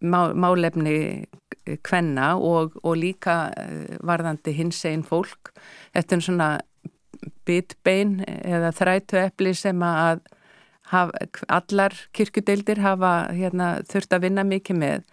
má, 0.00 0.32
málefni 0.34 1.26
hvenna 1.64 2.34
og, 2.36 2.76
og 2.82 2.96
líka 3.00 3.48
eh, 3.56 3.96
varðandi 4.04 4.54
hins 4.56 4.82
einn 4.88 5.04
fólk 5.06 5.52
eftir 5.96 6.22
svona 6.24 6.58
bitbein 7.48 8.18
eða 8.26 8.72
þrætu 8.76 9.20
eppli 9.22 9.54
sem 9.56 9.80
að 9.84 10.24
hafa, 10.92 11.26
allar 11.48 11.96
kirkudeildir 12.16 12.82
hafa 12.84 13.14
hérna, 13.32 13.78
þurft 13.88 14.12
að 14.12 14.26
vinna 14.28 14.44
mikið 14.44 14.80
með. 14.80 15.06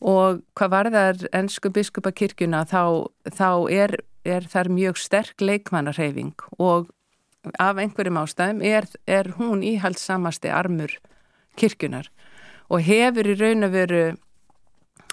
Og 0.00 0.40
hvað 0.56 0.72
varðar 0.72 1.26
ennsku 1.36 1.68
biskupakirkjuna 1.76 2.62
þá, 2.70 3.10
þá 3.28 3.50
er, 3.68 3.98
er 4.24 4.48
þar 4.48 4.72
mjög 4.72 5.00
sterk 5.00 5.44
leikmannarhefing 5.44 6.32
og 6.56 6.88
af 7.60 7.80
einhverjum 7.80 8.20
ástæðum 8.20 8.64
er, 8.64 8.88
er 9.08 9.34
hún 9.36 9.60
íhaldsamasti 9.64 10.48
armur 10.52 10.92
kirkjunar 11.60 12.08
og 12.70 12.84
hefur 12.86 13.28
í 13.28 13.36
raun 13.38 13.66
að 13.66 13.76
veru 13.76 14.02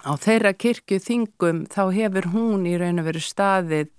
á 0.06 0.14
þeirra 0.22 0.54
kirkju 0.54 1.00
þingum 1.04 1.66
þá 1.74 1.84
hefur 1.96 2.30
hún 2.34 2.68
í 2.70 2.78
raun 2.80 3.02
að 3.02 3.10
veru 3.12 3.24
staðið 3.24 3.94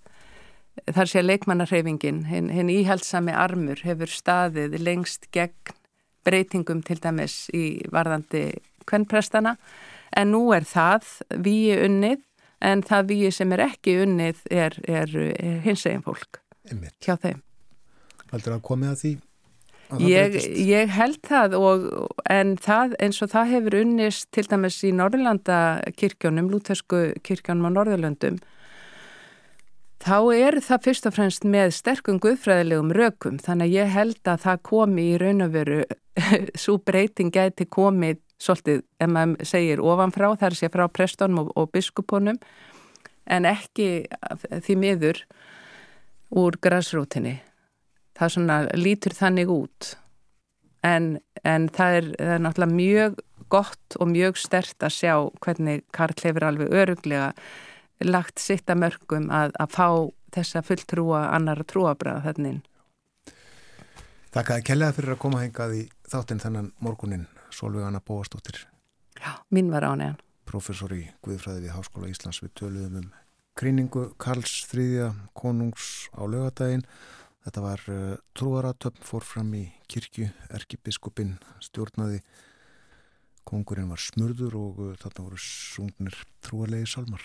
þar 0.94 1.10
sé 1.10 1.24
leikmannarhefingin 1.24 2.24
hinn 2.30 2.52
hin 2.54 2.70
íhaldsami 2.72 3.34
armur 3.34 3.82
hefur 3.84 4.10
staðið 4.12 4.78
lengst 4.80 5.28
gegn 5.34 5.74
breytingum 6.26 6.82
til 6.86 6.98
dæmis 7.02 7.46
í 7.56 7.82
varðandi 7.92 8.60
kvennprestana 8.88 9.56
en 10.16 10.32
nú 10.34 10.48
er 10.56 10.66
það 10.68 11.08
víi 11.44 11.76
unnið 11.76 12.22
en 12.64 12.82
það 12.86 13.10
víi 13.12 13.30
sem 13.34 13.52
er 13.54 13.64
ekki 13.68 13.98
unnið 14.04 14.44
er, 14.50 14.78
er, 14.86 15.14
er 15.34 15.60
hins 15.66 15.86
eginn 15.86 16.04
fólk 16.06 16.40
Einmitt. 16.68 16.96
hjá 17.04 17.16
þeim. 17.16 17.42
Haldur 18.32 18.58
að 18.58 18.64
komið 18.66 18.92
að 18.92 19.02
því? 19.02 19.12
Ég, 19.96 20.34
ég 20.68 20.90
held 20.92 21.22
það 21.24 21.54
og, 21.56 21.86
en 22.28 22.56
það 22.60 22.92
eins 23.00 23.22
og 23.24 23.30
það 23.32 23.52
hefur 23.54 23.76
unnist 23.78 24.28
til 24.36 24.44
dæmis 24.44 24.82
í 24.84 24.92
Norðurlanda 24.92 25.80
kirkjónum, 25.96 26.50
lútersku 26.52 27.14
kirkjónum 27.24 27.70
á 27.72 27.76
Norðurlöndum 27.78 28.36
þá 30.04 30.18
er 30.36 30.58
það 30.62 30.84
fyrst 30.84 31.08
og 31.08 31.16
fremst 31.16 31.46
með 31.48 31.72
sterkum 31.78 32.20
guðfræðilegum 32.22 32.92
rökum 32.94 33.40
þannig 33.42 33.70
að 33.70 33.76
ég 33.78 33.94
held 33.96 34.30
að 34.30 34.44
það 34.44 34.62
komi 34.68 35.06
í 35.14 35.18
raun 35.20 35.46
og 35.46 35.56
veru 35.56 35.80
svo 36.62 36.78
breyting 36.78 37.32
gæti 37.34 37.66
komið 37.70 38.20
svolítið, 38.38 38.84
ef 39.02 39.10
maður 39.10 39.48
segir 39.50 39.82
ofanfrá, 39.82 40.30
þar 40.38 40.54
sé 40.54 40.70
frá 40.70 40.86
prestónum 40.92 41.42
og, 41.42 41.52
og 41.58 41.72
biskupunum, 41.74 42.38
en 43.26 43.48
ekki 43.48 44.06
því 44.64 44.76
miður 44.78 45.22
úr 46.38 46.58
græsrútinni. 46.62 47.38
Það 48.18 48.34
svona 48.34 48.58
lítur 48.74 49.14
þannig 49.14 49.50
út, 49.54 49.92
en, 50.86 51.18
en 51.46 51.68
það, 51.74 51.98
er, 51.98 52.08
það 52.18 52.34
er 52.34 52.44
náttúrulega 52.44 52.78
mjög 52.78 53.18
gott 53.48 53.98
og 53.98 54.10
mjög 54.12 54.40
stert 54.40 54.84
að 54.84 54.94
sjá 54.96 55.14
hvernig 55.44 55.84
Karl 55.94 56.16
hefur 56.22 56.48
alveg 56.48 56.74
öruglega 56.74 57.32
lagt 58.04 58.42
sitt 58.42 58.70
að 58.70 58.82
mörgum 58.84 59.28
að, 59.34 59.54
að 59.58 59.74
fá 59.74 59.88
þessa 60.34 60.62
fulltrúa 60.66 61.22
annar 61.34 61.62
trúabræða 61.66 62.24
þannig. 62.26 62.58
Takk 64.34 64.52
að 64.54 64.66
kellaði 64.68 64.98
fyrir 64.98 65.14
að 65.14 65.22
koma 65.22 65.40
hengað 65.42 65.76
í 65.78 65.84
þáttinn 66.10 66.42
þennan 66.42 66.72
morgunin 66.84 67.24
Solveig 67.54 67.86
Anna 67.88 68.02
Bóastóttir 68.04 68.66
Já, 69.18 69.40
mín 69.50 69.70
var 69.72 69.86
án 69.88 70.02
eðan 70.04 70.20
Professor 70.48 70.92
í 70.94 71.02
Guðfræði 71.24 71.66
við 71.66 71.74
Háskóla 71.74 72.08
Íslands. 72.08 72.40
Við 72.40 72.52
töluðum 72.56 73.00
um 73.02 73.08
gríningu 73.58 74.04
Karls 74.20 74.62
þrýðja 74.70 75.10
konungs 75.36 76.08
á 76.14 76.22
lögadaginn 76.24 76.84
Þetta 77.48 77.60
var 77.64 77.82
uh, 77.88 78.16
trúaratöfn 78.36 79.04
fór 79.08 79.24
fram 79.24 79.54
í 79.56 79.62
kirkju 79.88 80.26
Erkibiskupin 80.52 81.38
stjórnaði 81.64 82.18
kongurinn 83.48 83.88
var 83.88 84.02
smurður 84.04 84.58
og 84.60 84.82
uh, 84.84 84.90
þarna 85.00 85.24
voru 85.30 85.40
sungnir 85.40 86.18
trúarlegi 86.44 86.90
salmar 86.92 87.24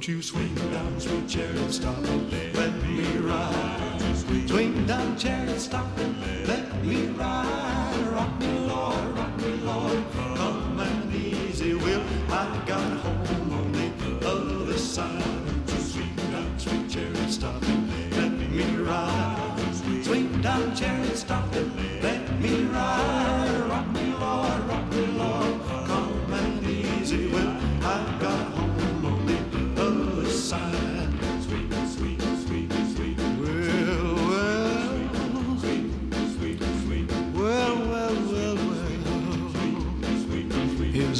Won't 0.00 0.08
you 0.08 0.22
swing 0.22 0.54
down, 0.54 0.98
sweet 0.98 1.28
chariot, 1.28 1.70
stop 1.70 1.98
and 1.98 2.32
let 2.54 2.72
me 2.84 3.18
ride. 3.18 4.48
Swing 4.48 4.86
down, 4.86 5.18
chariot, 5.18 5.60
stop 5.60 5.84
and 5.98 6.48
let 6.48 6.84
me 6.86 7.08
ride. 7.08 7.79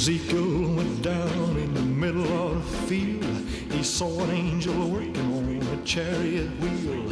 Ezekiel 0.01 0.77
went 0.77 1.03
down 1.03 1.59
in 1.59 1.75
the 1.75 1.83
middle 1.83 2.27
of 2.33 2.55
the 2.55 2.77
field. 2.89 3.23
He 3.71 3.83
saw 3.83 4.09
an 4.25 4.31
angel 4.31 4.89
working 4.89 5.31
on 5.35 5.79
a 5.79 5.85
chariot 5.85 6.49
wheel. 6.59 7.05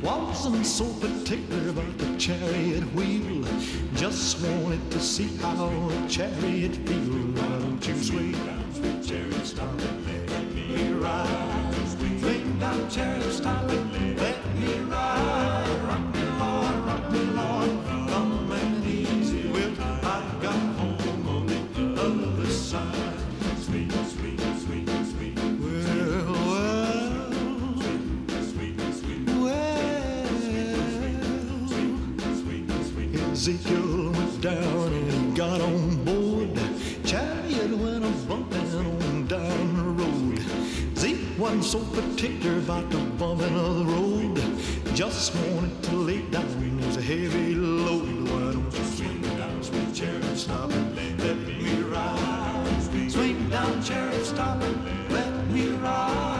Wasn't 0.00 0.64
so 0.64 0.84
particular 1.00 1.70
about 1.70 1.98
the 1.98 2.16
chariot 2.16 2.84
wheel. 2.94 3.44
Just 3.96 4.40
wanted 4.46 4.88
to 4.92 5.00
see 5.00 5.36
how 5.38 5.66
a 5.66 6.08
chariot 6.08 6.76
feels. 6.86 7.40
Why 7.40 7.48
don't 7.58 7.84
you 7.84 7.96
swing 8.00 8.30
down, 8.30 8.74
sweet 8.74 9.02
chariot, 9.02 9.44
stop 9.44 9.80
and 9.80 10.30
let 10.30 10.54
me 10.54 10.92
ride? 10.92 11.74
Swing 11.98 12.58
down, 12.60 12.88
chariot, 12.88 13.32
stop 13.32 13.64
it, 13.64 13.92
let 13.92 14.15
Ezekiel 33.48 34.10
went 34.10 34.40
down 34.40 34.92
and 34.92 35.36
got 35.36 35.60
on 35.60 36.04
board. 36.04 36.50
Chariot 37.04 37.78
went 37.78 38.04
a 38.04 38.10
bumping 38.26 38.74
on 38.74 39.26
down 39.28 39.76
the 39.76 40.02
road. 40.02 40.40
Zeke 40.98 41.38
wasn't 41.38 41.62
so 41.62 41.78
particular 41.94 42.58
about 42.58 42.90
the 42.90 42.98
bumping 42.98 43.54
of 43.54 43.76
the 43.78 43.84
road. 43.84 44.96
just 44.96 45.32
wanted 45.36 45.80
to 45.84 45.94
lay 45.94 46.22
down. 46.22 46.42
A 46.96 47.00
heavy 47.00 47.54
load. 47.54 48.28
Why 48.30 48.52
don't 48.52 48.74
you 48.74 48.84
swing 48.84 49.22
down, 49.38 49.62
sweet 49.62 49.94
cherub, 49.94 50.36
stop 50.36 50.72
and 50.72 51.20
let 51.20 51.36
me 51.36 51.82
ride? 51.82 53.08
Swing 53.08 53.48
down, 53.48 53.80
cherub, 53.80 54.24
stop 54.24 54.60
and 54.60 55.12
let 55.12 55.46
me 55.52 55.68
ride. 55.68 56.35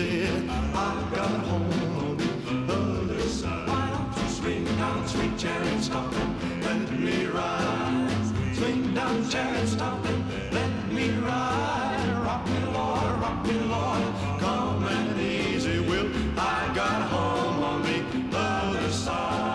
And 0.00 0.12
easy. 0.12 0.48
I 0.74 1.10
got 1.14 1.30
home 1.46 1.72
on 1.98 2.16
the 2.16 2.72
other 2.72 3.20
side. 3.20 3.68
Why 3.68 3.90
don't 3.90 4.22
you 4.22 4.28
swing 4.28 4.64
down, 4.64 5.06
sweet 5.06 5.38
chariot, 5.38 5.82
stop 5.82 6.12
and 6.12 6.64
let 6.64 6.90
me 6.98 7.26
ride? 7.26 8.10
Swing 8.54 8.94
down, 8.94 9.28
chariot, 9.28 9.68
stop 9.68 10.04
and 10.04 10.52
let 10.52 10.92
me 10.92 11.10
ride. 11.10 12.22
Rock 12.24 12.46
me, 12.46 12.60
Lord, 12.72 13.20
rock 13.20 13.46
me, 13.46 13.58
Lord, 13.60 14.02
come 14.38 14.84
and 14.84 15.20
easy. 15.20 15.80
Well, 15.80 16.08
I 16.36 16.72
got 16.74 17.02
home 17.10 17.62
on 17.62 17.82
the 17.82 18.36
other 18.36 18.90
side. 18.90 19.48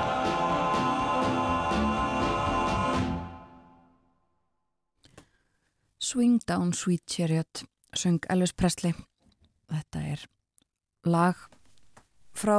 Swing 5.99 6.39
Down 6.45 6.73
Sweet 6.73 7.01
Chariot 7.07 7.65
söng 7.95 8.19
Elvis 8.29 8.53
Presley 8.53 8.93
þetta 9.71 10.01
er 10.13 10.23
lag 11.05 11.37
frá 12.35 12.57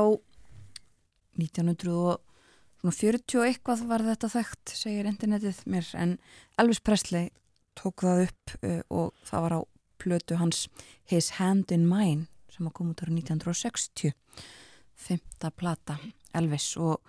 1940 1.37 3.41
og 3.41 3.47
eitthvað 3.47 3.83
var 3.91 4.05
þetta 4.07 4.31
þekkt 4.33 4.75
segir 4.79 5.09
internetið 5.11 5.59
mér 5.69 5.91
en 5.99 6.17
Elvis 6.61 6.81
Presley 6.81 7.31
tók 7.77 8.07
það 8.07 8.23
upp 8.29 8.55
uh, 8.63 8.83
og 8.89 9.27
það 9.27 9.47
var 9.47 9.57
á 9.59 9.61
plötu 10.01 10.39
hans 10.41 10.67
His 11.09 11.33
Hand 11.41 11.73
in 11.75 11.89
Mine 11.89 12.29
sem 12.53 12.71
kom 12.73 12.93
út 12.93 13.03
ára 13.05 13.13
1960 13.13 14.15
femta 14.97 15.53
plata 15.53 15.99
Elvis 16.37 16.73
og 16.81 17.05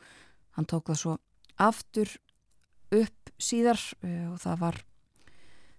hann 0.57 0.68
tók 0.68 0.91
það 0.91 1.01
svo 1.01 1.18
aftur 1.64 2.11
upp 2.91 3.31
síðar 3.38 3.80
uh, 4.03 4.34
og 4.34 4.39
það 4.43 4.64
var 4.65 4.81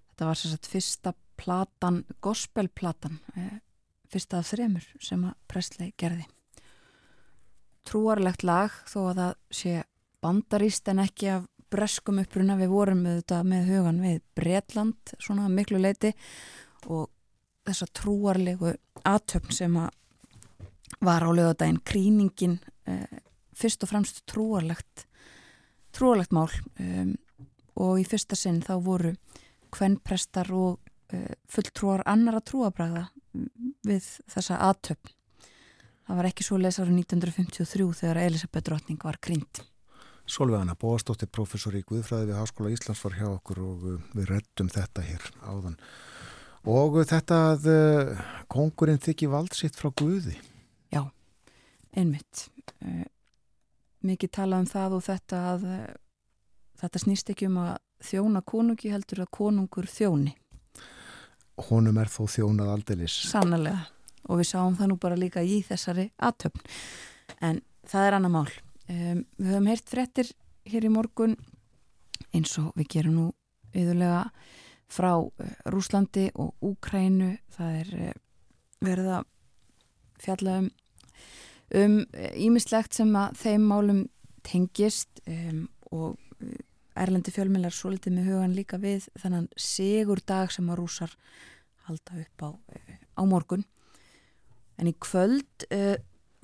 þetta 0.08 0.30
var 0.30 0.40
sérstaklega 0.40 0.74
fyrsta 0.74 1.14
platan, 1.38 2.04
gospelplatan 2.24 3.20
uh, 3.36 3.56
fyrsta 4.12 4.40
af 4.40 4.50
þremur 4.52 4.86
sem 5.04 5.22
að 5.28 5.36
Presley 5.50 5.92
gerði. 6.00 6.24
Trúarlegt 7.88 8.44
lag 8.44 8.74
þó 8.88 8.98
að 9.10 9.20
það 9.20 9.34
sé 9.60 9.74
bandaríst 10.24 10.90
en 10.92 11.02
ekki 11.04 11.30
af 11.32 11.46
breskum 11.72 12.20
uppruna. 12.22 12.56
Við 12.60 12.72
vorum 12.72 13.04
með 13.04 13.20
þetta 13.22 13.42
með 13.48 13.70
hugan 13.72 14.02
við 14.04 14.18
Bretland 14.36 15.14
svona 15.20 15.48
miklu 15.52 15.80
leiti 15.80 16.12
og 16.88 17.08
þessa 17.68 17.88
trúarlegu 17.96 18.74
aðtöfn 19.08 19.54
sem 19.54 19.76
að 19.80 19.94
var 21.04 21.22
á 21.22 21.30
lögadaginn 21.30 21.82
kríningin 21.84 22.56
eh, 22.88 23.20
fyrst 23.54 23.84
og 23.84 23.90
fremst 23.92 24.22
trúarlegt 24.26 25.04
trúarlegt 25.92 26.34
mál. 26.34 26.48
Um, 26.80 27.14
og 27.78 28.00
í 28.00 28.04
fyrsta 28.08 28.36
sinn 28.38 28.60
þá 28.64 28.74
voru 28.82 29.12
kvennprestar 29.74 30.50
og 30.54 30.78
uh, 31.14 31.34
fulltrúar 31.50 32.02
annara 32.08 32.42
trúabræða 32.42 33.06
við 33.86 34.10
þessa 34.30 34.60
aðtöfn 34.68 35.14
það 36.08 36.20
var 36.20 36.28
ekki 36.30 36.46
svo 36.46 36.60
les 36.60 36.78
árið 36.80 37.02
1953 37.04 37.88
þegar 38.02 38.22
Elisabeth 38.26 38.68
Drottning 38.68 39.02
var 39.04 39.20
krynd 39.22 39.62
Solveigana 40.28 40.74
Bóastóttir, 40.76 41.30
professor 41.32 41.72
í 41.76 41.80
Guðfræði 41.88 42.28
við 42.28 42.36
Háskóla 42.36 42.72
Íslands 42.74 43.00
var 43.04 43.14
hjá 43.16 43.26
okkur 43.30 43.60
og 43.64 43.84
uh, 43.88 44.00
við 44.12 44.28
reddum 44.28 44.68
þetta 44.72 45.04
hér 45.06 45.24
áðan. 45.40 45.78
Og 46.68 46.98
uh, 47.00 47.06
þetta 47.08 47.38
að 47.54 47.68
uh, 47.72 48.26
kongurinn 48.52 49.00
þykji 49.00 49.30
vald 49.32 49.56
sitt 49.56 49.78
frá 49.78 49.88
Guði. 49.88 50.36
Já, 50.92 51.06
einmitt. 51.96 52.44
Mikið 54.04 54.34
talað 54.36 54.66
um 54.66 54.68
það 54.68 54.98
og 54.98 55.06
þetta 55.08 55.40
að 55.54 55.64
þetta 56.82 57.02
snýst 57.02 57.32
ekki 57.32 57.48
um 57.48 57.56
að 57.64 57.72
þjóna 58.10 58.44
konungi 58.46 58.92
heldur 58.92 59.24
að 59.24 59.32
konungur 59.40 59.88
þjóni. 59.90 60.36
Honum 61.68 61.98
er 61.98 62.10
þó 62.12 62.22
þjónað 62.30 62.72
aldeilis. 62.74 63.16
Sannlega. 63.32 63.88
Og 64.28 64.40
við 64.40 64.50
sáum 64.50 64.76
það 64.78 64.90
nú 64.92 64.98
bara 65.00 65.18
líka 65.18 65.42
í 65.42 65.60
þessari 65.66 66.08
aðtöfn. 66.22 66.64
En 67.44 67.62
það 67.88 68.06
er 68.06 68.16
annað 68.18 68.34
mál. 68.34 68.50
Um, 68.88 69.22
við 69.36 69.52
höfum 69.52 69.68
heyrt 69.68 69.90
frettir 69.90 70.32
hér 70.68 70.86
í 70.88 70.92
morgun 70.92 71.36
eins 72.32 72.54
og 72.60 72.70
við 72.78 72.90
gerum 72.94 73.16
nú 73.18 73.26
yðurlega 73.76 74.22
frá 74.88 75.10
uh, 75.20 75.50
Rúslandi 75.68 76.28
og 76.40 76.54
Úkrænu 76.64 77.34
það 77.56 77.80
er 77.82 77.90
uh, 77.98 78.14
verið 78.84 79.10
að 79.18 79.26
fjalla 80.24 80.60
um 80.62 80.70
um 81.74 81.98
ímislegt 82.32 82.96
sem 82.96 83.10
að 83.16 83.36
þeim 83.42 83.66
málum 83.68 84.04
tengist 84.46 85.20
um, 85.28 85.66
og 85.92 86.16
Erlendi 86.98 87.32
fjölmjölar 87.34 87.74
svo 87.74 87.92
litið 87.94 88.16
með 88.16 88.30
hugan 88.32 88.56
líka 88.56 88.80
við 88.82 89.08
þannan 89.20 89.48
sigur 89.58 90.22
dag 90.26 90.52
sem 90.54 90.68
að 90.70 90.80
rúsar 90.82 91.14
halda 91.88 92.22
upp 92.24 92.44
á, 92.44 92.50
á 93.18 93.22
morgun. 93.28 93.64
En 94.78 94.90
í 94.90 94.94
kvöld 95.00 95.66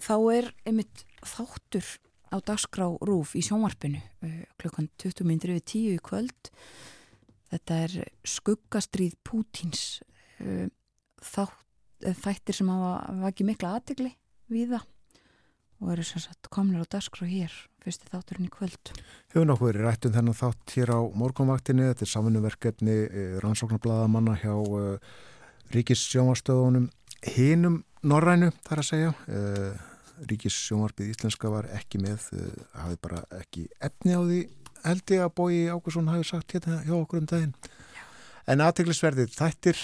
þá 0.02 0.14
er 0.34 0.50
einmitt 0.66 1.04
þáttur 1.24 1.86
á 2.34 2.36
dagskrá 2.42 2.88
Rúf 3.06 3.34
í 3.38 3.42
sjónvarpinu 3.44 4.00
uh, 4.00 4.42
klukkan 4.58 4.90
20 4.98 5.26
minnir 5.28 5.54
yfir 5.54 5.66
10 5.70 5.98
í 5.98 6.02
kvöld. 6.04 6.50
Þetta 7.52 7.78
er 7.86 7.96
skuggastríð 8.26 9.14
Pútins 9.26 10.02
uh, 10.42 10.66
þátt, 11.22 11.60
þættir 12.24 12.58
sem 12.58 12.72
hafa 12.72 13.14
vakið 13.22 13.50
mikla 13.52 13.76
aðtegli 13.78 14.10
við 14.52 14.74
það 14.74 14.90
og 15.80 15.92
eru 15.94 16.04
sem 16.06 16.22
sagt 16.22 16.50
komnir 16.54 16.82
á 16.82 16.86
dagskrá 16.86 17.28
hér 17.28 17.52
fyrsti 17.84 18.08
þátturinn 18.08 18.48
í 18.48 18.52
kvöld. 18.52 18.92
Hefur 19.34 19.48
nokkuð 19.48 19.70
verið 19.72 19.86
rætt 19.86 20.06
um 20.08 20.14
þennan 20.14 20.38
þátt 20.38 20.76
hér 20.78 20.92
á 20.96 21.00
morgunvaktinni, 21.20 21.88
þetta 21.90 22.06
er 22.06 22.12
samanverkefni 22.14 22.98
rannsóknarbladamannna 23.44 24.38
hjá 24.40 24.54
uh, 24.54 25.16
Ríkissjónvarstöðunum 25.74 26.88
hinum 27.34 27.82
Norrænu 28.04 28.50
þar 28.66 28.82
að 28.82 28.88
segja. 28.88 29.12
Ríkis 30.28 30.54
sjónvarpið 30.68 31.10
íslenska 31.10 31.50
var 31.50 31.66
ekki 31.74 31.98
með 32.02 32.28
hafi 32.76 32.98
bara 33.02 33.24
ekki 33.40 33.64
efni 33.82 34.14
á 34.14 34.20
því 34.22 34.40
held 34.84 35.14
ég 35.14 35.24
að 35.24 35.32
Bói 35.40 35.56
Ákusson 35.72 36.10
hafi 36.12 36.28
sagt 36.28 36.54
hérna 36.54 36.82
hjá 36.84 36.94
okkur 36.98 37.22
um 37.22 37.28
daginn. 37.30 37.54
Já. 37.96 38.04
en 38.52 38.60
aðteglisverðið 38.60 39.32
þættir 39.34 39.80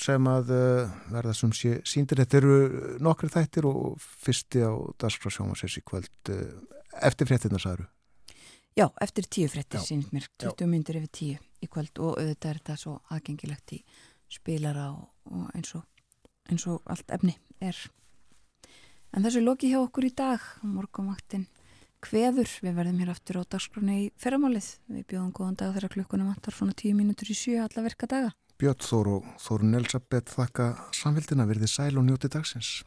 sem 0.00 0.28
að 0.30 0.52
uh, 0.56 0.98
verða 1.12 1.36
sem 1.36 1.52
sé 1.56 1.76
síndir, 1.88 2.22
þetta 2.22 2.40
eru 2.40 2.58
nokkri 3.04 3.30
þættir 3.32 3.68
og 3.68 4.00
fyrsti 4.00 4.64
á 4.64 4.72
Daskra 5.00 5.32
sjónvarsins 5.34 5.78
í 5.80 5.84
kvöld 5.86 6.32
uh, 6.32 6.44
eftir 7.06 7.28
fréttina 7.30 7.60
sagður 7.60 7.88
Já, 8.78 8.86
eftir 9.02 9.26
tíu 9.26 9.50
fréttir 9.50 9.82
sínt 9.84 10.12
mér 10.14 10.28
20 10.40 10.70
myndir 10.70 11.00
yfir 11.00 11.12
tíu 11.12 11.38
í 11.60 11.68
kvöld 11.68 11.98
og 12.00 12.16
auðvitað 12.16 12.50
er 12.52 12.60
þetta 12.62 12.76
svo 12.80 12.96
aðgengilegt 13.10 13.74
í 13.76 13.80
spilara 14.30 14.90
og, 14.94 15.08
og 15.28 15.48
eins 15.58 15.74
og 15.76 15.84
eins 16.50 16.66
og 16.70 16.82
allt 16.90 17.10
efni 17.14 17.34
er. 17.62 17.78
En 19.14 19.26
þessu 19.26 19.42
loki 19.42 19.70
hjá 19.72 19.80
okkur 19.82 20.06
í 20.06 20.14
dag, 20.16 20.42
morgumaktin 20.62 21.48
hveður, 22.04 22.48
við 22.64 22.76
verðum 22.78 23.00
hér 23.02 23.12
aftur 23.12 23.40
á 23.42 23.50
dagskroni 23.54 23.96
í 24.04 24.10
ferramálið. 24.20 24.68
Við 24.88 25.06
bjóðum 25.10 25.32
góðan 25.36 25.58
dag 25.60 25.74
þegar 25.74 25.94
klukkunum 25.96 26.30
vantar 26.30 26.56
svona 26.56 26.76
tíu 26.78 26.94
mínútur 26.96 27.32
í 27.32 27.36
sjö 27.36 27.58
alla 27.64 27.84
verka 27.84 28.08
daga. 28.10 28.30
Björn 28.60 28.82
Þór 28.84 29.08
og 29.08 29.28
Þórun 29.40 29.78
Elsabeth 29.78 30.34
þakka 30.36 30.64
samfélgina 30.92 31.46
verði 31.48 31.68
sæl 31.72 31.94
og 31.96 32.04
njóti 32.04 32.28
dagsins. 32.28 32.82